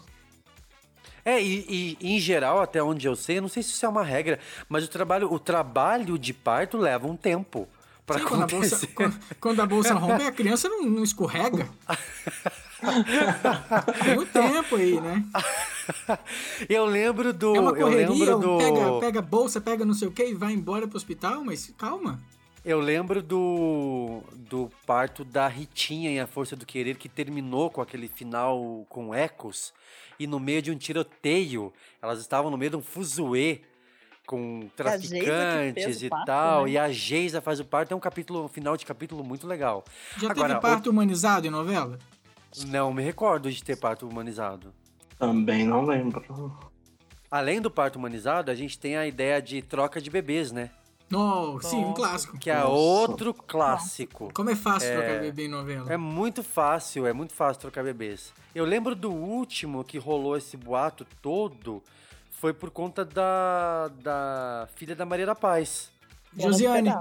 É, 1.26 1.42
e, 1.42 1.98
e, 2.00 2.16
em 2.16 2.20
geral, 2.20 2.62
até 2.62 2.84
onde 2.84 3.08
eu 3.08 3.16
sei, 3.16 3.40
eu 3.40 3.42
não 3.42 3.50
sei 3.50 3.64
se 3.64 3.72
isso 3.72 3.84
é 3.84 3.90
uma 3.90 4.04
regra, 4.04 4.40
mas 4.70 4.86
o 4.86 4.88
trabalho, 4.88 5.34
o 5.34 5.40
trabalho 5.40 6.20
de 6.20 6.32
parto 6.32 6.78
leva 6.78 7.08
um 7.08 7.18
tempo 7.18 7.68
pra 8.06 8.20
Sim, 8.20 8.26
quando, 8.26 8.44
a 8.44 8.48
bolsa, 8.48 8.88
quando, 8.94 9.20
quando 9.40 9.60
a 9.60 9.66
bolsa 9.66 9.94
rompe, 9.96 10.24
a 10.24 10.32
criança 10.32 10.70
não, 10.70 10.84
não 10.84 11.04
escorrega. 11.04 11.68
Tem 14.04 14.20
um 14.20 14.26
tempo 14.26 14.76
aí, 14.76 15.02
né? 15.02 15.26
Eu 16.70 16.86
lembro 16.86 17.34
do. 17.34 17.56
É 17.56 17.60
uma 17.60 17.72
eu 17.72 17.88
lembro 17.88 18.14
correria, 18.14 18.38
do. 18.38 18.58
pega, 18.60 19.00
pega 19.00 19.20
a 19.20 19.24
bolsa, 19.24 19.60
pega 19.60 19.84
não 19.84 19.96
sei 19.96 20.08
o 20.08 20.12
que 20.12 20.24
e 20.24 20.36
vai 20.36 20.54
embora 20.54 20.88
pro 20.88 20.98
hospital, 20.98 21.44
mas 21.44 21.74
calma. 21.78 22.20
Eu 22.66 22.80
lembro 22.80 23.22
do, 23.22 24.22
do 24.34 24.72
parto 24.88 25.24
da 25.24 25.48
Ritinha 25.48 26.10
em 26.10 26.20
A 26.20 26.26
Força 26.26 26.56
do 26.56 26.66
Querer, 26.66 26.98
que 26.98 27.08
terminou 27.08 27.70
com 27.70 27.80
aquele 27.80 28.08
final 28.08 28.86
com 28.90 29.14
ecos. 29.14 29.72
E 30.20 30.26
no 30.26 30.40
meio 30.40 30.64
de 30.64 30.72
um 30.72 30.78
tiroteio, 30.78 31.72
elas 32.02 32.20
estavam 32.20 32.50
no 32.50 32.58
meio 32.58 32.72
de 32.72 32.78
um 32.78 32.82
fuzuê 32.82 33.62
com 34.26 34.68
traficantes 34.76 36.02
o 36.02 36.06
e 36.06 36.10
parto, 36.10 36.26
tal. 36.26 36.64
né? 36.66 36.72
E 36.72 36.78
a 36.80 36.92
Geisa 36.92 37.40
faz 37.40 37.60
o 37.60 37.66
parto. 37.66 37.92
É 37.92 37.96
um 37.96 38.00
capítulo, 38.00 38.46
um 38.46 38.48
final 38.48 38.76
de 38.76 38.84
capítulo 38.84 39.24
muito 39.24 39.46
legal. 39.46 39.86
Já 40.18 40.32
Agora, 40.32 40.56
teve 40.56 40.62
parto 40.62 40.90
humanizado 40.90 41.46
em 41.46 41.52
novela? 41.52 42.00
o- 42.58 42.66
Não 42.68 42.92
me 42.92 43.04
recordo 43.04 43.52
de 43.52 43.64
ter 43.64 43.76
parto 43.78 44.08
humanizado. 44.08 44.74
Também 45.20 45.64
não 45.66 45.86
lembro. 45.86 46.58
Além 47.30 47.62
do 47.62 47.70
parto 47.70 47.98
humanizado, 47.98 48.50
a 48.50 48.56
gente 48.56 48.80
tem 48.80 48.98
a 48.98 49.06
ideia 49.06 49.40
de 49.40 49.62
troca 49.62 50.02
de 50.02 50.10
bebês, 50.10 50.52
né? 50.52 50.72
Oh, 51.14 51.60
sim, 51.62 51.78
um 51.86 51.94
clássico. 51.94 52.38
Que 52.38 52.50
é 52.50 52.56
Nossa. 52.56 52.70
outro 52.70 53.34
clássico. 53.34 54.32
Como 54.34 54.50
é 54.50 54.56
fácil 54.56 54.90
É. 54.90 54.96
trocar 54.98 55.20
bebê 55.22 55.46
em 55.46 55.50
novela? 55.50 55.92
É 55.94 55.98
muito 55.98 56.44
fácil, 56.44 57.06
é 57.06 57.14
muito 57.14 57.34
fácil 57.34 57.62
trocar 57.62 57.84
bebês. 57.84 58.34
Eu 58.54 58.66
lembro 58.66 58.96
do 58.96 59.12
último 59.12 59.84
que 59.84 59.98
rolou 60.00 60.36
esse 60.36 60.58
boato 60.58 61.06
todo, 61.22 61.84
foi 62.32 62.54
por 62.54 62.72
conta 62.72 63.06
da, 63.06 63.90
da 64.02 64.68
filha 64.76 64.96
da 64.96 65.06
Maria 65.06 65.28
da 65.28 65.36
Paz. 65.36 65.92
Josiane. 66.36 66.92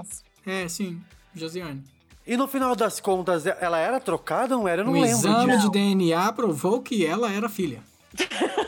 É, 0.45 0.67
sim, 0.67 1.01
Josiane. 1.33 1.83
E 2.27 2.37
no 2.37 2.47
final 2.47 2.75
das 2.75 2.99
contas, 2.99 3.45
ela 3.45 3.77
era 3.77 3.99
trocada 3.99 4.55
ou 4.55 4.61
não 4.63 4.67
era? 4.67 4.81
Eu 4.81 4.85
não 4.85 4.93
um 4.93 5.01
lembro 5.01 5.09
exame 5.17 5.51
disso. 5.55 5.69
de 5.69 5.79
DNA 5.79 6.31
provou 6.33 6.81
que 6.81 7.05
ela 7.05 7.31
era 7.31 7.47
filha. 7.49 7.81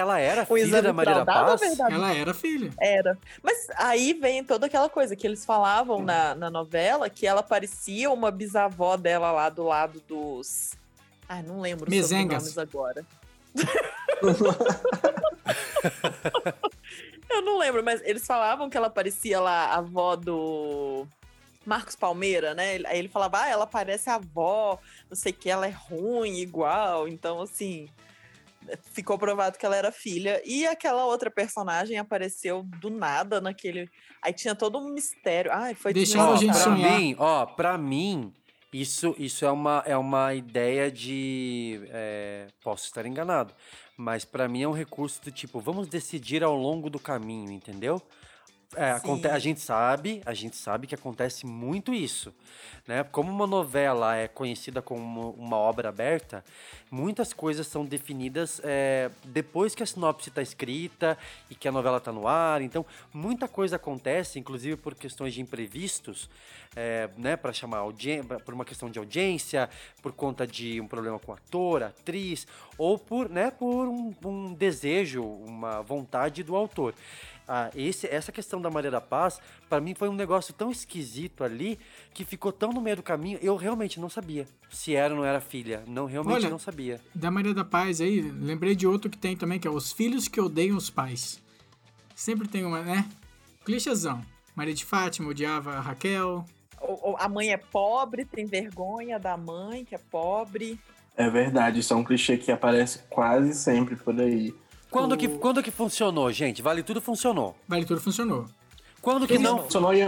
Ela 0.00 0.20
era 0.20 0.42
O 0.42 0.46
filha 0.46 0.82
da 0.82 0.92
Maria 0.92 1.14
da 1.14 1.24
Paz? 1.24 1.60
verdade? 1.60 1.94
Ela 1.94 2.14
era 2.14 2.34
filha. 2.34 2.70
Era. 2.80 3.18
Mas 3.42 3.66
aí 3.76 4.12
vem 4.12 4.44
toda 4.44 4.66
aquela 4.66 4.88
coisa 4.88 5.16
que 5.16 5.26
eles 5.26 5.44
falavam 5.44 6.02
na, 6.02 6.34
na 6.34 6.50
novela, 6.50 7.08
que 7.10 7.26
ela 7.26 7.42
parecia 7.42 8.10
uma 8.10 8.30
bisavó 8.30 8.96
dela 8.96 9.32
lá 9.32 9.48
do 9.48 9.64
lado 9.64 10.00
dos. 10.06 10.74
Ai, 11.28 11.42
não 11.42 11.60
lembro 11.60 11.90
os 11.90 12.08
sobrenomes 12.08 12.58
agora. 12.58 13.04
Eu 17.28 17.42
não 17.42 17.58
lembro, 17.58 17.82
mas 17.82 18.00
eles 18.04 18.26
falavam 18.26 18.70
que 18.70 18.76
ela 18.76 18.88
parecia 18.88 19.40
lá 19.40 19.66
a 19.66 19.78
avó 19.78 20.14
do 20.14 21.06
Marcos 21.64 21.96
Palmeira, 21.96 22.54
né? 22.54 22.78
Aí 22.86 22.98
ele 22.98 23.08
falava, 23.08 23.42
ah, 23.42 23.48
ela 23.48 23.66
parece 23.66 24.08
a 24.08 24.14
avó, 24.14 24.78
não 25.10 25.16
sei 25.16 25.32
o 25.32 25.34
que, 25.34 25.50
ela 25.50 25.66
é 25.66 25.70
ruim, 25.70 26.38
igual. 26.38 27.08
Então, 27.08 27.42
assim, 27.42 27.88
ficou 28.92 29.18
provado 29.18 29.58
que 29.58 29.66
ela 29.66 29.76
era 29.76 29.92
filha. 29.92 30.40
E 30.44 30.66
aquela 30.66 31.04
outra 31.06 31.30
personagem 31.30 31.98
apareceu 31.98 32.62
do 32.80 32.90
nada 32.90 33.40
naquele. 33.40 33.88
Aí 34.22 34.32
tinha 34.32 34.54
todo 34.54 34.78
um 34.78 34.92
mistério. 34.92 35.50
Ai, 35.52 35.74
foi 35.74 35.92
Deixaram 35.92 36.34
a 36.34 36.36
gente 36.36 36.52
pra 36.52 36.60
sonhar. 36.60 37.00
mim, 37.00 37.16
ó, 37.18 37.46
pra 37.46 37.78
mim, 37.78 38.32
isso, 38.72 39.14
isso 39.18 39.44
é, 39.44 39.50
uma, 39.50 39.82
é 39.86 39.96
uma 39.96 40.34
ideia 40.34 40.90
de. 40.90 41.80
é, 41.90 42.48
posso 42.62 42.84
estar 42.86 43.06
enganado, 43.06 43.54
mas 43.96 44.24
pra 44.24 44.48
mim 44.48 44.62
é 44.62 44.68
um 44.68 44.72
recurso 44.72 45.22
do 45.22 45.30
tipo, 45.30 45.60
vamos 45.60 45.88
decidir 45.88 46.42
ao 46.42 46.54
longo 46.54 46.90
do 46.90 46.98
caminho, 46.98 47.50
entendeu? 47.50 48.02
É, 48.74 48.90
aconte- 48.90 49.28
a 49.28 49.38
gente 49.38 49.60
sabe, 49.60 50.20
a 50.26 50.34
gente 50.34 50.56
sabe 50.56 50.86
que 50.88 50.94
acontece 50.94 51.46
muito 51.46 51.94
isso, 51.94 52.34
né? 52.86 53.04
Como 53.04 53.30
uma 53.30 53.46
novela 53.46 54.16
é 54.16 54.26
conhecida 54.26 54.82
como 54.82 55.30
uma 55.38 55.56
obra 55.56 55.88
aberta, 55.88 56.44
muitas 56.90 57.32
coisas 57.32 57.68
são 57.68 57.84
definidas 57.84 58.60
é, 58.64 59.08
depois 59.24 59.74
que 59.74 59.82
a 59.84 59.86
sinopse 59.86 60.30
está 60.30 60.42
escrita 60.42 61.16
e 61.48 61.54
que 61.54 61.68
a 61.68 61.72
novela 61.72 61.98
está 61.98 62.10
no 62.10 62.26
ar. 62.26 62.60
Então, 62.60 62.84
muita 63.14 63.46
coisa 63.46 63.76
acontece, 63.76 64.38
inclusive 64.38 64.76
por 64.76 64.94
questões 64.96 65.32
de 65.32 65.40
imprevistos, 65.40 66.28
é, 66.74 67.08
né? 67.16 67.36
Para 67.36 67.52
chamar 67.52 67.78
audiência, 67.78 68.40
por 68.40 68.52
uma 68.52 68.64
questão 68.64 68.90
de 68.90 68.98
audiência, 68.98 69.70
por 70.02 70.12
conta 70.12 70.44
de 70.44 70.80
um 70.80 70.88
problema 70.88 71.20
com 71.20 71.32
ator, 71.32 71.84
atriz, 71.84 72.46
ou 72.76 72.98
por, 72.98 73.28
né? 73.30 73.50
Por 73.52 73.86
um, 73.86 74.12
um 74.24 74.52
desejo, 74.54 75.22
uma 75.22 75.82
vontade 75.82 76.42
do 76.42 76.56
autor. 76.56 76.94
Ah, 77.48 77.70
esse, 77.76 78.08
essa 78.08 78.32
questão 78.32 78.60
da 78.60 78.68
Maria 78.68 78.90
da 78.90 79.00
Paz, 79.00 79.40
para 79.68 79.80
mim 79.80 79.94
foi 79.94 80.08
um 80.08 80.14
negócio 80.14 80.52
tão 80.52 80.70
esquisito 80.70 81.44
ali 81.44 81.78
que 82.12 82.24
ficou 82.24 82.50
tão 82.50 82.72
no 82.72 82.80
meio 82.80 82.96
do 82.96 83.02
caminho. 83.02 83.38
Eu 83.40 83.54
realmente 83.56 84.00
não 84.00 84.08
sabia 84.08 84.46
se 84.68 84.94
era 84.94 85.14
ou 85.14 85.20
não 85.20 85.26
era 85.26 85.40
filha. 85.40 85.84
Não, 85.86 86.06
realmente 86.06 86.34
Olha, 86.34 86.50
não 86.50 86.58
sabia. 86.58 87.00
Da 87.14 87.30
Maria 87.30 87.54
da 87.54 87.64
Paz 87.64 88.00
aí, 88.00 88.20
lembrei 88.20 88.74
de 88.74 88.86
outro 88.86 89.08
que 89.08 89.18
tem 89.18 89.36
também, 89.36 89.60
que 89.60 89.68
é 89.68 89.70
Os 89.70 89.92
Filhos 89.92 90.26
que 90.26 90.40
Odeiam 90.40 90.76
os 90.76 90.90
Pais. 90.90 91.40
Sempre 92.14 92.48
tem 92.48 92.64
uma, 92.64 92.82
né? 92.82 93.08
Clichêzão. 93.64 94.20
Maria 94.54 94.74
de 94.74 94.84
Fátima 94.84 95.28
odiava 95.28 95.74
a 95.74 95.80
Raquel. 95.80 96.44
A 97.18 97.28
mãe 97.28 97.52
é 97.52 97.56
pobre, 97.56 98.24
tem 98.24 98.46
vergonha 98.46 99.18
da 99.18 99.36
mãe, 99.36 99.84
que 99.84 99.94
é 99.94 99.98
pobre. 99.98 100.80
É 101.16 101.30
verdade, 101.30 101.80
isso 101.80 101.92
é 101.92 101.96
um 101.96 102.04
clichê 102.04 102.36
que 102.36 102.50
aparece 102.50 103.00
quase 103.08 103.54
sempre 103.54 103.96
por 103.96 104.18
aí. 104.20 104.54
Quando 104.90 105.16
que, 105.16 105.28
quando 105.28 105.62
que 105.62 105.70
funcionou, 105.70 106.30
gente? 106.32 106.62
Vale 106.62 106.82
tudo 106.82 107.00
funcionou. 107.00 107.56
Vale 107.68 107.84
tudo 107.84 108.00
funcionou. 108.00 108.46
Quando 109.02 109.26
que 109.26 109.38
não. 109.38 109.58
Funcionou 109.58 109.94
e 109.94 110.04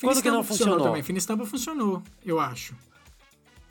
Quando 0.00 0.22
que 0.22 0.30
não 0.30 0.40
Estampa 0.40 0.44
funcionou? 0.44 0.80
também. 0.80 1.02
Fina 1.02 1.18
Estampa 1.18 1.44
funcionou, 1.44 2.02
eu 2.24 2.40
acho. 2.40 2.74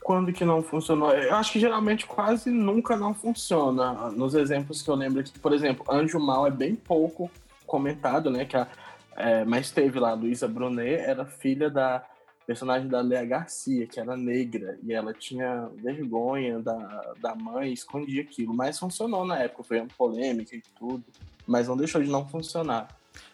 quando 0.01 0.33
que 0.33 0.43
não 0.43 0.63
funcionou? 0.63 1.11
Eu 1.11 1.35
acho 1.35 1.51
que 1.51 1.59
geralmente 1.59 2.05
quase 2.05 2.49
nunca 2.49 2.95
não 2.97 3.13
funciona. 3.13 4.09
Nos 4.11 4.33
exemplos 4.33 4.81
que 4.81 4.89
eu 4.89 4.95
lembro 4.95 5.19
aqui, 5.19 5.37
por 5.39 5.53
exemplo, 5.53 5.85
Anjo 5.89 6.19
Mal 6.19 6.47
é 6.47 6.51
bem 6.51 6.75
pouco 6.75 7.29
comentado, 7.65 8.29
né? 8.31 8.45
Que 8.45 8.57
a, 8.57 8.67
é, 9.15 9.43
mas 9.45 9.69
teve 9.69 9.99
lá, 9.99 10.13
Luísa 10.13 10.47
Brunet 10.47 10.99
era 10.99 11.25
filha 11.25 11.69
da 11.69 12.03
personagem 12.49 12.87
da 12.87 12.99
Lea 12.99 13.23
Garcia, 13.23 13.85
que 13.85 13.99
era 13.99 14.17
negra, 14.17 14.79
e 14.81 14.91
ela 14.91 15.13
tinha 15.13 15.69
vergonha 15.75 16.57
da, 16.59 17.13
da 17.21 17.35
mãe, 17.35 17.71
escondia 17.71 18.23
aquilo. 18.23 18.55
Mas 18.55 18.79
funcionou 18.79 19.23
na 19.23 19.37
época, 19.37 19.61
foi 19.61 19.79
uma 19.79 19.87
polêmica 19.95 20.55
e 20.55 20.63
tudo, 20.75 21.03
mas 21.45 21.67
não 21.67 21.77
deixou 21.77 22.01
de 22.01 22.09
não 22.09 22.27
funcionar. 22.27 22.87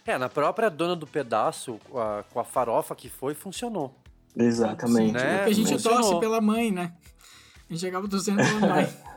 É, 0.05 0.17
na 0.17 0.27
própria 0.27 0.69
dona 0.69 0.97
do 0.97 1.07
pedaço, 1.07 1.79
com 1.89 1.97
a, 1.97 2.23
com 2.23 2.41
a 2.41 2.43
farofa 2.43 2.93
que 2.93 3.07
foi, 3.07 3.33
funcionou. 3.33 3.95
Exatamente. 4.35 5.13
Né? 5.13 5.37
Porque 5.37 5.49
a 5.49 5.53
gente 5.53 5.71
funcionou. 5.71 6.01
torce 6.01 6.19
pela 6.19 6.41
mãe, 6.41 6.69
né? 6.69 6.91
A 7.69 7.73
gente 7.73 7.87
acaba 7.87 8.09
torcendo 8.09 8.43
pela 8.43 8.59
mãe. 8.59 8.89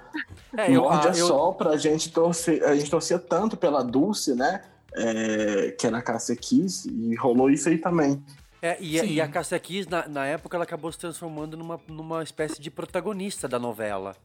É, 0.56 0.74
eu, 0.74 0.82
Morde 0.82 1.08
ah, 1.08 1.12
a 1.12 1.16
eu- 1.18 1.26
sopra, 1.26 1.70
a 1.70 1.76
gente 1.76 2.10
torce, 2.10 2.64
a 2.64 2.74
gente 2.74 2.90
torcia 2.90 3.18
tanto 3.18 3.58
pela 3.58 3.84
Dulce, 3.84 4.34
né? 4.34 4.62
é, 4.94 5.70
que 5.72 5.86
é 5.86 5.90
na 5.90 6.02
Cássia 6.02 6.34
Kiss, 6.34 6.88
e 6.88 7.14
rolou 7.14 7.50
isso 7.50 7.68
aí 7.68 7.78
também. 7.78 8.22
É, 8.60 8.76
e, 8.80 8.98
a- 9.00 9.04
e 9.04 9.20
a 9.20 9.28
Cássia 9.28 9.58
Kiss, 9.58 9.88
na, 9.88 10.08
na 10.08 10.26
época, 10.26 10.56
ela 10.56 10.64
acabou 10.64 10.90
se 10.90 10.98
transformando 10.98 11.56
numa, 11.56 11.80
numa 11.86 12.22
espécie 12.22 12.60
de 12.60 12.70
protagonista 12.70 13.46
da 13.46 13.58
novela. 13.58 14.16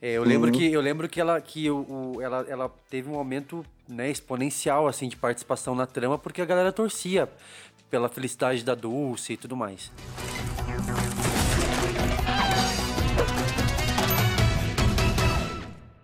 É, 0.00 0.12
eu 0.12 0.22
lembro 0.24 0.52
Uhum. 0.52 0.58
que, 0.58 0.70
eu 0.72 0.80
lembro 0.80 1.08
que, 1.08 1.20
ela, 1.20 1.40
que 1.40 1.68
o, 1.70 2.14
o- 2.16 2.22
ela, 2.22 2.44
ela 2.48 2.68
teve 2.90 3.08
um 3.08 3.16
aumento 3.16 3.64
né, 3.88 4.10
exponencial 4.10 4.86
assim, 4.86 5.08
de 5.08 5.16
participação 5.16 5.74
na 5.74 5.86
trama, 5.86 6.16
porque 6.18 6.40
a 6.42 6.44
galera 6.44 6.72
torcia 6.72 7.28
pela 7.90 8.08
felicidade 8.08 8.62
da 8.64 8.74
Dulce 8.74 9.32
e 9.32 9.36
tudo 9.36 9.56
mais. 9.56 9.90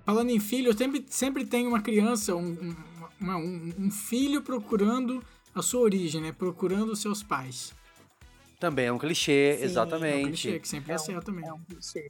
Falando 0.04 0.30
em 0.30 0.40
filho, 0.40 0.76
sempre, 0.76 1.04
sempre 1.08 1.44
tem 1.44 1.66
uma 1.66 1.80
criança, 1.80 2.34
um, 2.34 2.74
um- 3.22 3.72
um 3.78 3.90
filho 3.90 4.42
procurando 4.42 5.22
a 5.54 5.62
sua 5.62 5.80
origem, 5.80 6.20
né? 6.20 6.32
Procurando 6.32 6.92
os 6.92 7.00
seus 7.00 7.22
pais. 7.22 7.72
Também 8.58 8.86
é 8.86 8.92
um 8.92 8.98
clichê, 8.98 9.56
Sim, 9.56 9.58
É 9.58 9.58
é 9.58 9.58
um 9.58 9.62
um 9.62 9.64
exatamente. 9.70 10.24
clichê 10.28 10.58
que 10.60 10.68
sempre 10.68 10.92
É 10.92 10.98
certo 10.98 11.24
também. 11.24 11.46
É 11.46 11.52
um 11.52 11.60
clichê. 11.60 12.08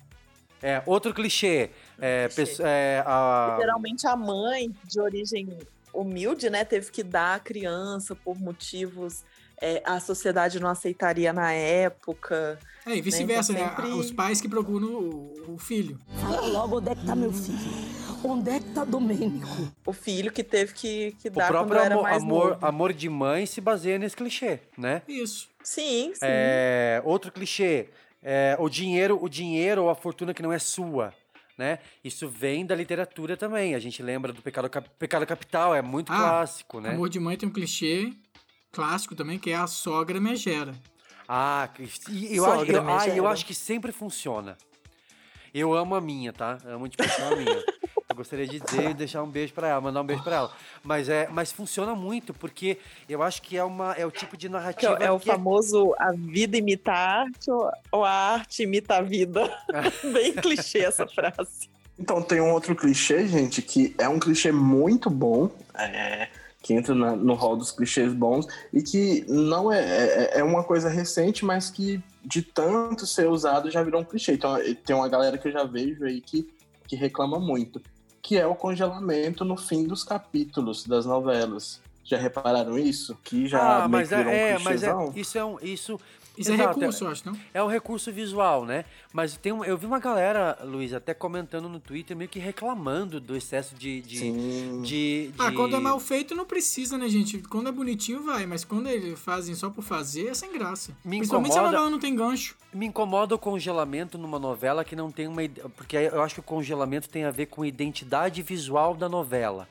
É, 0.62 0.82
outro 0.84 1.14
clichê. 1.14 1.70
É, 1.98 2.26
clichê. 2.28 2.34
pesso- 2.46 2.62
é, 2.64 3.02
a- 3.06 3.56
Geralmente 3.60 4.06
a 4.06 4.16
mãe 4.16 4.74
de 4.84 5.00
origem 5.00 5.48
humilde, 5.92 6.50
né, 6.50 6.64
teve 6.64 6.90
que 6.90 7.02
dar 7.02 7.36
a 7.36 7.40
criança 7.40 8.14
por 8.14 8.38
motivos 8.38 9.22
é, 9.62 9.82
a 9.84 10.00
sociedade 10.00 10.58
não 10.58 10.70
aceitaria 10.70 11.32
na 11.34 11.52
época. 11.52 12.58
É, 12.86 12.96
e 12.96 13.00
vice-versa, 13.02 13.52
né? 13.52 13.60
Então 13.60 13.76
sempre- 13.76 13.92
Os 13.92 14.10
pais 14.10 14.40
que 14.40 14.48
procuram 14.48 14.88
o, 14.88 15.54
o 15.54 15.58
filho. 15.58 15.98
Fala 16.18 16.40
logo 16.46 16.78
onde 16.78 16.88
é 16.90 16.94
que 16.94 17.04
tá 17.04 17.14
meu 17.14 17.30
filho. 17.30 17.58
Onde 18.22 18.50
é 18.50 18.60
que 18.60 18.70
tá 18.70 18.84
Domênico? 18.84 19.72
O 19.86 19.92
filho 19.92 20.30
que 20.30 20.44
teve 20.44 20.74
que, 20.74 21.12
que 21.12 21.28
o 21.28 21.32
dar 21.32 21.48
quando 21.48 21.70
próprio 21.70 21.80
era 21.80 21.94
amor, 21.94 22.02
mais 22.02 22.22
amor, 22.22 22.50
novo. 22.52 22.66
amor 22.66 22.92
de 22.92 23.08
mãe 23.08 23.46
se 23.46 23.60
baseia 23.60 23.98
nesse 23.98 24.14
clichê, 24.16 24.60
né? 24.76 25.02
Isso. 25.08 25.48
Sim, 25.62 26.12
sim. 26.14 26.20
É, 26.22 27.00
outro 27.04 27.32
clichê, 27.32 27.88
é, 28.22 28.56
o 28.58 28.68
dinheiro, 28.68 29.18
o 29.22 29.28
dinheiro 29.28 29.84
ou 29.84 29.90
a 29.90 29.94
fortuna 29.94 30.34
que 30.34 30.42
não 30.42 30.52
é 30.52 30.58
sua, 30.58 31.14
né? 31.56 31.78
Isso 32.04 32.28
vem 32.28 32.64
da 32.66 32.74
literatura 32.74 33.36
também. 33.36 33.74
A 33.74 33.78
gente 33.78 34.02
lembra 34.02 34.32
do 34.32 34.42
Pecado, 34.42 34.68
Cap- 34.68 34.90
Pecado 34.98 35.26
Capital, 35.26 35.74
é 35.74 35.80
muito 35.82 36.12
Ah, 36.12 36.16
clássico, 36.16 36.80
né? 36.80 36.94
Amor 36.94 37.08
de 37.08 37.18
mãe 37.18 37.36
tem 37.36 37.48
um 37.48 37.52
clichê 37.52 38.12
clássico 38.70 39.14
também, 39.14 39.38
que 39.38 39.50
é 39.50 39.56
a 39.56 39.66
sogra 39.66 40.20
megera. 40.20 40.74
Ah, 41.26 41.68
e 42.10 42.36
eu, 42.36 42.44
Sogra 42.44 42.80
acho, 42.80 42.88
eu, 42.90 43.14
ah, 43.14 43.16
eu 43.18 43.26
acho 43.26 43.46
que 43.46 43.54
sempre 43.54 43.92
funciona. 43.92 44.58
Eu 45.54 45.72
amo 45.74 45.94
a 45.94 46.00
minha, 46.00 46.32
tá? 46.32 46.58
Amo 46.64 46.88
de 46.88 46.96
paixão 46.96 47.28
a 47.32 47.36
minha. 47.36 47.64
Gostaria 48.20 48.46
de 48.46 48.60
dizer 48.60 48.90
e 48.90 48.92
deixar 48.92 49.22
um 49.22 49.30
beijo 49.30 49.54
pra 49.54 49.68
ela, 49.68 49.80
mandar 49.80 50.02
um 50.02 50.04
beijo 50.04 50.22
pra 50.22 50.36
ela. 50.36 50.52
Mas, 50.84 51.08
é, 51.08 51.26
mas 51.32 51.50
funciona 51.50 51.94
muito, 51.94 52.34
porque 52.34 52.76
eu 53.08 53.22
acho 53.22 53.40
que 53.40 53.56
é, 53.56 53.64
uma, 53.64 53.94
é 53.94 54.04
o 54.04 54.10
tipo 54.10 54.36
de 54.36 54.46
Que 54.46 54.52
narrativa 54.52 54.98
é, 55.00 55.06
é 55.06 55.10
o 55.10 55.18
que 55.18 55.30
famoso 55.30 55.94
a 55.98 56.12
vida 56.12 56.58
imita 56.58 56.92
a 56.92 57.20
arte 57.22 57.50
ou, 57.90 58.04
a 58.04 58.10
arte 58.10 58.62
imita 58.64 58.96
a 58.96 59.00
vida. 59.00 59.50
Bem 60.12 60.34
clichê 60.34 60.80
essa 60.80 61.06
frase. 61.06 61.70
Então, 61.98 62.20
tem 62.20 62.42
um 62.42 62.52
outro 62.52 62.76
clichê, 62.76 63.26
gente, 63.26 63.62
que 63.62 63.94
é 63.96 64.06
um 64.06 64.18
clichê 64.18 64.52
muito 64.52 65.08
bom, 65.08 65.50
é, 65.74 66.28
que 66.60 66.74
entra 66.74 66.94
na- 66.94 67.16
no 67.16 67.32
hall 67.32 67.56
dos 67.56 67.72
clichês 67.72 68.12
bons, 68.12 68.46
e 68.70 68.82
que 68.82 69.24
não 69.30 69.72
é, 69.72 69.80
é, 69.80 70.40
é 70.40 70.44
uma 70.44 70.62
coisa 70.62 70.90
recente, 70.90 71.42
mas 71.42 71.70
que 71.70 72.02
de 72.22 72.42
tanto 72.42 73.06
ser 73.06 73.30
usado 73.30 73.70
já 73.70 73.82
virou 73.82 74.02
um 74.02 74.04
clichê. 74.04 74.34
Então, 74.34 74.58
tem 74.84 74.94
uma 74.94 75.08
galera 75.08 75.38
que 75.38 75.48
eu 75.48 75.52
já 75.52 75.64
vejo 75.64 76.04
aí 76.04 76.20
que, 76.20 76.46
que 76.86 76.96
reclama 76.96 77.38
muito, 77.38 77.80
que 78.22 78.38
é 78.38 78.46
o 78.46 78.54
congelamento 78.54 79.44
no 79.44 79.56
fim 79.56 79.86
dos 79.86 80.04
capítulos 80.04 80.84
das 80.84 81.06
novelas. 81.06 81.80
Já 82.04 82.18
repararam 82.18 82.78
isso? 82.78 83.16
Que 83.22 83.46
já 83.46 83.84
ah, 83.84 83.88
mas 83.88 84.10
é, 84.10 84.18
um 84.18 84.28
é, 84.28 84.58
mas 84.58 84.82
é, 84.82 84.92
isso 85.14 85.38
é 85.38 85.44
um. 85.44 85.58
Isso, 85.60 86.00
Isso 86.38 86.52
Exato, 86.52 86.70
é 86.78 86.80
recurso, 86.80 87.04
eu 87.04 87.08
acho, 87.10 87.26
não? 87.26 87.36
É 87.52 87.62
um 87.62 87.66
recurso 87.66 88.10
visual, 88.12 88.64
né? 88.64 88.84
Mas 89.12 89.36
tem 89.36 89.52
um, 89.52 89.62
eu 89.64 89.76
vi 89.76 89.84
uma 89.84 89.98
galera, 89.98 90.58
Luiz, 90.64 90.92
até 90.94 91.12
comentando 91.12 91.68
no 91.68 91.78
Twitter, 91.80 92.16
meio 92.16 92.30
que 92.30 92.38
reclamando 92.38 93.20
do 93.20 93.36
excesso 93.36 93.74
de. 93.74 94.00
de, 94.00 94.18
Sim. 94.18 94.82
de, 94.82 95.28
de- 95.28 95.34
Ah, 95.38 95.52
quando 95.52 95.76
é 95.76 95.80
mal 95.80 95.98
feito 96.00 96.34
não 96.34 96.46
precisa, 96.46 96.96
né, 96.96 97.08
gente? 97.08 97.38
Quando 97.38 97.68
é 97.68 97.72
bonitinho 97.72 98.22
vai, 98.22 98.46
mas 98.46 98.64
quando 98.64 98.88
eles 98.88 99.18
fazem 99.18 99.54
só 99.54 99.68
por 99.68 99.82
fazer, 99.82 100.28
é 100.28 100.34
sem 100.34 100.52
graça. 100.52 100.92
Me 101.04 101.18
Principalmente 101.18 101.52
se 101.52 101.58
a 101.58 101.62
incomoda- 101.62 101.76
novela 101.76 101.90
não 101.90 101.98
tem 101.98 102.14
gancho. 102.14 102.56
Me 102.72 102.86
incomoda 102.86 103.34
o 103.34 103.38
congelamento 103.38 104.16
numa 104.16 104.38
novela 104.38 104.84
que 104.84 104.94
não 104.96 105.10
tem 105.10 105.26
uma. 105.26 105.42
Porque 105.76 105.96
eu 105.96 106.22
acho 106.22 106.34
que 106.34 106.40
o 106.40 106.44
congelamento 106.44 107.08
tem 107.08 107.24
a 107.24 107.30
ver 107.30 107.46
com 107.46 107.62
a 107.62 107.66
identidade 107.68 108.40
visual 108.42 108.94
da 108.94 109.08
novela. 109.08 109.68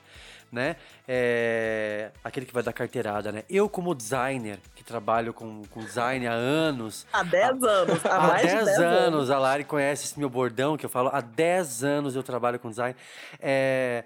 Né? 0.52 0.74
É, 1.06 2.10
Aquele 2.24 2.44
que 2.44 2.52
vai 2.52 2.62
dar 2.62 2.72
carteirada, 2.72 3.30
né? 3.30 3.44
Eu, 3.48 3.68
como 3.68 3.94
designer, 3.94 4.58
que 4.74 4.82
trabalho 4.82 5.32
com, 5.32 5.62
com 5.70 5.80
design 5.80 6.26
há 6.26 6.32
anos, 6.32 7.06
Há 7.12 7.22
10 7.22 7.62
anos, 7.62 8.04
há, 8.04 8.16
Há 8.16 8.20
mais 8.28 8.42
10 8.42 8.58
de 8.58 8.64
10 8.64 8.78
anos, 8.78 8.98
anos. 9.14 9.30
a 9.30 9.38
Lari 9.38 9.64
conhece 9.64 10.06
esse 10.06 10.18
meu 10.18 10.28
bordão 10.28 10.76
que 10.76 10.84
eu 10.84 10.90
falo. 10.90 11.08
Há 11.12 11.20
10 11.20 11.84
anos 11.84 12.16
eu 12.16 12.22
trabalho 12.22 12.58
com 12.58 12.68
design. 12.68 12.96
É, 13.38 14.02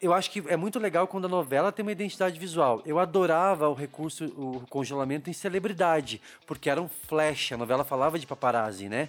eu 0.00 0.12
acho 0.12 0.30
que 0.30 0.42
é 0.48 0.56
muito 0.56 0.78
legal 0.78 1.06
quando 1.06 1.26
a 1.26 1.28
novela 1.28 1.72
tem 1.72 1.82
uma 1.82 1.92
identidade 1.92 2.38
visual. 2.38 2.82
Eu 2.84 2.98
adorava 2.98 3.68
o 3.68 3.74
recurso, 3.74 4.24
o 4.36 4.62
congelamento 4.68 5.30
em 5.30 5.32
celebridade, 5.32 6.20
porque 6.46 6.68
era 6.68 6.80
um 6.80 6.88
flash. 6.88 7.52
A 7.52 7.56
novela 7.56 7.84
falava 7.84 8.18
de 8.18 8.26
paparazzi, 8.26 8.88
né? 8.88 9.08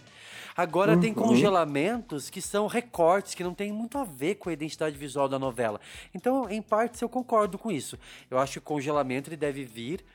Agora 0.56 0.98
tem 0.98 1.14
congelamentos 1.14 2.30
que 2.30 2.42
são 2.42 2.66
recortes, 2.68 3.36
que 3.36 3.44
não 3.44 3.54
tem 3.54 3.74
muito 3.74 3.98
a 3.98 4.06
ver 4.06 4.36
com 4.36 4.50
a 4.50 4.54
identidade 4.54 4.98
visual 4.98 5.28
da 5.28 5.38
novela. 5.38 5.82
Então, 6.14 6.50
em 6.50 6.62
partes, 6.62 7.02
eu 7.02 7.10
concordo 7.10 7.58
com 7.58 7.72
isso. 7.72 8.00
Eu 8.32 8.38
acho 8.38 8.54
que 8.54 8.60
o 8.60 8.62
congelamento 8.62 9.30
ele 9.30 9.36
deve 9.38 9.66
vir 9.66 10.06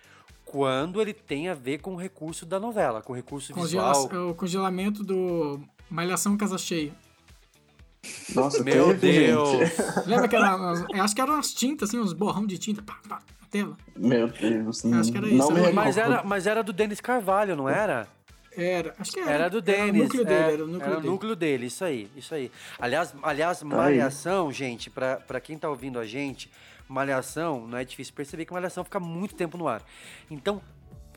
quando 0.46 1.00
ele 1.00 1.12
tem 1.12 1.48
a 1.48 1.54
ver 1.54 1.78
com 1.78 1.94
o 1.94 1.96
recurso 1.96 2.46
da 2.46 2.58
novela, 2.58 3.02
com 3.02 3.12
o 3.12 3.16
recurso 3.16 3.52
Congela 3.52 3.92
visual. 3.92 4.30
o 4.30 4.34
congelamento 4.34 5.04
do 5.04 5.60
Malhação 5.90 6.36
Casa 6.36 6.58
Cheia. 6.58 6.92
Nossa, 8.34 8.64
Meu 8.64 8.98
teve, 8.98 9.26
Deus! 9.26 9.50
gente. 9.50 9.72
Lembra 10.08 10.26
que 10.26 10.34
era, 10.34 10.56
eu 10.90 11.02
acho 11.02 11.14
que 11.14 11.20
eram 11.20 11.34
umas 11.34 11.52
tintas, 11.52 11.90
assim, 11.90 11.98
uns 11.98 12.12
borrão 12.12 12.46
de 12.46 12.56
tinta, 12.58 12.82
pá, 12.82 12.98
pá, 13.06 13.22
na 13.40 13.46
tela. 13.48 13.76
Meu 13.94 14.26
Deus. 14.28 14.84
Acho 14.86 15.12
que 15.12 15.18
era 15.18 15.28
isso, 15.28 15.36
não 15.36 15.54
recordo. 15.54 15.74
Mas 15.74 15.96
era, 15.98 16.22
mas 16.24 16.46
era 16.46 16.62
do 16.62 16.72
Denis 16.72 17.00
Carvalho, 17.00 17.54
não 17.54 17.68
era? 17.68 18.08
Era, 18.62 18.94
acho 18.98 19.12
que 19.12 19.20
era. 19.20 19.30
Era 19.30 19.50
do 19.50 19.58
Era 19.58 19.60
o 19.60 19.62
Denis. 19.62 20.02
núcleo 20.02 20.24
dele, 20.24 20.40
é, 20.40 20.52
era 20.52 20.64
o 20.64 20.66
núcleo 20.66 20.82
era 20.86 20.92
o 20.92 21.00
dele. 21.00 21.08
núcleo 21.12 21.36
dele, 21.36 21.66
isso 21.66 21.84
aí, 21.84 22.10
isso 22.16 22.34
aí. 22.34 22.50
Aliás, 22.78 23.14
aliás 23.22 23.62
Malhação, 23.62 24.52
gente, 24.52 24.90
pra, 24.90 25.16
pra 25.16 25.40
quem 25.40 25.56
tá 25.58 25.68
ouvindo 25.68 25.98
a 25.98 26.06
gente, 26.06 26.50
Malhação, 26.88 27.66
não 27.66 27.78
é 27.78 27.84
difícil 27.84 28.12
perceber 28.14 28.44
que 28.44 28.52
Malhação 28.52 28.82
fica 28.84 28.98
muito 29.00 29.34
tempo 29.34 29.56
no 29.56 29.68
ar. 29.68 29.82
Então, 30.30 30.60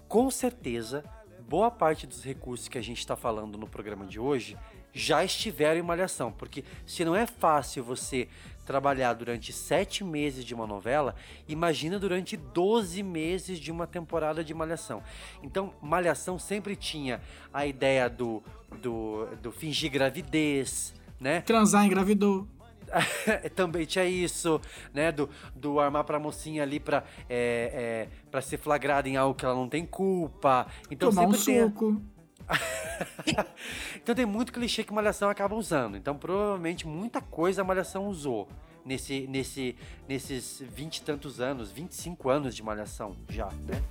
com 0.07 0.29
certeza, 0.29 1.03
boa 1.47 1.71
parte 1.71 2.05
dos 2.05 2.23
recursos 2.23 2.67
que 2.67 2.77
a 2.77 2.81
gente 2.83 3.05
tá 3.05 3.15
falando 3.15 3.57
no 3.57 3.67
programa 3.67 4.05
de 4.05 4.19
hoje 4.19 4.57
já 4.95 5.23
estiveram 5.25 5.79
em 5.79 5.83
Malhação, 5.83 6.31
porque 6.31 6.63
se 6.85 7.03
não 7.03 7.15
é 7.15 7.25
fácil 7.25 7.83
você 7.83 8.27
trabalhar 8.65 9.13
durante 9.13 9.51
sete 9.51 10.03
meses 10.03 10.43
de 10.45 10.53
uma 10.53 10.65
novela, 10.65 11.15
imagina 11.47 11.99
durante 11.99 12.37
12 12.37 13.03
meses 13.03 13.59
de 13.59 13.71
uma 13.71 13.85
temporada 13.85 14.43
de 14.43 14.53
Malhação. 14.53 15.03
Então, 15.41 15.73
Malhação 15.81 16.39
sempre 16.39 16.75
tinha 16.75 17.21
a 17.53 17.65
ideia 17.65 18.09
do, 18.09 18.41
do, 18.81 19.27
do 19.41 19.51
fingir 19.51 19.91
gravidez, 19.91 20.93
né? 21.19 21.41
Transar 21.41 21.85
engravidou. 21.85 22.47
Também 23.55 23.85
tinha 23.85 24.05
isso, 24.05 24.61
né? 24.93 25.11
Do, 25.11 25.29
do 25.55 25.79
armar 25.79 26.03
pra 26.03 26.19
mocinha 26.19 26.63
ali 26.63 26.79
pra, 26.79 27.03
é, 27.29 28.07
é, 28.09 28.29
pra 28.29 28.41
ser 28.41 28.57
flagrada 28.57 29.07
em 29.09 29.17
algo 29.17 29.33
que 29.33 29.45
ela 29.45 29.55
não 29.55 29.67
tem 29.67 29.85
culpa. 29.85 30.67
Então 30.91 31.09
tomar 31.09 31.27
um 31.27 31.33
sempre 31.33 31.45
tem. 31.45 31.63
suco. 31.63 32.01
Então 33.95 34.13
tem 34.13 34.25
muito 34.25 34.51
clichê 34.51 34.83
que 34.83 34.93
Malhação 34.93 35.29
acaba 35.29 35.55
usando. 35.55 35.95
Então 35.95 36.17
provavelmente 36.17 36.85
muita 36.85 37.21
coisa 37.21 37.61
a 37.61 37.65
Malhação 37.65 38.07
usou 38.07 38.47
nesse, 38.85 39.27
nesse, 39.27 39.75
nesses 40.07 40.61
20 40.61 40.97
e 40.97 41.01
tantos 41.03 41.39
anos, 41.39 41.71
25 41.71 42.29
anos 42.29 42.55
de 42.55 42.61
Malhação 42.63 43.15
já, 43.29 43.47
né? 43.47 43.81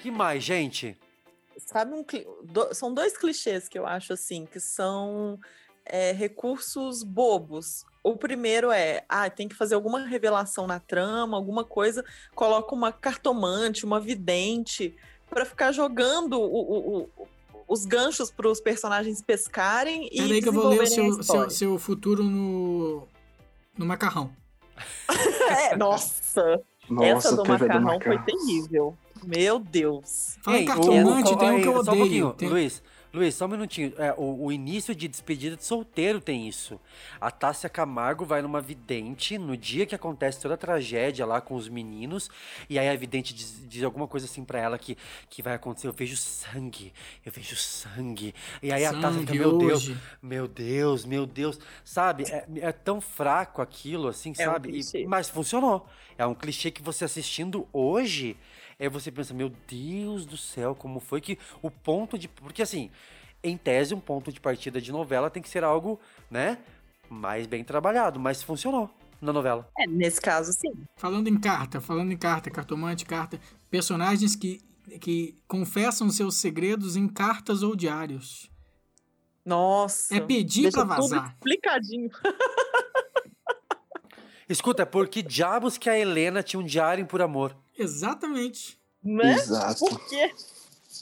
Que 0.00 0.10
mais, 0.10 0.44
gente? 0.44 0.98
Sabe 1.66 1.92
um 1.94 2.04
do- 2.44 2.74
são 2.74 2.92
dois 2.92 3.16
clichês 3.16 3.68
que 3.68 3.78
eu 3.78 3.86
acho 3.86 4.12
assim, 4.12 4.46
que 4.46 4.60
são 4.60 5.38
é, 5.86 6.12
recursos 6.12 7.02
bobos. 7.02 7.84
O 8.02 8.16
primeiro 8.16 8.70
é, 8.70 9.04
ah, 9.08 9.28
tem 9.30 9.48
que 9.48 9.54
fazer 9.54 9.74
alguma 9.74 10.00
revelação 10.06 10.66
na 10.66 10.78
trama, 10.78 11.36
alguma 11.36 11.64
coisa, 11.64 12.04
coloca 12.34 12.74
uma 12.74 12.92
cartomante, 12.92 13.84
uma 13.84 13.98
vidente, 14.00 14.94
para 15.28 15.44
ficar 15.44 15.72
jogando 15.72 16.40
o- 16.40 16.44
o- 16.46 16.98
o- 17.18 17.28
os 17.66 17.84
ganchos 17.86 18.30
para 18.30 18.48
os 18.48 18.60
personagens 18.60 19.22
pescarem 19.22 20.06
e 20.12 20.18
Peraí 20.18 20.42
que 20.42 20.48
eu 20.48 20.52
vou 20.52 20.68
ler 20.68 20.82
o 20.82 20.86
seu, 20.86 21.22
seu, 21.22 21.50
seu 21.50 21.78
futuro 21.78 22.22
no, 22.22 23.06
no 23.76 23.86
macarrão. 23.86 24.30
É, 25.70 25.76
nossa, 25.76 26.62
Nossa, 26.88 27.28
essa 27.28 27.36
do 27.36 27.42
a 27.42 27.44
do 27.44 27.48
macarrão 27.50 28.00
foi 28.00 28.16
macarrão. 28.16 28.24
terrível. 28.24 28.98
Meu 29.26 29.58
Deus. 29.58 30.36
Fala 30.42 30.56
em 30.58 30.60
Ei, 30.60 30.66
cartomante, 30.66 31.32
o- 31.32 31.36
tem 31.36 31.50
um 31.52 31.60
que 31.60 31.68
eu 31.68 31.72
um 31.74 31.78
odeio. 31.78 31.98
pouquinho, 31.98 32.32
Tem- 32.34 32.48
Luiz. 32.48 32.82
Luiz, 33.12 33.32
só 33.36 33.44
um 33.44 33.48
minutinho. 33.48 33.92
É, 33.96 34.12
o, 34.18 34.46
o 34.46 34.50
início 34.50 34.92
de 34.92 35.06
despedida 35.06 35.56
de 35.56 35.64
solteiro 35.64 36.20
tem 36.20 36.48
isso. 36.48 36.80
A 37.20 37.30
Tássia 37.30 37.68
Camargo 37.68 38.24
vai 38.24 38.42
numa 38.42 38.60
vidente 38.60 39.38
no 39.38 39.56
dia 39.56 39.86
que 39.86 39.94
acontece 39.94 40.40
toda 40.40 40.54
a 40.54 40.56
tragédia 40.56 41.24
lá 41.24 41.40
com 41.40 41.54
os 41.54 41.68
meninos. 41.68 42.28
E 42.68 42.76
aí 42.76 42.88
a 42.88 42.96
vidente 42.96 43.32
diz, 43.32 43.62
diz 43.68 43.84
alguma 43.84 44.08
coisa 44.08 44.26
assim 44.26 44.44
pra 44.44 44.58
ela 44.58 44.76
que, 44.76 44.98
que 45.30 45.42
vai 45.42 45.54
acontecer. 45.54 45.86
Eu 45.86 45.92
vejo 45.92 46.16
sangue, 46.16 46.92
eu 47.24 47.30
vejo 47.30 47.54
sangue. 47.54 48.34
E 48.60 48.72
aí 48.72 48.84
a 48.84 48.90
Tássia 48.92 49.20
fica, 49.20 49.26
Sangue 49.26 49.38
meu 49.38 49.58
Deus, 49.58 49.90
meu 50.20 50.48
Deus, 50.48 51.04
meu 51.04 51.24
Deus. 51.24 51.60
Sabe, 51.84 52.24
é, 52.24 52.44
é 52.62 52.72
tão 52.72 53.00
fraco 53.00 53.62
aquilo, 53.62 54.08
assim, 54.08 54.32
É 54.36 54.48
um 54.48 54.52
sabe? 54.54 54.70
E- 54.70 54.72
clichê. 54.72 55.06
mas 55.06 55.28
funcionou. 55.28 55.86
É 56.18 56.26
um 56.26 56.34
clichê 56.34 56.68
que 56.68 56.82
você 56.82 57.04
assistindo 57.04 57.68
hoje, 57.72 58.36
é 58.78 58.88
você 58.88 59.10
pensa, 59.10 59.32
meu 59.34 59.52
Deus 59.68 60.26
do 60.26 60.36
céu, 60.36 60.74
como 60.74 61.00
foi 61.00 61.20
que 61.20 61.38
o 61.62 61.70
ponto 61.70 62.18
de. 62.18 62.28
Porque 62.28 62.62
assim, 62.62 62.90
em 63.42 63.56
tese, 63.56 63.94
um 63.94 64.00
ponto 64.00 64.32
de 64.32 64.40
partida 64.40 64.80
de 64.80 64.90
novela 64.90 65.30
tem 65.30 65.42
que 65.42 65.48
ser 65.48 65.64
algo, 65.64 66.00
né? 66.30 66.58
Mais 67.08 67.46
bem 67.46 67.62
trabalhado, 67.62 68.18
mas 68.18 68.42
funcionou 68.42 68.90
na 69.20 69.32
novela. 69.32 69.68
É, 69.78 69.86
nesse 69.86 70.20
caso, 70.20 70.52
sim. 70.52 70.72
Falando 70.96 71.28
em 71.28 71.38
carta, 71.38 71.80
falando 71.80 72.12
em 72.12 72.16
carta, 72.16 72.50
cartomante, 72.50 73.04
carta, 73.04 73.40
personagens 73.70 74.34
que, 74.34 74.60
que 75.00 75.36
confessam 75.46 76.10
seus 76.10 76.36
segredos 76.36 76.96
em 76.96 77.06
cartas 77.08 77.62
ou 77.62 77.76
diários. 77.76 78.50
Nossa. 79.44 80.16
É 80.16 80.20
pedir 80.20 80.62
Deixa 80.62 80.84
pra 80.84 80.96
tudo 80.96 81.08
vazar. 81.08 81.34
explicadinho. 81.34 82.10
Escuta, 84.48 84.84
por 84.84 85.08
que 85.08 85.22
diabos 85.22 85.78
que 85.78 85.88
a 85.88 85.98
Helena 85.98 86.42
tinha 86.42 86.60
um 86.60 86.64
diário 86.64 87.06
por 87.06 87.22
amor? 87.22 87.56
Exatamente. 87.78 88.78
Né? 89.02 89.34
Exato. 89.34 89.80
Por 89.80 90.08
quê? 90.08 90.32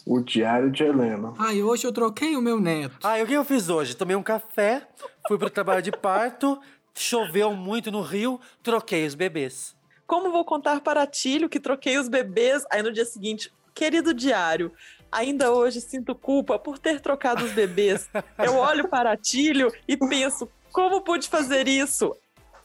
O 0.07 0.21
Diário 0.21 0.71
de 0.71 0.83
Helena. 0.83 1.33
Ai, 1.39 1.63
hoje 1.63 1.87
eu 1.87 1.93
troquei 1.93 2.37
o 2.37 2.43
meu 2.43 2.59
neto. 2.59 2.97
Ah, 3.03 3.19
e 3.19 3.23
o 3.23 3.27
que 3.27 3.35
eu 3.35 3.45
fiz 3.45 3.69
hoje? 3.69 3.95
Tomei 3.95 4.17
um 4.17 4.23
café, 4.23 4.89
fui 5.29 5.39
pro 5.39 5.51
trabalho 5.51 5.83
de 5.83 5.93
parto, 5.93 6.61
choveu 6.95 7.55
muito 7.55 7.91
no 7.91 8.01
Rio, 8.01 8.41
troquei 8.63 9.07
os 9.07 9.15
bebês. 9.15 9.77
Como 10.07 10.33
vou 10.33 10.45
contar 10.45 10.81
para 10.81 11.07
Tílio 11.07 11.49
que 11.49 11.61
troquei 11.61 11.99
os 11.99 12.09
bebês? 12.09 12.65
Aí 12.71 12.83
no 12.83 12.93
dia 12.93 13.05
seguinte, 13.05 13.53
querido 13.75 14.13
diário, 14.13 14.73
ainda 15.11 15.53
hoje 15.53 15.81
sinto 15.81 16.15
culpa 16.15 16.59
por 16.59 16.79
ter 16.79 17.01
trocado 17.01 17.45
os 17.45 17.53
bebês. 17.53 18.09
Eu 18.39 18.57
olho 18.57 18.89
para 18.89 19.17
Tílio 19.17 19.73
e 19.87 19.97
penso, 19.97 20.49
como 20.73 21.03
pude 21.03 21.29
fazer 21.29 21.69
isso? 21.69 22.17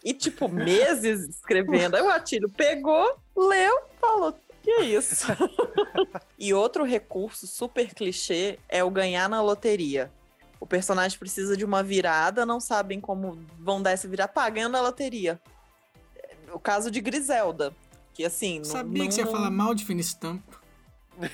E 0.03 0.13
tipo, 0.13 0.47
meses 0.47 1.27
escrevendo. 1.27 1.95
Aí 1.95 2.01
o 2.01 2.09
Atílio 2.09 2.49
pegou, 2.49 3.17
leu, 3.37 3.81
falou, 4.01 4.33
que 4.63 4.71
isso? 4.81 5.27
e 6.37 6.53
outro 6.53 6.83
recurso 6.83 7.45
super 7.47 7.93
clichê 7.93 8.59
é 8.67 8.83
o 8.83 8.89
ganhar 8.89 9.29
na 9.29 9.41
loteria. 9.41 10.11
O 10.59 10.65
personagem 10.65 11.17
precisa 11.19 11.55
de 11.55 11.63
uma 11.63 11.83
virada, 11.83 12.45
não 12.45 12.59
sabem 12.59 12.99
como 12.99 13.39
vão 13.59 13.81
dar 13.81 13.91
essa 13.91 14.07
virada, 14.07 14.31
pagando 14.31 14.75
a 14.75 14.81
loteria 14.81 15.39
o 16.51 16.59
caso 16.59 16.89
de 16.89 17.01
Griselda. 17.01 17.73
Que 18.13 18.25
assim. 18.25 18.57
não- 18.59 18.65
Sabia 18.65 18.99
não, 19.03 19.07
que 19.07 19.13
você 19.13 19.21
ia 19.21 19.25
não- 19.25 19.31
falar 19.31 19.51
mal 19.51 19.75
de 19.75 19.85
fina 19.85 20.01
estampa. 20.01 20.57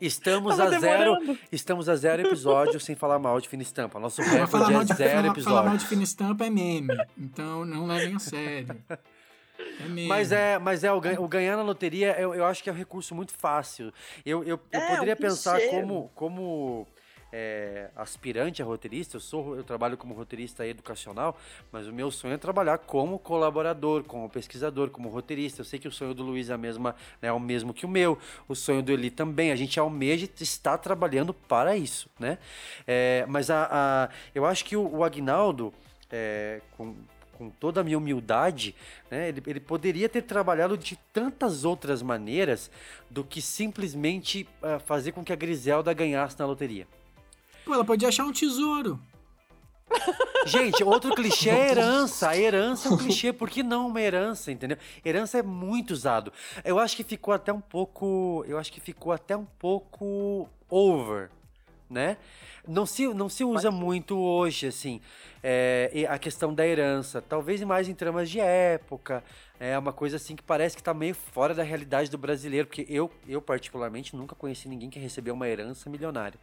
Estamos 0.00 0.56
Tava 0.56 0.76
a 0.76 0.78
zero, 0.80 1.16
estamos 1.52 1.88
a 1.88 1.96
zero 1.96 2.26
episódio 2.26 2.80
sem 2.80 2.94
falar 2.96 3.18
mal 3.18 3.40
de 3.40 3.48
fina 3.48 3.62
estampa. 3.62 3.98
Nosso 4.00 4.22
recorde 4.22 4.72
mal, 4.72 4.82
é 4.82 4.84
de, 4.84 4.94
zero 4.94 5.10
falar, 5.10 5.22
falar 5.22 5.26
mal 5.26 5.32
episódio. 5.34 5.78
de 5.78 5.86
fina 5.86 6.02
estampa 6.02 6.46
é 6.46 6.50
meme. 6.50 6.96
Então 7.18 7.64
não 7.64 7.86
levem 7.86 8.16
a 8.16 8.18
sério. 8.18 8.76
É 9.58 9.82
meme. 9.84 10.06
Mas 10.08 10.32
é, 10.32 10.58
mas 10.58 10.84
é 10.84 10.92
o, 10.92 10.96
o 10.96 11.28
ganhar 11.28 11.56
na 11.56 11.62
loteria, 11.62 12.18
eu, 12.18 12.34
eu 12.34 12.44
acho 12.46 12.62
que 12.62 12.70
é 12.70 12.72
um 12.72 12.76
recurso 12.76 13.14
muito 13.14 13.32
fácil. 13.34 13.92
Eu, 14.24 14.42
eu, 14.44 14.58
eu 14.72 14.80
É, 14.80 14.94
poderia 14.94 15.16
pensar 15.16 15.60
como, 15.68 16.10
como 16.14 16.86
é, 17.32 17.90
aspirante 17.96 18.62
a 18.62 18.64
roteirista, 18.64 19.16
eu 19.16 19.20
sou 19.20 19.56
eu 19.56 19.64
trabalho 19.64 19.96
como 19.96 20.14
roteirista 20.14 20.66
educacional, 20.66 21.38
mas 21.70 21.86
o 21.86 21.92
meu 21.92 22.10
sonho 22.10 22.34
é 22.34 22.38
trabalhar 22.38 22.78
como 22.78 23.18
colaborador, 23.18 24.02
como 24.04 24.28
pesquisador, 24.28 24.90
como 24.90 25.08
roteirista. 25.08 25.60
Eu 25.60 25.64
sei 25.64 25.78
que 25.78 25.88
o 25.88 25.92
sonho 25.92 26.14
do 26.14 26.22
Luiz 26.22 26.50
é, 26.50 26.54
a 26.54 26.58
mesma, 26.58 26.94
né, 27.22 27.28
é 27.28 27.32
o 27.32 27.40
mesmo 27.40 27.72
que 27.72 27.86
o 27.86 27.88
meu, 27.88 28.18
o 28.48 28.54
sonho 28.54 28.82
do 28.82 28.92
Eli 28.92 29.10
também. 29.10 29.52
A 29.52 29.56
gente 29.56 29.78
almeja 29.78 30.28
estar 30.40 30.78
trabalhando 30.78 31.32
para 31.32 31.76
isso, 31.76 32.08
né? 32.18 32.38
É, 32.86 33.24
mas 33.28 33.50
a, 33.50 33.68
a- 33.70 34.08
eu 34.34 34.44
acho 34.44 34.64
que 34.64 34.76
o, 34.76 34.96
o 34.96 35.04
Agnaldo, 35.04 35.72
é, 36.10 36.60
com, 36.76 36.94
com 37.38 37.48
toda 37.48 37.80
a 37.80 37.84
minha 37.84 37.96
humildade, 37.96 38.74
né, 39.10 39.28
ele, 39.28 39.42
ele 39.46 39.60
poderia 39.60 40.08
ter 40.08 40.22
trabalhado 40.22 40.76
de 40.76 40.96
tantas 41.12 41.64
outras 41.64 42.02
maneiras 42.02 42.70
do 43.08 43.24
que 43.24 43.40
simplesmente 43.40 44.46
ah, 44.62 44.78
fazer 44.78 45.12
com 45.12 45.24
que 45.24 45.32
a 45.32 45.36
Griselda 45.36 45.92
ganhasse 45.92 46.38
na 46.38 46.46
loteria. 46.46 46.86
Pô, 47.70 47.74
ela 47.74 47.84
podia 47.84 48.08
achar 48.08 48.24
um 48.24 48.32
tesouro. 48.32 48.98
Gente, 50.44 50.82
outro 50.82 51.14
clichê 51.14 51.50
é 51.50 51.52
a 51.52 51.68
herança. 51.68 52.28
A 52.30 52.36
herança 52.36 52.88
é 52.88 52.90
um 52.90 52.96
clichê, 52.98 53.32
por 53.32 53.48
que 53.48 53.62
não 53.62 53.86
uma 53.86 54.00
herança, 54.00 54.50
entendeu? 54.50 54.76
Herança 55.04 55.38
é 55.38 55.42
muito 55.42 55.92
usado. 55.92 56.32
Eu 56.64 56.80
acho 56.80 56.96
que 56.96 57.04
ficou 57.04 57.32
até 57.32 57.52
um 57.52 57.60
pouco. 57.60 58.44
Eu 58.48 58.58
acho 58.58 58.72
que 58.72 58.80
ficou 58.80 59.12
até 59.12 59.36
um 59.36 59.44
pouco 59.44 60.48
over, 60.68 61.30
né? 61.90 62.16
Não 62.66 62.86
se, 62.86 63.06
não 63.08 63.28
se 63.28 63.42
usa 63.42 63.70
muito 63.70 64.16
hoje, 64.16 64.66
assim, 64.68 65.00
é, 65.42 66.06
a 66.08 66.18
questão 66.18 66.54
da 66.54 66.66
herança. 66.66 67.20
Talvez 67.20 67.60
mais 67.62 67.88
em 67.88 67.94
tramas 67.94 68.30
de 68.30 68.38
época. 68.38 69.24
É 69.58 69.76
uma 69.76 69.92
coisa 69.92 70.16
assim 70.16 70.34
que 70.36 70.42
parece 70.42 70.76
que 70.76 70.82
tá 70.82 70.94
meio 70.94 71.14
fora 71.14 71.52
da 71.52 71.62
realidade 71.62 72.10
do 72.10 72.16
brasileiro, 72.16 72.66
porque 72.66 72.86
eu, 72.88 73.10
eu 73.28 73.42
particularmente 73.42 74.16
nunca 74.16 74.34
conheci 74.34 74.68
ninguém 74.68 74.88
que 74.88 74.98
recebeu 74.98 75.34
uma 75.34 75.48
herança 75.48 75.90
milionária. 75.90 76.38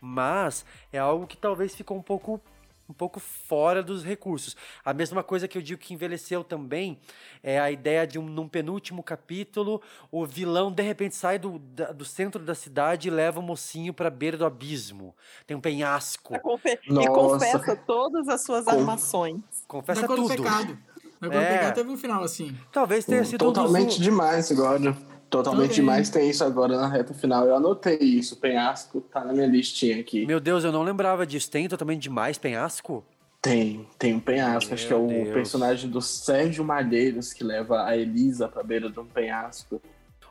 Mas 0.00 0.66
é 0.92 0.98
algo 0.98 1.26
que 1.26 1.36
talvez 1.36 1.74
ficou 1.74 1.96
um 1.96 2.02
pouco 2.02 2.40
um 2.88 2.92
pouco 2.94 3.20
fora 3.20 3.82
dos 3.82 4.02
recursos. 4.02 4.56
A 4.84 4.94
mesma 4.94 5.22
coisa 5.22 5.46
que 5.46 5.58
eu 5.58 5.62
digo 5.62 5.80
que 5.80 5.92
envelheceu 5.92 6.42
também 6.42 6.98
é 7.42 7.60
a 7.60 7.70
ideia 7.70 8.06
de 8.06 8.18
um 8.18 8.24
num 8.26 8.48
penúltimo 8.48 9.02
capítulo, 9.02 9.82
o 10.10 10.24
vilão 10.24 10.72
de 10.72 10.82
repente 10.82 11.14
sai 11.14 11.38
do, 11.38 11.58
da- 11.58 11.92
do 11.92 12.04
centro 12.04 12.42
da 12.42 12.54
cidade 12.54 13.08
e 13.08 13.10
leva 13.10 13.40
o 13.40 13.42
mocinho 13.42 13.92
pra 13.92 14.08
beira 14.08 14.36
do 14.38 14.46
abismo. 14.46 15.14
Tem 15.46 15.56
um 15.56 15.60
penhasco. 15.60 16.38
Confe- 16.40 16.78
E 16.82 17.06
confessa 17.08 17.76
todas 17.76 18.28
as 18.28 18.42
suas 18.42 18.64
Com- 18.64 18.70
armações. 18.70 19.42
Confessa 19.66 20.06
cor 20.06 20.16
do 20.16 20.22
tudo. 20.22 20.36
pecado. 20.42 20.78
Da 21.20 21.28
cor 21.28 21.36
do 21.36 21.42
É. 21.44 21.58
pecado 21.58 21.74
teve 21.74 21.90
um 21.90 21.96
final 21.96 22.22
assim. 22.22 22.56
Talvez 22.72 23.04
tenha 23.04 23.24
sido 23.24 23.44
um 23.44 23.52
dos- 23.52 23.58
Totalmente 23.64 24.00
demais 24.00 24.50
agora. 24.50 24.96
Totalmente 25.30 25.68
Também. 25.68 25.74
demais 25.76 26.08
tem 26.08 26.30
isso 26.30 26.42
agora 26.42 26.76
na 26.76 26.88
reta 26.88 27.12
final. 27.12 27.46
Eu 27.46 27.54
anotei 27.56 27.98
isso. 27.98 28.36
Penhasco 28.36 29.00
tá 29.00 29.22
na 29.24 29.32
minha 29.32 29.46
listinha 29.46 30.00
aqui. 30.00 30.24
Meu 30.24 30.40
Deus, 30.40 30.64
eu 30.64 30.72
não 30.72 30.82
lembrava 30.82 31.26
disso. 31.26 31.50
Tem 31.50 31.68
totalmente 31.68 32.02
demais 32.02 32.38
penhasco? 32.38 33.04
Tem, 33.42 33.86
tem 33.98 34.14
um 34.14 34.20
penhasco. 34.20 34.72
Acho 34.72 34.86
que 34.86 34.92
é 34.92 34.96
o 34.96 35.06
Meu 35.06 35.24
Deus. 35.24 35.34
personagem 35.34 35.90
do 35.90 36.00
Sérgio 36.00 36.64
Malheiros 36.64 37.32
que 37.32 37.44
leva 37.44 37.84
a 37.84 37.96
Elisa 37.96 38.48
pra 38.48 38.62
beira 38.62 38.90
de 38.90 38.98
um 38.98 39.04
penhasco. 39.04 39.80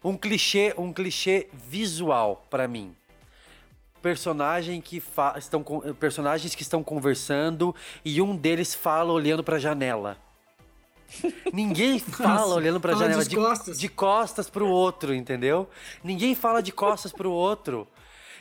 Um 0.03 0.17
clichê, 0.17 0.73
um 0.77 0.91
clichê 0.91 1.47
visual 1.53 2.45
pra 2.49 2.67
mim. 2.67 2.95
Personagem 4.01 4.79
que 4.79 5.01
estão 5.37 5.63
personagens 5.99 6.53
que 6.55 6.61
estão 6.61 6.83
conversando 6.83 7.73
e 8.05 8.21
um 8.21 8.35
deles 8.35 8.73
fala 8.73 9.11
olhando 9.11 9.43
pra 9.43 9.57
janela. 9.59 10.17
Ninguém 11.53 11.99
fala 11.99 12.30
Nossa, 12.41 12.53
olhando 12.55 12.80
pra 12.80 12.93
fala 12.93 13.05
janela 13.05 13.26
de 13.26 13.36
costas. 13.36 13.80
de 13.80 13.89
costas 13.89 14.49
pro 14.49 14.68
outro, 14.68 15.14
entendeu? 15.14 15.70
Ninguém 16.03 16.36
fala 16.36 16.62
de 16.62 16.72
costas 16.72 17.12
pro 17.12 17.32
outro. 17.32 17.88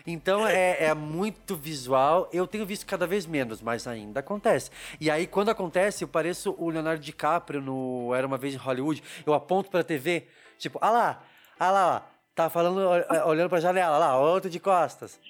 Então 0.07 0.47
é, 0.47 0.85
é 0.85 0.95
muito 0.95 1.57
visual. 1.57 2.29
Eu 2.33 2.47
tenho 2.47 2.65
visto 2.65 2.87
cada 2.87 3.07
vez 3.07 3.27
menos, 3.27 3.61
mas 3.61 3.87
ainda 3.89 4.21
acontece. 4.21 4.71
E 5.01 5.11
aí, 5.11 5.27
quando 5.27 5.49
acontece, 5.49 6.05
eu 6.05 6.09
pareço 6.09 6.55
o 6.59 6.71
Leonardo 6.71 7.03
DiCaprio 7.03 7.61
no 7.61 8.15
Era 8.15 8.25
Uma 8.27 8.39
Vez 8.39 8.55
em 8.55 8.59
Hollywood. 8.59 9.03
Eu 9.27 9.35
aponto 9.35 9.69
pra 9.69 9.83
TV, 9.83 10.29
tipo, 10.59 10.79
ah 10.81 10.91
lá, 10.91 11.23
ah 11.59 11.71
lá, 11.73 12.07
tá 12.37 12.49
falando, 12.49 12.79
ol- 12.79 13.29
olhando 13.29 13.49
pra 13.49 13.59
janela, 13.59 13.99
lá, 13.99 14.17
outro 14.17 14.49
de 14.49 14.61
costas. 14.61 15.19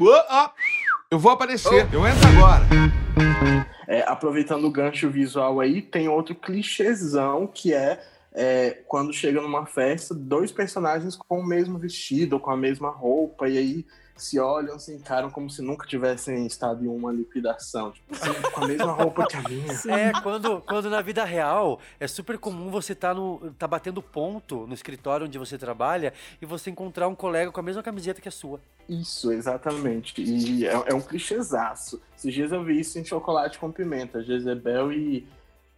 Ó, 0.00 0.50
eu 1.10 1.18
vou 1.18 1.32
aparecer. 1.32 1.88
Eu 1.92 2.06
entro 2.06 2.28
agora. 2.28 2.66
É, 3.86 4.02
aproveitando 4.02 4.64
o 4.64 4.70
gancho 4.70 5.08
visual 5.08 5.60
aí, 5.60 5.80
tem 5.80 6.08
outro 6.08 6.34
clichêzão 6.34 7.46
que 7.46 7.72
é, 7.72 7.98
é, 8.34 8.82
quando 8.86 9.12
chega 9.12 9.40
numa 9.40 9.64
festa, 9.64 10.14
dois 10.14 10.52
personagens 10.52 11.16
com 11.16 11.40
o 11.40 11.46
mesmo 11.46 11.78
vestido, 11.78 12.38
com 12.38 12.50
a 12.50 12.56
mesma 12.56 12.90
roupa, 12.90 13.48
e 13.48 13.56
aí 13.56 13.86
se 14.22 14.38
olham, 14.38 14.78
se 14.78 14.94
encaram 14.94 15.30
como 15.30 15.48
se 15.48 15.62
nunca 15.62 15.86
tivessem 15.86 16.46
estado 16.46 16.84
em 16.84 16.88
uma 16.88 17.12
liquidação. 17.12 17.92
Tipo, 17.92 18.14
assim, 18.14 18.42
com 18.52 18.64
a 18.64 18.68
mesma 18.68 18.92
roupa 18.92 19.26
que 19.26 19.36
a 19.36 19.42
minha. 19.42 19.68
É, 19.88 20.12
quando, 20.22 20.60
quando 20.62 20.90
na 20.90 21.00
vida 21.00 21.24
real 21.24 21.80
é 21.98 22.06
super 22.06 22.38
comum 22.38 22.70
você 22.70 22.94
tá, 22.94 23.14
no, 23.14 23.52
tá 23.58 23.66
batendo 23.66 24.02
ponto 24.02 24.66
no 24.66 24.74
escritório 24.74 25.26
onde 25.26 25.38
você 25.38 25.56
trabalha 25.56 26.12
e 26.40 26.46
você 26.46 26.70
encontrar 26.70 27.08
um 27.08 27.14
colega 27.14 27.50
com 27.50 27.60
a 27.60 27.62
mesma 27.62 27.82
camiseta 27.82 28.20
que 28.20 28.28
a 28.28 28.32
sua. 28.32 28.60
Isso, 28.88 29.30
exatamente. 29.32 30.20
E 30.22 30.66
é, 30.66 30.72
é 30.86 30.94
um 30.94 31.00
clichêzaço. 31.00 32.00
Esses 32.16 32.32
dias 32.32 32.52
eu 32.52 32.64
vi 32.64 32.80
isso 32.80 32.98
em 32.98 33.04
Chocolate 33.04 33.58
com 33.58 33.70
Pimenta. 33.70 34.22
Jezebel 34.22 34.92
e. 34.92 35.26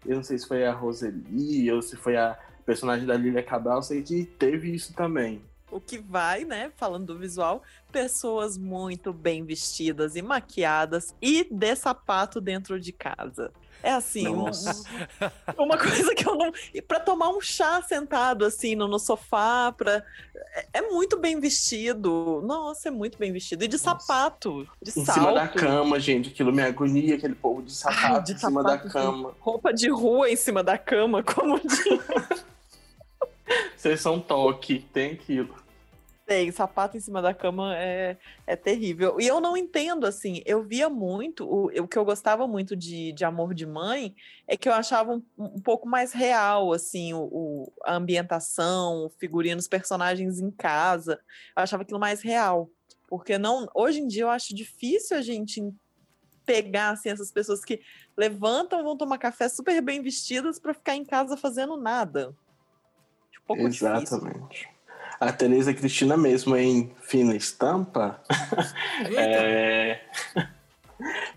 Eu 0.07 0.17
não 0.17 0.23
sei 0.23 0.39
se 0.39 0.49
foi 0.49 0.65
a 0.65 0.73
Roseli 0.73 1.71
ou 1.71 1.83
se 1.83 1.95
foi 1.95 2.17
a 2.17 2.39
personagem 2.65 3.07
da 3.07 3.17
Lilia 3.17 3.43
Cabral. 3.43 3.83
Sei 3.83 4.03
que 4.03 4.25
teve 4.25 4.75
isso 4.75 4.95
também. 4.95 5.43
O 5.71 5.81
que 5.81 5.99
vai, 5.99 6.45
né? 6.45 6.73
Falando 6.77 7.07
do 7.07 7.19
visual, 7.19 7.63
pessoas 7.93 8.59
muito 8.59 9.13
bem 9.13 9.45
vestidas 9.45 10.17
e 10.17 10.23
maquiadas 10.23 11.15
e 11.23 11.45
de 11.51 11.77
sapato 11.77 12.41
dentro 12.41 12.81
de 12.81 12.93
casa. 12.93 13.53
É 13.83 13.93
assim, 13.93 14.29
um- 14.29 14.45
uma 15.57 15.79
coisa 15.79 16.15
que 16.15 16.29
eu 16.29 16.35
não. 16.35 16.53
E 16.75 16.83
pra 16.83 17.01
tomar 17.01 17.31
um 17.31 17.41
chá 17.41 17.81
sentado 17.83 18.45
assim 18.45 18.75
no, 18.75 18.87
no 18.87 18.99
sofá, 18.99 19.73
pra... 19.73 20.03
é, 20.53 20.67
é 20.75 20.83
muito 20.91 21.17
bem 21.19 21.41
vestido. 21.41 22.43
Nossa, 22.45 22.89
é 22.89 22.91
muito 22.91 23.17
bem 23.17 23.33
vestido. 23.33 23.65
E 23.65 23.69
de 23.69 23.79
sapato, 23.79 24.69
de 24.83 24.91
Em 24.91 25.05
salto. 25.05 25.19
cima 25.21 25.33
da 25.33 25.49
cama, 25.49 25.99
gente. 25.99 26.29
Aquilo 26.29 26.53
me 26.53 26.63
agonia, 26.63 27.15
aquele 27.15 27.35
povo 27.35 27.63
de 27.63 27.73
sapato 27.73 28.27
de 28.27 28.33
em 28.35 28.39
cima 28.39 28.63
da 28.63 28.71
sapato, 28.71 28.91
cama. 28.93 29.35
Roupa 29.41 29.73
de 29.73 29.89
rua 29.89 30.29
em 30.29 30.37
cima 30.37 30.63
da 30.63 30.77
cama, 30.77 31.23
como 31.23 31.59
diz. 31.67 32.05
Vocês 33.77 34.01
são 34.01 34.21
toque, 34.21 34.81
tem 34.93 35.13
aquilo. 35.13 35.55
Tem, 36.31 36.53
sapato 36.53 36.97
em 36.97 37.01
cima 37.01 37.21
da 37.21 37.35
cama 37.35 37.77
é, 37.77 38.17
é 38.47 38.55
terrível. 38.55 39.21
E 39.21 39.27
eu 39.27 39.41
não 39.41 39.57
entendo, 39.57 40.07
assim, 40.07 40.43
eu 40.47 40.63
via 40.63 40.89
muito, 40.89 41.45
o, 41.45 41.65
o 41.83 41.89
que 41.89 41.99
eu 41.99 42.05
gostava 42.05 42.47
muito 42.47 42.77
de, 42.77 43.11
de 43.11 43.25
Amor 43.25 43.53
de 43.53 43.67
Mãe 43.67 44.15
é 44.47 44.57
que 44.57 44.69
eu 44.69 44.73
achava 44.73 45.11
um, 45.13 45.21
um 45.37 45.61
pouco 45.61 45.89
mais 45.89 46.13
real, 46.13 46.73
assim, 46.73 47.13
o, 47.13 47.23
o- 47.23 47.73
a 47.85 47.97
ambientação, 47.97 49.07
o 49.07 49.11
figurino, 49.19 49.59
os 49.59 49.67
personagens 49.67 50.39
em 50.39 50.53
casa. 50.53 51.15
Eu 51.57 51.65
achava 51.65 51.83
aquilo 51.83 51.99
mais 51.99 52.23
real. 52.23 52.71
Porque 53.09 53.37
não, 53.37 53.67
hoje 53.75 53.99
em 53.99 54.07
dia 54.07 54.23
eu 54.23 54.31
acho 54.31 54.55
difícil 54.55 55.17
a 55.17 55.23
gente 55.23 55.61
pegar, 56.47 56.91
assim, 56.91 57.09
essas 57.09 57.33
pessoas 57.33 57.65
que 57.65 57.81
levantam, 58.17 58.85
vão 58.85 58.97
tomar 58.97 59.19
café 59.19 59.49
super 59.49 59.83
bem 59.83 60.01
vestidas 60.01 60.61
para 60.61 60.75
ficar 60.75 60.95
em 60.95 61.05
casa 61.05 61.37
fazendo 61.37 61.77
nada. 61.77 62.29
Um 62.29 63.47
pouco 63.49 63.63
difícil. 63.69 64.21
A 65.21 65.31
Tereza 65.33 65.75
Cristina 65.75 66.17
mesmo 66.17 66.57
em 66.57 66.91
Fina 67.03 67.37
Estampa. 67.37 68.21
é... 69.15 70.01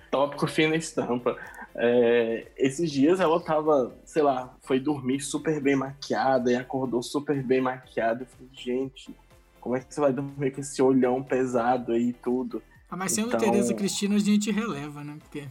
Tópico 0.10 0.48
Fina 0.48 0.76
Estampa. 0.76 1.38
É, 1.76 2.48
Esses 2.56 2.90
dias 2.92 3.20
ela 3.20 3.40
tava, 3.42 3.94
sei 4.06 4.22
lá, 4.22 4.56
foi 4.62 4.80
dormir 4.80 5.20
super 5.20 5.60
bem 5.60 5.76
maquiada 5.76 6.52
e 6.52 6.56
acordou 6.56 7.04
super 7.04 7.44
bem 7.44 7.60
maquiada. 7.60 8.24
Eu 8.24 8.28
falei, 8.28 8.50
gente, 8.54 9.14
como 9.60 9.76
é 9.76 9.80
que 9.82 9.94
você 9.94 10.00
vai 10.00 10.14
dormir 10.14 10.52
com 10.52 10.62
esse 10.62 10.82
olhão 10.82 11.22
pesado 11.22 11.92
aí 11.92 12.10
e 12.10 12.14
tudo? 12.14 12.64
Ah, 12.90 12.96
mas 12.96 13.12
sendo 13.12 13.30
Então- 13.30 13.40
Tereza 13.40 13.74
Cristina, 13.74 14.16
a 14.16 14.20
gente 14.20 14.50
releva, 14.52 15.04
né? 15.04 15.18
Porque 15.20 15.46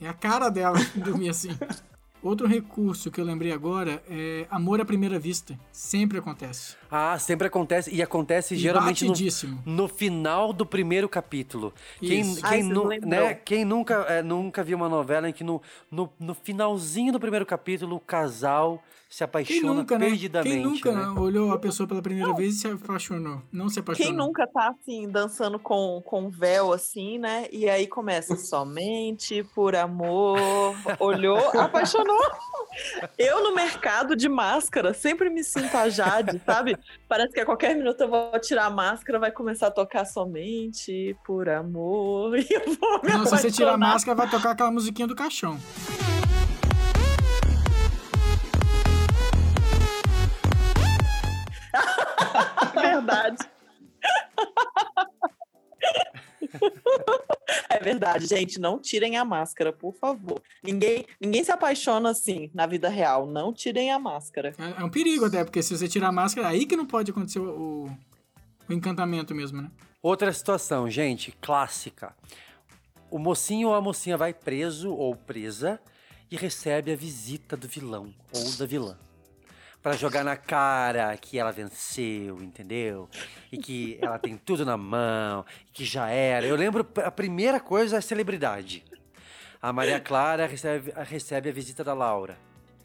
é 0.00 0.08
a 0.08 0.12
cara 0.14 0.50
dela 0.50 0.76
dormir 0.96 1.30
assim. 1.30 1.50
Outro 2.22 2.46
recurso 2.46 3.10
que 3.10 3.20
eu 3.20 3.24
lembrei 3.24 3.52
agora 3.52 4.02
é 4.10 4.46
amor 4.50 4.80
à 4.80 4.84
primeira 4.84 5.18
vista. 5.18 5.58
Sempre 5.70 6.18
acontece. 6.18 6.74
Ah, 6.90 7.16
sempre 7.18 7.46
acontece. 7.46 7.94
E 7.94 8.02
acontece 8.02 8.54
E 8.54 8.58
geralmente 8.58 9.04
no, 9.04 9.14
no 9.64 9.88
final 9.88 10.52
do 10.52 10.66
primeiro 10.66 11.08
capítulo. 11.08 11.72
Quem, 12.00 12.20
Isso. 12.20 12.40
quem, 12.42 12.44
Ai, 12.50 12.62
você 12.62 12.68
nu- 12.74 12.88
né, 13.06 13.34
quem 13.34 13.64
nunca, 13.64 13.94
é, 14.08 14.22
nunca 14.22 14.64
viu 14.64 14.76
uma 14.76 14.88
novela 14.88 15.28
em 15.28 15.32
que 15.32 15.44
no, 15.44 15.62
no, 15.90 16.12
no 16.18 16.34
finalzinho 16.34 17.12
do 17.12 17.20
primeiro 17.20 17.46
capítulo 17.46 17.96
o 17.96 18.00
casal 18.00 18.82
se 19.08 19.18
Quem 19.18 19.24
apaixona 19.24 19.74
nunca, 19.74 19.98
né? 19.98 20.06
perdidamente. 20.06 20.54
Quem 20.54 20.62
nunca 20.62 20.92
né? 20.92 21.08
olhou 21.18 21.50
a 21.50 21.58
pessoa 21.58 21.88
pela 21.88 22.02
primeira 22.02 22.34
vez 22.34 22.56
e 22.56 22.58
se 22.58 22.68
apaixonou? 22.68 23.42
Não 23.50 23.70
se 23.70 23.80
apaixonou. 23.80 24.10
Quem 24.10 24.16
nunca 24.16 24.46
tá 24.46 24.68
assim, 24.68 25.08
dançando 25.08 25.58
com, 25.58 26.02
com 26.04 26.28
véu 26.28 26.74
assim, 26.74 27.18
né? 27.18 27.46
E 27.50 27.70
aí 27.70 27.86
começa 27.86 28.36
somente 28.36 29.42
por 29.54 29.74
amor, 29.74 30.38
olhou, 31.00 31.38
apaixonou. 31.58 32.20
Eu 33.16 33.42
no 33.42 33.54
mercado 33.54 34.14
de 34.14 34.28
máscara 34.28 34.92
sempre 34.92 35.30
me 35.30 35.42
sinto 35.42 35.74
a 35.74 35.88
Jade, 35.88 36.40
sabe? 36.44 36.76
Parece 37.08 37.32
que 37.32 37.40
a 37.40 37.46
qualquer 37.46 37.74
minuto 37.74 38.02
eu 38.02 38.10
vou 38.10 38.38
tirar 38.40 38.66
a 38.66 38.70
máscara, 38.70 39.18
vai 39.18 39.32
começar 39.32 39.68
a 39.68 39.70
tocar 39.70 40.04
somente 40.04 41.16
por 41.24 41.48
amor. 41.48 42.36
E 42.48 42.54
eu 42.54 42.76
vou 42.76 43.00
me 43.02 43.10
Não, 43.10 43.24
se 43.24 43.30
você 43.30 43.50
tirar 43.50 43.74
a 43.74 43.78
máscara, 43.78 44.14
vai 44.14 44.30
tocar 44.30 44.52
aquela 44.52 44.70
musiquinha 44.70 45.08
do 45.08 45.14
caixão. 45.14 45.58
Verdade. 53.00 53.38
É 57.68 57.78
verdade, 57.78 58.26
gente. 58.26 58.58
Não 58.58 58.78
tirem 58.80 59.16
a 59.16 59.24
máscara, 59.24 59.72
por 59.72 59.94
favor. 59.94 60.40
Ninguém, 60.62 61.06
ninguém 61.20 61.44
se 61.44 61.50
apaixona 61.52 62.10
assim 62.10 62.50
na 62.54 62.66
vida 62.66 62.88
real. 62.88 63.26
Não 63.26 63.52
tirem 63.52 63.90
a 63.90 63.98
máscara. 63.98 64.54
É, 64.58 64.80
é 64.80 64.84
um 64.84 64.88
perigo 64.90 65.26
até, 65.26 65.44
porque 65.44 65.62
se 65.62 65.76
você 65.76 65.88
tirar 65.88 66.08
a 66.08 66.12
máscara, 66.12 66.48
aí 66.48 66.66
que 66.66 66.76
não 66.76 66.86
pode 66.86 67.10
acontecer 67.10 67.38
o, 67.40 67.84
o- 67.86 67.98
o 68.68 68.72
encantamento 68.72 69.34
mesmo, 69.34 69.60
né? 69.62 69.70
Outra 70.02 70.32
situação, 70.32 70.88
gente, 70.90 71.32
clássica. 71.40 72.14
O 73.10 73.18
mocinho 73.18 73.68
ou 73.68 73.74
a 73.74 73.80
mocinha 73.80 74.16
vai 74.16 74.32
preso 74.34 74.90
ou 74.94 75.14
presa 75.14 75.80
e 76.30 76.36
recebe 76.36 76.92
a 76.92 76.96
visita 76.96 77.56
do 77.56 77.66
vilão 77.68 78.12
ou 78.34 78.52
da 78.58 78.66
vilã. 78.66 78.96
Pra 79.82 79.92
jogar 79.92 80.24
na 80.24 80.36
cara 80.36 81.16
que 81.16 81.38
ela 81.38 81.52
venceu, 81.52 82.42
entendeu? 82.42 83.08
E 83.50 83.56
que 83.56 83.96
ela 84.02 84.18
tem 84.18 84.36
tudo 84.36 84.64
na 84.66 84.76
mão, 84.76 85.44
e 85.68 85.72
que 85.72 85.84
já 85.84 86.08
era. 86.10 86.44
Eu 86.46 86.56
lembro, 86.56 86.86
a 87.04 87.10
primeira 87.10 87.60
coisa 87.60 87.96
é 87.96 87.98
a 87.98 88.02
celebridade. 88.02 88.84
A 89.62 89.72
Maria 89.72 90.00
Clara 90.00 90.46
recebe, 90.46 90.92
recebe 91.04 91.48
a 91.48 91.52
visita 91.52 91.82
da 91.84 91.94
Laura. 91.94 92.38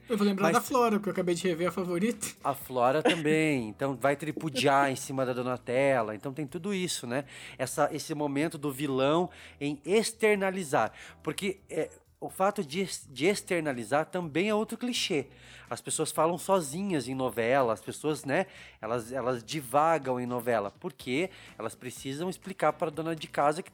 Eu 0.08 0.18
vou 0.18 0.28
lembrar 0.28 0.44
Mas- 0.44 0.54
da 0.54 0.62
Flora, 0.62 1.00
que 1.00 1.08
eu 1.08 1.12
acabei 1.14 1.34
de 1.34 1.48
rever 1.48 1.70
a 1.70 1.72
favorita. 1.72 2.28
A 2.44 2.54
Flora 2.54 3.02
também, 3.02 3.70
então 3.70 3.96
vai 3.96 4.16
tripudiar 4.16 4.92
em 4.92 4.96
cima 4.96 5.26
da 5.26 5.32
Donatella, 5.34 6.14
então 6.14 6.34
tem 6.34 6.46
tudo 6.46 6.74
isso, 6.74 7.08
né? 7.08 7.24
Essa, 7.58 7.90
esse 7.92 8.14
momento 8.14 8.58
do 8.58 8.72
vilão 8.72 9.30
em 9.62 9.80
externalizar, 9.86 10.92
porque 11.24 11.60
é, 11.70 11.90
o 12.24 12.30
fato 12.30 12.64
de, 12.64 12.88
de 13.10 13.26
externalizar 13.26 14.06
também 14.06 14.48
é 14.48 14.56
outro 14.56 14.78
clichê. 14.78 15.28
As 15.70 15.82
pessoas 15.82 16.12
falam 16.12 16.38
sozinhas 16.38 17.08
em 17.08 17.14
novela, 17.14 17.74
as 17.74 17.82
pessoas, 17.82 18.24
né, 18.24 18.46
elas, 18.82 19.12
elas 19.12 19.44
divagam 19.44 20.20
em 20.20 20.26
novela, 20.26 20.72
porque 20.80 21.30
elas 21.58 21.76
precisam 21.76 22.30
explicar 22.30 22.74
para 22.74 22.88
a 22.88 22.92
dona 22.92 23.16
de 23.16 23.28
casa 23.28 23.62
que, 23.62 23.72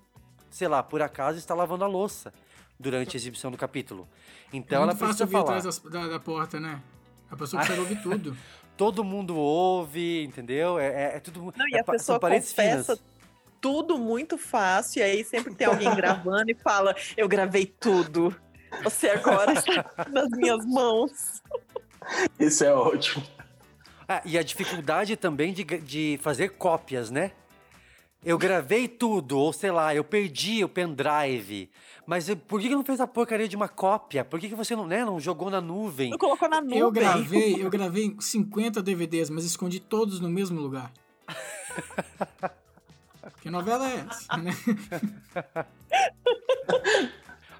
sei 0.49 0.67
lá, 0.67 0.81
por 0.81 1.01
acaso 1.01 1.37
está 1.37 1.53
lavando 1.53 1.83
a 1.83 1.87
louça 1.87 2.33
durante 2.79 3.15
a 3.15 3.17
exibição 3.17 3.51
do 3.51 3.57
capítulo. 3.57 4.07
Então 4.51 4.79
é 4.79 4.83
ela 4.83 4.93
muito 4.93 4.99
precisa 4.99 5.27
falar. 5.27 5.57
atrás 5.57 5.79
da, 5.79 6.07
da 6.07 6.19
porta, 6.19 6.59
né? 6.59 6.81
A 7.29 7.35
pessoa 7.35 7.61
consegue 7.61 7.79
ouvir 7.81 8.01
tudo. 8.01 8.35
todo 8.75 9.03
mundo 9.03 9.35
ouve, 9.35 10.23
entendeu? 10.23 10.79
É, 10.79 10.87
é, 10.87 11.17
é 11.17 11.19
tudo. 11.19 11.53
Não, 11.55 11.67
e 11.67 11.75
é 11.75 11.81
a 11.81 11.83
pessoa 11.83 12.19
confessa 12.19 12.55
finas. 12.55 13.03
Tudo 13.61 13.97
muito 13.97 14.37
fácil. 14.37 14.99
E 14.99 15.03
aí 15.03 15.23
sempre 15.23 15.53
tem 15.55 15.67
alguém 15.67 15.93
gravando 15.95 16.51
e 16.51 16.55
fala: 16.55 16.95
Eu 17.17 17.27
gravei 17.27 17.65
tudo. 17.65 18.35
Você 18.83 19.09
agora 19.09 19.53
está 19.53 19.85
nas 20.09 20.29
minhas 20.29 20.65
mãos. 20.65 21.41
Isso 22.39 22.63
é 22.63 22.73
ótimo. 22.73 23.23
Ah, 24.07 24.21
e 24.25 24.37
a 24.37 24.43
dificuldade 24.43 25.15
também 25.15 25.53
de, 25.53 25.63
de 25.63 26.19
fazer 26.21 26.49
cópias, 26.49 27.09
né? 27.11 27.31
Eu 28.23 28.37
gravei 28.37 28.87
tudo, 28.87 29.37
ou 29.39 29.53
sei 29.53 29.71
lá, 29.71 29.95
eu 29.95 30.03
perdi 30.03 30.63
o 30.63 30.67
pendrive. 30.69 31.69
Mas 32.05 32.27
eu- 32.27 32.35
por 32.35 32.59
que 32.59 32.67
que 32.67 32.75
não 32.75 32.83
fez 32.83 32.99
a 32.99 33.07
porcaria 33.07 33.47
de 33.47 33.55
uma 33.55 33.69
cópia? 33.69 34.25
Por 34.25 34.39
que, 34.39 34.49
que 34.49 34.55
você 34.55 34.75
não, 34.75 34.85
né, 34.85 35.05
não 35.05 35.19
jogou 35.19 35.49
na 35.49 35.61
nuvem? 35.61 36.09
Não 36.09 36.17
colocou 36.17 36.49
na 36.49 36.59
nuvem. 36.59 36.79
Eu 36.79 36.91
gravei, 36.91 37.63
eu 37.63 37.69
gravei 37.69 38.15
50 38.19 38.81
DVDs, 38.83 39.29
mas 39.29 39.45
escondi 39.45 39.79
todos 39.79 40.19
no 40.19 40.29
mesmo 40.29 40.59
lugar. 40.59 40.91
Que 43.41 43.49
novela 43.49 43.89
é 43.89 44.05
essa, 44.09 44.37
né? 44.37 44.51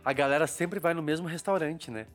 A 0.04 0.14
galera 0.14 0.48
sempre 0.48 0.80
vai 0.80 0.94
no 0.94 1.04
mesmo 1.04 1.28
restaurante, 1.28 1.92
né? 1.92 2.08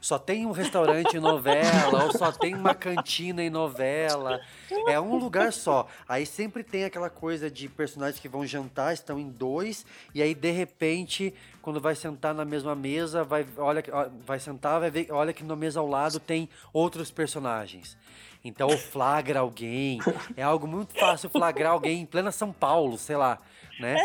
Só 0.00 0.18
tem 0.18 0.46
um 0.46 0.52
restaurante 0.52 1.16
em 1.16 1.20
novela, 1.20 2.04
ou 2.04 2.12
só 2.12 2.30
tem 2.30 2.54
uma 2.54 2.74
cantina 2.74 3.42
em 3.42 3.50
novela. 3.50 4.40
É 4.86 5.00
um 5.00 5.16
lugar 5.16 5.52
só. 5.52 5.88
Aí 6.08 6.24
sempre 6.24 6.62
tem 6.62 6.84
aquela 6.84 7.10
coisa 7.10 7.50
de 7.50 7.68
personagens 7.68 8.20
que 8.20 8.28
vão 8.28 8.46
jantar, 8.46 8.94
estão 8.94 9.18
em 9.18 9.28
dois, 9.28 9.84
e 10.14 10.22
aí 10.22 10.34
de 10.34 10.52
repente, 10.52 11.34
quando 11.60 11.80
vai 11.80 11.96
sentar 11.96 12.34
na 12.34 12.44
mesma 12.44 12.76
mesa, 12.76 13.24
vai, 13.24 13.44
olha, 13.56 13.82
vai 14.24 14.38
sentar, 14.38 14.78
vai 14.78 14.90
ver, 14.90 15.08
olha 15.10 15.32
que 15.32 15.42
na 15.42 15.56
mesa 15.56 15.80
ao 15.80 15.88
lado 15.88 16.20
tem 16.20 16.48
outros 16.72 17.10
personagens. 17.10 17.96
Então 18.46 18.70
flagra 18.70 19.40
alguém. 19.40 19.98
É 20.36 20.42
algo 20.42 20.66
muito 20.66 20.98
fácil 20.98 21.28
flagrar 21.28 21.72
alguém 21.72 22.00
em 22.00 22.06
plena 22.06 22.30
São 22.30 22.52
Paulo, 22.52 22.96
sei 22.96 23.16
lá, 23.16 23.40
né? 23.80 23.96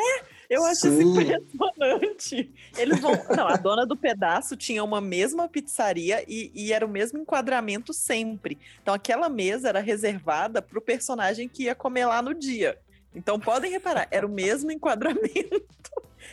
Eu 0.49 0.65
acho 0.65 0.87
isso 0.87 0.97
Sim. 0.97 1.11
impressionante. 1.11 2.53
Eles 2.77 2.99
vão. 2.99 3.13
Não, 3.35 3.47
a 3.47 3.55
dona 3.55 3.85
do 3.85 3.95
pedaço 3.95 4.57
tinha 4.57 4.83
uma 4.83 4.99
mesma 4.99 5.47
pizzaria 5.47 6.25
e, 6.27 6.51
e 6.53 6.73
era 6.73 6.85
o 6.85 6.89
mesmo 6.89 7.19
enquadramento 7.19 7.93
sempre. 7.93 8.59
Então 8.81 8.93
aquela 8.93 9.29
mesa 9.29 9.69
era 9.69 9.79
reservada 9.79 10.61
para 10.61 10.77
o 10.77 10.81
personagem 10.81 11.47
que 11.47 11.63
ia 11.63 11.75
comer 11.75 12.05
lá 12.05 12.21
no 12.21 12.33
dia. 12.33 12.77
Então 13.15 13.39
podem 13.39 13.71
reparar, 13.71 14.07
era 14.11 14.27
o 14.27 14.29
mesmo 14.29 14.71
enquadramento. 14.71 15.61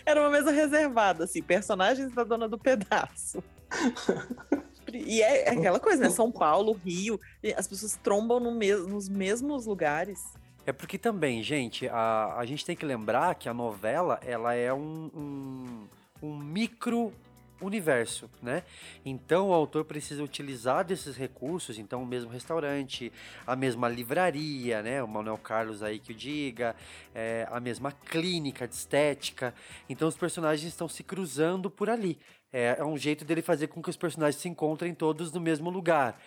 Era 0.04 0.20
uma 0.20 0.30
mesa 0.30 0.50
reservada, 0.50 1.24
assim, 1.24 1.42
personagens 1.42 2.12
da 2.12 2.22
dona 2.24 2.48
do 2.48 2.58
pedaço. 2.58 3.42
E 4.96 5.22
é 5.22 5.50
aquela 5.50 5.78
coisa, 5.80 6.02
né? 6.02 6.10
São 6.10 6.30
Paulo, 6.30 6.72
Rio, 6.84 7.20
as 7.56 7.66
pessoas 7.66 7.96
trombam 8.02 8.40
no 8.40 8.52
mes 8.52 8.86
nos 8.86 9.08
mesmos 9.08 9.66
lugares. 9.66 10.20
É 10.66 10.72
porque 10.72 10.98
também, 10.98 11.42
gente, 11.42 11.88
a, 11.88 12.34
a 12.36 12.44
gente 12.44 12.64
tem 12.64 12.76
que 12.76 12.84
lembrar 12.84 13.34
que 13.34 13.48
a 13.48 13.54
novela, 13.54 14.20
ela 14.22 14.54
é 14.54 14.72
um, 14.72 15.10
um, 15.14 15.88
um 16.22 16.36
micro 16.36 17.12
universo, 17.60 18.30
né? 18.42 18.62
Então 19.04 19.48
o 19.48 19.52
autor 19.52 19.84
precisa 19.84 20.22
utilizar 20.22 20.84
desses 20.84 21.16
recursos, 21.16 21.78
então 21.78 22.02
o 22.02 22.06
mesmo 22.06 22.30
restaurante, 22.30 23.12
a 23.46 23.56
mesma 23.56 23.88
livraria, 23.88 24.82
né? 24.82 25.02
O 25.02 25.08
Manuel 25.08 25.38
Carlos 25.38 25.82
aí 25.82 25.98
que 25.98 26.12
o 26.12 26.14
diga, 26.14 26.76
é, 27.14 27.48
a 27.50 27.58
mesma 27.58 27.90
clínica 27.90 28.68
de 28.68 28.74
estética. 28.74 29.54
Então 29.88 30.06
os 30.06 30.16
personagens 30.16 30.68
estão 30.68 30.88
se 30.88 31.02
cruzando 31.02 31.70
por 31.70 31.90
ali. 31.90 32.18
É, 32.52 32.76
é 32.78 32.84
um 32.84 32.96
jeito 32.96 33.24
dele 33.24 33.42
fazer 33.42 33.68
com 33.68 33.82
que 33.82 33.90
os 33.90 33.96
personagens 33.96 34.40
se 34.40 34.48
encontrem 34.48 34.94
todos 34.94 35.32
no 35.32 35.40
mesmo 35.40 35.70
lugar. 35.70 36.20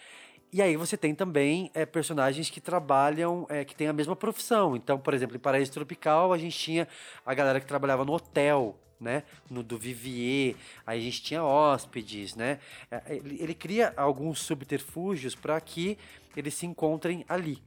E 0.54 0.62
aí 0.62 0.76
você 0.76 0.98
tem 0.98 1.16
também 1.16 1.72
é, 1.74 1.86
personagens 1.86 2.50
que 2.50 2.60
trabalham, 2.60 3.46
é, 3.50 3.64
que 3.64 3.74
têm 3.74 3.88
a 3.88 3.94
mesma 3.94 4.16
profissão. 4.16 4.76
Então, 4.76 5.00
por 5.00 5.14
exemplo, 5.14 5.36
em 5.36 5.40
Paraíso 5.40 5.72
Tropical, 5.72 6.34
a 6.34 6.38
gente 6.38 6.58
tinha 6.58 6.88
a 7.26 7.34
galera 7.34 7.60
que 7.60 7.66
trabalhava 7.66 8.04
no 8.04 8.12
hotel, 8.12 8.78
né? 9.00 9.24
No 9.50 9.64
do 9.64 9.78
Vivier, 9.78 10.56
aí 10.86 11.00
a 11.00 11.02
gente 11.02 11.24
tinha 11.24 11.44
hóspedes, 11.44 12.36
né? 12.36 12.60
É, 12.92 13.16
Ele, 13.16 13.42
ele 13.42 13.56
cria 13.56 13.94
alguns 13.96 14.40
subterfúgios 14.40 15.34
para 15.36 15.60
que 15.60 15.98
eles 16.36 16.54
se 16.54 16.66
encontrem 16.66 17.26
ali. 17.28 17.62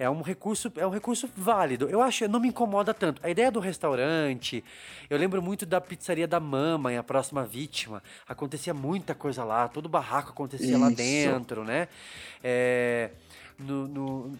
É 0.00 0.08
um 0.08 0.22
recurso, 0.22 0.72
é 0.76 0.86
um 0.86 0.90
recurso 0.90 1.28
válido. 1.36 1.86
Eu 1.90 2.00
acho, 2.00 2.26
não 2.26 2.40
me 2.40 2.48
incomoda 2.48 2.94
tanto. 2.94 3.20
A 3.22 3.28
ideia 3.28 3.50
do 3.50 3.60
restaurante, 3.60 4.64
eu 5.10 5.18
lembro 5.18 5.42
muito 5.42 5.66
da 5.66 5.78
pizzaria 5.78 6.26
da 6.26 6.40
Mama, 6.40 6.90
em 6.90 6.96
A 6.96 7.02
Próxima 7.02 7.44
Vítima. 7.44 8.02
Acontecia 8.26 8.72
muita 8.72 9.14
coisa 9.14 9.44
lá, 9.44 9.68
todo 9.68 9.90
barraco 9.90 10.30
acontecia 10.30 10.78
lá 10.78 10.88
Isso. 10.88 10.96
dentro, 10.96 11.64
né? 11.64 11.86
É, 12.42 13.10
no- 13.60 13.86
no- 13.88 14.38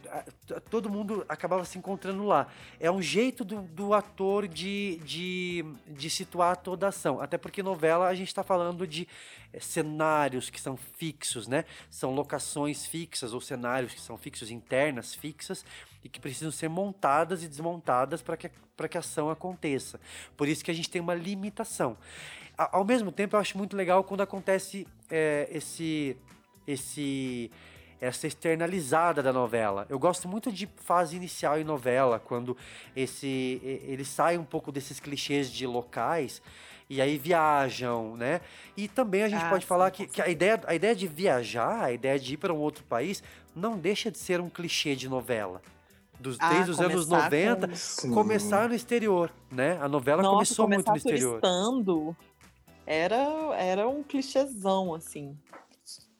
todo 0.70 0.88
mundo 0.90 1.24
acabava 1.28 1.64
se 1.64 1.78
encontrando 1.78 2.24
lá. 2.24 2.46
É 2.78 2.90
um 2.90 3.02
jeito 3.02 3.44
do, 3.44 3.62
do 3.62 3.94
ator 3.94 4.48
de, 4.48 4.96
de, 5.04 5.64
de 5.86 6.10
situar 6.10 6.56
toda 6.56 6.86
a 6.86 6.88
ação. 6.88 7.20
Até 7.20 7.36
porque 7.38 7.62
novela 7.62 8.08
a 8.08 8.14
gente 8.14 8.28
está 8.28 8.42
falando 8.42 8.86
de 8.86 9.06
eh, 9.52 9.60
cenários 9.60 10.48
que 10.50 10.60
são 10.60 10.76
fixos, 10.76 11.46
né? 11.46 11.64
São 11.90 12.12
locações 12.14 12.86
fixas 12.86 13.32
ou 13.32 13.40
cenários 13.40 13.92
que 13.94 14.00
são 14.00 14.16
fixos, 14.16 14.50
internas 14.50 15.14
fixas 15.14 15.64
e 16.02 16.08
que 16.08 16.18
precisam 16.20 16.50
ser 16.50 16.68
montadas 16.68 17.42
e 17.42 17.48
desmontadas 17.48 18.22
para 18.22 18.36
que, 18.36 18.48
que 18.48 18.96
a 18.96 19.00
ação 19.00 19.28
aconteça. 19.30 20.00
Por 20.36 20.48
isso 20.48 20.64
que 20.64 20.70
a 20.70 20.74
gente 20.74 20.88
tem 20.90 21.00
uma 21.00 21.14
limitação. 21.14 21.96
Ao 22.56 22.84
mesmo 22.84 23.10
tempo, 23.12 23.36
eu 23.36 23.40
acho 23.40 23.56
muito 23.56 23.76
legal 23.76 24.02
quando 24.04 24.22
acontece 24.22 24.86
eh, 25.10 25.48
esse 25.52 26.16
esse 26.66 27.50
essa 28.01 28.26
externalizada 28.26 29.22
da 29.22 29.32
novela. 29.32 29.86
Eu 29.88 29.98
gosto 29.98 30.26
muito 30.26 30.51
de 30.51 30.66
fase 30.84 31.16
inicial 31.16 31.59
em 31.59 31.64
novela, 31.64 32.18
quando 32.18 32.57
esse 32.96 33.61
ele 33.86 34.05
sai 34.05 34.38
um 34.38 34.44
pouco 34.44 34.72
desses 34.72 34.98
clichês 34.98 35.51
de 35.51 35.66
locais 35.66 36.40
e 36.88 37.01
aí 37.01 37.18
viajam, 37.18 38.16
né? 38.16 38.40
E 38.76 38.88
também 38.88 39.22
a 39.22 39.28
gente 39.28 39.44
Ah, 39.44 39.51
pode 39.51 39.64
sim, 39.64 39.68
falar 39.68 39.90
que, 39.90 40.07
que 40.07 40.20
a, 40.20 40.28
ideia, 40.28 40.61
a 40.66 40.74
ideia 40.74 40.94
de 40.96 41.07
viajar, 41.07 41.84
a 41.84 41.92
ideia 41.92 42.18
de 42.18 42.34
ir 42.34 42.36
para 42.36 42.53
um 42.53 42.59
outro 42.59 42.82
país, 42.84 43.22
não 43.55 43.78
deixa 43.78 44.11
de 44.11 44.18
ser 44.18 44.40
um 44.40 44.48
clichê 44.48 44.96
de 44.96 45.09
novela. 45.09 45.61
Dos, 46.18 46.36
Ah, 46.38 46.48
desde 46.51 46.70
os 46.72 46.80
anos 46.80 47.07
começar 47.07 47.24
90, 47.24 47.68
com- 48.03 48.11
começar 48.14 48.68
no 48.68 48.74
exterior, 48.74 49.30
né? 49.51 49.78
A 49.80 49.88
novela 49.88 50.22
Nossa, 50.22 50.34
começou 50.36 50.68
muito 50.68 50.90
no 50.90 50.96
exterior. 50.96 51.40
turistando 51.40 52.16
era, 52.86 53.16
era 53.57 53.88
um 53.88 54.03
clichêzão, 54.03 54.92
assim. 54.94 55.36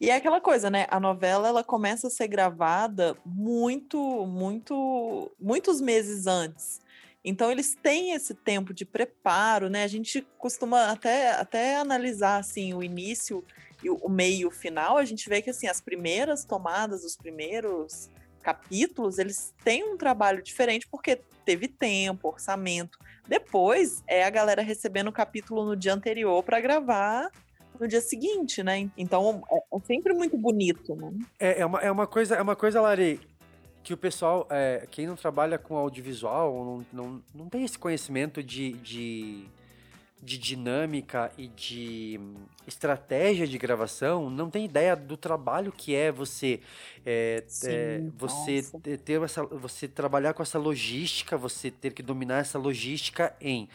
E 0.01 0.09
é 0.09 0.17
aquela 0.17 0.41
coisa, 0.41 0.71
né? 0.71 0.87
A 0.89 0.99
novela 0.99 1.49
ela 1.49 1.63
começa 1.63 2.07
a 2.07 2.11
ser 2.11 2.27
gravada 2.27 3.15
muito, 3.25 3.99
muito, 4.27 5.31
muitos 5.39 5.79
meses 5.79 6.27
antes. 6.27 6.81
Então 7.23 7.51
eles 7.51 7.75
têm 7.75 8.13
esse 8.13 8.33
tempo 8.33 8.73
de 8.73 8.87
preparo, 8.87 9.69
né? 9.69 9.85
A 9.85 9.89
gente 9.89 10.27
costuma 10.39 10.91
até, 10.91 11.33
até 11.33 11.77
analisar 11.77 12.39
assim 12.39 12.73
o 12.73 12.83
início 12.83 13.45
e 13.85 13.91
o 13.91 14.09
meio 14.09 14.41
e 14.41 14.47
o 14.47 14.51
final. 14.51 14.97
A 14.97 15.05
gente 15.05 15.29
vê 15.29 15.43
que 15.43 15.51
assim 15.51 15.67
as 15.67 15.83
primeiras 15.83 16.47
tomadas, 16.47 17.05
os 17.05 17.15
primeiros 17.15 18.09
capítulos, 18.43 19.19
eles 19.19 19.53
têm 19.63 19.85
um 19.85 19.99
trabalho 19.99 20.43
diferente 20.43 20.89
porque 20.91 21.21
teve 21.45 21.69
tempo, 21.69 22.29
orçamento. 22.29 22.99
Depois 23.29 24.03
é 24.07 24.25
a 24.25 24.31
galera 24.31 24.63
recebendo 24.63 25.09
o 25.09 25.13
capítulo 25.13 25.67
no 25.67 25.77
dia 25.77 25.93
anterior 25.93 26.43
para 26.43 26.59
gravar 26.59 27.31
no 27.81 27.89
dia 27.89 28.01
seguinte, 28.01 28.63
né? 28.63 28.91
Então 28.97 29.43
é, 29.51 29.77
é 29.77 29.81
sempre 29.81 30.13
muito 30.13 30.37
bonito, 30.37 30.95
né? 30.95 31.11
É, 31.39 31.61
é, 31.63 31.67
uma, 31.67 31.79
é 31.81 31.91
uma 31.91 32.07
coisa, 32.07 32.37
é 32.37 32.43
uma 32.43 32.55
coisa, 32.55 32.81
Lari, 32.81 33.19
que 33.83 33.95
o 33.95 33.97
pessoal, 33.97 34.47
é, 34.51 34.87
quem 34.91 35.07
não 35.07 35.17
trabalha 35.17 35.59
com 35.59 35.75
audiovisual, 35.77 36.65
não, 36.65 36.87
não, 36.93 37.23
não 37.35 37.49
tem 37.49 37.65
esse 37.65 37.79
conhecimento 37.79 38.43
de, 38.43 38.73
de, 38.75 39.45
de 40.23 40.37
dinâmica 40.37 41.33
e 41.39 41.49
de 41.49 42.21
estratégia 42.67 43.47
de 43.47 43.57
gravação, 43.57 44.29
não 44.29 44.51
tem 44.51 44.67
ideia 44.67 44.95
do 44.95 45.17
trabalho 45.17 45.73
que 45.73 45.95
é 45.95 46.13
você 46.13 46.61
é, 47.07 47.43
é, 47.43 47.45
Sim, 47.49 48.13
você 48.17 48.57
nossa. 48.57 48.81
ter- 48.81 48.99
ter 48.99 49.23
essa, 49.23 49.43
você 49.45 49.89
trabalhar 49.89 50.35
com 50.35 50.43
essa 50.43 50.59
logística, 50.59 51.39
você 51.39 51.71
ter 51.71 51.95
que 51.95 52.03
dominar 52.03 52.41
essa 52.41 52.59
logística 52.59 53.35
em 53.41 53.67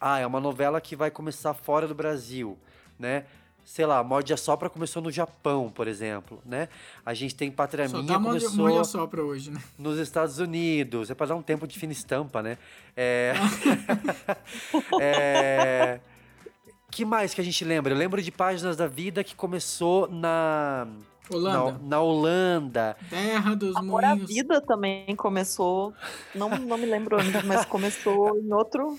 ah, 0.00 0.18
é 0.18 0.26
uma 0.26 0.40
novela 0.40 0.80
que 0.80 0.94
vai 0.94 1.10
começar 1.10 1.52
fora 1.54 1.88
do 1.88 1.94
Brasil, 1.94 2.56
né? 3.00 3.24
Sei 3.64 3.86
lá, 3.86 4.02
Morde 4.02 4.32
a 4.32 4.36
Sopra 4.36 4.68
começou 4.68 5.00
no 5.00 5.10
Japão, 5.10 5.70
por 5.70 5.86
exemplo, 5.86 6.42
né? 6.44 6.68
A 7.06 7.14
gente 7.14 7.34
tem 7.34 7.50
Pátria 7.50 7.88
Só 7.88 7.98
Minha 7.98 8.18
dá 8.18 8.24
começou 8.24 8.56
morde 8.56 8.78
a 8.78 8.84
sopra 8.84 9.22
hoje, 9.22 9.50
né? 9.50 9.62
nos 9.78 9.98
Estados 9.98 10.38
Unidos. 10.38 11.10
É 11.10 11.14
pra 11.14 11.26
dar 11.26 11.36
um 11.36 11.42
tempo 11.42 11.66
de 11.66 11.78
fina 11.78 11.92
estampa, 11.92 12.42
né? 12.42 12.58
É... 12.96 13.32
é... 15.00 16.00
Que 16.90 17.04
mais 17.04 17.32
que 17.32 17.40
a 17.40 17.44
gente 17.44 17.64
lembra? 17.64 17.92
Eu 17.92 17.96
lembro 17.96 18.20
de 18.20 18.32
Páginas 18.32 18.76
da 18.76 18.88
Vida 18.88 19.22
que 19.22 19.36
começou 19.36 20.08
na... 20.08 20.88
Holanda. 21.32 21.72
Na, 21.72 21.78
na 21.78 22.00
Holanda. 22.00 22.96
Terra 23.08 23.54
dos 23.54 23.76
Amor 23.76 24.04
à 24.04 24.08
moinhos. 24.08 24.28
Vida 24.28 24.60
também 24.60 25.14
começou, 25.14 25.94
não, 26.34 26.48
não 26.50 26.76
me 26.76 26.86
lembro 26.86 27.16
onde, 27.18 27.46
mas 27.46 27.64
começou 27.64 28.36
em 28.36 28.52
outro. 28.52 28.98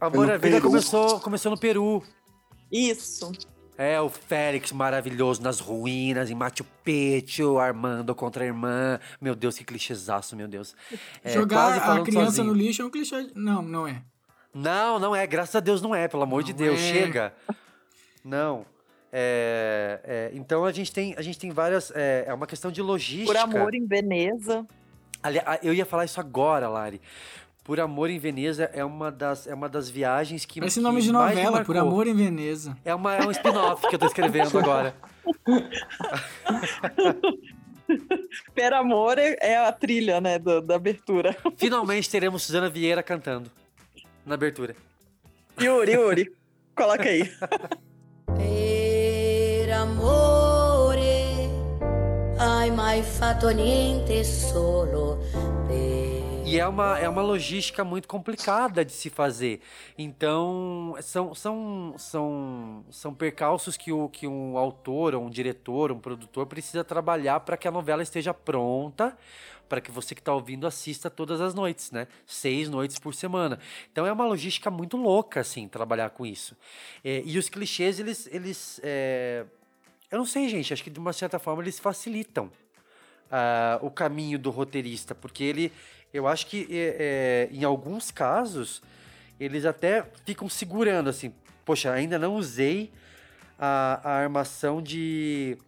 Amor 0.00 0.26
no 0.26 0.32
à 0.32 0.38
Vida 0.38 0.58
começou, 0.62 1.20
começou 1.20 1.50
no 1.50 1.58
Peru. 1.58 2.02
Isso. 2.76 3.30
É, 3.76 4.00
o 4.00 4.08
Félix 4.08 4.70
maravilhoso 4.70 5.42
nas 5.42 5.58
ruínas, 5.58 6.30
em 6.30 6.34
Machu 6.34 6.64
Picchu, 6.84 7.58
Armando 7.58 8.14
contra 8.14 8.44
a 8.44 8.46
irmã. 8.46 9.00
Meu 9.20 9.34
Deus, 9.34 9.56
que 9.58 9.64
clichêzaço, 9.64 10.36
meu 10.36 10.46
Deus. 10.46 10.76
É, 10.92 10.96
quase 11.22 11.34
Jogar 11.34 11.98
a 12.00 12.02
criança 12.02 12.26
sozinho. 12.26 12.46
no 12.46 12.52
lixo 12.52 12.82
é 12.82 12.84
um 12.84 12.90
clichê. 12.90 13.30
Não, 13.34 13.62
não 13.62 13.86
é. 13.88 14.02
Não, 14.52 14.98
não 15.00 15.16
é. 15.16 15.26
Graças 15.26 15.56
a 15.56 15.60
Deus 15.60 15.82
não 15.82 15.92
é, 15.94 16.06
pelo 16.06 16.22
amor 16.22 16.44
de 16.44 16.52
Não 16.52 16.58
Deus. 16.58 16.78
é. 16.78 16.92
Chega. 16.92 17.34
Não. 18.24 18.64
É, 19.12 20.00
é, 20.04 20.30
então 20.34 20.64
a 20.64 20.72
gente 20.72 20.92
tem, 20.92 21.14
a 21.16 21.22
gente 21.22 21.38
tem 21.38 21.50
várias. 21.50 21.90
É, 21.94 22.24
é 22.28 22.34
uma 22.34 22.46
questão 22.46 22.70
de 22.70 22.80
logística. 22.82 23.26
Por 23.32 23.36
Amor 23.36 23.74
em 23.74 23.86
Veneza. 23.86 24.66
Ali- 25.22 25.40
eu 25.62 25.72
ia 25.72 25.86
falar 25.86 26.04
isso 26.04 26.20
agora, 26.20 26.68
Lari. 26.68 27.00
Por 27.64 27.80
Amor 27.80 28.10
em 28.10 28.18
Veneza 28.18 28.64
é 28.74 28.84
uma 28.84 29.10
das, 29.10 29.46
é 29.46 29.54
uma 29.54 29.70
das 29.70 29.88
viagens 29.88 30.44
que. 30.44 30.60
Que 30.60 30.80
nome 30.80 31.00
de 31.00 31.10
mais 31.10 31.34
me 31.34 31.42
novela, 31.42 31.64
Por. 31.64 31.76
Amor 31.78 32.06
em 32.06 32.14
Veneza. 32.14 32.76
É, 32.84 32.94
uma, 32.94 33.16
é 33.16 33.26
um 33.26 33.30
spin-off 33.30 33.88
que 33.88 33.94
eu 33.94 33.98
tô 33.98 34.04
escrevendo 34.06 34.58
agora. 34.58 34.94
Per 38.54 38.72
Amor 38.72 39.18
é, 39.18 39.36
é 39.40 39.56
a 39.56 39.72
trilha, 39.72 40.20
né, 40.20 40.38
do- 40.38 40.60
da 40.60 40.74
abertura. 40.76 41.34
Finalmente 41.56 42.10
teremos 42.10 42.42
Suzana 42.42 42.68
Vieira 42.68 43.02
cantando 43.02 43.50
na 44.26 44.34
abertura. 44.34 44.74
Yuri, 45.60 45.92
Yuri, 45.92 46.32
coloca 46.76 47.04
aí. 47.04 47.30
Per 48.36 49.72
amore 49.72 51.48
hai 52.38 52.70
mai 52.70 53.02
fatto 53.02 53.48
niente 53.50 54.24
solo 54.24 55.18
E 56.46 56.60
é 56.60 56.68
uma, 56.68 56.98
é 56.98 57.08
uma 57.08 57.22
logística 57.22 57.82
muito 57.82 58.06
complicada 58.06 58.84
de 58.84 58.92
se 58.92 59.08
fazer. 59.08 59.62
Então, 59.96 60.94
são, 61.00 61.34
são, 61.34 61.94
são, 61.96 62.84
são 62.90 63.14
percalços 63.14 63.78
que, 63.78 63.90
o, 63.90 64.10
que 64.10 64.26
um 64.26 64.58
autor, 64.58 65.14
ou 65.14 65.24
um 65.24 65.30
diretor, 65.30 65.90
um 65.90 65.98
produtor 65.98 66.44
precisa 66.46 66.84
trabalhar 66.84 67.40
para 67.40 67.56
que 67.56 67.66
a 67.66 67.70
novela 67.70 68.02
esteja 68.02 68.34
pronta, 68.34 69.16
para 69.70 69.80
que 69.80 69.90
você 69.90 70.14
que 70.14 70.20
está 70.20 70.34
ouvindo 70.34 70.66
assista 70.66 71.08
todas 71.08 71.40
as 71.40 71.54
noites, 71.54 71.90
né? 71.90 72.06
Seis 72.26 72.68
noites 72.68 72.98
por 72.98 73.14
semana. 73.14 73.58
Então, 73.90 74.06
é 74.06 74.12
uma 74.12 74.26
logística 74.26 74.70
muito 74.70 74.98
louca, 74.98 75.40
assim, 75.40 75.66
trabalhar 75.66 76.10
com 76.10 76.26
isso. 76.26 76.54
É, 77.02 77.22
e 77.24 77.38
os 77.38 77.48
clichês, 77.48 77.98
eles. 77.98 78.28
eles 78.30 78.80
é, 78.84 79.46
Eu 80.10 80.18
não 80.18 80.26
sei, 80.26 80.46
gente, 80.50 80.74
acho 80.74 80.84
que 80.84 80.90
de 80.90 80.98
uma 80.98 81.14
certa 81.14 81.38
forma 81.38 81.62
eles 81.62 81.78
facilitam 81.78 82.50
ah, 83.30 83.78
o 83.82 83.90
caminho 83.90 84.38
do 84.38 84.50
roteirista, 84.50 85.14
porque 85.14 85.42
ele, 85.42 85.72
eu 86.14 86.26
acho 86.28 86.46
que 86.46 86.66
é, 86.70 87.48
é, 87.50 87.54
em 87.54 87.64
alguns 87.64 88.10
casos 88.10 88.80
eles 89.38 89.66
até 89.66 90.04
ficam 90.24 90.48
segurando 90.48 91.10
assim, 91.10 91.34
poxa, 91.64 91.90
ainda 91.92 92.18
não 92.18 92.36
usei 92.36 92.90
a, 93.58 94.00
a 94.02 94.10
armação 94.22 94.80
de 94.80 95.58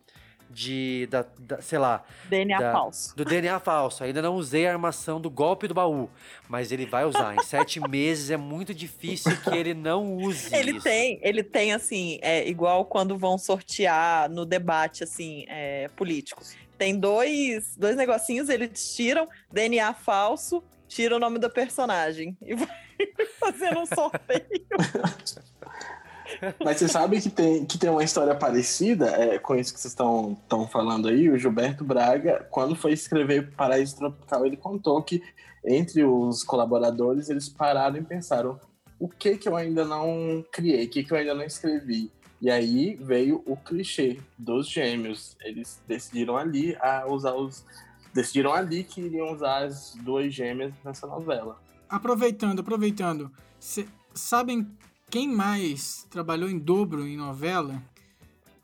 de 0.49 1.09
da, 1.11 1.27
da- 1.41 1.61
sei 1.61 1.77
lá 1.77 2.05
DNA 2.31 2.59
da- 2.61 2.73
falso. 2.73 3.17
do 3.17 3.25
DNA 3.25 3.59
falso. 3.59 4.05
Ainda 4.05 4.23
não 4.23 4.37
usei 4.37 4.67
a 4.69 4.73
armação 4.73 5.21
do 5.21 5.29
golpe 5.29 5.67
do 5.67 5.75
baú, 5.75 6.09
mas 6.49 6.71
ele 6.71 6.87
vai 6.87 7.05
usar. 7.05 7.35
Em 7.35 7.43
sete 7.43 7.81
meses 7.91 8.31
é 8.31 8.37
muito 8.37 8.73
difícil 8.73 9.37
que 9.43 9.51
ele 9.51 9.75
não 9.75 10.17
use 10.17 10.55
Ele 10.55 10.71
isso. 10.77 10.85
tem, 10.85 11.19
ele 11.21 11.43
tem 11.43 11.73
assim, 11.73 12.21
é 12.23 12.49
igual 12.49 12.85
quando 12.85 13.19
vão 13.19 13.37
sortear 13.37 14.31
no 14.31 14.47
debate 14.47 15.03
assim, 15.03 15.45
é, 15.49 15.89
político. 15.97 16.41
Tem 16.79 16.99
dois, 16.99 17.77
dois 17.77 17.97
negocinhos, 17.97 18.49
eles 18.49 18.95
tiram 18.95 19.29
DNA 19.53 19.95
falso, 19.95 20.63
tira 20.87 21.17
o 21.17 21.19
nome 21.19 21.39
do 21.39 21.51
personagem 21.51 22.37
e 22.43 22.55
vai 22.55 22.69
fazendo 23.39 23.81
um 23.81 23.87
sorteio. 23.87 24.45
Mas 26.63 26.79
você 26.79 26.89
sabe 26.89 27.21
que 27.21 27.31
tem, 27.31 27.65
que 27.65 27.79
tem 27.79 27.89
uma 27.89 28.05
história 28.05 28.35
parecida 28.35 29.07
é, 29.11 29.39
com 29.39 29.55
isso 29.55 29.73
que 29.73 29.81
vocês 29.81 29.93
estão 29.93 30.69
falando 30.71 31.09
aí. 31.09 31.31
O 31.31 31.39
Gilberto 31.39 31.85
Braga, 31.85 32.47
quando 32.51 32.75
foi 32.75 32.93
escrever 32.93 33.53
Paraíso 33.53 33.97
Tropical, 33.97 34.45
ele 34.45 34.57
contou 34.57 35.03
que 35.03 35.23
entre 35.65 36.05
os 36.05 36.43
colaboradores 36.43 37.31
eles 37.31 37.49
pararam 37.49 37.97
e 37.97 38.03
pensaram: 38.03 38.61
o 38.99 39.09
que 39.09 39.37
que 39.37 39.49
eu 39.49 39.57
ainda 39.57 39.85
não 39.85 40.45
criei, 40.51 40.87
o 40.87 40.91
que 40.91 41.05
que 41.05 41.13
eu 41.13 41.17
ainda 41.17 41.35
não 41.35 41.45
escrevi. 41.45 42.11
E 42.41 42.51
aí 42.51 42.97
veio 43.01 43.43
o 43.47 43.57
clichê 43.57 44.21
dos 44.37 44.69
gêmeos. 44.69 45.37
Eles 45.41 45.83
decidiram 45.89 46.37
ali 46.37 46.77
a 46.77 47.07
usar 47.07 47.35
os. 47.35 47.65
Decidiram 48.13 48.53
ali 48.53 48.85
que 48.85 49.01
iriam 49.01 49.33
usar 49.33 49.65
as 49.65 49.95
duas 50.03 50.33
gêmeas 50.35 50.73
nessa 50.85 51.07
novela. 51.07 51.61
Aproveitando, 51.89 52.61
aproveitando. 52.61 53.31
cê- 53.59 53.87
sabem 54.15 54.67
quem 55.11 55.29
mais 55.29 56.07
trabalhou 56.11 56.49
em 56.51 56.59
dobro 56.59 57.07
em 57.07 57.17
novela? 57.17 57.83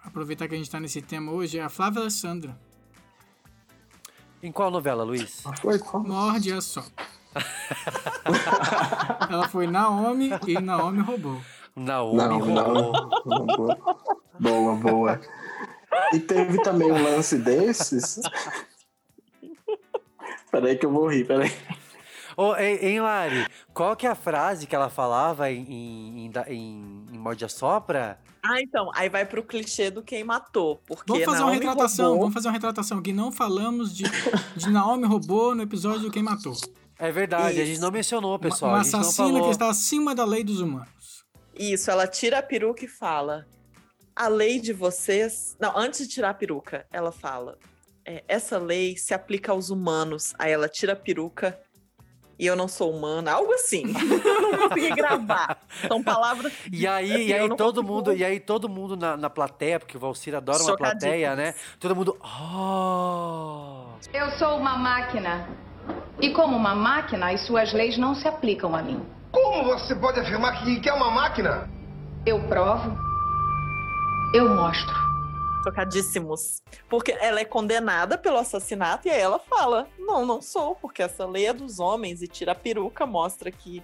Aproveitar 0.03 0.49
que 0.49 0.55
a 0.55 0.59
gente 0.59 0.71
tá 0.71 0.81
nesse 0.81 1.01
tema 1.01 1.31
hoje, 1.33 1.59
é 1.59 1.63
a 1.63 1.69
Flávia 1.69 2.01
Alessandra. 2.01 2.59
Em 4.43 4.51
qual 4.51 4.71
novela, 4.71 5.05
Luiz? 5.05 5.43
Foi 5.61 5.79
qual? 5.79 6.03
Morde 6.03 6.53
a 6.53 6.61
só. 6.61 6.85
Ela 9.31 9.49
foi 9.49 9.67
Naomi 9.67 10.31
e 10.47 10.61
Naomi 10.61 11.01
roubou. 11.01 11.41
Naomi 11.75 12.17
Não, 12.17 12.39
roubou. 12.39 12.93
não. 13.25 13.49
Boa, 13.49 13.79
boa, 14.39 14.75
boa. 14.77 15.21
E 16.13 16.19
teve 16.21 16.63
também 16.63 16.91
um 16.91 17.03
lance 17.03 17.39
desses. 17.39 18.21
Peraí 20.51 20.77
que 20.77 20.87
eu 20.87 20.91
vou 20.93 21.07
rir, 21.09 21.27
peraí. 21.27 21.51
Ô, 22.37 22.55
hein, 22.57 23.01
Lari? 23.01 23.47
Qual 23.75 23.95
que 23.95 24.07
é 24.07 24.11
a 24.11 24.15
frase 24.15 24.67
que 24.67 24.75
ela 24.75 24.89
falava 24.89 25.51
em, 25.51 25.63
em, 25.69 26.33
em, 26.49 27.07
em, 27.13 27.19
Morde 27.19 27.45
a 27.45 27.49
Sopra? 27.49 28.19
Ah, 28.43 28.61
então, 28.61 28.91
aí 28.95 29.09
vai 29.09 29.25
pro 29.25 29.43
clichê 29.43 29.91
do 29.91 30.03
quem 30.03 30.25
matou, 30.25 30.81
porque 30.87 31.05
Vamos 31.07 31.25
fazer 31.25 31.39
uma 31.39 31.47
Naomi 31.51 31.59
retratação, 31.67 32.05
roubou. 32.07 32.21
vamos 32.23 32.35
fazer 32.35 32.49
uma 32.49 32.53
retratação 32.55 32.99
aqui. 32.99 33.13
Não 33.13 33.31
falamos 33.31 33.95
de, 33.95 34.05
de 34.57 34.71
Naomi 34.71 35.07
roubou 35.07 35.55
no 35.55 35.63
episódio 35.63 36.01
do 36.03 36.11
Quem 36.11 36.23
Matou. 36.23 36.55
É 36.99 37.11
verdade, 37.13 37.61
a 37.61 37.65
gente 37.65 37.73
Isso. 37.75 37.83
não 37.83 37.91
mencionou, 37.91 38.39
pessoal. 38.39 38.73
uma 38.73 38.81
a 38.81 38.83
gente 38.83 38.93
não 38.93 39.01
assassina 39.01 39.29
falou. 39.29 39.45
que 39.45 39.51
está 39.51 39.69
acima 39.69 40.15
da 40.15 40.25
lei 40.25 40.43
dos 40.43 40.61
humanos. 40.61 40.89
Isso, 41.59 41.91
ela 41.91 42.07
tira 42.07 42.39
a 42.39 42.43
peruca 42.43 42.85
e 42.85 42.89
fala: 42.89 43.47
a 44.15 44.29
lei 44.29 44.61
de 44.61 44.73
vocês. 44.73 45.57
Não, 45.61 45.77
antes 45.77 46.07
de 46.07 46.15
tirar 46.15 46.31
a 46.31 46.35
peruca, 46.35 46.87
ela 46.93 47.13
fala: 47.13 47.59
é, 48.05 48.23
essa 48.29 48.59
lei 48.59 48.97
se 48.97 49.15
aplica 49.15 49.53
aos 49.53 49.71
humanos. 49.71 50.35
Aí 50.39 50.53
ela 50.53 50.69
tira 50.69 50.93
a 50.95 50.97
peruca 50.97 51.59
e 52.39 52.47
eu 52.47 52.57
não 52.57 52.67
sou 52.67 52.91
humana, 52.91 53.33
algo 53.33 53.53
assim. 53.53 53.85
não 54.43 54.69
consegui 54.69 54.91
gravar. 54.95 55.61
São 55.87 56.03
palavras. 56.03 56.53
E 56.73 56.87
aí, 56.87 57.13
assim, 57.13 57.23
e 57.27 57.33
aí 57.33 57.41
eu 57.41 57.49
não 57.49 57.57
todo 57.57 57.77
consigo- 57.77 57.93
mundo, 57.95 58.13
e 58.15 58.25
aí 58.25 58.41
todo 58.41 58.69
mundo 58.69 58.97
na, 58.97 59.17
na 59.17 59.31
plateia, 59.31 59.79
porque 59.79 59.97
o 59.97 60.01
Valcir 60.01 60.35
adora 60.35 60.63
uma 60.63 60.77
plateia, 60.77 61.37
né? 61.37 61.55
Todo 61.79 61.95
mundo. 61.95 62.19
Oh! 62.23 63.93
Eu 64.13 64.31
sou 64.39 64.57
uma 64.57 64.77
máquina. 64.77 65.49
E 66.21 66.31
como 66.33 66.57
uma 66.57 66.75
máquina, 66.75 67.33
as 67.33 67.47
suas 67.47 67.73
leis 67.73 67.97
não 67.99 68.15
se 68.15 68.27
aplicam 68.27 68.75
a 68.75 68.83
mim. 68.83 69.01
Como 69.33 69.65
você 69.65 69.97
pode 69.97 70.21
afirmar 70.21 70.63
que, 70.63 70.79
que 70.79 70.91
é 70.91 70.93
uma 70.93 71.11
máquina? 71.11 71.67
Eu 72.27 72.39
provo. 72.49 72.95
Eu 74.35 74.55
mostro. 74.55 74.95
Chocadíssimos. 75.65 76.63
Porque 76.89 77.13
ela 77.13 77.41
é 77.41 77.45
condenada 77.45 78.19
pelo 78.19 78.37
assassinato 78.37 79.09
e 79.09 79.11
aí 79.11 79.21
ela 79.21 79.39
fala: 79.39 79.89
Não, 79.99 80.27
não 80.27 80.43
sou, 80.43 80.75
porque 80.75 81.03
essa 81.03 81.25
lei 81.25 81.47
é 81.47 81.53
dos 81.55 81.81
homens 81.81 82.21
e 82.21 82.29
tira 82.29 82.53
a 82.53 82.55
peruca, 82.55 83.07
mostra 83.07 83.51
que 83.51 83.83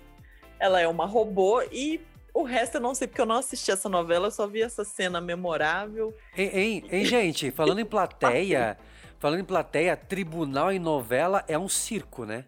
ela 0.60 0.80
é 0.80 0.86
uma 0.86 1.06
robô 1.06 1.62
e. 1.72 2.00
O 2.34 2.44
resto 2.44 2.76
eu 2.76 2.80
não 2.80 2.94
sei, 2.94 3.08
porque 3.08 3.20
eu 3.20 3.26
não 3.26 3.36
assisti 3.36 3.70
essa 3.72 3.88
novela, 3.88 4.28
eu 4.28 4.30
só 4.30 4.46
vi 4.46 4.62
essa 4.62 4.84
cena 4.84 5.20
memorável. 5.20 6.14
Hein, 6.36 6.50
hein, 6.52 6.84
hein, 6.92 7.04
gente, 7.04 7.50
falando 7.50 7.80
em 7.80 7.84
plateia, 7.84 8.78
falando 9.18 9.40
em 9.40 9.44
plateia, 9.44 9.96
tribunal 9.96 10.70
em 10.70 10.78
novela 10.78 11.42
é 11.48 11.58
um 11.58 11.68
circo, 11.68 12.24
né? 12.24 12.44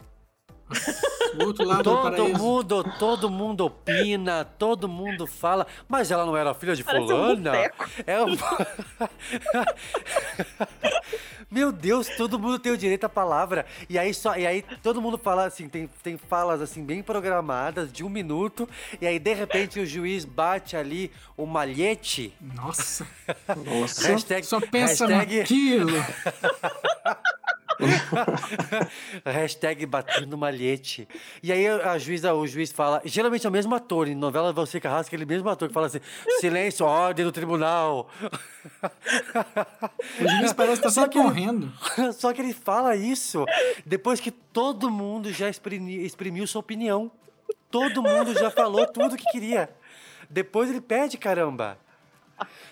O 1.39 1.45
outro 1.47 1.65
lado 1.65 1.83
do 1.83 2.11
Todo 2.11 2.39
mundo, 2.39 2.85
todo 2.99 3.31
mundo 3.31 3.65
opina, 3.67 4.45
todo 4.45 4.89
mundo 4.89 5.27
fala, 5.27 5.67
mas 5.89 6.11
ela 6.11 6.27
não 6.27 6.37
era 6.37 6.53
filha 6.55 6.75
de 6.75 6.83
Parece 6.85 7.05
um 7.05 7.09
fulana? 7.09 7.51
boteco. 7.51 7.89
é 8.07 8.23
um... 8.23 8.37
Meu 11.51 11.73
Deus, 11.73 12.07
todo 12.17 12.39
mundo 12.39 12.61
tem 12.61 12.71
o 12.71 12.79
direito 12.79 13.05
à 13.05 13.09
palavra. 13.09 13.67
E 13.89 13.99
aí 13.99 14.15
só, 14.15 14.37
e 14.37 14.47
aí 14.47 14.65
todo 14.83 15.03
mundo 15.03 15.19
fala 15.19 15.47
assim, 15.47 15.69
tem, 15.69 15.89
tem 16.01 16.17
falas 16.17 16.61
assim 16.61 16.85
bem 16.85 17.03
programadas 17.03 17.93
de 17.93 18.05
um 18.05 18.09
minuto, 18.09 18.69
e 19.01 19.07
aí 19.07 19.19
de 19.19 19.35
repente 19.35 19.81
o 19.81 19.87
juiz 19.87 20.25
bate 20.25 20.77
ali 20.77 21.11
o 21.37 21.47
malhete. 21.47 22.33
Nossa. 22.41 23.05
Nossa. 23.67 24.09
Hashtag, 24.09 24.47
Só 24.47 24.61
pensa 24.61 25.07
hashtag, 25.07 25.39
naquilo. 25.39 25.91
Hashtag 29.25 29.87
batendo 29.87 30.37
malhete. 30.37 31.09
E 31.43 31.53
aí 31.53 31.67
a 31.67 31.99
juíza, 31.99 32.33
o 32.35 32.47
juiz 32.47 32.71
fala. 32.73 33.01
Geralmente 33.05 33.47
é 33.47 33.49
o 33.49 33.53
mesmo 33.53 33.75
ator. 33.75 34.09
Em 34.09 34.15
novela 34.15 34.53
você 34.53 34.81
Carrasco, 34.81 35.09
aquele 35.09 35.27
mesmo 35.27 35.49
ator 35.49 35.69
que 35.69 35.75
fala 35.75 35.87
assim: 35.87 36.01
silêncio, 36.41 36.85
ordem 36.87 37.25
do 37.25 37.33
tribunal. 37.33 38.09
O 40.21 40.29
juiz 40.29 40.53
parece 40.53 40.75
estar 40.75 40.91
Só 40.91 41.09
que 41.09 41.19
ele- 41.19 41.29
correndo. 41.29 41.73
Só 42.15 42.33
que 42.33 42.41
ele 42.41 42.53
fala 42.53 42.95
isso 42.97 43.45
depois 43.85 44.21
que 44.21 44.31
todo 44.31 44.91
mundo 44.91 45.33
já 45.33 45.49
exprimi- 45.49 46.05
exprimiu 46.05 46.47
sua 46.47 46.61
opinião. 46.61 47.11
Todo 47.71 48.03
mundo 48.03 48.35
já 48.35 48.51
falou 48.51 48.87
tudo 48.87 49.17
que 49.17 49.25
queria. 49.31 49.71
Depois 50.29 50.69
ele 50.71 50.81
pede, 50.81 51.17
caramba. 51.17 51.79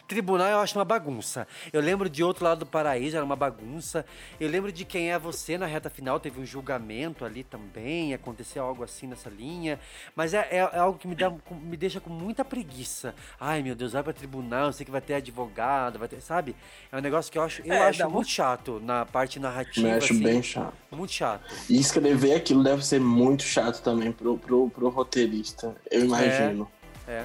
Tribunal 0.07 0.49
eu 0.49 0.59
acho 0.59 0.79
uma 0.79 0.85
bagunça. 0.85 1.47
Eu 1.73 1.81
lembro 1.81 2.09
de 2.09 2.23
outro 2.25 2.45
lado 2.45 2.61
do 2.61 2.67
paraíso, 2.67 3.17
era 3.17 3.25
uma 3.25 3.37
bagunça. 3.37 4.05
Eu 4.41 4.49
lembro 4.49 4.73
de 4.73 4.85
quem 4.85 5.11
é 5.13 5.19
você 5.19 5.59
na 5.59 5.67
reta 5.67 5.91
final, 5.91 6.19
teve 6.19 6.41
um 6.41 6.47
julgamento 6.47 7.25
ali 7.25 7.45
também, 7.45 8.15
aconteceu 8.15 8.65
algo 8.65 8.83
assim 8.83 9.07
nessa 9.07 9.29
linha. 9.29 9.79
Mas 10.17 10.33
é, 10.35 10.47
é- 10.51 10.71
é 10.73 10.79
algo 10.79 10.99
que 10.99 11.07
me, 11.07 11.15
dá, 11.15 11.31
me 11.31 11.77
deixa 11.77 12.01
com 12.01 12.11
muita 12.11 12.45
preguiça. 12.45 13.15
Ai 13.41 13.63
meu 13.63 13.75
Deus, 13.75 13.93
vai 13.93 14.03
pra 14.03 14.13
tribunal, 14.13 14.67
eu 14.67 14.73
sei 14.73 14.85
que 14.87 14.91
vai 14.93 15.01
ter 15.01 15.15
advogado, 15.15 15.99
vai 15.99 16.09
ter. 16.09 16.21
Sabe? 16.21 16.57
É 16.91 16.97
um 16.97 17.01
negócio 17.01 17.31
que 17.31 17.39
eu 17.39 17.43
acho, 17.43 17.63
eu 17.65 17.73
É, 17.73 17.89
acho 17.89 18.03
uma- 18.03 18.11
muito 18.11 18.29
chato 18.31 18.81
na 18.83 19.05
parte 19.07 19.39
narrativa. 19.39 19.87
Me 19.89 19.93
acho 19.95 20.13
assim. 20.13 20.23
bem 20.23 20.43
chato. 20.43 20.75
Muito 20.91 21.13
chato. 21.13 21.43
E 21.69 21.79
escrever 21.79 22.35
aquilo 22.35 22.63
deve 22.65 22.85
ser 22.85 23.01
muito 23.01 23.43
chato 23.43 23.83
também 23.83 24.11
pro, 24.11 24.37
pro, 24.39 24.69
pro 24.71 24.89
roteirista, 24.89 25.77
eu 25.91 26.05
imagino. 26.05 26.69
É. 27.07 27.25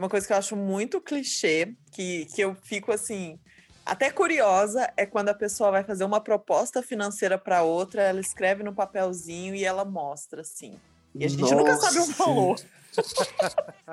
uma 0.00 0.08
coisa 0.08 0.26
que 0.26 0.32
eu 0.32 0.36
acho 0.38 0.56
muito 0.56 0.98
clichê, 0.98 1.74
que, 1.92 2.24
que 2.34 2.40
eu 2.40 2.54
fico 2.54 2.90
assim, 2.90 3.38
até 3.84 4.10
curiosa, 4.10 4.90
é 4.96 5.04
quando 5.04 5.28
a 5.28 5.34
pessoa 5.34 5.70
vai 5.70 5.84
fazer 5.84 6.04
uma 6.04 6.22
proposta 6.22 6.82
financeira 6.82 7.36
para 7.36 7.62
outra, 7.62 8.02
ela 8.02 8.18
escreve 8.18 8.62
no 8.62 8.74
papelzinho 8.74 9.54
e 9.54 9.62
ela 9.62 9.84
mostra, 9.84 10.40
assim. 10.40 10.72
E 11.14 11.22
a 11.22 11.28
gente 11.28 11.54
nunca 11.54 11.74
Nossa, 11.74 11.90
sabe 11.90 11.98
o 11.98 12.06
valor. 12.14 12.60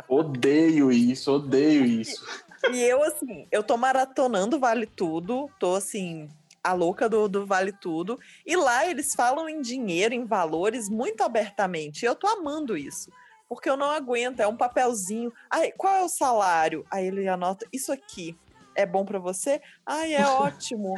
Odeio 0.07 0.93
isso, 0.93 1.29
odeio 1.29 1.83
isso. 1.83 2.25
E 2.71 2.81
eu, 2.81 3.03
assim, 3.03 3.45
eu 3.51 3.61
tô 3.61 3.75
maratonando 3.75 4.59
Vale 4.59 4.85
Tudo, 4.85 5.49
tô 5.59 5.75
assim, 5.75 6.29
a 6.63 6.71
louca 6.71 7.09
do, 7.09 7.27
do 7.27 7.45
Vale 7.45 7.73
Tudo. 7.73 8.17
E 8.45 8.55
lá 8.55 8.89
eles 8.89 9.13
falam 9.13 9.49
em 9.49 9.61
dinheiro, 9.61 10.13
em 10.13 10.23
valores, 10.23 10.87
muito 10.87 11.21
abertamente. 11.21 12.03
E 12.03 12.05
eu 12.05 12.15
tô 12.15 12.27
amando 12.27 12.77
isso. 12.77 13.11
Porque 13.49 13.69
eu 13.69 13.77
não 13.77 13.91
aguento, 13.91 14.39
é 14.39 14.47
um 14.47 14.57
papelzinho. 14.57 15.31
Ai, 15.49 15.71
qual 15.71 15.95
é 15.95 16.03
o 16.03 16.09
salário? 16.09 16.85
Aí 16.91 17.07
ele 17.07 17.27
anota, 17.27 17.65
isso 17.71 17.91
aqui 17.91 18.37
é 18.75 18.85
bom 18.85 19.03
pra 19.03 19.19
você? 19.19 19.61
Ai, 19.85 20.13
é 20.13 20.25
ótimo. 20.27 20.95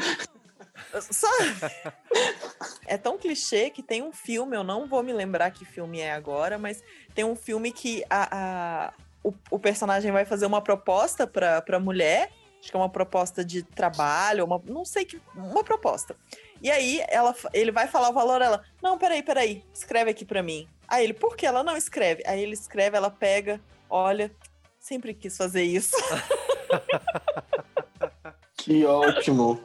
Só... 1.01 1.27
é 2.85 2.97
tão 2.97 3.17
clichê 3.17 3.69
que 3.69 3.83
tem 3.83 4.01
um 4.03 4.11
filme, 4.11 4.55
eu 4.55 4.63
não 4.63 4.87
vou 4.87 5.03
me 5.03 5.13
lembrar 5.13 5.51
que 5.51 5.65
filme 5.65 5.99
é 5.99 6.11
agora, 6.11 6.57
mas 6.57 6.83
tem 7.15 7.23
um 7.23 7.35
filme 7.35 7.71
que 7.71 8.03
a, 8.09 8.87
a 8.87 8.93
o, 9.23 9.33
o, 9.51 9.59
personagem 9.59 10.11
vai 10.11 10.25
fazer 10.25 10.45
uma 10.45 10.61
proposta 10.61 11.27
pra, 11.27 11.61
pra 11.61 11.79
mulher, 11.79 12.31
acho 12.59 12.69
que 12.69 12.75
é 12.75 12.79
uma 12.79 12.89
proposta 12.89 13.43
de 13.43 13.63
trabalho, 13.63 14.45
uma, 14.45 14.61
não 14.65 14.85
sei 14.85 15.05
que. 15.05 15.21
Uma 15.35 15.63
proposta. 15.63 16.15
E 16.61 16.69
aí 16.69 17.03
ela, 17.07 17.35
ele 17.53 17.71
vai 17.71 17.87
falar 17.87 18.09
o 18.09 18.13
valor, 18.13 18.41
ela, 18.41 18.63
não, 18.81 18.97
peraí, 18.97 19.23
peraí, 19.23 19.63
escreve 19.73 20.11
aqui 20.11 20.25
pra 20.25 20.43
mim. 20.43 20.67
Aí 20.87 21.03
ele, 21.03 21.13
por 21.13 21.37
que 21.37 21.45
ela 21.45 21.63
não 21.63 21.77
escreve? 21.77 22.23
Aí 22.25 22.41
ele 22.41 22.53
escreve, 22.53 22.97
ela 22.97 23.09
pega, 23.09 23.61
olha, 23.89 24.31
sempre 24.79 25.13
quis 25.13 25.37
fazer 25.37 25.63
isso. 25.63 25.95
que 28.57 28.85
ótimo. 28.85 29.61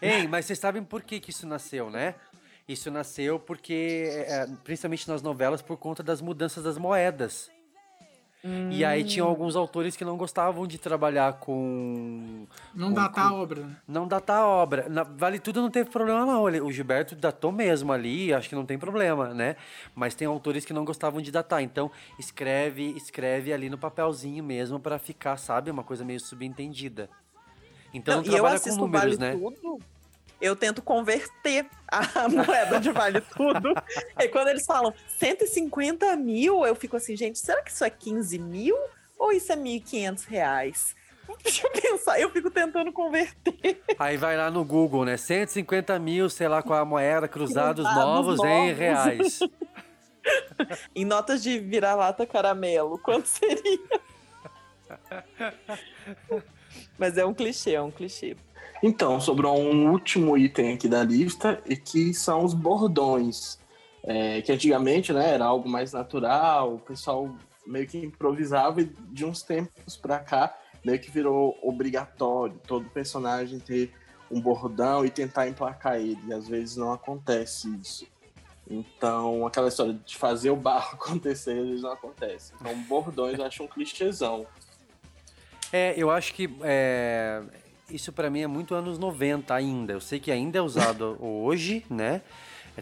Ei, 0.00 0.26
mas 0.28 0.46
vocês 0.46 0.58
sabem 0.58 0.82
por 0.82 1.02
que, 1.02 1.20
que 1.20 1.30
isso 1.30 1.46
nasceu, 1.46 1.90
né? 1.90 2.14
Isso 2.68 2.90
nasceu 2.90 3.38
porque, 3.40 4.08
é, 4.26 4.46
principalmente 4.62 5.08
nas 5.08 5.22
novelas, 5.22 5.62
por 5.62 5.76
conta 5.76 6.02
das 6.02 6.20
mudanças 6.20 6.62
das 6.62 6.78
moedas. 6.78 7.50
Hum. 8.44 8.70
E 8.72 8.84
aí 8.84 9.04
tinham 9.04 9.28
alguns 9.28 9.54
autores 9.54 9.94
que 9.96 10.04
não 10.04 10.16
gostavam 10.16 10.66
de 10.66 10.76
trabalhar 10.76 11.34
com. 11.34 12.44
Não 12.74 12.88
com, 12.88 12.94
datar 12.94 13.28
com, 13.28 13.34
a 13.34 13.40
obra. 13.40 13.62
né? 13.62 13.76
Não 13.86 14.08
datar 14.08 14.38
a 14.38 14.46
obra. 14.48 14.88
Na, 14.88 15.04
vale 15.04 15.38
tudo 15.38 15.62
não 15.62 15.70
teve 15.70 15.90
problema, 15.90 16.26
não. 16.26 16.42
O 16.42 16.72
Gilberto 16.72 17.14
datou 17.14 17.52
mesmo 17.52 17.92
ali, 17.92 18.34
acho 18.34 18.48
que 18.48 18.54
não 18.56 18.66
tem 18.66 18.78
problema, 18.78 19.32
né? 19.32 19.54
Mas 19.94 20.14
tem 20.14 20.26
autores 20.26 20.64
que 20.64 20.72
não 20.72 20.84
gostavam 20.84 21.22
de 21.22 21.30
datar. 21.30 21.62
Então, 21.62 21.90
escreve, 22.18 22.90
escreve 22.96 23.52
ali 23.52 23.70
no 23.70 23.78
papelzinho 23.78 24.42
mesmo 24.42 24.80
para 24.80 24.98
ficar, 24.98 25.36
sabe? 25.36 25.70
Uma 25.70 25.84
coisa 25.84 26.04
meio 26.04 26.18
subentendida. 26.18 27.08
Então 27.94 28.16
não, 28.16 28.22
não 28.22 28.30
trabalha 28.30 28.56
eu 28.56 28.62
com 28.62 28.76
números, 28.76 29.18
vale 29.18 29.34
né? 29.36 29.38
Tudo 29.38 29.91
eu 30.42 30.56
tento 30.56 30.82
converter 30.82 31.66
a 31.86 32.26
moeda 32.28 32.80
de 32.80 32.90
vale 32.90 33.20
tudo. 33.20 33.72
e 34.18 34.28
quando 34.28 34.48
eles 34.48 34.66
falam 34.66 34.92
150 35.18 36.16
mil, 36.16 36.66
eu 36.66 36.74
fico 36.74 36.96
assim, 36.96 37.16
gente, 37.16 37.38
será 37.38 37.62
que 37.62 37.70
isso 37.70 37.84
é 37.84 37.88
15 37.90 38.38
mil 38.40 38.76
ou 39.16 39.30
isso 39.32 39.52
é 39.52 39.56
1.500 39.56 40.26
reais? 40.26 40.96
Deixa 41.44 41.66
eu 41.66 41.70
pensar, 41.70 42.20
eu 42.20 42.28
fico 42.30 42.50
tentando 42.50 42.92
converter. 42.92 43.80
Aí 43.98 44.16
vai 44.16 44.36
lá 44.36 44.50
no 44.50 44.64
Google, 44.64 45.04
né? 45.04 45.16
150 45.16 45.96
mil, 46.00 46.28
sei 46.28 46.48
lá 46.48 46.60
qual 46.62 46.78
é 46.80 46.82
a 46.82 46.84
moeda, 46.84 47.28
cruzados, 47.28 47.84
Cruzados 47.86 48.04
novos, 48.04 48.36
novos. 48.38 48.50
em 48.52 48.72
reais. 48.74 49.38
em 50.94 51.04
notas 51.04 51.42
de 51.42 51.58
vira-lata 51.60 52.26
caramelo, 52.26 52.98
quanto 52.98 53.26
seria? 53.28 53.78
Mas 56.98 57.16
é 57.16 57.24
um 57.24 57.34
clichê, 57.34 57.74
é 57.74 57.82
um 57.82 57.90
clichê. 57.90 58.36
Então, 58.82 59.20
sobrou 59.20 59.58
um 59.58 59.90
último 59.90 60.36
item 60.36 60.74
aqui 60.74 60.88
da 60.88 61.04
lista, 61.04 61.62
e 61.66 61.76
que 61.76 62.12
são 62.12 62.44
os 62.44 62.54
bordões. 62.54 63.58
É, 64.04 64.42
que 64.42 64.50
antigamente 64.50 65.12
né, 65.12 65.34
era 65.34 65.44
algo 65.44 65.68
mais 65.68 65.92
natural, 65.92 66.74
o 66.74 66.78
pessoal 66.80 67.32
meio 67.64 67.86
que 67.86 67.98
improvisava 67.98 68.82
e 68.82 68.92
de 69.12 69.24
uns 69.24 69.42
tempos 69.42 69.96
pra 69.96 70.18
cá 70.18 70.58
meio 70.84 70.98
que 70.98 71.10
virou 71.10 71.58
obrigatório 71.62 72.60
todo 72.66 72.88
personagem 72.90 73.58
ter 73.58 73.92
um 74.30 74.40
bordão 74.40 75.04
e 75.04 75.10
tentar 75.10 75.48
emplacar 75.48 75.96
ele. 75.96 76.18
E 76.26 76.32
às 76.32 76.48
vezes 76.48 76.76
não 76.76 76.92
acontece 76.92 77.68
isso. 77.76 78.06
Então, 78.68 79.46
aquela 79.46 79.68
história 79.68 79.92
de 79.92 80.16
fazer 80.16 80.50
o 80.50 80.56
barro 80.56 80.94
acontecer, 81.00 81.58
às 81.58 81.66
vezes 81.66 81.82
não 81.82 81.92
acontece. 81.92 82.52
Então, 82.60 82.74
bordões 82.84 83.38
eu 83.38 83.44
acho 83.44 83.62
um 83.62 83.68
clichêzão. 83.68 84.46
É, 85.72 85.94
eu 85.96 86.10
acho 86.10 86.34
que 86.34 86.50
é, 86.62 87.42
isso 87.90 88.12
para 88.12 88.28
mim 88.28 88.40
é 88.40 88.46
muito 88.46 88.74
anos 88.74 88.98
90 88.98 89.54
ainda. 89.54 89.92
Eu 89.94 90.00
sei 90.00 90.20
que 90.20 90.30
ainda 90.30 90.58
é 90.58 90.62
usado 90.62 91.16
hoje, 91.24 91.84
né? 91.88 92.20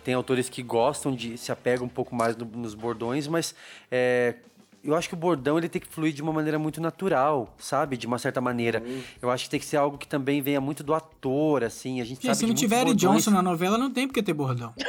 Tem 0.04 0.14
autores 0.14 0.48
que 0.48 0.62
gostam 0.62 1.14
de 1.14 1.36
se 1.36 1.50
apegam 1.50 1.86
um 1.86 1.88
pouco 1.88 2.14
mais 2.14 2.36
no, 2.36 2.44
nos 2.44 2.74
bordões, 2.74 3.26
mas 3.26 3.54
é, 3.90 4.36
eu 4.84 4.94
acho 4.94 5.08
que 5.08 5.14
o 5.14 5.16
bordão 5.16 5.58
ele 5.58 5.68
tem 5.68 5.80
que 5.80 5.88
fluir 5.88 6.12
de 6.12 6.22
uma 6.22 6.32
maneira 6.32 6.58
muito 6.58 6.80
natural, 6.80 7.52
sabe? 7.58 7.96
De 7.96 8.06
uma 8.06 8.18
certa 8.18 8.40
maneira. 8.40 8.82
Uhum. 8.84 9.02
Eu 9.20 9.30
acho 9.30 9.44
que 9.44 9.50
tem 9.50 9.60
que 9.60 9.66
ser 9.66 9.76
algo 9.76 9.98
que 9.98 10.06
também 10.06 10.40
venha 10.40 10.60
muito 10.60 10.84
do 10.84 10.94
ator, 10.94 11.64
assim. 11.64 12.00
A 12.00 12.04
gente 12.04 12.22
Gente, 12.22 12.26
sabe 12.26 12.38
se 12.38 12.46
não 12.46 12.54
tiver 12.54 12.82
Eric 12.82 12.96
Johnson 12.96 13.30
na 13.30 13.42
novela, 13.42 13.76
não 13.76 13.90
tem 13.90 14.06
porque 14.06 14.22
ter 14.22 14.32
bordão. 14.32 14.72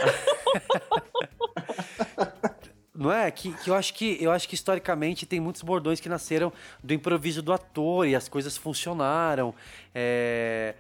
Não 3.02 3.12
é? 3.12 3.32
Que, 3.32 3.52
que 3.52 3.68
eu 3.68 3.74
acho 3.74 3.96
que 3.96 4.16
eu 4.22 4.32
acho 4.32 4.48
que 4.48 4.54
historicamente 4.54 5.26
tem 5.26 5.40
muitos 5.40 5.64
bordões 5.64 6.00
que 6.00 6.08
nasceram 6.08 6.54
do 6.84 6.94
improviso 6.94 7.42
do 7.42 7.52
ator 7.52 8.06
e 8.08 8.14
as 8.16 8.30
coisas 8.30 8.56
funcionaram. 8.56 9.56
É, 9.94 10.76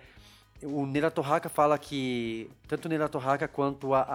o 0.62 0.86
Nira 0.86 1.10
Torraca 1.10 1.50
fala 1.50 1.80
que 1.80 2.48
tanto 2.72 2.86
o 2.86 2.90
Nira 2.90 3.10
Torraca 3.10 3.50
quanto 3.50 3.94
a, 3.94 4.06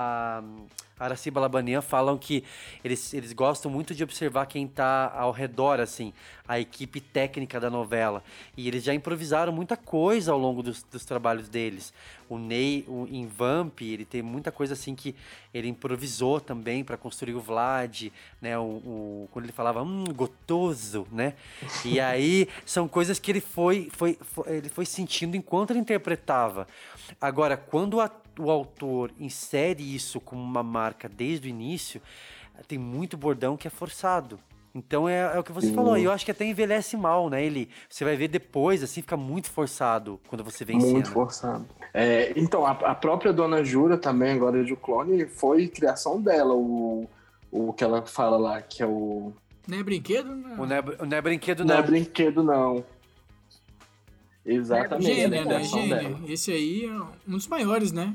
a 0.98 1.04
Araciba 1.04 1.38
Labanian 1.40 1.82
falam 1.82 2.16
que 2.16 2.42
eles, 2.82 3.12
eles 3.12 3.34
gostam 3.34 3.70
muito 3.70 3.94
de 3.94 4.02
observar 4.02 4.46
quem 4.46 4.66
tá 4.66 5.12
ao 5.14 5.30
redor, 5.30 5.78
assim, 5.78 6.10
a 6.48 6.58
equipe 6.58 6.98
técnica 6.98 7.60
da 7.60 7.68
novela. 7.68 8.24
E 8.56 8.66
eles 8.66 8.82
já 8.82 8.94
improvisaram 8.94 9.52
muita 9.52 9.76
coisa 9.76 10.32
ao 10.32 10.38
longo 10.38 10.62
dos, 10.62 10.82
dos 10.84 11.04
trabalhos 11.04 11.50
deles. 11.50 11.92
O 12.30 12.38
Ney, 12.38 12.82
o, 12.88 13.06
em 13.10 13.26
Vamp, 13.26 13.82
ele 13.82 14.06
tem 14.06 14.22
muita 14.22 14.50
coisa 14.50 14.72
assim 14.72 14.94
que 14.94 15.14
ele 15.52 15.68
improvisou 15.68 16.40
também 16.40 16.82
para 16.82 16.96
construir 16.96 17.34
o 17.34 17.40
Vlad, 17.42 18.04
né? 18.40 18.56
O, 18.58 18.62
o- 18.62 19.28
quando 19.32 19.44
ele 19.44 19.52
falava, 19.52 19.82
hum, 19.82 20.04
gotoso, 20.14 21.06
né? 21.12 21.34
E 21.84 22.00
aí 22.00 22.48
são 22.64 22.88
coisas 22.88 23.18
que 23.18 23.30
ele 23.30 23.42
foi, 23.42 23.90
foi, 23.92 24.18
foi- 24.22 24.48
ele 24.56 24.70
foi 24.70 24.86
sentindo 24.86 25.36
enquanto 25.36 25.72
ele 25.72 25.78
interpretava. 25.80 26.66
Agora, 27.20 27.54
quando 27.54 28.00
a- 28.00 28.10
o 28.38 28.50
autor 28.50 29.10
insere 29.18 29.82
isso 29.94 30.20
como 30.20 30.42
uma 30.42 30.62
marca 30.62 31.08
desde 31.08 31.48
o 31.48 31.50
início, 31.50 32.00
tem 32.66 32.78
muito 32.78 33.16
bordão 33.16 33.56
que 33.56 33.66
é 33.66 33.70
forçado. 33.70 34.38
Então 34.74 35.08
é, 35.08 35.20
é 35.34 35.38
o 35.38 35.42
que 35.42 35.52
você 35.52 35.68
Sim. 35.68 35.74
falou, 35.74 35.96
e 35.96 36.04
eu 36.04 36.12
acho 36.12 36.22
que 36.24 36.30
até 36.30 36.44
envelhece 36.44 36.98
mal, 36.98 37.30
né? 37.30 37.42
Ele, 37.42 37.68
você 37.88 38.04
vai 38.04 38.14
ver 38.14 38.28
depois, 38.28 38.82
assim, 38.82 39.00
fica 39.00 39.16
muito 39.16 39.50
forçado 39.50 40.20
quando 40.28 40.44
você 40.44 40.66
vê 40.66 40.74
em 40.74 40.78
Muito 40.78 40.90
cena. 40.90 41.06
forçado. 41.06 41.66
É, 41.94 42.32
então, 42.36 42.66
a, 42.66 42.72
a 42.72 42.94
própria 42.94 43.32
Dona 43.32 43.64
Jura 43.64 43.96
também, 43.96 44.32
agora 44.32 44.62
de 44.62 44.74
O 44.74 44.76
Clone, 44.76 45.24
foi 45.26 45.66
criação 45.68 46.20
dela, 46.20 46.52
o, 46.54 47.08
o 47.50 47.72
que 47.72 47.82
ela 47.82 48.04
fala 48.04 48.36
lá, 48.36 48.60
que 48.60 48.82
é 48.82 48.86
o... 48.86 49.32
Não 49.66 49.78
é 49.78 49.82
brinquedo? 49.82 50.36
Não. 50.36 50.62
O 50.62 50.66
não 50.66 50.76
é, 50.76 50.80
o 50.80 51.06
não 51.06 51.16
é 51.16 51.22
brinquedo, 51.22 51.64
Não 51.64 51.74
não. 51.74 51.82
é 51.82 51.86
brinquedo, 51.86 52.42
não. 52.42 52.84
Exatamente. 54.46 55.14
Gênio, 55.14 55.40
é 55.40 55.44
né? 55.44 55.62
Gênio. 55.64 56.20
Esse 56.28 56.52
aí 56.52 56.84
é 56.86 56.92
um 57.28 57.36
dos 57.36 57.48
maiores, 57.48 57.90
né? 57.92 58.14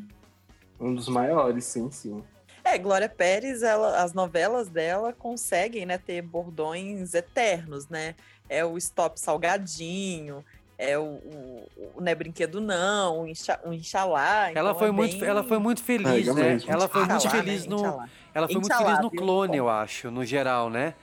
Um 0.80 0.96
dos 0.96 1.08
maiores, 1.10 1.66
sim, 1.66 1.92
sim. 1.92 2.24
É, 2.64 2.78
Glória 2.78 3.10
Pérez, 3.10 3.64
ela, 3.64 4.02
as 4.02 4.14
novelas 4.14 4.70
dela 4.70 5.12
conseguem, 5.14 5.86
né, 5.86 5.98
ter 5.98 6.22
bordões 6.22 7.14
eternos, 7.14 7.88
né? 7.90 8.16
É 8.48 8.64
o 8.64 8.78
Stop 8.78 9.20
Salgadinho, 9.20 10.44
é 10.78 10.98
o, 10.98 11.04
o, 11.04 11.68
o 11.96 12.02
Não 12.02 12.08
é 12.08 12.16
Brinquedo 12.16 12.62
Não, 12.62 13.22
o, 13.22 13.28
Inxa, 13.28 13.60
o 13.66 13.74
Inxalá. 13.74 14.52
Ela 14.52 14.70
então 14.70 14.80
foi, 14.80 14.88
é 14.88 14.92
muito, 14.92 15.18
bem- 15.18 15.30
ela 15.30 15.44
foi 15.44 15.58
muito 15.60 15.84
feliz, 15.84 16.28
É, 16.28 16.34
né? 16.34 16.42
realmente. 16.42 16.72
Ela 16.72 16.88
foi 16.88 17.06
muito 17.06 17.30
feliz 17.30 17.66
né? 17.66 17.70
no. 17.70 17.78
Inxalá. 17.78 18.10
Ela 18.34 18.48
foi 18.48 18.56
muito 18.62 18.78
feliz 18.78 19.00
no 19.00 19.10
viu? 19.10 19.20
clone, 19.22 19.58
eu 19.58 19.70
acho, 19.70 20.10
no 20.12 20.24
geral, 20.26 20.70
né? 20.70 20.94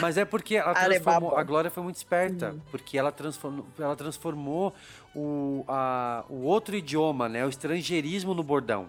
Mas 0.00 0.16
é 0.18 0.24
porque 0.24 0.56
ela 0.56 0.70
Alibaba. 0.70 0.88
transformou. 1.20 1.36
A 1.38 1.42
Glória 1.42 1.70
foi 1.70 1.82
muito 1.82 1.96
esperta, 1.96 2.50
Hum. 2.52 2.60
porque 2.70 2.98
ela 2.98 3.10
transformou, 3.12 3.66
ela 3.78 3.96
transformou 3.96 4.74
o, 5.14 5.64
a, 5.68 6.24
o 6.28 6.42
outro 6.42 6.76
idioma, 6.76 7.28
né? 7.28 7.44
O 7.44 7.48
estrangeirismo 7.48 8.34
no 8.34 8.42
bordão. 8.42 8.88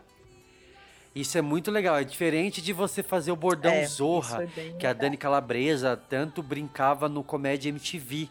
Isso 1.15 1.37
é 1.37 1.41
muito 1.41 1.71
legal. 1.71 1.97
É 1.97 2.03
diferente 2.03 2.61
de 2.61 2.71
você 2.71 3.01
fazer 3.01 3.31
o 3.31 3.35
bordão 3.35 3.71
É, 3.71 3.85
Zorra, 3.85 4.47
bem 4.55 4.77
que 4.77 4.85
a. 4.85 4.93
Dani 4.93 5.17
Calabresa 5.17 5.97
tanto 6.09 6.43
brincava 6.43 7.09
no 7.09 7.23
Comédia 7.23 7.69
MTV. 7.69 8.29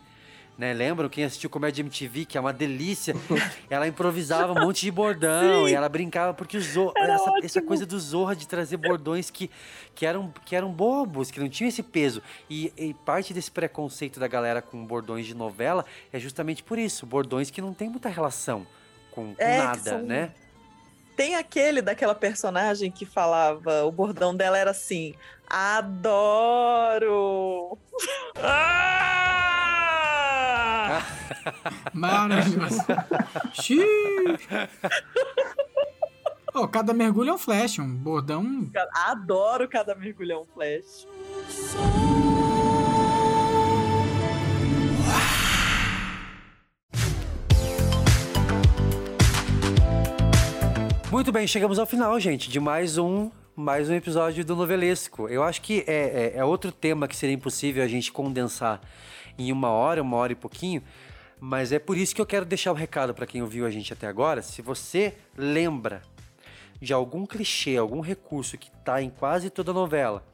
Né? 0.58 0.74
Lembram 0.74 1.08
quem 1.08 1.22
assistiu 1.22 1.48
Comédia 1.48 1.82
MTV, 1.82 2.24
que 2.24 2.36
é 2.36 2.40
uma 2.40 2.52
delícia? 2.52 3.14
ela 3.70 3.86
improvisava 3.86 4.52
um 4.52 4.64
monte 4.66 4.80
de 4.80 4.90
bordão 4.90 5.64
Sim. 5.66 5.70
e 5.70 5.74
ela 5.74 5.88
brincava, 5.88 6.34
porque 6.34 6.56
o 6.56 6.60
Zorra, 6.60 6.94
essa, 6.96 7.32
essa 7.44 7.62
coisa 7.62 7.86
do 7.86 7.96
Zorra 8.00 8.34
de 8.34 8.48
trazer 8.48 8.76
bordões 8.76 9.30
que, 9.30 9.48
que, 9.94 10.04
eram, 10.04 10.34
que 10.44 10.56
eram 10.56 10.72
bobos, 10.72 11.30
que 11.30 11.38
não 11.38 11.48
tinham 11.48 11.68
esse 11.68 11.80
peso. 11.84 12.20
E, 12.50 12.72
e 12.76 12.92
parte 12.92 13.32
desse 13.32 13.52
preconceito 13.52 14.18
da 14.18 14.26
galera 14.26 14.60
com 14.60 14.84
bordões 14.84 15.26
de 15.26 15.34
novela 15.34 15.84
é 16.12 16.18
justamente 16.18 16.64
por 16.64 16.76
isso, 16.76 17.06
bordões 17.06 17.50
que 17.50 17.60
não 17.60 17.72
tem 17.72 17.88
muita 17.88 18.08
relação 18.08 18.66
com, 19.12 19.32
com 19.36 19.40
É, 19.42 19.58
nada, 19.58 19.78
são- 19.78 20.02
né? 20.02 20.32
Tem 21.16 21.36
aquele 21.36 21.80
daquela 21.82 22.14
personagem 22.14 22.90
que 22.92 23.04
falava, 23.06 23.84
o 23.84 23.90
bordão 23.92 24.34
dela 24.34 24.58
era 24.58 24.70
assim: 24.72 25.14
adoro! 25.48 26.98
Ah! 28.40 29.47
Maravilhoso. 31.92 32.84
Xiii. 33.52 34.38
Ó, 36.54 36.66
cada 36.66 36.92
mergulho 36.92 37.30
é 37.30 37.34
um 37.34 37.38
flash, 37.38 37.78
um 37.78 37.94
bordão. 37.94 38.70
Adoro 39.06 39.68
cada 39.68 39.94
mergulhão 39.94 40.44
flash. 40.44 41.06
Muito 51.10 51.32
bem, 51.32 51.46
chegamos 51.46 51.78
ao 51.78 51.86
final, 51.86 52.18
gente, 52.20 52.50
de 52.50 52.60
mais 52.60 52.98
um 52.98 53.30
mais 53.56 53.90
um 53.90 53.94
episódio 53.94 54.44
do 54.44 54.54
Novelesco. 54.54 55.28
Eu 55.28 55.42
acho 55.42 55.60
que 55.62 55.82
é, 55.86 56.32
é, 56.34 56.38
é 56.38 56.44
outro 56.44 56.70
tema 56.70 57.08
que 57.08 57.16
seria 57.16 57.34
impossível 57.34 57.82
a 57.82 57.88
gente 57.88 58.12
condensar 58.12 58.80
em 59.38 59.52
uma 59.52 59.70
hora, 59.70 60.02
uma 60.02 60.16
hora 60.16 60.32
e 60.32 60.36
pouquinho, 60.36 60.82
mas 61.40 61.72
é 61.72 61.78
por 61.78 61.96
isso 61.96 62.14
que 62.14 62.20
eu 62.20 62.26
quero 62.26 62.44
deixar 62.44 62.72
o 62.72 62.74
recado 62.74 63.14
para 63.14 63.26
quem 63.26 63.42
ouviu 63.42 63.64
a 63.64 63.70
gente 63.70 63.92
até 63.92 64.06
agora. 64.06 64.42
Se 64.42 64.60
você 64.60 65.14
lembra 65.36 66.02
de 66.80 66.92
algum 66.92 67.24
clichê, 67.24 67.76
algum 67.76 68.00
recurso 68.00 68.58
que 68.58 68.70
tá 68.84 69.00
em 69.00 69.10
quase 69.10 69.50
toda 69.50 69.72
novela 69.72 70.24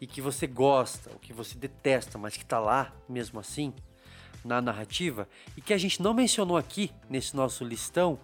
e 0.00 0.06
que 0.06 0.20
você 0.20 0.46
gosta, 0.46 1.10
ou 1.12 1.18
que 1.18 1.32
você 1.32 1.56
detesta, 1.58 2.18
mas 2.18 2.36
que 2.36 2.44
tá 2.44 2.58
lá 2.58 2.92
mesmo 3.08 3.38
assim 3.40 3.72
na 4.44 4.60
narrativa 4.60 5.28
e 5.56 5.60
que 5.60 5.74
a 5.74 5.78
gente 5.78 6.00
não 6.00 6.14
mencionou 6.14 6.56
aqui 6.56 6.90
nesse 7.10 7.36
nosso 7.36 7.64
listão, 7.64 8.18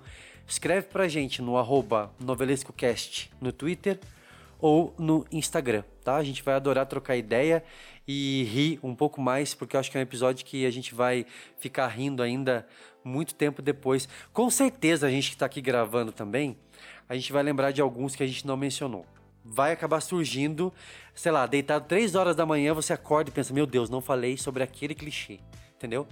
escreve 0.46 0.86
pra 0.86 1.08
gente 1.08 1.42
no 1.42 1.56
arroba 1.56 2.12
novelescocast 2.20 3.30
no 3.40 3.52
Twitter 3.52 3.98
ou 4.58 4.94
no 4.98 5.26
Instagram, 5.32 5.82
tá? 6.02 6.16
A 6.16 6.24
gente 6.24 6.42
vai 6.42 6.54
adorar 6.54 6.86
trocar 6.86 7.16
ideia 7.16 7.64
e 8.06 8.44
rir 8.44 8.78
um 8.82 8.94
pouco 8.94 9.20
mais, 9.20 9.54
porque 9.54 9.76
eu 9.76 9.80
acho 9.80 9.90
que 9.90 9.96
é 9.96 10.00
um 10.00 10.02
episódio 10.02 10.44
que 10.44 10.66
a 10.66 10.70
gente 10.70 10.94
vai 10.94 11.24
ficar 11.58 11.86
rindo 11.88 12.22
ainda 12.22 12.66
muito 13.02 13.34
tempo 13.34 13.62
depois. 13.62 14.08
Com 14.32 14.50
certeza 14.50 15.06
a 15.06 15.10
gente 15.10 15.28
que 15.28 15.36
está 15.36 15.46
aqui 15.46 15.60
gravando 15.60 16.12
também, 16.12 16.56
a 17.08 17.14
gente 17.14 17.32
vai 17.32 17.42
lembrar 17.42 17.70
de 17.70 17.80
alguns 17.80 18.14
que 18.14 18.22
a 18.22 18.26
gente 18.26 18.46
não 18.46 18.56
mencionou. 18.56 19.06
Vai 19.44 19.72
acabar 19.72 20.00
surgindo, 20.00 20.72
sei 21.14 21.30
lá, 21.30 21.46
deitado 21.46 21.86
três 21.86 22.14
horas 22.14 22.34
da 22.34 22.46
manhã, 22.46 22.72
você 22.72 22.92
acorda 22.92 23.30
e 23.30 23.32
pensa, 23.32 23.52
meu 23.52 23.66
Deus, 23.66 23.90
não 23.90 24.00
falei 24.00 24.38
sobre 24.38 24.62
aquele 24.62 24.94
clichê, 24.94 25.38
entendeu? 25.76 26.06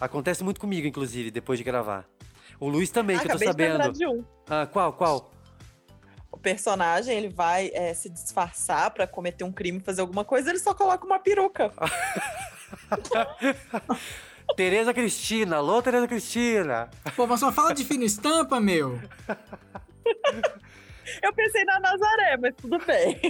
Acontece 0.00 0.42
muito 0.42 0.60
comigo, 0.60 0.86
inclusive, 0.86 1.30
depois 1.30 1.58
de 1.58 1.64
gravar. 1.64 2.08
O 2.58 2.68
Luiz 2.68 2.90
também, 2.90 3.18
que 3.18 3.26
eu 3.26 3.38
tô 3.38 3.44
sabendo. 3.44 3.92
de 3.92 4.06
um. 4.06 4.24
Ah, 4.48 4.66
qual, 4.66 4.92
qual? 4.92 5.30
O 6.32 6.38
personagem, 6.38 7.16
ele 7.16 7.28
vai 7.28 7.70
é, 7.74 7.92
se 7.92 8.08
disfarçar 8.08 8.90
pra 8.90 9.06
cometer 9.06 9.44
um 9.44 9.52
crime, 9.52 9.80
fazer 9.80 10.00
alguma 10.00 10.24
coisa, 10.24 10.50
ele 10.50 10.58
só 10.58 10.74
coloca 10.74 11.04
uma 11.04 11.18
peruca. 11.18 11.70
Tereza 14.56 14.92
Cristina, 14.92 15.56
alô 15.56 15.80
Tereza 15.82 16.08
Cristina. 16.08 16.90
Pô, 17.14 17.26
mas 17.26 17.40
só 17.40 17.52
fala 17.52 17.74
de 17.74 17.84
fina 17.84 18.04
estampa, 18.04 18.58
meu. 18.58 18.98
Eu 21.22 21.32
pensei 21.34 21.64
na 21.64 21.78
Nazaré, 21.80 22.36
mas 22.38 22.54
tudo 22.56 22.78
bem. 22.78 23.20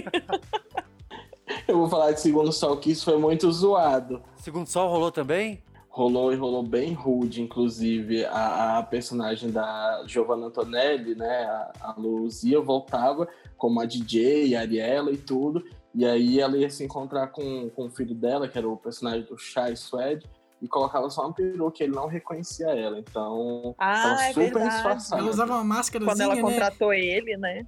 Eu 1.67 1.77
vou 1.77 1.89
falar 1.89 2.13
de 2.13 2.21
Segundo 2.21 2.51
Sol, 2.51 2.77
que 2.77 2.91
isso 2.91 3.05
foi 3.05 3.17
muito 3.17 3.51
zoado. 3.51 4.21
Segundo 4.37 4.67
Sol 4.67 4.89
rolou 4.89 5.11
também? 5.11 5.61
Rolou 5.95 6.33
e 6.33 6.35
rolou 6.35 6.63
bem 6.63 6.91
rude, 6.93 7.39
inclusive. 7.39 8.25
A, 8.25 8.79
a 8.79 8.83
personagem 8.83 9.51
da 9.51 10.03
Giovanna 10.07 10.47
Antonelli, 10.47 11.13
né? 11.13 11.43
A, 11.45 11.71
a 11.81 11.95
Luzia 11.95 12.59
voltava 12.59 13.27
como 13.55 13.79
a 13.79 13.85
DJ, 13.85 14.55
a 14.55 14.61
Ariela 14.61 15.11
e 15.11 15.17
tudo. 15.17 15.63
E 15.93 16.03
aí 16.03 16.39
ela 16.39 16.57
ia 16.57 16.67
se 16.71 16.83
encontrar 16.83 17.27
com, 17.27 17.69
com 17.69 17.85
o 17.85 17.89
filho 17.91 18.15
dela, 18.15 18.47
que 18.47 18.57
era 18.57 18.67
o 18.67 18.75
personagem 18.75 19.21
do 19.27 19.37
Chai 19.37 19.75
Suede, 19.75 20.25
e 20.59 20.67
colocava 20.67 21.07
só 21.11 21.21
uma 21.25 21.33
peruca, 21.33 21.83
ele 21.83 21.93
não 21.93 22.07
reconhecia 22.07 22.69
ela. 22.69 22.97
Então, 22.97 23.75
Ah, 23.77 24.01
tava 24.01 24.23
é 24.23 24.27
super 24.29 24.43
verdade. 24.45 24.69
disfarçada. 24.73 25.21
Ela 25.21 25.29
usava 25.29 25.53
uma 25.53 25.63
máscara 25.63 26.03
Quando 26.03 26.21
ela 26.21 26.33
né? 26.35 26.41
contratou 26.41 26.91
ele, 26.91 27.37
né? 27.37 27.67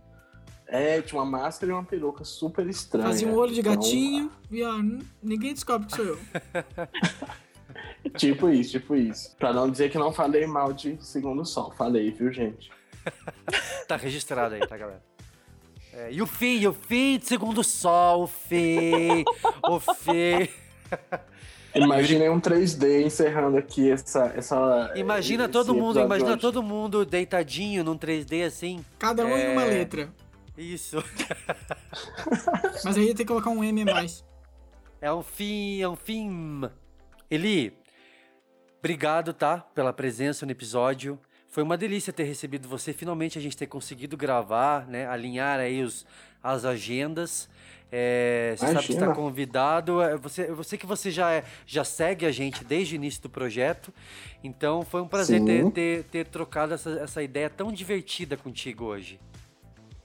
É, 0.65 0.99
tinha 0.99 1.21
uma 1.21 1.29
máscara 1.29 1.71
e 1.71 1.75
uma 1.75 1.83
peruca 1.83 2.23
super 2.23 2.67
estranha. 2.67 3.05
Fazia 3.09 3.27
um 3.27 3.35
olho 3.35 3.53
de 3.53 3.59
Então, 3.59 3.75
gatinho 3.75 4.31
e 4.49 4.63
ó, 4.63 4.73
ninguém 5.21 5.53
descobre 5.53 5.85
que 5.85 5.95
sou 5.95 6.05
eu. 6.05 6.17
Tipo 8.17 8.49
isso, 8.49 8.71
tipo 8.71 8.95
isso. 8.95 9.35
Pra 9.37 9.51
não 9.51 9.69
dizer 9.69 9.89
que 9.89 9.97
não 9.97 10.13
falei 10.13 10.45
mal 10.45 10.71
de 10.73 10.97
Segundo 11.03 11.43
Sol. 11.45 11.71
Falei, 11.77 12.11
viu, 12.11 12.31
gente? 12.31 12.71
Tá 13.87 13.95
registrado 13.97 14.55
aí, 14.55 14.61
tá, 14.67 14.75
galera? 14.77 15.03
É, 15.93 16.11
e 16.11 16.21
o 16.21 16.25
fim, 16.25 16.57
e 16.59 16.67
o 16.67 16.73
fim 16.73 17.17
de 17.19 17.25
Segundo 17.25 17.63
Sol, 17.63 18.23
o 18.23 18.27
fim, 18.27 19.23
o 19.63 19.79
fim. 19.79 20.49
Imaginei 21.75 22.29
um 22.29 22.39
3D 22.39 23.05
encerrando 23.05 23.57
aqui 23.57 23.91
essa. 23.91 24.31
essa 24.35 24.93
Imagina 24.95 25.47
todo 25.49 25.75
mundo, 25.75 25.99
imagina 25.99 26.31
hoje. 26.31 26.39
todo 26.41 26.63
mundo 26.63 27.05
deitadinho 27.05 27.83
num 27.83 27.97
3D 27.97 28.45
assim. 28.45 28.83
Cada 28.97 29.25
um 29.25 29.37
em 29.37 29.51
uma 29.51 29.63
É, 29.63 29.65
letra. 29.65 30.09
Isso. 30.57 31.03
Mas 32.83 32.97
aí 32.97 33.07
ia 33.07 33.13
ter 33.15 33.23
que 33.23 33.27
colocar 33.27 33.49
um 33.49 33.61
M 33.63 33.81
a 33.81 33.85
mais. 33.93 34.23
É 35.01 35.11
um 35.11 35.21
fim, 35.21 35.81
é 35.81 35.89
um 35.89 35.97
fim. 35.97 36.61
Eli, 37.29 37.77
obrigado, 38.85 39.33
tá? 39.33 39.57
Pela 39.73 39.91
presença 39.91 40.45
no 40.45 40.51
episódio. 40.51 41.17
Foi 41.47 41.63
uma 41.63 41.75
delícia 41.75 42.13
ter 42.13 42.23
recebido 42.23 42.67
você. 42.67 42.93
Finalmente 42.93 43.35
a 43.35 43.41
gente 43.41 43.57
ter 43.57 43.65
conseguido 43.65 44.15
gravar, 44.15 44.87
né? 44.87 45.07
Alinhar 45.07 45.59
aí 45.59 45.81
os, 45.81 46.05
as 46.43 46.65
agendas. 46.65 47.49
É, 47.91 48.53
você 48.55 48.67
sabe 48.67 48.85
que 48.85 48.93
está 48.93 49.11
convidado. 49.11 50.03
É, 50.03 50.15
Você, 50.17 50.47
eu 50.49 50.63
sei 50.63 50.77
que 50.77 50.85
você 50.85 51.09
já, 51.09 51.31
é- 51.31 51.43
já 51.65 51.83
segue 51.83 52.27
a 52.27 52.31
gente 52.31 52.63
desde 52.63 52.93
o 52.93 52.97
início 52.97 53.23
do 53.23 53.29
projeto. 53.29 53.91
Então 54.43 54.83
foi 54.83 55.01
um 55.01 55.07
prazer 55.07 55.43
ter, 55.43 55.71
ter, 55.71 56.03
ter 56.03 56.25
trocado 56.27 56.75
essa, 56.75 56.91
essa 56.99 57.23
ideia 57.23 57.49
tão 57.49 57.71
divertida 57.71 58.37
contigo 58.37 58.85
hoje. 58.85 59.19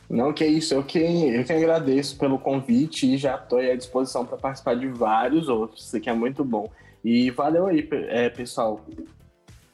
Não, 0.09 0.33
que 0.33 0.45
isso, 0.47 0.73
eu 0.73 0.83
que, 0.83 0.99
eu 0.99 1.45
que 1.45 1.53
agradeço 1.53 2.19
pelo 2.19 2.39
convite 2.39 3.13
e 3.13 3.19
já 3.19 3.35
estou 3.37 3.59
à 3.59 3.77
disposição 3.77 4.25
para 4.25 4.39
participar 4.39 4.75
de 4.75 4.89
vários 4.89 5.49
outros. 5.49 5.85
Isso 5.87 5.97
aqui 5.97 6.09
é 6.09 6.15
muito 6.15 6.43
bom. 6.45 6.71
E 7.05 7.31
valeu 7.31 7.67
aí, 7.67 7.89
é, 8.09 8.29
pessoal. 8.29 8.85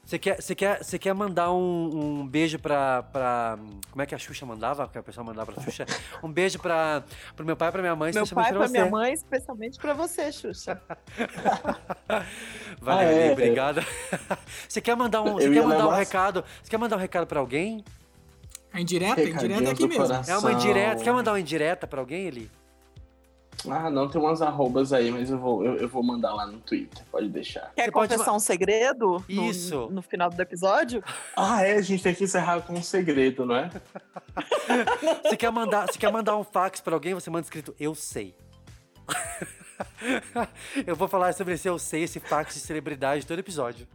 Você 0.05 0.17
quer, 0.17 0.41
você 0.41 0.55
quer, 0.55 0.81
você 0.81 0.97
quer 0.97 1.13
mandar 1.13 1.51
um, 1.51 2.21
um 2.21 2.25
beijo 2.27 2.57
pra, 2.57 3.03
pra. 3.03 3.59
Como 3.91 4.01
é 4.01 4.05
que 4.05 4.15
a 4.15 4.17
Xuxa 4.17 4.45
mandava? 4.45 4.87
Que 4.87 4.97
a 4.97 5.03
pessoa 5.03 5.21
mandava 5.21 5.51
pra 5.51 5.61
Xuxa? 5.61 5.85
Um 6.23 6.31
beijo 6.31 6.59
pra, 6.59 7.03
pro 7.35 7.45
meu 7.45 7.57
pai 7.57 7.67
e 7.67 7.71
pra 7.73 7.81
minha 7.81 7.93
mãe, 7.93 8.13
Meu 8.13 8.23
especialmente 8.23 8.45
pai, 8.45 8.51
pra 8.53 8.59
pra 8.59 8.67
você. 8.69 8.71
minha 8.79 8.89
mãe, 8.89 9.11
especialmente 9.11 9.77
pra 9.77 9.93
você, 9.93 10.31
Xuxa. 10.31 10.81
Valeu, 12.79 13.07
Ah, 13.07 13.11
é? 13.11 13.23
Eli, 13.25 13.33
obrigado. 13.33 13.81
Você 14.69 14.79
quer 14.79 14.95
mandar 14.95 15.21
um, 15.21 15.33
você 15.33 15.49
quer 15.51 15.63
mandar 15.63 15.87
um 15.87 15.91
recado? 15.91 16.43
Você 16.63 16.69
quer 16.69 16.77
mandar 16.77 16.95
um 16.95 16.99
recado 16.99 17.27
pra 17.27 17.39
alguém? 17.41 17.83
A 18.71 18.79
indireta? 18.79 19.21
Indireta 19.21 19.63
é 19.63 19.71
aqui 19.71 19.87
mesmo. 19.87 20.05
coração. 20.05 20.35
É 20.35 20.37
uma 20.37 20.53
indireta. 20.53 20.97
Você 20.99 21.03
quer 21.03 21.13
mandar 21.13 21.31
uma 21.33 21.39
indireta 21.39 21.87
pra 21.87 21.99
alguém, 21.99 22.27
Eli? 22.27 22.51
Ah, 23.69 23.89
não, 23.89 24.07
tem 24.07 24.21
umas 24.21 24.41
arrobas 24.41 24.93
aí, 24.93 25.09
mas 25.11 25.31
eu 25.31 25.37
vou, 25.39 25.65
eu, 25.65 25.77
eu 25.77 25.89
vou 25.89 26.03
mandar 26.03 26.33
lá 26.33 26.45
no 26.45 26.59
Twitter, 26.59 27.03
pode 27.11 27.27
deixar. 27.29 27.71
Quer 27.75 27.85
Você 27.85 27.91
pode 27.91 28.11
confessar 28.13 28.33
um 28.33 28.39
segredo? 28.39 29.23
no- 29.27 29.49
Isso. 29.49 29.89
No, 29.91 30.01
final 30.01 30.29
do 30.29 30.41
episódio? 30.41 31.03
Ah, 31.35 31.63
é, 31.63 31.73
a 31.73 31.81
gente 31.81 32.03
tem 32.03 32.13
que 32.13 32.23
encerrar 32.23 32.61
com 32.61 32.73
um 32.73 32.83
segredo, 32.83 33.45
não 33.45 33.55
é? 33.55 33.69
Você 35.23 35.37
quer 35.37 35.51
mandar, 35.51 35.87
você 35.87 35.97
quer 35.97 36.11
mandar 36.11 36.37
um 36.37 36.43
fax 36.43 36.79
pra 36.81 36.93
alguém? 36.95 37.13
Você 37.13 37.29
manda 37.29 37.45
escrito 37.45 37.75
Eu 37.79 37.95
sei. 37.95 38.35
Eu 40.85 40.95
vou 40.95 41.07
falar 41.07 41.33
sobre 41.33 41.53
esse 41.53 41.67
Eu 41.67 41.79
sei, 41.79 42.03
esse 42.03 42.19
fax 42.19 42.53
de 42.55 42.59
celebridade 42.59 43.25
todo 43.25 43.39
episódio. 43.39 43.87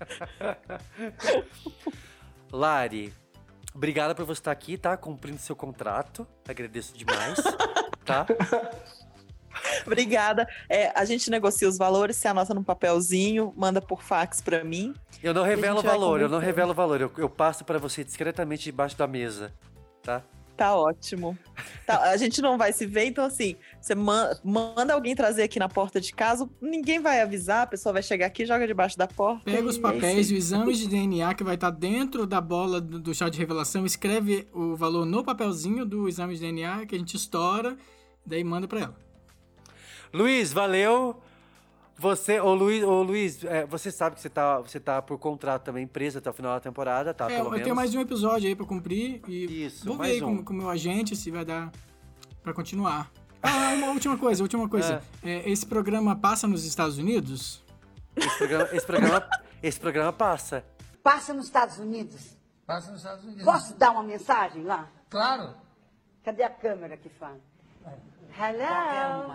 Lari, 2.52 3.12
obrigada 3.74 4.14
por 4.14 4.24
você 4.24 4.40
estar 4.40 4.52
aqui, 4.52 4.76
tá? 4.76 4.96
Cumprindo 4.96 5.38
seu 5.38 5.56
contrato. 5.56 6.26
Agradeço 6.48 6.96
demais, 6.96 7.38
tá? 8.04 8.26
Obrigada. 9.86 10.48
É, 10.68 10.92
a 10.98 11.04
gente 11.04 11.30
negocia 11.30 11.68
os 11.68 11.76
valores, 11.76 12.16
você 12.16 12.28
anota 12.28 12.54
num 12.54 12.62
papelzinho, 12.62 13.52
manda 13.56 13.80
por 13.80 14.02
fax 14.02 14.40
pra 14.40 14.64
mim. 14.64 14.94
Eu 15.22 15.34
não 15.34 15.42
revelo 15.42 15.80
o 15.80 15.82
valor, 15.82 16.20
eu 16.20 16.28
não 16.28 16.38
revelo 16.38 16.70
o 16.70 16.74
valor. 16.74 17.00
Eu, 17.00 17.12
eu 17.16 17.28
passo 17.28 17.64
pra 17.64 17.78
você 17.78 18.04
discretamente 18.04 18.64
debaixo 18.64 18.96
da 18.96 19.06
mesa, 19.06 19.52
tá? 20.02 20.22
Tá 20.60 20.76
ótimo. 20.76 21.38
Tá, 21.86 22.10
a 22.10 22.16
gente 22.18 22.42
não 22.42 22.58
vai 22.58 22.70
se 22.70 22.84
ver, 22.84 23.06
então 23.06 23.24
assim, 23.24 23.56
você 23.80 23.94
man- 23.94 24.38
manda 24.44 24.92
alguém 24.92 25.14
trazer 25.14 25.44
aqui 25.44 25.58
na 25.58 25.70
porta 25.70 25.98
de 25.98 26.12
casa, 26.12 26.46
ninguém 26.60 27.00
vai 27.00 27.22
avisar, 27.22 27.62
a 27.62 27.66
pessoa 27.66 27.94
vai 27.94 28.02
chegar 28.02 28.26
aqui, 28.26 28.44
joga 28.44 28.66
debaixo 28.66 28.98
da 28.98 29.06
porta. 29.06 29.42
Pega 29.42 29.66
os 29.66 29.76
e 29.76 29.78
é 29.78 29.82
papéis 29.82 30.30
e 30.30 30.34
o 30.34 30.36
exame 30.36 30.74
de 30.74 30.86
DNA 30.86 31.32
que 31.32 31.42
vai 31.42 31.54
estar 31.54 31.70
dentro 31.70 32.26
da 32.26 32.42
bola 32.42 32.78
do, 32.78 33.00
do 33.00 33.14
chá 33.14 33.30
de 33.30 33.38
revelação, 33.38 33.86
escreve 33.86 34.46
o 34.52 34.76
valor 34.76 35.06
no 35.06 35.24
papelzinho 35.24 35.86
do 35.86 36.06
exame 36.06 36.34
de 36.34 36.40
DNA 36.42 36.84
que 36.84 36.94
a 36.94 36.98
gente 36.98 37.16
estoura, 37.16 37.74
daí 38.26 38.44
manda 38.44 38.68
pra 38.68 38.80
ela. 38.80 38.96
Luiz, 40.12 40.52
valeu. 40.52 41.22
Você, 42.00 42.40
ô 42.40 42.54
Luiz, 42.54 42.82
ô 42.82 43.02
Luiz 43.02 43.44
é, 43.44 43.66
você 43.66 43.90
sabe 43.90 44.16
que 44.16 44.22
você 44.22 44.30
tá, 44.30 44.58
você 44.58 44.80
tá 44.80 45.02
por 45.02 45.18
contrato 45.18 45.64
também 45.64 45.86
preso 45.86 46.16
até 46.16 46.30
o 46.30 46.32
final 46.32 46.54
da 46.54 46.60
temporada, 46.60 47.12
tá? 47.12 47.26
é, 47.26 47.28
Pelo 47.36 47.48
eu 47.48 47.50
menos. 47.50 47.62
tenho 47.64 47.76
mais 47.76 47.94
um 47.94 48.00
episódio 48.00 48.48
aí 48.48 48.56
pra 48.56 48.64
cumprir 48.64 49.20
e 49.28 49.66
Isso, 49.66 49.84
vou 49.84 49.98
ver 49.98 50.04
aí 50.12 50.22
um. 50.22 50.38
com, 50.38 50.44
com 50.46 50.54
o 50.54 50.56
meu 50.56 50.70
agente 50.70 51.14
se 51.14 51.30
vai 51.30 51.44
dar 51.44 51.70
pra 52.42 52.54
continuar. 52.54 53.10
Ah, 53.42 53.74
uma 53.74 53.88
última 53.88 54.16
coisa, 54.16 54.42
última 54.42 54.66
coisa. 54.66 55.02
É, 55.22 55.46
esse 55.50 55.66
programa 55.66 56.16
passa 56.16 56.48
nos 56.48 56.64
Estados 56.64 56.96
Unidos? 56.96 57.62
Esse 58.16 58.38
programa, 58.38 58.68
esse 58.72 58.86
programa, 58.86 59.28
esse 59.62 59.78
programa 59.80 60.12
passa. 60.14 60.64
Passa 61.02 61.34
nos 61.34 61.44
Estados 61.44 61.76
Unidos. 61.78 62.34
Passa 62.66 62.90
nos 62.92 63.00
Estados 63.02 63.24
Unidos. 63.24 63.44
Posso 63.44 63.74
dar 63.76 63.90
uma 63.90 64.02
mensagem 64.02 64.64
lá? 64.64 64.88
Claro. 65.10 65.54
Cadê 66.24 66.44
a 66.44 66.48
câmera 66.48 66.96
que 66.96 67.10
fala? 67.10 67.38
Hello. 68.38 69.34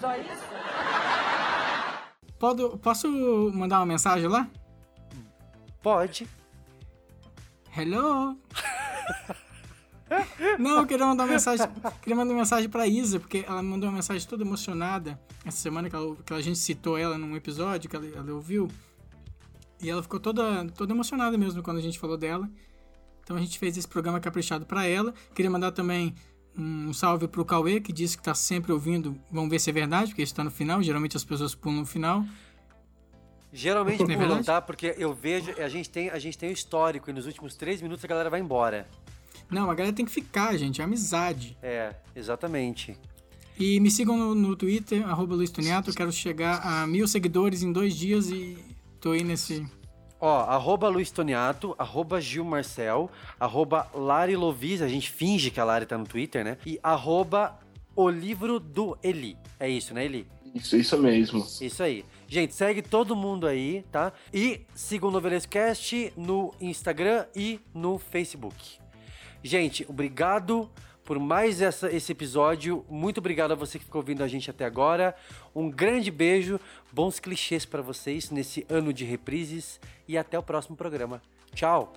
Só 0.00 0.16
isso? 0.16 0.44
Podo, 2.38 2.78
posso 2.78 3.08
mandar 3.52 3.80
uma 3.80 3.86
mensagem 3.86 4.28
lá? 4.28 4.48
Pode. 5.82 6.26
Hello? 7.76 8.36
Não, 10.58 10.78
eu 10.78 10.86
queria 10.86 11.06
mandar 11.06 11.24
uma 11.24 11.32
mensagem, 11.32 11.66
queria 12.02 12.16
mandar 12.16 12.32
uma 12.32 12.40
mensagem 12.40 12.68
pra 12.68 12.86
Isa, 12.86 13.20
porque 13.20 13.44
ela 13.46 13.62
me 13.62 13.68
mandou 13.68 13.88
uma 13.88 13.96
mensagem 13.96 14.26
toda 14.26 14.42
emocionada 14.42 15.20
essa 15.44 15.58
semana 15.58 15.88
que, 15.88 15.94
ela, 15.94 16.16
que 16.16 16.32
a 16.32 16.40
gente 16.40 16.58
citou 16.58 16.98
ela 16.98 17.16
num 17.16 17.36
episódio 17.36 17.88
que 17.88 17.96
ela, 17.96 18.06
ela 18.06 18.32
ouviu. 18.32 18.68
E 19.80 19.88
ela 19.88 20.02
ficou 20.02 20.20
toda, 20.20 20.66
toda 20.76 20.92
emocionada 20.92 21.38
mesmo 21.38 21.62
quando 21.62 21.78
a 21.78 21.82
gente 21.82 21.98
falou 21.98 22.16
dela. 22.16 22.48
Então 23.22 23.36
a 23.36 23.40
gente 23.40 23.58
fez 23.58 23.76
esse 23.76 23.88
programa 23.88 24.20
caprichado 24.20 24.66
pra 24.66 24.84
ela. 24.84 25.14
Queria 25.34 25.50
mandar 25.50 25.72
também 25.72 26.14
um 26.56 26.92
salve 26.92 27.28
pro 27.28 27.44
Cauê, 27.44 27.80
que 27.80 27.92
disse 27.92 28.16
que 28.16 28.22
tá 28.22 28.34
sempre 28.34 28.72
ouvindo. 28.72 29.18
Vamos 29.30 29.50
ver 29.50 29.58
se 29.58 29.70
é 29.70 29.72
verdade, 29.72 30.10
porque 30.10 30.22
isso 30.22 30.34
tá 30.34 30.44
no 30.44 30.50
final. 30.50 30.82
Geralmente 30.82 31.16
as 31.16 31.24
pessoas 31.24 31.54
pulam 31.54 31.80
no 31.80 31.86
final. 31.86 32.24
Geralmente 33.52 34.02
Não 34.04 34.10
é 34.10 34.16
pulam, 34.16 34.42
tá? 34.42 34.60
Porque 34.60 34.94
eu 34.98 35.12
vejo, 35.12 35.52
a 35.60 35.68
gente 35.68 35.90
tem, 35.90 36.10
a 36.10 36.18
gente 36.18 36.38
tem 36.38 36.50
o 36.50 36.52
histórico 36.52 37.10
e 37.10 37.12
nos 37.12 37.26
últimos 37.26 37.56
três 37.56 37.80
minutos 37.80 38.04
a 38.04 38.08
galera 38.08 38.30
vai 38.30 38.40
embora. 38.40 38.88
Não, 39.50 39.70
a 39.70 39.74
galera 39.74 39.94
tem 39.94 40.04
que 40.04 40.12
ficar, 40.12 40.56
gente. 40.56 40.80
É 40.80 40.84
amizade. 40.84 41.56
É, 41.62 41.94
exatamente. 42.14 42.96
E 43.58 43.80
me 43.80 43.90
sigam 43.90 44.16
no, 44.16 44.34
no 44.34 44.56
Twitter, 44.56 45.06
arroba 45.06 45.34
Luiz 45.34 45.50
Toniato. 45.50 45.90
Eu 45.90 45.94
quero 45.94 46.12
chegar 46.12 46.60
a 46.64 46.86
mil 46.86 47.06
seguidores 47.06 47.62
em 47.62 47.72
dois 47.72 47.94
dias 47.94 48.30
e 48.30 48.56
tô 49.00 49.12
aí 49.12 49.24
nesse. 49.24 49.66
Ó, 50.20 50.40
arroba 50.40 50.88
Luiz 50.88 51.10
Toniato, 51.10 51.74
arroba 51.78 52.20
Gil 52.20 52.44
Marcel, 52.44 53.10
arroba 53.38 53.88
Lari 53.94 54.36
Lovis, 54.36 54.82
a 54.82 54.88
gente 54.88 55.10
finge 55.10 55.50
que 55.50 55.58
a 55.58 55.64
Lari 55.64 55.86
tá 55.86 55.96
no 55.96 56.04
Twitter, 56.04 56.44
né? 56.44 56.58
E 56.66 56.78
arroba 56.82 57.58
o 57.96 58.08
livro 58.08 58.60
do 58.60 58.98
Eli. 59.02 59.36
É 59.58 59.68
isso, 59.68 59.94
né, 59.94 60.04
Eli? 60.04 60.26
Isso, 60.54 60.76
isso 60.76 60.98
mesmo. 60.98 61.46
Isso 61.60 61.82
aí. 61.82 62.04
Gente, 62.28 62.54
segue 62.54 62.82
todo 62.82 63.16
mundo 63.16 63.46
aí, 63.46 63.84
tá? 63.90 64.12
E 64.32 64.60
siga 64.74 65.06
o 65.06 65.10
Novelescast 65.10 66.12
no 66.16 66.52
Instagram 66.60 67.24
e 67.34 67.60
no 67.72 67.98
Facebook. 67.98 68.78
Gente, 69.42 69.86
obrigado 69.88 70.70
por 71.04 71.18
mais 71.18 71.60
essa, 71.60 71.90
esse 71.90 72.12
episódio. 72.12 72.84
Muito 72.88 73.18
obrigado 73.18 73.52
a 73.52 73.54
você 73.54 73.78
que 73.78 73.84
ficou 73.84 74.00
ouvindo 74.00 74.22
a 74.22 74.28
gente 74.28 74.50
até 74.50 74.64
agora. 74.64 75.14
Um 75.54 75.70
grande 75.70 76.10
beijo, 76.10 76.60
bons 76.92 77.18
clichês 77.18 77.64
pra 77.64 77.82
vocês 77.82 78.30
nesse 78.30 78.66
ano 78.68 78.92
de 78.92 79.04
reprises 79.04 79.80
e 80.06 80.16
até 80.16 80.38
o 80.38 80.42
próximo 80.42 80.76
programa. 80.76 81.20
Tchau! 81.54 81.92